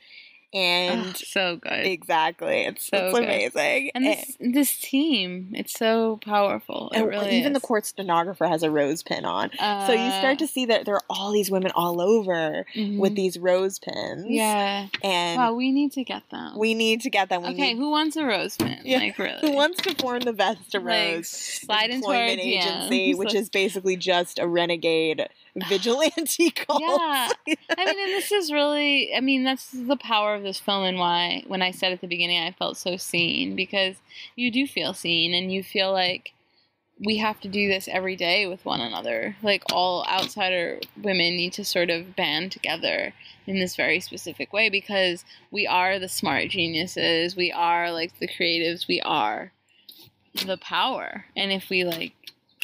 and 0.55 1.07
Ugh, 1.09 1.15
so 1.17 1.57
good. 1.57 1.85
exactly, 1.85 2.61
it's, 2.65 2.87
So 2.87 2.97
it's 3.09 3.17
amazing. 3.17 3.91
and 3.93 4.05
this 4.05 4.37
this 4.39 4.77
team, 4.79 5.49
it's 5.53 5.73
so 5.73 6.17
powerful. 6.23 6.91
It 6.95 7.01
really 7.01 7.37
even 7.37 7.51
is. 7.55 7.61
the 7.61 7.67
court 7.67 7.85
stenographer 7.85 8.45
has 8.47 8.63
a 8.63 8.71
rose 8.71 9.03
pin 9.03 9.25
on. 9.25 9.51
so 9.51 9.91
you 9.93 9.99
Uh, 9.99 10.19
start 10.19 10.39
to 10.39 10.47
see 10.47 10.65
that 10.67 10.85
there 10.85 10.95
are 10.95 11.03
all 11.09 11.31
these 11.33 11.51
women 11.51 11.71
all 11.75 11.99
over 12.01 12.65
with 12.75 13.11
mhm. 13.11 13.15
these 13.15 13.37
rose 13.37 13.79
pins. 13.79 14.25
Yeah. 14.27 14.87
And 15.03 15.37
Wow, 15.37 15.53
we 15.53 15.71
need 15.71 15.91
to 15.93 16.03
get 16.03 16.23
them. 16.31 16.57
we 16.57 16.73
need 16.73 17.01
to 17.01 17.09
get 17.09 17.27
them. 17.29 17.41
We 17.43 17.49
okay, 17.49 17.73
need, 17.73 17.77
who 17.77 17.89
wants 17.91 18.15
a 18.15 18.25
rose 18.25 18.55
pin? 18.55 18.79
Yeah, 18.85 18.99
Like 18.99 19.19
really? 19.19 19.39
who 19.41 19.51
wants 19.51 19.81
to 19.83 19.93
form 19.95 20.21
the 20.21 20.31
Vesta 20.33 20.79
Like, 20.79 20.85
Rose 21.15 21.27
slide 21.27 21.89
into 21.89 22.07
our 22.07 22.13
Employment 22.15 22.39
Agency, 22.39 23.13
DMs. 23.13 23.17
which 23.17 23.33
is 23.35 23.49
basically 23.49 23.97
just 23.97 24.39
a 24.39 24.47
renegade 24.47 25.27
vigilante 25.67 26.51
cult. 26.51 26.81
Yeah. 26.81 27.29
I 27.77 27.85
mean, 27.85 27.99
and 27.99 28.11
this 28.11 28.31
is 28.31 28.51
really, 28.51 29.15
I 29.15 29.21
mean, 29.21 29.43
that's 29.43 29.71
the 29.71 29.97
power 29.97 30.35
of 30.35 30.43
this 30.43 30.59
film 30.59 30.83
and 30.83 30.99
why, 30.99 31.43
when 31.47 31.61
I 31.61 31.71
said 31.71 31.91
at 31.91 32.01
the 32.01 32.07
beginning, 32.07 32.41
I 32.41 32.51
felt 32.51 32.77
so 32.77 32.97
seen 32.97 33.55
because 33.55 33.95
you 34.35 34.51
do 34.51 34.67
feel 34.67 34.93
seen 34.93 35.33
and 35.33 35.51
you 35.51 35.63
feel 35.63 35.91
like 35.91 36.33
we 36.99 37.17
have 37.17 37.41
to 37.41 37.49
do 37.49 37.67
this 37.67 37.89
every 37.89 38.15
day 38.15 38.47
with 38.47 38.63
one 38.63 38.79
another. 38.79 39.35
Like, 39.43 39.63
all 39.71 40.05
outsider 40.07 40.79
women 41.01 41.35
need 41.35 41.53
to 41.53 41.65
sort 41.65 41.89
of 41.89 42.15
band 42.15 42.51
together 42.53 43.13
in 43.45 43.59
this 43.59 43.75
very 43.75 43.99
specific 43.99 44.53
way 44.53 44.69
because 44.69 45.25
we 45.51 45.67
are 45.67 45.99
the 45.99 46.07
smart 46.07 46.49
geniuses, 46.49 47.35
we 47.35 47.51
are 47.51 47.91
like 47.91 48.17
the 48.19 48.27
creatives, 48.27 48.87
we 48.87 49.01
are 49.01 49.51
the 50.45 50.57
power. 50.57 51.25
And 51.35 51.51
if 51.51 51.69
we 51.69 51.83
like 51.83 52.13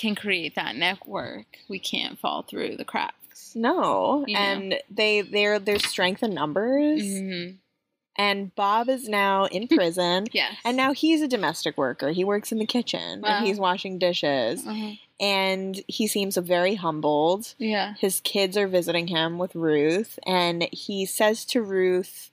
can 0.01 0.15
create 0.15 0.55
that 0.55 0.75
network, 0.75 1.45
we 1.69 1.79
can't 1.79 2.19
fall 2.19 2.41
through 2.43 2.77
the 2.77 2.85
cracks. 2.85 3.53
No, 3.55 4.25
You 4.27 4.33
know. 4.35 4.39
and 4.39 4.75
they 4.89 5.21
they're 5.21 5.59
there's 5.59 5.85
strength 5.87 6.23
in 6.23 6.33
numbers. 6.33 7.01
Mhm. 7.03 7.57
And 8.17 8.53
Bob 8.55 8.89
is 8.89 9.07
now 9.07 9.45
in 9.45 9.67
prison. 9.77 10.27
Yes. 10.33 10.55
And 10.65 10.75
now 10.75 10.93
he's 10.93 11.21
a 11.21 11.27
domestic 11.27 11.77
worker. 11.77 12.09
He 12.11 12.23
works 12.25 12.51
in 12.51 12.59
the 12.59 12.65
kitchen 12.65 13.21
Wow. 13.21 13.29
and 13.37 13.47
he's 13.47 13.57
washing 13.57 13.99
dishes. 13.99 14.65
Uh-huh. 14.67 14.91
And 15.19 15.81
he 15.87 16.07
seems 16.07 16.35
very 16.37 16.75
humbled. 16.75 17.53
Yeah. 17.57 17.93
His 17.99 18.19
kids 18.21 18.57
are 18.57 18.67
visiting 18.67 19.07
him 19.07 19.37
with 19.37 19.53
Ruth, 19.55 20.17
and 20.25 20.67
he 20.71 21.05
says 21.05 21.45
to 21.45 21.61
Ruth, 21.61 22.31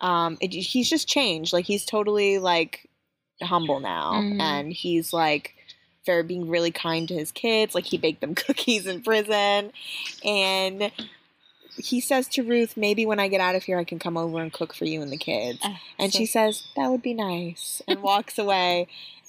um, 0.00 0.36
it, 0.40 0.52
he's 0.52 0.90
just 0.90 1.06
changed. 1.08 1.52
Like 1.52 1.64
he's 1.64 1.84
totally 1.86 2.38
like 2.38 2.88
humble 3.40 3.78
now, 3.80 4.14
Mhm. 4.14 4.40
and 4.40 4.72
he's 4.72 5.12
like 5.12 5.54
very 6.06 6.22
being 6.22 6.48
really 6.48 6.70
kind 6.70 7.08
to 7.08 7.14
his 7.14 7.32
kids. 7.32 7.74
Like 7.74 7.84
he 7.86 7.98
baked 7.98 8.20
them 8.20 8.34
cookies 8.46 8.86
in 8.86 9.02
prison, 9.02 9.72
and 10.24 10.90
he 11.76 12.00
says 12.00 12.28
to 12.28 12.42
Ruth, 12.42 12.76
"Maybe 12.76 13.04
when 13.06 13.18
I 13.20 13.28
get 13.28 13.40
out 13.40 13.54
of 13.54 13.64
here, 13.64 13.78
I 13.78 13.84
can 13.84 13.98
come 13.98 14.16
over 14.16 14.40
and 14.40 14.52
cook 14.52 14.74
for 14.74 14.84
you 14.84 15.02
and 15.02 15.10
the 15.10 15.16
kids." 15.16 15.58
Ah, 15.62 15.80
And 15.98 16.12
so- 16.12 16.18
she 16.18 16.26
says, 16.26 16.64
That 16.76 16.90
would 16.90 17.02
be 17.02 17.14
nice, 17.14 17.82
and 17.88 18.02
walks 18.02 18.38
away. 18.38 18.86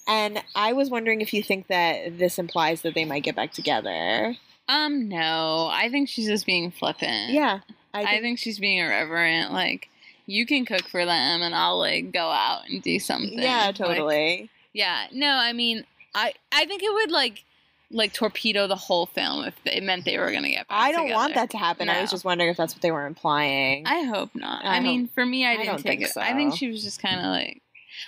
And 0.08 0.44
I 0.54 0.74
was 0.74 0.90
wondering 0.92 1.22
if 1.22 1.34
you 1.34 1.42
think 1.42 1.66
that 1.68 2.20
this 2.20 2.38
implies 2.38 2.84
that 2.84 2.94
they 2.94 3.06
might 3.06 3.24
get 3.24 3.36
back 3.36 3.54
together. 3.54 4.36
Um, 4.68 5.10
no. 5.10 5.68
I 5.72 5.90
think 5.90 6.10
she's 6.10 6.28
just 6.28 6.46
being 6.46 6.70
flippant. 6.70 7.32
Yeah. 7.32 7.62
I 7.92 8.02
I 8.02 8.06
think, 8.06 8.22
think, 8.22 8.40
she's 8.40 8.60
being 8.60 8.78
irreverent. 8.78 9.52
Like, 9.52 9.90
you 10.28 10.46
can 10.46 10.64
cook 10.66 10.84
for 10.90 11.06
them 11.06 11.42
and 11.42 11.56
I'll 11.56 11.80
like 11.80 12.12
go 12.12 12.28
out 12.30 12.70
and 12.70 12.84
do 12.84 13.00
something. 13.00 13.40
yeah, 13.40 13.68
Like, 13.68 13.76
totally. 13.76 14.50
yeah. 14.74 15.08
No, 15.12 15.30
I 15.30 15.54
mean 15.54 15.86
I 16.16 16.34
I 16.52 16.66
think 16.66 16.82
it 16.82 16.92
would 16.92 17.12
like 17.12 17.44
like 17.92 18.14
torpedo 18.14 18.66
the 18.68 18.76
whole 18.76 19.06
film 19.06 19.46
if 19.46 19.54
it 19.66 19.84
meant 19.84 20.06
they 20.06 20.18
were 20.18 20.32
gonna 20.32 20.50
get 20.50 20.68
back 20.68 20.78
I 20.78 20.92
don't 20.92 21.12
want 21.12 21.36
that 21.36 21.52
to 21.52 21.58
happen. 21.58 21.88
I 21.88 22.02
was 22.02 22.10
just 22.10 22.26
wondering 22.26 22.50
if 22.50 22.58
that's 22.58 22.74
what 22.74 22.82
they 22.82 22.92
were 22.92 23.06
implying. 23.06 23.86
I 23.86 24.02
hope 24.04 24.32
not. 24.34 24.66
I 24.66 24.78
I, 24.78 24.80
mean, 24.80 25.08
for 25.08 25.24
me, 25.26 25.46
I 25.46 25.52
I 25.52 25.58
didn't 25.58 25.68
don't 25.68 25.76
take 25.84 26.00
think 26.00 26.10
it. 26.10 26.18
I 26.18 26.34
think 26.34 26.56
she 26.56 26.68
was 26.70 26.84
just 26.84 27.00
kind 27.02 27.20
of 27.20 27.28
like, 27.28 27.62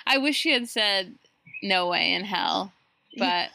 I 0.07 0.17
wish 0.17 0.35
she 0.35 0.51
had 0.51 0.67
said, 0.67 1.13
"No 1.61 1.87
way 1.89 2.13
in 2.13 2.23
hell," 2.23 2.73
but 3.17 3.49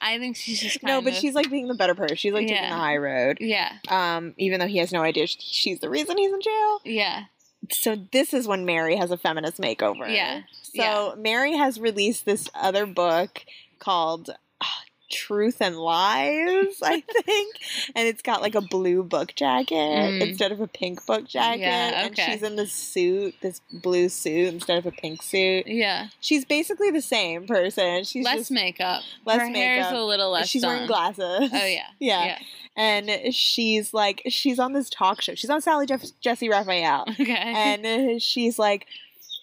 I 0.00 0.18
think 0.18 0.36
she's 0.36 0.60
just 0.60 0.80
kind 0.80 0.92
no, 0.92 0.98
of 0.98 1.04
but 1.04 1.14
she's 1.14 1.34
like 1.34 1.50
being 1.50 1.66
the 1.66 1.74
better 1.74 1.94
person. 1.96 2.16
She's 2.16 2.32
like 2.32 2.46
taking 2.46 2.62
the 2.70 2.76
high 2.76 2.96
road. 2.98 3.38
yeah, 3.40 3.72
Um, 3.88 4.34
even 4.38 4.60
though 4.60 4.68
he 4.68 4.78
has 4.78 4.92
no 4.92 5.02
idea 5.02 5.26
sh- 5.26 5.36
she's 5.40 5.80
the 5.80 5.90
reason 5.90 6.16
he's 6.18 6.32
in 6.32 6.40
jail. 6.40 6.80
yeah, 6.84 7.24
So 7.72 7.96
this 8.12 8.32
is 8.32 8.46
when 8.46 8.64
Mary 8.64 8.94
has 8.94 9.10
a 9.10 9.16
feminist 9.16 9.58
makeover. 9.58 10.08
Yeah. 10.08 10.42
So 10.62 10.72
Yeah. 10.72 11.14
Mary 11.20 11.56
has 11.56 11.80
released 11.80 12.26
this 12.26 12.48
other 12.54 12.86
book 12.86 13.44
called 13.78 14.30
ah, 14.60 14.82
Truth 15.10 15.56
and 15.60 15.76
Lies, 15.76 16.80
I 16.82 17.00
think, 17.24 17.56
and 17.94 18.06
it's 18.08 18.20
got 18.22 18.42
like 18.42 18.54
a 18.54 18.60
blue 18.60 19.02
book 19.02 19.34
jacket 19.34 19.74
Mm. 19.74 20.20
instead 20.20 20.52
of 20.52 20.60
a 20.60 20.66
pink 20.66 21.04
book 21.06 21.26
jacket, 21.26 21.60
Yeah, 21.60 22.04
and 22.06 22.16
she's 22.18 22.42
in 22.42 22.56
this 22.56 22.72
suit, 22.72 23.34
this 23.40 23.60
blue 23.72 24.08
suit 24.08 24.48
instead 24.52 24.78
of 24.78 24.86
a 24.86 24.90
pink 24.92 25.22
suit. 25.22 25.66
yeah. 25.66 26.08
She's 26.20 26.44
basically 26.44 26.90
the 26.90 27.00
same 27.02 27.46
person. 27.46 28.04
She's 28.04 28.24
less 28.24 28.38
just 28.38 28.50
makeup. 28.50 29.02
less 29.24 29.40
Her 29.40 29.48
hair's 29.48 29.86
a 29.92 30.00
little 30.02 30.30
less. 30.30 30.48
she's 30.48 30.64
wearing 30.64 30.86
glasses. 30.86 31.50
Oh 31.52 31.64
yeah, 31.66 31.86
Yeah. 32.00 32.38
and 32.76 33.34
she's 33.34 33.94
like 33.94 34.22
she's 34.28 34.58
on 34.58 34.72
this 34.72 34.90
talk 34.90 35.22
show. 35.22 35.34
She's 35.34 35.50
on 35.50 35.60
Sally 35.62 35.86
Jeff- 35.86 36.04
Jessy 36.20 36.48
Raphael, 36.48 37.04
Okay. 37.20 37.32
and 37.34 37.86
uh, 37.86 38.18
she's 38.18 38.58
like, 38.58 38.86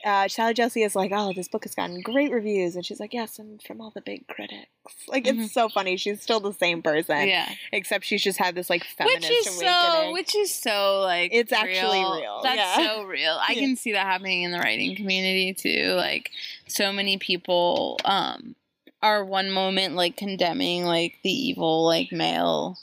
uh, 0.06 0.28
Sally 0.28 0.54
Jessy 0.54 0.84
is 0.84 0.96
like, 0.96 1.12
oh, 1.14 1.34
this 1.34 1.48
book 1.48 1.64
has 1.66 1.74
gotten 1.76 2.00
great 2.02 2.32
reviews, 2.32 2.76
and 2.76 2.86
she's 2.86 3.00
like, 3.00 3.14
yes, 3.14 3.40
and 3.40 3.62
from 3.64 3.82
all 3.82 3.92
the 3.92 4.02
big 4.02 4.28
critics. 4.28 4.68
Like 5.08 5.26
it's 5.28 5.38
Mhm. 5.38 5.50
so 5.50 5.68
funny. 5.70 5.98
She's 5.98 6.22
still 6.22 6.40
the 6.40 6.54
same 6.54 6.82
person, 6.84 7.28
yeah. 7.28 7.50
except 7.72 8.06
she's 8.06 8.22
just 8.24 8.38
had 8.38 8.54
this 8.56 8.70
like 8.70 8.84
feminist 8.84 9.28
Which 9.30 9.32
is 9.32 9.48
awakening. 9.48 9.70
so, 9.72 10.12
which 10.14 10.36
is 10.36 10.54
so 10.54 11.00
like 11.02 11.32
It's 11.34 11.52
actually 11.52 12.00
real, 12.04 12.42
That's 12.44 12.56
yeah. 12.58 12.76
so 12.88 13.04
real. 13.06 13.32
I 13.40 13.52
Yeah. 13.54 13.60
can 13.62 13.76
see 13.76 13.92
that 13.94 14.06
happening 14.06 14.44
in 14.44 14.52
the 14.52 14.60
writing 14.60 14.96
community 14.96 15.54
too. 15.54 15.94
Like 15.96 16.30
so 16.68 16.92
many 16.94 17.18
people 17.18 18.00
um 18.06 18.56
are 19.02 19.24
one 19.26 19.52
moment 19.52 19.96
like 19.96 20.18
condemning 20.18 20.86
like 20.86 21.18
the 21.24 21.32
evil 21.32 21.86
like 21.86 22.12
male 22.12 22.78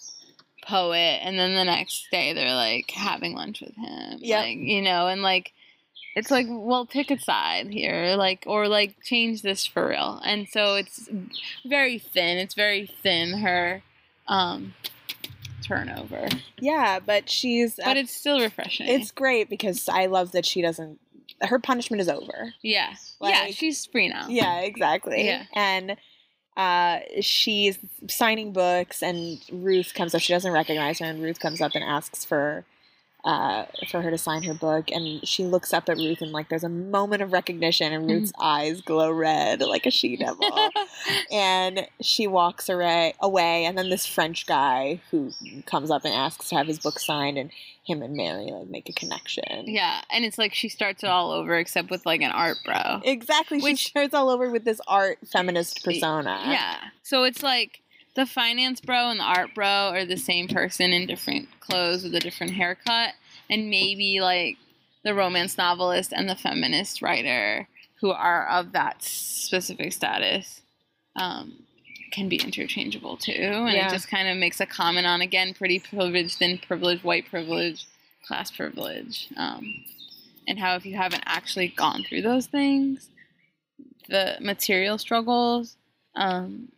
poet 0.67 1.21
and 1.23 1.39
then 1.39 1.55
the 1.55 1.65
next 1.65 2.07
day 2.13 2.33
they're 2.33 2.55
like 2.55 2.91
having 2.93 3.35
lunch 3.35 3.61
with 3.61 3.75
him. 3.75 4.19
Yep. 4.21 4.41
Like, 4.45 4.57
you 4.59 4.83
know, 4.83 5.09
and 5.09 5.23
like 5.23 5.53
it's 6.15 6.31
like, 6.31 6.47
well, 6.49 6.87
pick 6.87 7.11
a 7.11 7.19
side 7.19 7.69
here, 7.71 8.17
like, 8.17 8.45
or 8.47 8.69
like 8.69 9.03
change 9.03 9.43
this 9.43 9.67
for 9.67 9.89
real. 9.89 10.21
And 10.25 10.49
so 10.49 10.75
it's 10.75 11.09
very 11.65 11.99
thin. 11.99 12.39
It's 12.39 12.55
very 12.55 12.87
thin. 13.03 13.39
Her 13.39 13.83
um 14.29 14.75
turnover, 15.63 16.29
yeah, 16.59 16.99
but 16.99 17.31
she's 17.31 17.79
but 17.83 17.97
it's 17.97 18.15
still 18.15 18.41
refreshing. 18.41 18.89
it's 18.89 19.11
great 19.11 19.49
because 19.49 19.89
I 19.89 20.07
love 20.07 20.33
that 20.33 20.45
she 20.45 20.63
doesn't. 20.63 20.99
Her 21.41 21.59
punishment 21.59 22.01
is 22.01 22.09
over. 22.09 22.55
yeah, 22.63 22.95
yeah. 23.21 23.47
She's 23.47 23.85
free 23.87 24.09
now. 24.09 24.27
Yeah, 24.29 24.61
exactly. 24.61 25.25
Yeah. 25.27 25.45
And 25.55 25.97
uh, 26.57 27.01
she's 27.21 27.79
signing 28.09 28.53
books, 28.53 29.03
and 29.03 29.41
Ruth 29.51 29.95
comes 29.95 30.15
up. 30.15 30.21
She 30.21 30.33
doesn't 30.33 30.53
recognize 30.53 30.99
her, 30.99 31.07
and 31.07 31.23
Ruth 31.23 31.41
comes 31.41 31.61
up 31.61 31.73
and 31.75 31.83
asks 31.83 32.25
for 32.25 32.65
uh, 33.25 33.67
for 33.89 34.03
her 34.03 34.11
to 34.11 34.19
sign 34.19 34.43
her 34.43 34.55
book. 34.55 34.91
And 34.91 35.27
she 35.27 35.45
looks 35.45 35.73
up 35.73 35.89
at 35.89 35.97
Ruth, 35.97 36.21
and 36.21 36.33
like 36.33 36.49
there's 36.49 36.65
a 36.65 36.69
moment 36.69 37.23
of 37.23 37.33
recognition, 37.33 37.93
and 37.93 38.11
Ruth's 38.11 38.33
eyes 38.41 38.81
glow 38.81 39.11
red 39.11 39.61
like 39.61 39.87
a 39.87 39.91
she 39.91 40.17
devil. 40.17 40.71
and 41.33 41.87
she 42.01 42.27
walks 42.27 42.69
away, 42.69 43.15
away, 43.21 43.65
and 43.65 43.79
then 43.79 43.91
this 43.91 44.07
French 44.07 44.47
guy 44.47 45.01
who 45.11 45.31
comes 45.67 45.91
up 45.91 46.05
and 46.05 46.15
asks 46.15 46.49
to 46.49 46.57
have 46.57 46.67
his 46.67 46.79
book 46.79 46.99
signed, 46.99 47.39
and 47.39 47.51
him 47.85 48.03
and 48.03 48.15
Mary 48.17 48.51
like 48.51 48.69
make 48.69 48.89
a 48.89 48.93
connection. 48.93 49.65
yeah, 49.67 50.03
and 50.11 50.25
it's 50.25 50.39
like 50.39 50.55
she 50.55 50.69
starts 50.69 51.03
it 51.03 51.09
all 51.09 51.33
over 51.33 51.57
except 51.57 51.91
with 51.91 52.07
like 52.07 52.23
an 52.23 52.31
art 52.31 52.59
bro. 52.65 53.01
Exactly. 53.05 53.61
She 53.77 53.89
starts 53.89 54.15
all 54.15 54.29
over 54.29 54.51
with 54.51 54.65
this 54.65 54.81
art 54.87 55.19
feminist 55.31 55.85
persona. 55.85 56.43
Yeah. 56.47 56.77
So 57.03 57.25
it's 57.25 57.43
like 57.43 57.82
the 58.15 58.27
finance 58.27 58.81
bro 58.81 59.11
and 59.11 59.21
the 59.21 59.25
art 59.25 59.55
bro 59.55 59.91
are 59.93 60.05
the 60.05 60.17
same 60.17 60.49
person 60.49 60.93
in 60.93 61.07
different 61.07 61.49
clothes 61.61 62.05
with 62.05 62.15
a 62.15 62.21
different 62.21 62.53
haircut. 62.53 63.15
And 63.51 63.69
maybe 63.71 64.21
like 64.21 64.57
the 65.05 65.15
romance 65.15 65.59
novelist 65.59 66.13
and 66.13 66.29
the 66.29 66.37
feminist 66.37 67.03
writer 67.03 67.69
who 68.01 68.11
are 68.11 68.47
of 68.49 68.73
that 68.73 69.03
specific 69.03 69.93
status 69.93 70.63
um, 71.17 71.65
can 72.13 72.29
be 72.29 72.37
interchangeable 72.37 73.17
too. 73.17 73.33
And 73.33 73.75
Yeah. 73.75 73.87
it 73.89 73.91
just 73.91 74.09
kind 74.09 74.29
of 74.29 74.37
makes 74.37 74.61
a 74.61 74.67
comment 74.67 75.07
on, 75.07 75.21
again, 75.21 75.55
pretty 75.55 75.79
privilege, 75.81 76.35
thin 76.35 76.59
privilege, 76.59 77.03
white 77.03 77.27
privilege, 77.29 77.87
class 78.27 78.51
privilege. 78.51 79.29
Um, 79.37 79.85
and 80.47 80.59
how 80.59 80.75
if 80.77 80.85
you 80.87 80.97
haven't 80.97 81.23
actually 81.27 81.69
gone 81.69 82.05
through 82.05 82.23
those 82.23 82.47
things, 82.47 83.09
the 84.09 84.37
material 84.41 84.99
struggles, 84.99 85.77
um, 86.17 86.69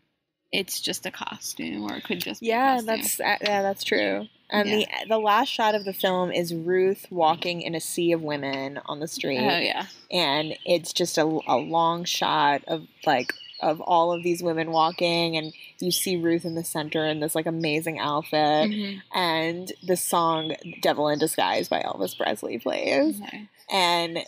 it's 0.61 0.81
just 0.81 1.05
a 1.07 1.11
costume, 1.11 1.83
or 1.91 1.97
it 1.97 2.05
could 2.05 2.21
just 2.21 2.41
be 2.41 2.47
Yeah, 2.49 2.81
that's 2.85 3.19
uh, 3.21 3.37
yeah, 3.43 3.63
that's 3.63 3.85
true. 3.85 4.27
And 4.51 4.69
Yeah. 4.69 4.77
the 5.03 5.09
the 5.09 5.19
last 5.19 5.49
shot 5.49 5.75
of 5.75 5.85
the 5.85 5.93
film 5.93 6.31
is 6.31 6.55
Ruth 6.55 7.07
walking 7.11 7.63
in 7.63 7.75
a 7.75 7.81
sea 7.81 8.13
of 8.13 8.23
women 8.23 8.81
on 8.87 9.01
the 9.01 9.09
street, 9.09 9.39
oh 9.41 9.59
yeah, 9.59 9.87
and 10.11 10.57
it's 10.65 10.93
just 10.93 11.19
a, 11.19 11.25
a 11.25 11.57
long 11.57 12.05
shot 12.05 12.63
of 12.69 12.87
like 13.05 13.33
of 13.61 13.81
all 13.81 14.13
of 14.13 14.23
these 14.23 14.43
women 14.43 14.71
walking, 14.71 15.37
and 15.37 15.53
you 15.81 15.91
see 15.91 16.17
Ruth 16.17 16.45
in 16.45 16.55
the 16.55 16.65
center 16.65 17.05
in 17.07 17.21
this 17.21 17.35
like 17.35 17.47
amazing 17.47 17.99
outfit, 17.99 18.71
Mhm. 18.71 19.01
and 19.15 19.73
the 19.83 19.97
song 19.97 20.55
"Devil 20.83 21.09
in 21.09 21.19
Disguise" 21.19 21.69
by 21.69 21.81
Elvis 21.83 22.17
Presley 22.17 22.59
plays. 22.59 23.19
Nice. 23.21 23.47
and 23.73 24.19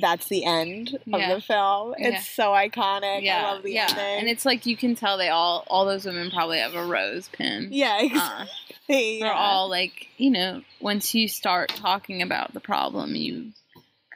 that's 0.00 0.28
the 0.28 0.44
end 0.44 0.94
of 1.12 1.20
Yeah. 1.20 1.34
the 1.34 1.40
film. 1.40 1.94
Yeah. 1.98 2.08
It's 2.08 2.28
so 2.28 2.50
iconic. 2.52 3.22
yeah, 3.22 3.46
I 3.46 3.52
love 3.52 3.62
the 3.62 3.72
yeah, 3.72 3.86
ending. 3.88 4.18
and 4.20 4.28
it's 4.28 4.44
like 4.44 4.66
you 4.66 4.76
can 4.76 4.94
tell 4.94 5.16
they 5.18 5.28
all 5.30 5.64
all 5.68 5.84
those 5.86 6.04
women 6.04 6.30
probably 6.30 6.58
have 6.58 6.74
a 6.74 6.84
rose 6.84 7.28
pin. 7.32 7.68
yeah, 7.70 7.98
Uh, 8.14 8.46
they're 8.88 8.98
yeah. 9.18 9.32
all 9.32 9.68
like 9.68 10.08
you 10.18 10.30
know 10.30 10.62
once 10.80 11.14
you 11.14 11.26
start 11.28 11.70
talking 11.70 12.20
about 12.22 12.52
the 12.54 12.60
problem, 12.60 13.14
you 13.14 13.52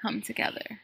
come 0.01 0.21
together. 0.21 0.81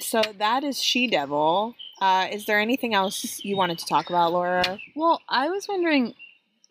So 0.00 0.22
that 0.38 0.64
is 0.64 0.82
She 0.82 1.06
Devil. 1.06 1.74
Uh, 2.00 2.26
is 2.32 2.46
there 2.46 2.58
anything 2.58 2.94
else 2.94 3.44
you 3.44 3.56
wanted 3.56 3.78
to 3.78 3.86
talk 3.86 4.08
about, 4.08 4.32
Laura? 4.32 4.78
Well, 4.96 5.20
I 5.28 5.48
was 5.50 5.68
wondering 5.68 6.14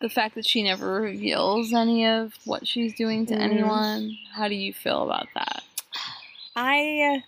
the 0.00 0.10
fact 0.10 0.34
that 0.34 0.44
she 0.44 0.62
never 0.62 1.00
reveals 1.00 1.72
any 1.72 2.04
of 2.06 2.34
what 2.44 2.66
she's 2.66 2.92
doing 2.94 3.24
to 3.26 3.34
Mm. 3.34 3.40
anyone. 3.40 4.18
How 4.34 4.48
do 4.48 4.54
you 4.54 4.74
feel 4.74 5.04
about 5.04 5.28
that? 5.34 5.62
I 6.56 7.22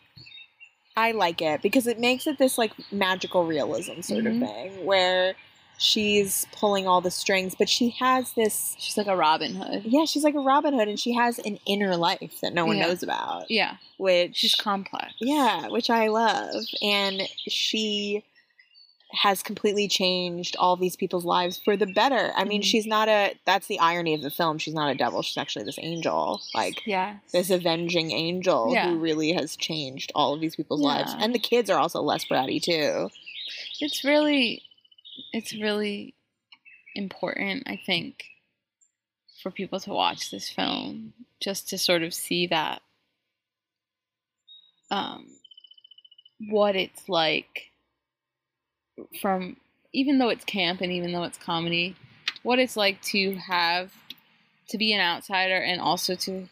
I 0.97 1.13
like 1.13 1.43
it 1.43 1.61
because 1.63 1.87
it 1.87 1.99
makes 1.99 2.27
it 2.27 2.39
this 2.39 2.57
like 2.59 2.73
magical 2.93 3.45
realism 3.45 4.01
sort 4.01 4.25
Mhm. 4.25 4.43
of 4.43 4.49
thing 4.49 4.87
where 4.87 5.35
she's 5.77 6.47
pulling 6.53 6.87
all 6.87 7.01
the 7.01 7.11
strings, 7.11 7.55
but 7.59 7.69
she 7.69 7.91
has 7.99 8.33
this 8.35 8.77
She's 8.79 8.97
like 8.97 9.09
a 9.09 9.17
Robin 9.17 9.57
Hood. 9.57 9.83
yeah, 9.87 10.05
she's 10.05 10.23
like 10.23 10.37
a 10.37 10.41
Robin 10.41 10.73
Hood 10.73 10.87
and 10.89 11.01
she 11.01 11.13
has 11.15 11.41
an 11.41 11.59
inner 11.67 11.97
life 11.97 12.39
that 12.43 12.55
no 12.55 12.65
one 12.65 12.77
Yeah. 12.79 12.87
knows 12.87 13.03
about. 13.03 13.51
Yeah, 13.51 13.77
Which 13.97 14.37
she's 14.37 14.55
complex. 14.55 15.15
Yeah, 15.21 15.67
which 15.69 15.91
I 15.91 16.07
love. 16.09 16.65
And 16.81 17.23
she 17.49 18.23
has 19.15 19.43
completely 19.43 19.89
changed 19.89 20.57
all 20.59 20.77
these 20.77 20.97
people's 20.97 21.25
lives 21.25 21.57
for 21.57 21.77
the 21.77 21.87
better. 21.87 22.33
I 22.37 22.45
mean, 22.45 22.63
Mhm. 22.63 22.65
she's 22.65 22.87
not 22.87 23.09
a 23.09 23.35
that's 23.45 23.67
the 23.69 23.79
irony 23.79 24.15
of 24.15 24.23
the 24.23 24.31
film. 24.31 24.59
She's 24.59 24.75
not 24.75 24.91
a 24.91 24.95
devil. 24.95 25.23
She's 25.23 25.37
actually 25.37 25.65
this 25.65 25.79
angel. 25.79 26.43
Like 26.55 26.85
Yeah. 26.87 27.19
this 27.33 27.51
avenging 27.51 28.11
angel 28.13 28.73
Yeah. 28.73 28.89
who 28.91 28.99
really 28.99 29.33
has 29.33 29.57
changed 29.57 30.13
all 30.15 30.35
of 30.35 30.41
these 30.41 30.57
people's 30.57 30.81
lives. 30.81 31.15
And 31.19 31.35
the 31.35 31.39
kids 31.39 31.71
are 31.71 31.79
also 31.79 32.01
less 32.03 32.25
bratty 32.25 32.61
too. 32.63 33.11
It's 33.81 34.05
really 34.05 34.63
it's 35.33 35.53
really 35.53 36.15
important, 36.97 37.65
I 37.67 37.77
think, 37.77 38.25
for 39.43 39.51
people 39.51 39.79
to 39.81 39.91
watch 39.93 40.31
this 40.31 40.51
film 40.51 41.13
just 41.41 41.69
to 41.69 41.79
sort 41.79 42.03
of 42.03 42.13
see 42.15 42.47
that 42.49 42.83
um 44.91 45.27
what 46.51 46.77
it's 46.77 47.09
like 47.09 47.71
from 49.21 49.57
even 49.93 50.19
though 50.19 50.29
it's 50.29 50.45
camp 50.45 50.81
and 50.81 50.91
even 50.93 51.13
though 51.13 51.23
it's 51.25 51.39
comedy, 51.39 51.95
what 52.43 52.59
it's 52.59 52.77
like 52.77 53.01
to 53.03 53.35
have 53.37 53.93
to 54.69 54.79
be 54.79 54.93
an 54.93 55.01
outsider 55.01 55.57
and 55.57 55.81
also 55.81 56.15
to 56.17 56.49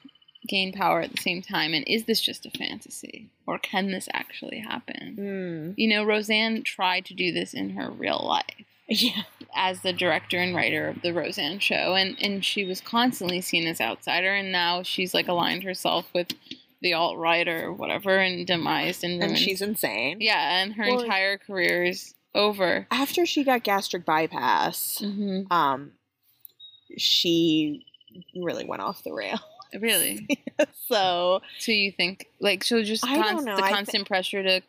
gain 0.49 0.73
power 0.73 1.01
at 1.01 1.11
the 1.13 1.21
same 1.23 1.41
time 1.41 1.73
and 1.73 1.85
is 1.87 2.05
this 2.05 2.21
just 2.21 2.45
a 2.47 2.51
fantasy 2.51 3.29
or 3.47 3.59
can 3.59 3.91
this 3.91 4.09
actually 4.13 4.59
happen? 4.59 5.17
Mm. 5.19 5.75
You 5.77 5.89
know, 5.89 6.05
Roseanne 6.05 6.63
tried 6.63 7.05
to 7.07 7.15
do 7.15 7.33
this 7.33 7.55
in 7.55 7.71
her 7.71 7.91
real 7.91 8.25
life 8.27 8.67
Yeah. 8.89 9.23
as 9.55 9.83
the 9.83 9.93
director 9.93 10.39
and 10.39 10.55
writer 10.55 10.89
of 10.89 11.03
the 11.03 11.13
Roseanne 11.13 11.59
show 11.61 11.95
and 11.95 12.17
and 12.21 12.45
she 12.45 12.65
was 12.65 12.81
constantly 12.81 13.41
seen 13.41 13.67
as 13.67 13.81
outsider 13.81 14.35
and 14.35 14.51
now 14.53 14.83
she's 14.83 15.15
like 15.15 15.29
aligned 15.29 15.63
herself 15.63 16.09
with 16.13 16.29
the 16.81 16.93
alt 16.93 17.17
right 17.17 17.47
or 17.47 17.73
whatever 17.73 18.19
and 18.19 18.45
demised 18.47 19.05
and, 19.05 19.23
And 19.23 19.39
she's 19.39 19.63
insane. 19.63 20.19
yeah, 20.21 20.61
and 20.61 20.75
her 20.75 20.85
Well- 20.87 21.03
entire 21.03 21.39
career 21.39 21.85
is 21.85 22.15
over. 22.35 22.87
After 22.91 23.27
she 23.27 23.45
got 23.45 23.63
gastric 23.65 24.05
bypass, 24.05 24.99
hmm 24.99 25.43
um, 25.51 25.93
she 26.97 27.87
really 28.37 28.65
went 28.65 28.83
off 28.83 29.03
the 29.05 29.13
rail. 29.13 29.39
Really? 29.79 30.29
so 30.89 31.41
So 31.59 31.73
you 31.73 31.91
think 31.93 32.27
like 32.41 32.63
so 32.63 32.83
just 32.83 33.07
I 33.07 33.15
don't 33.15 33.25
const- 33.25 33.47
know, 33.47 33.57
the 33.57 33.63
constant 33.63 34.07
pressure 34.07 34.43
to 34.43 34.61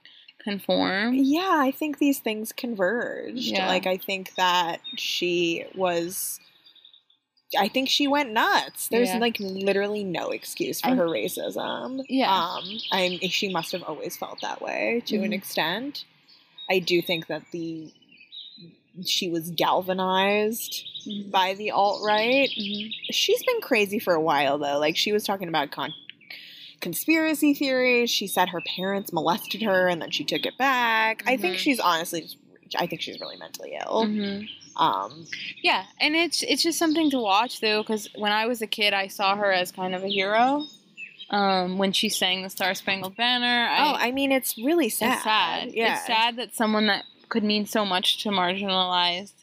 conform? 0.41 1.13
Yeah, 1.15 1.57
I 1.59 1.71
think 1.71 1.99
these 1.99 2.19
things 2.19 2.51
converged. 2.53 3.39
Yeah. 3.39 3.67
Like 3.67 3.85
I 3.85 3.97
think 3.97 4.33
that 4.35 4.79
she 4.95 5.65
was 5.75 6.39
I 7.59 7.67
think 7.67 7.89
she 7.89 8.07
went 8.07 8.31
nuts. 8.31 8.87
There's 8.87 9.09
Yeah. 9.09 9.17
like 9.19 9.37
literally 9.41 10.03
no 10.05 10.29
excuse 10.29 10.79
for 10.79 10.95
her 10.95 11.05
racism. 11.05 12.03
Yeah. 12.07 12.31
Um 12.33 12.63
I 12.93 13.19
she 13.23 13.49
must 13.49 13.73
have 13.73 13.83
always 13.83 14.15
felt 14.15 14.39
that 14.41 14.61
way 14.61 15.03
to 15.07 15.17
an 15.17 15.31
Mhm. 15.31 15.35
extent. 15.35 16.05
I 16.69 16.79
do 16.79 17.01
think 17.01 17.27
that 17.27 17.43
the 17.51 17.91
she 19.03 19.27
was 19.29 19.49
galvanized 19.51 20.85
Mhm. 21.07 21.31
by 21.31 21.55
the 21.55 21.71
alt 21.71 22.03
right. 22.03 22.49
Mhm. 22.49 22.91
She's 23.11 23.41
been 23.43 23.59
crazy 23.61 23.97
for 23.99 24.13
a 24.13 24.21
while 24.21 24.57
though. 24.57 24.77
Like 24.77 24.95
she 24.95 25.11
was 25.11 25.23
talking 25.23 25.47
about 25.47 25.71
con- 25.71 25.93
conspiracy 26.79 27.53
theories. 27.53 28.09
She 28.11 28.27
said 28.27 28.49
her 28.49 28.61
parents 28.75 29.11
molested 29.13 29.61
her 29.63 29.87
and 29.87 30.01
then 30.01 30.11
she 30.11 30.23
took 30.23 30.45
it 30.45 30.57
back. 30.57 31.23
I 31.25 31.37
think 31.37 31.55
Mhm. 31.55 31.59
she's 31.59 31.79
honestly 31.79 32.21
just 32.21 32.37
I 32.75 32.87
think 32.87 33.01
she's 33.01 33.19
really 33.19 33.37
mentally 33.37 33.77
ill. 33.79 34.05
Mhm. 34.05 34.47
Um 34.77 35.27
Yeah, 35.61 35.85
and 35.99 36.15
it's 36.15 36.41
it's 36.43 36.63
just 36.63 36.79
something 36.79 37.09
to 37.11 37.19
watch 37.19 37.59
though, 37.61 37.83
because 37.83 38.09
when 38.15 38.31
I 38.31 38.45
was 38.47 38.61
a 38.61 38.67
kid, 38.67 38.93
I 38.93 39.07
saw 39.07 39.35
her 39.35 39.51
as 39.51 39.71
kind 39.71 39.93
of 39.95 40.03
a 40.03 40.07
hero. 40.07 40.65
Um, 41.29 41.77
when 41.77 41.91
she 41.93 42.09
sang 42.09 42.43
the 42.43 42.49
Star 42.49 42.73
Spangled 42.75 43.15
Banner, 43.15 43.67
I, 43.69 43.77
oh, 43.89 43.95
I 43.95 44.11
mean 44.11 44.31
it's 44.31 44.57
really 44.57 44.89
sad. 44.89 45.13
it's 45.13 45.23
sad. 45.23 45.71
Yeah. 45.73 45.95
It's 45.95 46.05
sad 46.05 46.35
that 46.37 46.53
someone 46.55 46.87
that 46.87 47.05
could 47.29 47.43
mean 47.43 47.65
so 47.65 47.85
much 47.85 48.21
to 48.23 48.29
marginalized 48.29 49.33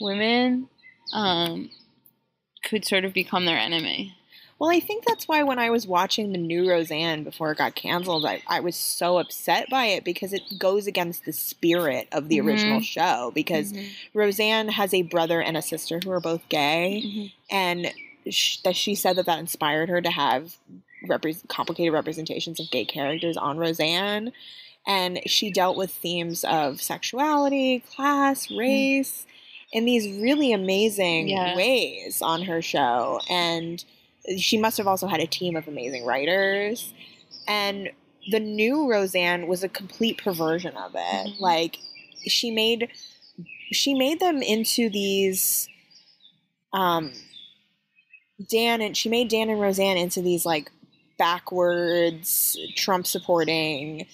women, 0.00 0.68
um, 1.14 1.70
could 2.64 2.84
sort 2.84 3.04
of 3.04 3.12
become 3.14 3.44
their 3.46 3.56
enemy. 3.58 4.14
Well, 4.58 4.70
I 4.70 4.80
think 4.80 5.04
that's 5.04 5.28
why 5.28 5.44
when 5.44 5.60
I 5.60 5.70
was 5.70 5.86
watching 5.86 6.32
the 6.32 6.38
new 6.38 6.68
Roseanne 6.68 7.22
before 7.22 7.52
it 7.52 7.58
got 7.58 7.76
canceled, 7.76 8.26
I, 8.26 8.42
I 8.48 8.58
was 8.58 8.74
so 8.74 9.18
upset 9.18 9.70
by 9.70 9.84
it 9.86 10.04
because 10.04 10.32
it 10.32 10.42
goes 10.58 10.88
against 10.88 11.24
the 11.24 11.32
spirit 11.32 12.08
of 12.10 12.28
the 12.28 12.38
Mhm. 12.38 12.44
original 12.46 12.80
show. 12.80 13.30
Because 13.34 13.72
Mhm. 13.72 13.88
Roseanne 14.14 14.68
has 14.70 14.92
a 14.92 15.02
brother 15.02 15.40
and 15.40 15.56
a 15.56 15.62
sister 15.62 16.00
who 16.02 16.10
are 16.10 16.18
both 16.20 16.48
gay, 16.48 17.02
Mhm. 17.06 17.32
and 17.50 17.92
sh- 18.28 18.56
that 18.64 18.74
she 18.76 18.96
said 18.96 19.14
that 19.16 19.26
that 19.26 19.38
inspired 19.38 19.88
her 19.88 20.00
to 20.00 20.10
have 20.10 20.56
repre- 21.06 21.46
complicated 21.48 21.92
representations 21.92 22.58
of 22.60 22.70
gay 22.70 22.84
characters 22.84 23.36
on 23.36 23.58
Roseanne. 23.58 24.32
And 24.86 25.20
she 25.26 25.50
dealt 25.50 25.76
with 25.76 25.90
themes 25.90 26.44
of 26.44 26.80
sexuality, 26.80 27.80
class, 27.94 28.50
race 28.50 29.26
in 29.72 29.84
these 29.84 30.08
really 30.20 30.52
amazing 30.52 31.28
Yeah. 31.28 31.54
ways 31.56 32.22
on 32.22 32.42
her 32.42 32.62
show. 32.62 33.20
And 33.28 33.84
she 34.38 34.56
must 34.56 34.78
have 34.78 34.86
also 34.86 35.06
had 35.06 35.20
a 35.20 35.26
team 35.26 35.56
of 35.56 35.68
amazing 35.68 36.04
writers. 36.04 36.92
And 37.46 37.90
the 38.30 38.40
new 38.40 38.90
Roseanne 38.90 39.46
was 39.46 39.62
a 39.62 39.68
complete 39.68 40.18
perversion 40.18 40.76
of 40.76 40.94
it. 40.94 40.98
Mhm. 41.26 41.40
Like 41.40 41.78
she 42.26 42.50
made 42.50 42.88
she 43.70 43.94
made 43.94 44.20
them 44.20 44.42
into 44.42 44.88
these 44.88 45.68
um 46.72 47.12
Dan 48.50 48.80
and 48.80 48.96
she 48.96 49.08
made 49.08 49.28
Dan 49.28 49.50
and 49.50 49.60
Roseanne 49.60 49.96
into 49.96 50.22
these 50.22 50.44
like 50.46 50.70
backwards 51.18 52.56
Trump 52.76 53.06
supporting 53.06 54.06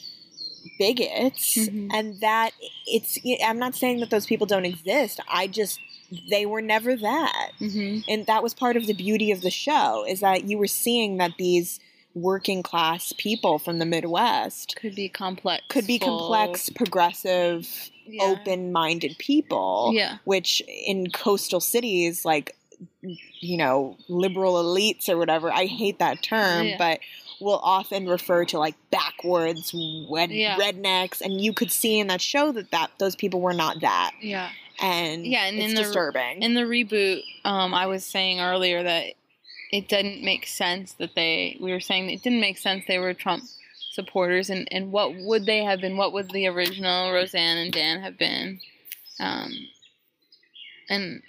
bigots 0.79 1.57
Mhm. 1.57 1.91
and 1.93 2.21
that 2.21 2.51
it's 2.87 3.19
I'm 3.45 3.59
not 3.59 3.75
saying 3.75 4.01
that 4.01 4.11
those 4.11 4.27
people 4.27 4.47
don't 4.47 4.65
exist. 4.65 5.21
I 5.29 5.47
just 5.47 5.79
they 6.31 6.47
were 6.47 6.63
never 6.63 6.97
that. 6.97 7.51
hmm 7.59 7.99
And 8.09 8.27
that 8.27 8.43
was 8.43 8.55
part 8.55 8.77
of 8.77 8.87
the 8.87 8.93
beauty 8.95 9.31
of 9.31 9.41
the 9.43 9.51
show 9.51 10.05
is 10.09 10.21
that 10.21 10.49
you 10.49 10.59
were 10.59 10.67
seeing 10.67 11.17
that 11.19 11.33
these 11.39 11.81
working 12.15 12.63
class 12.63 13.13
people 13.19 13.59
from 13.59 13.79
the 13.81 13.85
Midwest 13.87 14.77
Could 14.77 14.95
be 14.95 15.09
complex. 15.09 15.65
could 15.69 15.87
be 15.87 15.99
complex, 15.99 16.71
progressive, 16.71 17.91
Yeah. 18.07 18.23
open-minded 18.25 19.17
people 19.19 19.91
Yeah. 19.95 20.19
which 20.25 20.63
in 20.87 21.11
coastal 21.11 21.61
cities 21.61 22.25
like 22.25 22.55
you 23.41 23.57
know 23.57 23.97
liberal 24.09 24.55
elites 24.55 25.09
or 25.09 25.17
whatever 25.17 25.51
i 25.53 25.67
hate 25.67 25.99
that 25.99 26.23
term 26.23 26.67
Yeah. 26.67 26.77
but 26.79 27.01
will 27.41 27.61
often 27.63 28.09
refer 28.09 28.45
to 28.47 28.59
like 28.59 28.75
backwards 28.91 29.73
wed- 30.09 30.31
Yeah. 30.31 30.57
rednecks 30.57 31.21
and 31.21 31.41
you 31.41 31.53
could 31.53 31.71
see 31.73 31.99
in 31.99 32.07
that 32.07 32.21
show 32.21 32.53
that 32.53 32.71
that 32.71 32.91
those 32.99 33.17
people 33.17 33.41
were 33.41 33.53
not 33.53 33.81
that 33.81 34.13
Yeah. 34.21 34.51
and 34.81 35.27
Yeah, 35.27 35.47
and 35.47 35.57
it's 35.57 35.69
in 35.71 35.75
the- 35.75 35.83
disturbing 35.83 36.43
In 36.43 36.55
the 36.55 36.63
reboot, 36.63 37.23
um, 37.45 37.75
I 37.75 37.87
was 37.87 38.05
saying 38.05 38.41
earlier 38.41 38.83
that 38.83 39.15
it 39.73 39.89
didn't 39.89 40.23
make 40.23 40.47
sense 40.47 40.93
that 40.95 41.17
they. 41.17 41.57
We 41.61 41.73
were 41.73 41.81
saying 41.81 42.09
it 42.09 42.23
didn't 42.23 42.41
make 42.41 42.59
sense 42.59 42.85
they 42.87 42.99
were 42.99 43.13
Trump 43.13 43.43
supporters, 43.91 44.49
and 44.49 44.69
and 44.71 44.93
what 44.93 45.13
would 45.17 45.47
they 45.47 45.65
have 45.65 45.81
been? 45.81 45.97
What 45.97 46.13
would 46.13 46.31
the 46.31 46.47
original 46.47 47.11
Roseanne 47.13 47.57
and 47.59 47.73
Dan 47.73 48.01
have 48.01 48.17
been? 48.17 48.61
Um, 49.19 49.51
and 50.89 51.23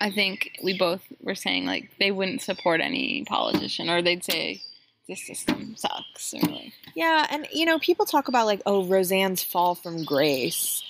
I 0.00 0.10
think 0.10 0.58
we 0.62 0.76
both 0.76 1.02
were 1.20 1.34
saying 1.34 1.64
like 1.66 1.90
they 1.98 2.10
wouldn't 2.10 2.42
support 2.42 2.80
any 2.80 3.24
politician, 3.26 3.88
or 3.88 4.02
they'd 4.02 4.24
say 4.24 4.62
this 5.08 5.26
system 5.26 5.74
sucks, 5.76 6.34
like 6.34 6.72
Yeah, 6.94 7.26
and 7.30 7.46
you 7.52 7.64
know, 7.64 7.78
people 7.78 8.06
talk 8.06 8.28
about 8.28 8.46
like, 8.46 8.60
oh, 8.66 8.84
Roseanne's 8.86 9.42
fall 9.42 9.74
from 9.74 10.04
grace. 10.04 10.82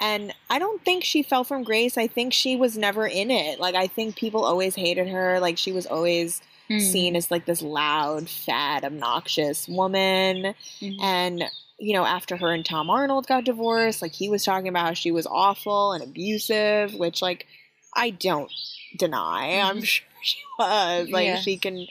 And 0.00 0.34
I 0.50 0.58
don't 0.58 0.84
think 0.84 1.04
she 1.04 1.22
fell 1.22 1.44
from 1.44 1.62
grace. 1.62 1.96
I 1.96 2.06
think 2.08 2.32
she 2.32 2.56
was 2.56 2.76
never 2.76 3.06
in 3.06 3.30
it. 3.30 3.60
Like 3.60 3.74
I 3.74 3.86
think 3.86 4.16
people 4.16 4.44
always 4.44 4.74
hated 4.74 5.08
her. 5.08 5.38
Like 5.40 5.58
she 5.58 5.72
was 5.72 5.86
always 5.86 6.40
Hmm. 6.68 6.78
seen 6.78 7.14
as 7.14 7.30
like 7.30 7.44
this 7.44 7.60
loud, 7.60 8.26
fat, 8.28 8.84
obnoxious 8.84 9.68
woman. 9.68 10.54
Mhm. 10.80 10.96
And, 11.02 11.44
you 11.78 11.92
know, 11.92 12.06
after 12.06 12.38
her 12.38 12.54
and 12.54 12.64
Tom 12.64 12.88
Arnold 12.88 13.26
got 13.26 13.44
divorced, 13.44 14.00
like 14.00 14.14
he 14.14 14.30
was 14.30 14.44
talking 14.46 14.68
about 14.68 14.86
how 14.86 14.94
she 14.94 15.10
was 15.12 15.26
awful 15.26 15.92
and 15.92 16.02
abusive, 16.02 16.94
which, 16.94 17.20
like, 17.20 17.46
I 17.96 18.10
don't 18.10 18.50
deny. 18.96 19.60
I'm 19.60 19.78
Mhm. 19.78 19.84
sure 19.84 20.06
she 20.22 20.38
was. 20.58 21.10
Like, 21.10 21.26
Yeah. 21.26 21.40
she 21.40 21.56
can. 21.58 21.86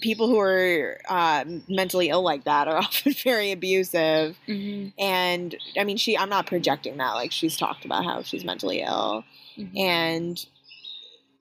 People 0.00 0.28
who 0.28 0.38
are 0.38 1.00
uh, 1.08 1.44
mentally 1.68 2.08
ill 2.08 2.22
like 2.22 2.44
that 2.44 2.68
are 2.68 2.76
often 2.86 3.12
very 3.14 3.50
abusive. 3.50 4.36
Mhm. 4.46 4.92
And 4.98 5.56
I 5.78 5.82
mean, 5.84 5.96
she, 5.96 6.16
I'm 6.16 6.28
not 6.28 6.46
projecting 6.46 6.96
that. 6.98 7.14
Like, 7.14 7.32
she's 7.32 7.56
talked 7.56 7.84
about 7.84 8.04
how 8.04 8.22
she's 8.22 8.44
mentally 8.44 8.80
ill 8.82 9.24
Mhm. 9.58 9.76
and 9.78 10.46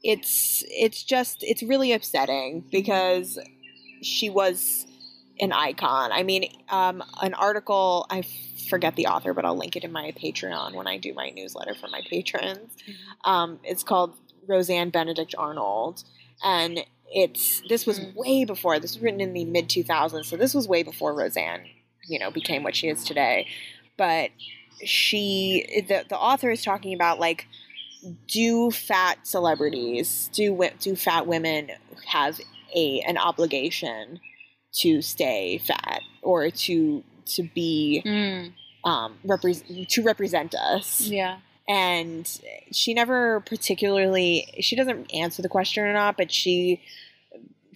it's 0.02 0.64
it's 0.70 1.04
just 1.04 1.44
it's 1.44 1.62
really 1.62 1.92
upsetting 1.92 2.64
because 2.72 3.38
she 4.02 4.30
was 4.30 4.86
an 5.40 5.52
icon. 5.54 6.12
I 6.12 6.24
mean, 6.24 6.52
um, 6.70 7.04
an 7.22 7.34
article 7.34 8.06
I 8.10 8.24
forget 8.70 8.96
the 8.96 9.08
author, 9.08 9.34
but 9.34 9.46
I'll 9.46 9.58
link 9.58 9.76
it 9.76 9.84
in 9.84 9.92
my 9.92 10.12
Patreon 10.12 10.74
when 10.76 10.88
I 10.88 10.98
do 10.98 11.14
my 11.14 11.30
newsletter 11.30 11.74
for 11.76 11.88
my 11.88 12.02
patrons. 12.10 12.76
Um, 13.24 13.60
it's 13.64 13.84
called 13.84 14.14
Roseanne 14.48 14.90
Benedict 14.90 15.34
Arnold, 15.38 16.04
and 16.44 16.80
it's 17.12 17.62
this 17.70 17.86
was 17.86 18.00
Mm. 18.00 18.16
way 18.16 18.46
before. 18.46 18.80
This 18.80 18.96
was 18.96 19.02
written 19.02 19.22
in 19.22 19.34
the 19.34 19.46
mid 19.46 19.70
2000s, 19.70 20.28
so 20.28 20.38
this 20.38 20.54
was 20.54 20.68
way 20.68 20.84
before 20.84 21.14
Roseanne, 21.14 21.66
you 22.08 22.20
know, 22.20 22.30
became 22.32 22.64
what 22.64 22.76
she 22.76 22.88
is 22.88 23.04
today. 23.04 23.48
But 23.98 24.30
she, 24.84 25.84
the 25.88 26.06
the 26.08 26.18
author 26.18 26.52
is 26.52 26.64
talking 26.64 26.94
about 26.94 27.20
like 27.20 27.48
do 28.28 28.72
fat 28.72 29.28
celebrities 29.28 30.30
do 30.32 30.58
do 30.80 30.96
fat 30.96 31.28
women 31.28 31.70
have 32.06 32.40
a 32.74 33.02
an 33.02 33.18
obligation 33.18 34.22
to 34.72 35.02
stay 35.02 35.58
fat 35.60 36.02
or 36.22 36.50
to 36.52 37.04
to 37.26 37.44
be 37.44 38.02
Mm. 38.06 38.54
um 38.84 39.18
repre- 39.26 39.88
to 39.88 40.02
represent 40.04 40.56
us 40.56 41.02
Yeah. 41.02 41.40
and 41.68 42.28
she 42.72 42.94
never 42.94 43.42
particularly 43.42 44.48
she 44.60 44.76
doesn't 44.76 45.14
answer 45.14 45.42
the 45.42 45.50
question 45.50 45.84
or 45.84 45.94
not 45.94 46.18
but 46.18 46.32
she 46.32 46.82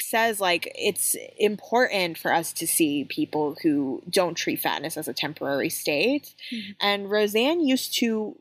says 0.02 0.40
like 0.40 0.72
it's 0.76 1.16
important 1.38 2.18
for 2.18 2.34
us 2.34 2.52
to 2.54 2.66
see 2.68 3.04
people 3.06 3.56
who 3.62 4.02
don't 4.10 4.36
treat 4.36 4.60
fatness 4.60 4.98
as 4.98 5.08
a 5.08 5.14
temporary 5.14 5.70
state 5.70 6.34
Mhm. 6.52 6.76
and 6.82 7.12
roseanne 7.12 7.66
used 7.66 7.94
to 7.96 8.36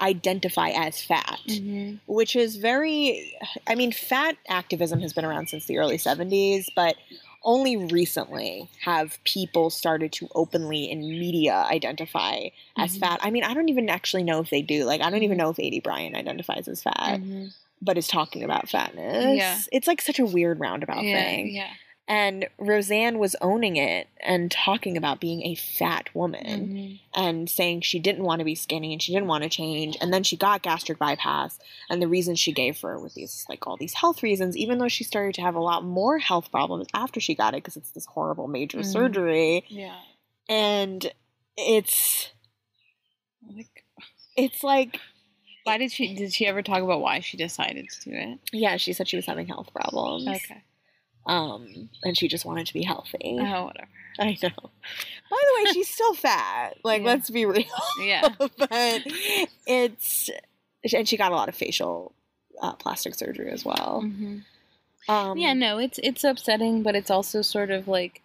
identify 0.00 0.68
as 0.70 1.00
fat 1.02 1.40
Mhm. 1.46 2.00
which 2.06 2.36
is 2.36 2.56
very 2.56 3.34
i 3.66 3.74
mean 3.74 3.90
fat 3.92 4.36
activism 4.48 5.00
has 5.00 5.12
been 5.14 5.24
around 5.24 5.48
since 5.48 5.64
the 5.66 5.78
early 5.78 5.96
70s 5.98 6.68
but 6.76 6.96
only 7.42 7.76
recently 7.76 8.68
have 8.82 9.18
people 9.24 9.70
started 9.70 10.12
to 10.12 10.28
openly 10.34 10.90
in 10.90 11.00
media 11.00 11.66
identify 11.70 12.48
as 12.76 12.96
Mhm. 12.96 13.00
fat 13.00 13.20
i 13.22 13.30
mean 13.30 13.44
i 13.44 13.54
don't 13.54 13.68
even 13.68 13.88
actually 13.88 14.22
know 14.22 14.40
if 14.40 14.50
they 14.50 14.62
do 14.62 14.84
like 14.84 15.00
i 15.00 15.08
don't 15.10 15.22
even 15.22 15.38
know 15.38 15.48
if 15.50 15.56
Aidy 15.56 15.82
Bryant 15.82 16.14
identifies 16.14 16.68
as 16.68 16.82
fat 16.82 17.20
Mhm. 17.20 17.52
but 17.80 17.96
is 17.96 18.06
talking 18.08 18.42
about 18.42 18.68
fatness 18.68 19.36
Yeah. 19.36 19.58
it's 19.72 19.86
like 19.86 20.02
such 20.02 20.18
a 20.18 20.26
weird 20.26 20.60
roundabout 20.60 21.02
Yeah. 21.04 21.14
thing 21.24 21.48
Yeah. 21.48 21.70
And 22.12 22.48
roseanne 22.58 23.18
was 23.20 23.36
owning 23.40 23.76
it 23.76 24.08
and 24.20 24.50
talking 24.50 24.96
about 24.96 25.20
being 25.20 25.42
a 25.46 25.54
fat 25.54 26.12
woman 26.14 26.44
Mhm. 26.68 27.00
and 27.14 27.48
saying 27.48 27.82
she 27.82 28.00
didn't 28.00 28.24
want 28.24 28.40
to 28.40 28.44
be 28.44 28.56
skinny 28.56 28.92
and 28.92 29.00
she 29.00 29.12
didn't 29.12 29.28
want 29.28 29.44
to 29.44 29.48
change 29.48 29.96
and 30.00 30.12
then 30.12 30.24
she 30.24 30.36
got 30.36 30.60
gastric 30.62 30.98
bypass 30.98 31.58
and 31.88 32.02
the 32.02 32.08
reason 32.08 32.34
she 32.34 32.50
gave 32.52 32.76
for 32.76 32.94
it 32.94 33.00
was 33.00 33.14
these 33.14 33.46
like 33.48 33.64
all 33.66 33.76
these 33.76 33.94
health 33.94 34.22
reasons 34.24 34.56
even 34.56 34.78
though 34.78 34.88
she 34.88 35.04
started 35.04 35.34
to 35.36 35.40
have 35.42 35.54
a 35.54 35.60
lot 35.62 35.84
more 35.84 36.18
health 36.18 36.50
problems 36.50 36.88
after 36.94 37.20
she 37.20 37.34
got 37.34 37.54
it 37.54 37.58
because 37.62 37.76
it's 37.76 37.92
this 37.92 38.06
horrible 38.06 38.48
major 38.48 38.78
Mhm. 38.80 38.92
surgery 38.92 39.64
Yeah. 39.68 39.96
and 40.48 41.12
it's 41.56 42.30
Like, 43.56 43.84
it's 44.36 44.62
like 44.64 45.00
why 45.64 45.76
did 45.78 45.92
she? 45.92 46.14
Did 46.14 46.32
she 46.32 46.46
ever 46.46 46.62
talk 46.62 46.82
about 46.82 47.00
why 47.02 47.20
she 47.20 47.36
decided 47.36 47.88
to 47.90 48.10
do 48.10 48.16
it? 48.16 48.38
yeah 48.52 48.76
she 48.78 48.92
said 48.92 49.06
she 49.06 49.16
was 49.16 49.26
having 49.26 49.46
health 49.46 49.72
problems 49.72 50.26
Okay. 50.26 50.62
Um 51.26 51.88
and 52.02 52.16
she 52.16 52.28
just 52.28 52.44
wanted 52.44 52.66
to 52.66 52.72
be 52.74 52.82
healthy 52.82 53.38
Oh, 53.40 53.64
whatever. 53.66 53.88
i 54.18 54.36
know 54.42 54.50
by 55.30 55.36
the 55.42 55.64
way 55.64 55.72
she's 55.72 55.88
still 55.88 56.14
fat 56.14 56.76
like 56.84 57.02
Yeah. 57.02 57.08
let's 57.08 57.30
be 57.30 57.46
real 57.46 57.64
Yeah. 58.02 58.28
but 58.38 59.02
it's 59.66 60.30
and 60.92 61.08
she 61.08 61.16
got 61.16 61.32
a 61.32 61.34
lot 61.34 61.48
of 61.48 61.54
facial 61.54 62.12
uh, 62.62 62.72
plastic 62.74 63.14
surgery 63.14 63.50
as 63.50 63.64
well 63.64 64.00
hmm 64.02 64.38
um 65.08 65.38
yeah. 65.38 65.54
No, 65.54 65.78
it's 65.78 65.98
it's 66.02 66.24
upsetting, 66.24 66.82
but 66.82 66.94
it's 66.94 67.10
also 67.10 67.40
sort 67.40 67.70
of 67.70 67.88
like 67.88 68.20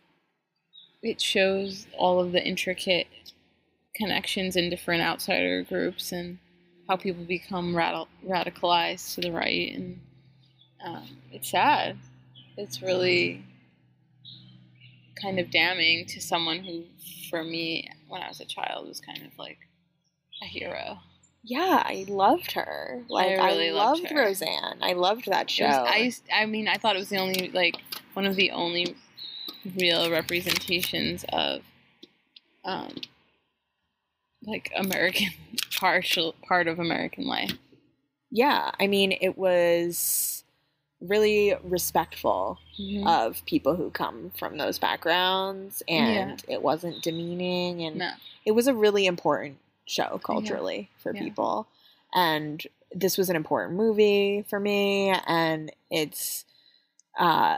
it 1.02 1.22
shows 1.22 1.88
all 1.98 2.20
of 2.20 2.34
the 2.34 2.46
intricate 2.46 3.08
connections 3.96 4.56
in 4.58 4.70
different 4.70 5.02
outsider 5.02 5.64
groups 5.64 6.12
and 6.12 6.38
how 6.88 6.98
people 6.98 7.24
become 7.24 7.74
radi- 7.74 8.08
radicalized 8.28 9.16
to 9.16 9.22
the 9.22 9.32
right, 9.32 9.74
and 9.74 10.00
um, 10.86 11.08
it's 11.32 11.50
sad. 11.50 11.98
It's 12.58 12.82
really 12.82 13.44
kind 15.22 15.40
of 15.40 15.50
damning 15.52 16.06
to 16.08 16.22
someone 16.22 16.60
who, 16.60 16.84
for 17.30 17.44
me, 17.44 17.90
when 18.08 18.22
I 18.22 18.28
was 18.28 18.40
a 18.42 18.46
child, 18.46 18.88
was 18.88 19.00
kind 19.00 19.22
of 19.24 19.38
like 19.38 19.58
a 20.44 20.46
hero. 20.46 20.98
yeah 21.44 21.82
i 21.86 22.06
loved 22.10 22.52
her 22.52 23.02
like 23.08 23.40
i, 23.40 23.46
really 23.46 23.72
loved 23.72 24.02
loved 24.02 24.12
her. 24.12 24.20
roseanne 24.26 24.78
i 24.82 24.92
loved 24.94 25.28
that 25.28 25.50
show 25.50 25.64
was- 25.66 26.22
I 26.34 26.42
I 26.42 26.46
mean, 26.46 26.68
I 26.68 26.76
thought 26.76 26.96
it 26.98 27.00
was 27.00 27.08
the 27.10 27.20
only 27.20 27.50
like 27.54 27.78
one 28.14 28.26
of 28.26 28.36
the 28.36 28.52
only 28.52 28.96
real 29.78 30.12
representations 30.12 31.24
of, 31.32 31.62
um, 32.66 32.96
like 34.44 34.72
American 34.76 35.30
partial 35.80 36.36
part 36.48 36.68
of 36.68 36.80
American 36.80 37.26
life. 37.26 37.54
yeah 38.30 38.72
i 38.80 38.88
mean 38.88 39.14
it 39.22 39.38
was 39.38 40.35
really 41.08 41.56
respectful 41.64 42.60
Mhm. 42.80 43.08
of 43.08 43.46
people 43.46 43.76
who 43.76 43.90
come 43.92 44.32
from 44.38 44.58
those 44.58 44.80
backgrounds 44.80 45.82
and 45.88 46.44
it 46.48 46.62
wasn't 46.62 47.02
demeaning 47.02 47.82
and 47.84 47.98
no, 47.98 48.12
it 48.46 48.52
was 48.52 48.68
a 48.68 48.74
really 48.74 49.06
important 49.06 49.58
show 49.86 50.20
culturally 50.24 50.90
for 50.98 51.14
Yeah. 51.14 51.22
people 51.24 51.68
and 52.14 52.66
this 52.94 53.18
was 53.18 53.30
an 53.30 53.36
important 53.36 53.76
movie 53.78 54.44
for 54.50 54.60
me 54.60 55.10
and 55.28 55.72
it's 55.90 56.44
uh 57.20 57.58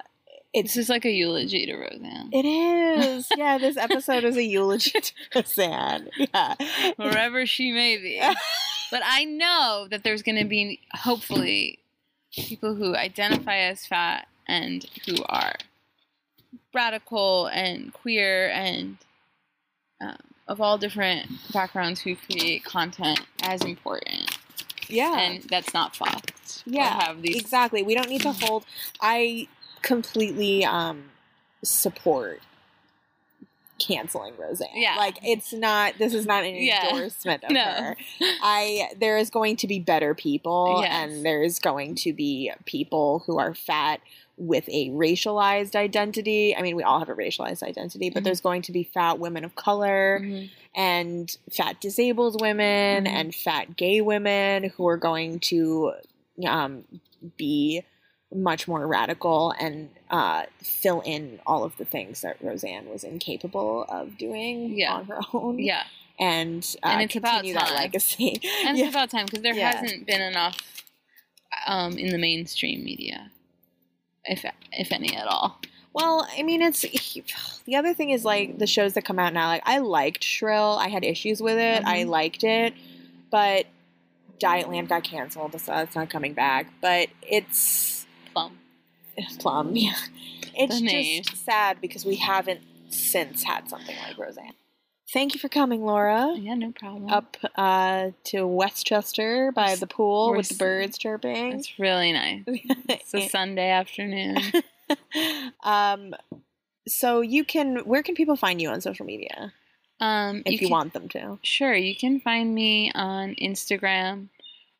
it's 0.54 0.74
just 0.74 0.90
like 0.90 1.06
a 1.06 1.12
eulogy 1.12 1.66
to 1.66 1.76
Roseanne. 1.76 2.30
it 2.32 2.46
is 2.46 3.28
yeah 3.38 3.58
this 3.58 3.78
episode 3.78 4.24
is 4.24 4.38
a 4.38 4.44
eulogy 4.44 4.92
to 5.00 5.14
Roseanne 5.36 6.10
yeah 6.18 6.56
wherever 6.98 7.46
she 7.46 7.72
may 7.72 7.98
be. 7.98 8.22
But 8.90 9.02
I 9.04 9.26
know 9.26 9.88
that 9.92 10.06
there's 10.06 10.22
going 10.24 10.38
to 10.38 10.46
be, 10.46 10.80
hopefully, 10.94 11.80
people 12.32 12.76
who 12.76 12.96
identify 12.96 13.58
as 13.58 13.86
fat 13.86 14.28
and 14.48 14.86
who 15.06 15.16
are 15.28 15.56
radical 16.74 17.48
and 17.48 17.94
queer 17.94 18.50
and 18.50 18.98
um, 20.02 20.18
of 20.48 20.62
all 20.62 20.78
different 20.78 21.28
backgrounds 21.52 22.00
who 22.02 22.16
create 22.16 22.64
content 22.64 23.20
as 23.44 23.64
important. 23.64 24.38
yeah 24.90 25.20
And 25.20 25.44
that's 25.44 25.74
not 25.74 25.96
fucked. 25.96 26.64
Yeah, 26.66 27.04
Have 27.06 27.22
these. 27.22 27.38
exactly 27.38 27.84
we 27.84 27.96
don't 27.96 28.10
need 28.10 28.22
to 28.22 28.32
hold 28.32 28.66
i 29.02 29.48
completely 29.82 30.64
um 30.66 31.06
support 31.64 32.42
canceling 33.80 34.34
roseanne 34.38 34.70
Yeah. 34.76 34.96
like 34.98 35.18
it's 35.24 35.54
not 35.54 35.94
this 35.98 36.14
is 36.14 36.26
not 36.26 36.44
an 36.44 36.56
Yeah. 36.56 36.90
endorsement 36.92 37.44
of 37.44 37.52
No. 37.52 37.62
her 37.64 37.96
i 38.42 38.90
there 39.00 39.18
is 39.18 39.30
going 39.30 39.56
to 39.58 39.68
be 39.68 39.80
better 39.80 40.14
people 40.16 40.80
Yes. 40.82 40.92
and 40.92 41.26
there's 41.26 41.60
going 41.60 41.96
to 41.96 42.14
be 42.14 42.52
people 42.66 43.24
who 43.26 43.38
are 43.40 43.54
fat 43.54 44.02
with 44.38 44.68
a 44.70 44.90
racialized 44.90 45.76
identity 45.76 46.56
i 46.56 46.62
mean 46.62 46.76
we 46.76 46.84
all 46.84 47.00
have 47.00 47.10
a 47.10 47.16
racialized 47.16 47.64
identity 47.64 48.10
but 48.10 48.22
Mhm. 48.22 48.26
there's 48.26 48.42
going 48.42 48.62
to 48.64 48.72
be 48.72 48.84
fat 48.84 49.18
women 49.20 49.44
of 49.44 49.56
color 49.56 50.20
Mhm. 50.22 50.50
and 50.76 51.38
fat 51.52 51.80
disabled 51.82 52.40
women 52.42 53.06
Mhm. 53.06 53.10
and 53.10 53.36
fat 53.36 53.76
gay 53.76 54.02
women 54.02 54.66
who 54.76 54.88
are 54.88 54.98
going 54.98 55.40
to 55.40 55.94
um, 56.46 56.84
be 57.36 57.82
much 58.34 58.68
more 58.68 58.86
radical 58.86 59.54
and 59.60 59.90
uh, 60.10 60.44
fill 60.62 61.02
in 61.06 61.40
all 61.48 61.64
of 61.64 61.78
the 61.78 61.86
things 61.86 62.22
that 62.22 62.38
Roseanne 62.42 62.90
was 62.90 63.04
incapable 63.04 63.86
of 63.90 64.18
doing 64.18 64.78
Yeah. 64.78 64.94
on 64.96 65.06
her 65.06 65.20
own. 65.34 65.60
Yeah. 65.60 65.84
And, 66.20 66.64
uh, 66.84 66.88
And 66.88 67.02
it's 67.04 67.16
about 67.16 67.44
continue 67.44 67.54
that 67.54 67.68
time. 67.68 67.76
legacy. 67.78 68.40
And 68.66 68.78
Yeah. 68.78 68.86
it's 68.88 68.96
about 68.96 69.10
time 69.12 69.26
because 69.26 69.42
there 69.44 69.54
Yeah. 69.56 69.80
hasn't 69.80 70.06
been 70.08 70.22
enough 70.22 70.58
um, 71.66 71.98
in 71.98 72.10
the 72.10 72.18
mainstream 72.18 72.84
media, 72.84 73.32
if 74.26 74.46
if 74.74 74.92
any 74.92 75.16
at 75.16 75.28
all. 75.28 75.60
Well, 75.94 76.28
I 76.38 76.44
mean, 76.44 76.62
it's 76.62 76.82
the 77.66 77.76
other 77.76 77.94
thing 77.94 78.10
is 78.12 78.24
like 78.26 78.60
the 78.60 78.68
shows 78.68 78.94
that 78.94 79.04
come 79.06 79.18
out 79.18 79.34
now. 79.34 79.48
Like, 79.48 79.64
I 79.66 79.80
liked 79.80 80.24
Shrill. 80.24 80.78
I 80.80 80.90
had 80.90 81.04
issues 81.06 81.42
with 81.42 81.58
it. 81.58 81.84
I 81.86 82.04
Mhm. 82.04 82.10
liked 82.10 82.44
it, 82.44 82.74
but 83.32 83.66
Dietland 84.40 84.90
got 84.90 85.04
canceled, 85.04 85.60
so 85.60 85.74
it's 85.78 85.96
not 85.96 86.10
coming 86.10 86.34
back. 86.34 86.68
But 86.82 87.10
it's 87.24 87.97
Plum. 89.40 89.68
Plum. 89.68 89.76
Yeah, 89.76 89.94
it's 90.56 90.76
The 90.80 90.82
just 90.82 90.84
name. 90.94 91.24
sad 91.24 91.82
because 91.82 92.06
we 92.06 92.16
haven't 92.16 92.62
since 92.90 93.44
had 93.44 93.70
something 93.70 93.96
like 94.08 94.18
Roseanne. 94.18 94.54
Thank 95.14 95.34
you 95.34 95.40
for 95.40 95.48
coming, 95.48 95.86
Laura. 95.86 96.36
Yeah, 96.38 96.56
no 96.56 96.74
problem. 96.74 97.10
Up 97.10 97.38
uh, 97.56 98.12
to 98.26 98.46
Westchester 98.46 99.54
by 99.56 99.76
the 99.76 99.88
pool 99.88 100.32
We're 100.32 100.38
with 100.38 100.50
the 100.50 100.56
birds 100.56 100.98
chirping. 100.98 101.54
It's 101.54 101.80
really 101.80 102.12
nice. 102.12 102.44
It's 102.48 103.14
a 103.14 103.28
Sunday 103.30 103.70
afternoon. 103.70 104.38
um, 105.64 106.14
so 106.88 107.22
you 107.22 107.44
can. 107.46 107.78
Where 107.86 108.04
can 108.04 108.16
people 108.16 108.36
find 108.36 108.62
you 108.62 108.70
on 108.70 108.82
social 108.82 109.06
media 109.06 109.54
Um, 110.02 110.44
if 110.46 110.54
you, 110.54 110.60
can- 110.60 110.70
want 110.70 110.94
them 110.94 111.08
to? 111.10 111.40
Sure, 111.42 111.74
you 111.74 111.96
can 111.96 112.20
find 112.20 112.54
me 112.54 112.92
on 112.94 113.36
Instagram 113.36 114.28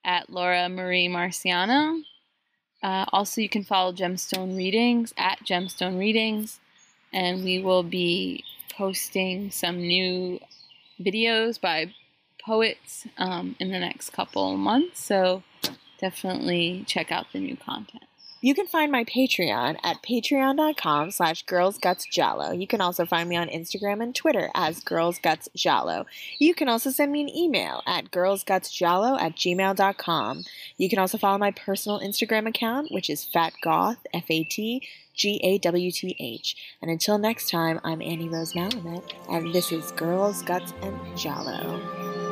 at 0.04 0.30
Laura 0.30 0.68
Marie 0.70 1.08
Marciano. 1.08 2.02
Uh, 2.84 3.06
also, 3.12 3.42
you 3.42 3.50
can 3.50 3.64
follow 3.64 3.92
Gemstone 3.92 4.56
Readings 4.56 5.14
at 5.18 5.40
Gemstone 5.40 5.98
Readings, 5.98 6.60
and 7.12 7.44
we 7.44 7.60
will 7.60 7.84
be 7.84 8.44
posting 8.78 9.50
some 9.50 9.78
new 9.78 10.40
videos 11.02 11.60
by 11.60 11.94
poets 12.44 13.06
um, 13.18 13.56
in 13.60 13.72
the 13.72 13.80
next 13.80 14.12
couple 14.12 14.56
months. 14.56 15.04
So 15.04 15.44
definitely 16.00 16.86
check 16.88 17.12
out 17.12 17.28
the 17.34 17.40
new 17.40 17.58
content. 17.58 18.04
You 18.40 18.54
can 18.54 18.68
find 18.68 18.92
my 18.92 19.04
Patreon 19.04 19.78
at 19.84 20.04
patreon.com 20.04 21.12
slash 21.12 21.44
girlsgutsjallo. 21.46 22.60
You 22.60 22.68
can 22.68 22.82
also 22.82 23.06
find 23.06 23.28
me 23.28 23.36
on 23.36 23.48
Instagram 23.48 24.04
and 24.04 24.14
Twitter 24.14 24.50
as 24.54 24.84
girlsgutsjallo. 24.84 26.06
You 26.38 26.54
can 26.54 26.70
also 26.70 26.92
send 26.92 27.12
me 27.12 27.22
an 27.22 27.36
email 27.36 27.82
at 27.88 28.12
girlsgutsjallo 28.12 29.20
at 29.20 29.36
gmail.com. 29.36 30.44
You 30.78 30.90
can 30.90 31.00
also 31.00 31.18
follow 31.18 31.40
my 31.40 31.52
personal 31.52 32.00
Instagram 32.00 32.48
account, 32.48 32.92
which 32.92 33.10
is 33.10 33.26
fatgoth, 33.26 33.98
F-A-T, 34.14 34.88
G-A-W-T-H. 35.16 36.56
And 36.82 36.92
until 36.92 37.18
next 37.18 37.50
time, 37.50 37.80
I'm 37.84 38.04
Annie 38.04 38.30
Rose 38.30 38.54
Malamet, 38.54 39.14
and 39.30 39.52
this 39.52 39.72
is 39.72 39.92
Girls, 39.94 40.44
Guts, 40.44 40.74
and 40.84 40.96
Jallo. 41.16 42.27